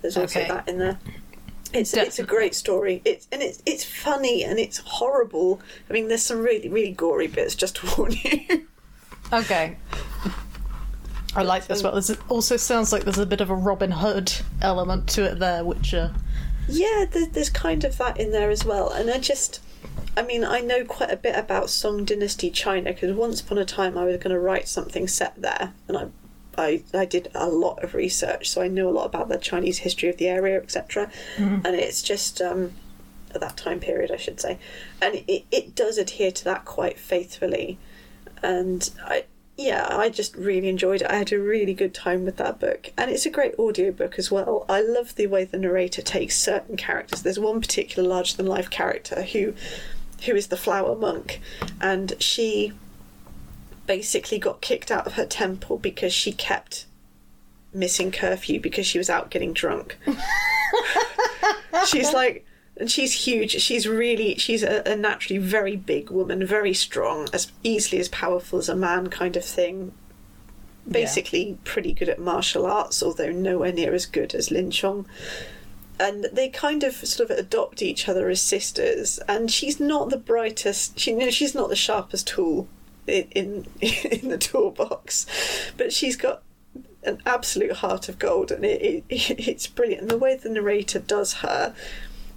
there's 0.00 0.16
also 0.16 0.40
Okay. 0.40 0.48
that 0.48 0.66
in 0.68 0.78
there. 0.78 0.98
It's 1.72 1.94
it's 1.94 2.18
a 2.18 2.24
great 2.24 2.54
story. 2.54 3.02
It's 3.04 3.28
and 3.32 3.42
it's 3.42 3.62
it's 3.64 3.84
funny 3.84 4.44
and 4.44 4.58
it's 4.58 4.78
horrible. 4.78 5.60
I 5.88 5.92
mean, 5.92 6.08
there's 6.08 6.22
some 6.22 6.42
really 6.42 6.68
really 6.68 6.92
gory 6.92 7.26
bits. 7.26 7.54
Just 7.54 7.76
to 7.76 7.86
warn 7.96 8.12
you. 8.22 8.66
Okay. 9.32 9.76
I 11.34 11.42
like 11.42 11.66
this 11.66 11.82
one. 11.82 11.94
This 11.94 12.14
also 12.28 12.56
sounds 12.58 12.92
like 12.92 13.04
there's 13.04 13.18
a 13.18 13.24
bit 13.24 13.40
of 13.40 13.48
a 13.48 13.54
Robin 13.54 13.90
Hood 13.90 14.32
element 14.60 15.08
to 15.10 15.24
it 15.24 15.38
there, 15.38 15.64
which 15.64 15.94
uh, 15.94 16.10
yeah, 16.68 17.06
there, 17.10 17.26
there's 17.26 17.50
kind 17.50 17.84
of 17.84 17.96
that 17.98 18.20
in 18.20 18.32
there 18.32 18.50
as 18.50 18.64
well. 18.64 18.90
And 18.90 19.10
I 19.10 19.18
just, 19.18 19.60
I 20.16 20.22
mean, 20.22 20.44
I 20.44 20.60
know 20.60 20.84
quite 20.84 21.10
a 21.10 21.16
bit 21.16 21.36
about 21.36 21.70
Song 21.70 22.04
Dynasty 22.04 22.50
China 22.50 22.92
because 22.92 23.14
once 23.14 23.40
upon 23.40 23.58
a 23.58 23.64
time 23.64 23.96
I 23.98 24.04
was 24.04 24.18
going 24.18 24.34
to 24.34 24.38
write 24.38 24.68
something 24.68 25.08
set 25.08 25.40
there, 25.40 25.72
and 25.88 25.96
I. 25.96 26.06
I, 26.58 26.82
I 26.92 27.04
did 27.04 27.30
a 27.34 27.48
lot 27.48 27.82
of 27.82 27.94
research, 27.94 28.50
so 28.50 28.62
I 28.62 28.68
know 28.68 28.88
a 28.88 28.90
lot 28.92 29.06
about 29.06 29.28
the 29.28 29.38
Chinese 29.38 29.78
history 29.78 30.08
of 30.08 30.18
the 30.18 30.28
area, 30.28 30.60
etc. 30.60 31.10
And 31.64 31.76
it's 31.76 32.02
just 32.02 32.40
um, 32.40 32.72
at 33.34 33.40
that 33.40 33.56
time 33.56 33.80
period, 33.80 34.10
I 34.10 34.16
should 34.16 34.40
say, 34.40 34.58
and 35.00 35.16
it, 35.26 35.44
it 35.50 35.74
does 35.74 35.98
adhere 35.98 36.32
to 36.32 36.44
that 36.44 36.64
quite 36.64 36.98
faithfully. 36.98 37.78
And 38.42 38.90
I, 39.04 39.24
yeah, 39.56 39.86
I 39.90 40.08
just 40.08 40.34
really 40.36 40.68
enjoyed 40.68 41.02
it. 41.02 41.10
I 41.10 41.16
had 41.16 41.32
a 41.32 41.38
really 41.38 41.74
good 41.74 41.94
time 41.94 42.24
with 42.24 42.36
that 42.38 42.58
book, 42.58 42.92
and 42.96 43.10
it's 43.10 43.26
a 43.26 43.30
great 43.30 43.54
audiobook 43.58 44.18
as 44.18 44.30
well. 44.30 44.64
I 44.68 44.82
love 44.82 45.14
the 45.14 45.26
way 45.26 45.44
the 45.44 45.58
narrator 45.58 46.02
takes 46.02 46.38
certain 46.38 46.76
characters. 46.76 47.22
There's 47.22 47.38
one 47.38 47.60
particular 47.60 48.08
larger 48.08 48.36
than 48.36 48.46
life 48.46 48.70
character 48.70 49.22
who, 49.22 49.54
who 50.24 50.34
is 50.34 50.48
the 50.48 50.56
flower 50.56 50.96
monk, 50.96 51.40
and 51.80 52.14
she 52.20 52.72
basically 53.86 54.38
got 54.38 54.60
kicked 54.60 54.90
out 54.90 55.06
of 55.06 55.14
her 55.14 55.26
temple 55.26 55.78
because 55.78 56.12
she 56.12 56.32
kept 56.32 56.86
missing 57.72 58.10
curfew 58.10 58.60
because 58.60 58.86
she 58.86 58.98
was 58.98 59.10
out 59.10 59.30
getting 59.30 59.52
drunk. 59.52 59.98
she's 61.86 62.12
like 62.12 62.46
and 62.76 62.90
she's 62.90 63.26
huge. 63.26 63.60
She's 63.60 63.86
really 63.86 64.36
she's 64.36 64.62
a, 64.62 64.82
a 64.86 64.96
naturally 64.96 65.38
very 65.38 65.76
big 65.76 66.10
woman 66.10 66.46
very 66.46 66.74
strong 66.74 67.28
as 67.32 67.50
easily 67.62 68.00
as 68.00 68.08
powerful 68.08 68.58
as 68.58 68.68
a 68.68 68.76
man 68.76 69.08
kind 69.08 69.36
of 69.36 69.44
thing. 69.44 69.92
Basically 70.88 71.58
pretty 71.64 71.92
good 71.92 72.08
at 72.08 72.18
martial 72.18 72.66
arts 72.66 73.02
although 73.02 73.30
nowhere 73.30 73.72
near 73.72 73.94
as 73.94 74.06
good 74.06 74.34
as 74.34 74.50
lin 74.50 74.70
chong. 74.70 75.06
And 76.00 76.26
they 76.32 76.48
kind 76.48 76.82
of 76.82 76.94
sort 76.94 77.30
of 77.30 77.38
adopt 77.38 77.82
each 77.82 78.08
other 78.08 78.28
as 78.28 78.40
sisters. 78.40 79.20
And 79.28 79.50
she's 79.50 79.78
not 79.78 80.10
the 80.10 80.16
brightest 80.16 80.98
she 80.98 81.12
you 81.12 81.18
know 81.18 81.30
she's 81.30 81.54
not 81.54 81.68
the 81.68 81.76
sharpest 81.76 82.26
tool 82.26 82.68
in 83.06 83.66
in, 83.80 84.28
the 84.28 84.38
toolbox. 84.38 85.26
But 85.76 85.92
she's 85.92 86.16
got 86.16 86.42
an 87.04 87.20
absolute 87.26 87.72
heart 87.72 88.08
of 88.08 88.18
gold 88.18 88.50
and 88.52 88.64
it, 88.64 89.04
it 89.08 89.30
it's 89.48 89.66
brilliant. 89.66 90.02
And 90.02 90.10
the 90.10 90.18
way 90.18 90.36
the 90.36 90.50
narrator 90.50 90.98
does 90.98 91.34
her 91.34 91.74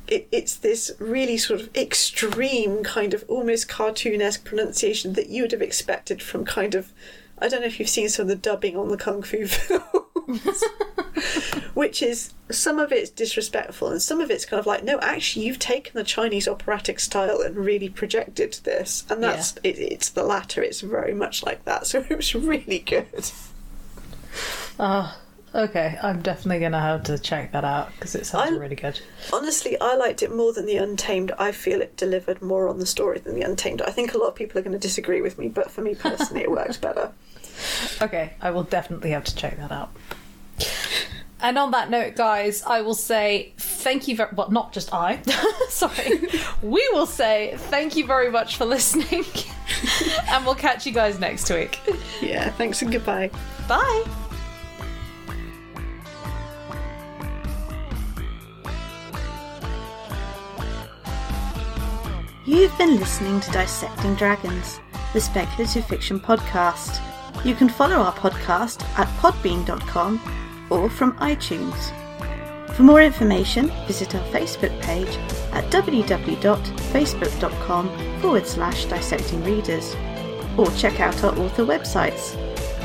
it, 0.07 0.27
it's 0.31 0.55
this 0.55 0.91
really 0.99 1.37
sort 1.37 1.61
of 1.61 1.75
extreme 1.75 2.83
kind 2.83 3.13
of 3.13 3.23
almost 3.27 3.67
cartoonesque 3.67 4.43
pronunciation 4.43 5.13
that 5.13 5.29
you 5.29 5.43
would 5.43 5.51
have 5.51 5.61
expected 5.61 6.21
from 6.21 6.45
kind 6.45 6.75
of 6.75 6.91
I 7.37 7.47
don't 7.47 7.61
know 7.61 7.67
if 7.67 7.79
you've 7.79 7.89
seen 7.89 8.09
some 8.09 8.23
of 8.23 8.29
the 8.29 8.35
dubbing 8.35 8.77
on 8.77 8.89
the 8.89 8.97
kung 8.97 9.21
fu 9.21 9.47
films, 10.25 10.63
which 11.73 12.01
is 12.01 12.33
some 12.51 12.79
of 12.79 12.91
it's 12.91 13.09
disrespectful 13.09 13.89
and 13.89 14.01
some 14.01 14.21
of 14.21 14.29
it's 14.29 14.45
kind 14.45 14.59
of 14.59 14.65
like 14.65 14.83
no, 14.83 14.99
actually 14.99 15.45
you've 15.45 15.59
taken 15.59 15.93
the 15.95 16.03
Chinese 16.03 16.47
operatic 16.47 16.99
style 16.99 17.41
and 17.41 17.55
really 17.55 17.89
projected 17.89 18.53
this, 18.63 19.05
and 19.09 19.21
that's 19.23 19.55
it, 19.63 19.79
it's 19.79 20.09
the 20.09 20.23
latter. 20.23 20.61
It's 20.61 20.81
very 20.81 21.13
much 21.13 21.43
like 21.43 21.65
that, 21.65 21.87
so 21.87 22.05
it 22.09 22.15
was 22.15 22.33
really 22.35 22.79
good. 22.79 23.31
Ah, 24.79 25.17
okay. 25.53 25.97
I'm 26.03 26.21
definitely 26.21 26.59
gonna 26.59 26.81
have 26.81 27.03
to 27.03 27.17
check 27.17 27.53
that 27.53 27.63
out 27.63 27.91
because 27.93 28.15
it 28.15 28.25
sounds 28.25 28.51
I'm- 28.51 28.59
really 28.59 28.75
good. 28.75 28.99
Honestly, 29.31 29.79
I 29.79 29.95
liked 29.95 30.21
it 30.23 30.33
more 30.35 30.51
than 30.53 30.65
The 30.65 30.77
Untamed. 30.77 31.31
I 31.39 31.51
feel 31.51 31.81
it 31.81 31.95
delivered 31.97 32.41
more 32.41 32.67
on 32.67 32.79
the 32.79 32.85
story 32.85 33.19
than 33.19 33.35
The 33.35 33.41
Untamed. 33.43 33.81
I 33.81 33.91
think 33.91 34.13
a 34.13 34.17
lot 34.17 34.27
of 34.27 34.35
people 34.35 34.59
are 34.59 34.63
going 34.63 34.73
to 34.73 34.79
disagree 34.79 35.21
with 35.21 35.37
me, 35.39 35.47
but 35.47 35.71
for 35.71 35.81
me 35.81 35.95
personally, 35.95 36.43
it 36.43 36.51
worked 36.51 36.81
better. 36.81 37.11
Okay, 38.01 38.33
I 38.41 38.51
will 38.51 38.63
definitely 38.63 39.11
have 39.11 39.23
to 39.25 39.35
check 39.35 39.57
that 39.57 39.71
out. 39.71 39.91
And 41.41 41.57
on 41.57 41.71
that 41.71 41.89
note, 41.89 42.15
guys, 42.15 42.63
I 42.63 42.81
will 42.81 42.95
say 42.95 43.53
thank 43.57 44.07
you 44.07 44.15
very 44.15 44.31
well, 44.35 44.49
not 44.49 44.73
just 44.73 44.93
I. 44.93 45.21
Sorry. 45.69 46.21
we 46.63 46.87
will 46.93 47.05
say 47.05 47.53
thank 47.55 47.95
you 47.95 48.05
very 48.05 48.31
much 48.31 48.57
for 48.57 48.65
listening. 48.65 49.25
and 50.29 50.45
we'll 50.45 50.55
catch 50.55 50.85
you 50.85 50.91
guys 50.91 51.19
next 51.19 51.49
week. 51.51 51.79
Yeah, 52.21 52.49
thanks 52.51 52.81
and 52.81 52.91
goodbye. 52.91 53.29
Bye. 53.67 54.05
You've 62.45 62.77
been 62.77 62.97
listening 62.97 63.39
to 63.41 63.51
Dissecting 63.51 64.15
Dragons, 64.15 64.79
the 65.13 65.21
speculative 65.21 65.85
fiction 65.85 66.19
podcast. 66.19 67.01
You 67.43 67.55
can 67.55 67.69
follow 67.69 67.97
our 67.97 68.13
podcast 68.13 68.83
at 68.97 69.07
podbean.com 69.19 70.21
or 70.69 70.89
from 70.89 71.13
iTunes. 71.17 71.91
For 72.75 72.83
more 72.83 73.01
information, 73.01 73.67
visit 73.87 74.15
our 74.15 74.23
Facebook 74.27 74.79
page 74.81 75.17
at 75.53 75.65
www.facebook.com 75.71 78.19
forward 78.21 78.47
slash 78.47 78.85
dissecting 78.85 79.43
readers 79.43 79.95
or 80.57 80.71
check 80.71 80.99
out 80.99 81.23
our 81.23 81.37
author 81.37 81.63
websites 81.65 82.35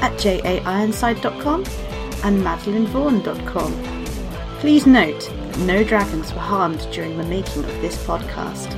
at 0.03 0.13
jaironside.com 0.19 1.65
and 2.25 2.43
madeleinevaughn.com. 2.43 3.73
Please 4.61 4.87
note, 4.87 5.31
no 5.61 5.83
dragons 5.83 6.33
were 6.33 6.41
harmed 6.41 6.87
during 6.93 7.17
the 7.17 7.25
making 7.25 7.65
of 7.65 7.81
this 7.81 7.97
podcast. 8.07 8.77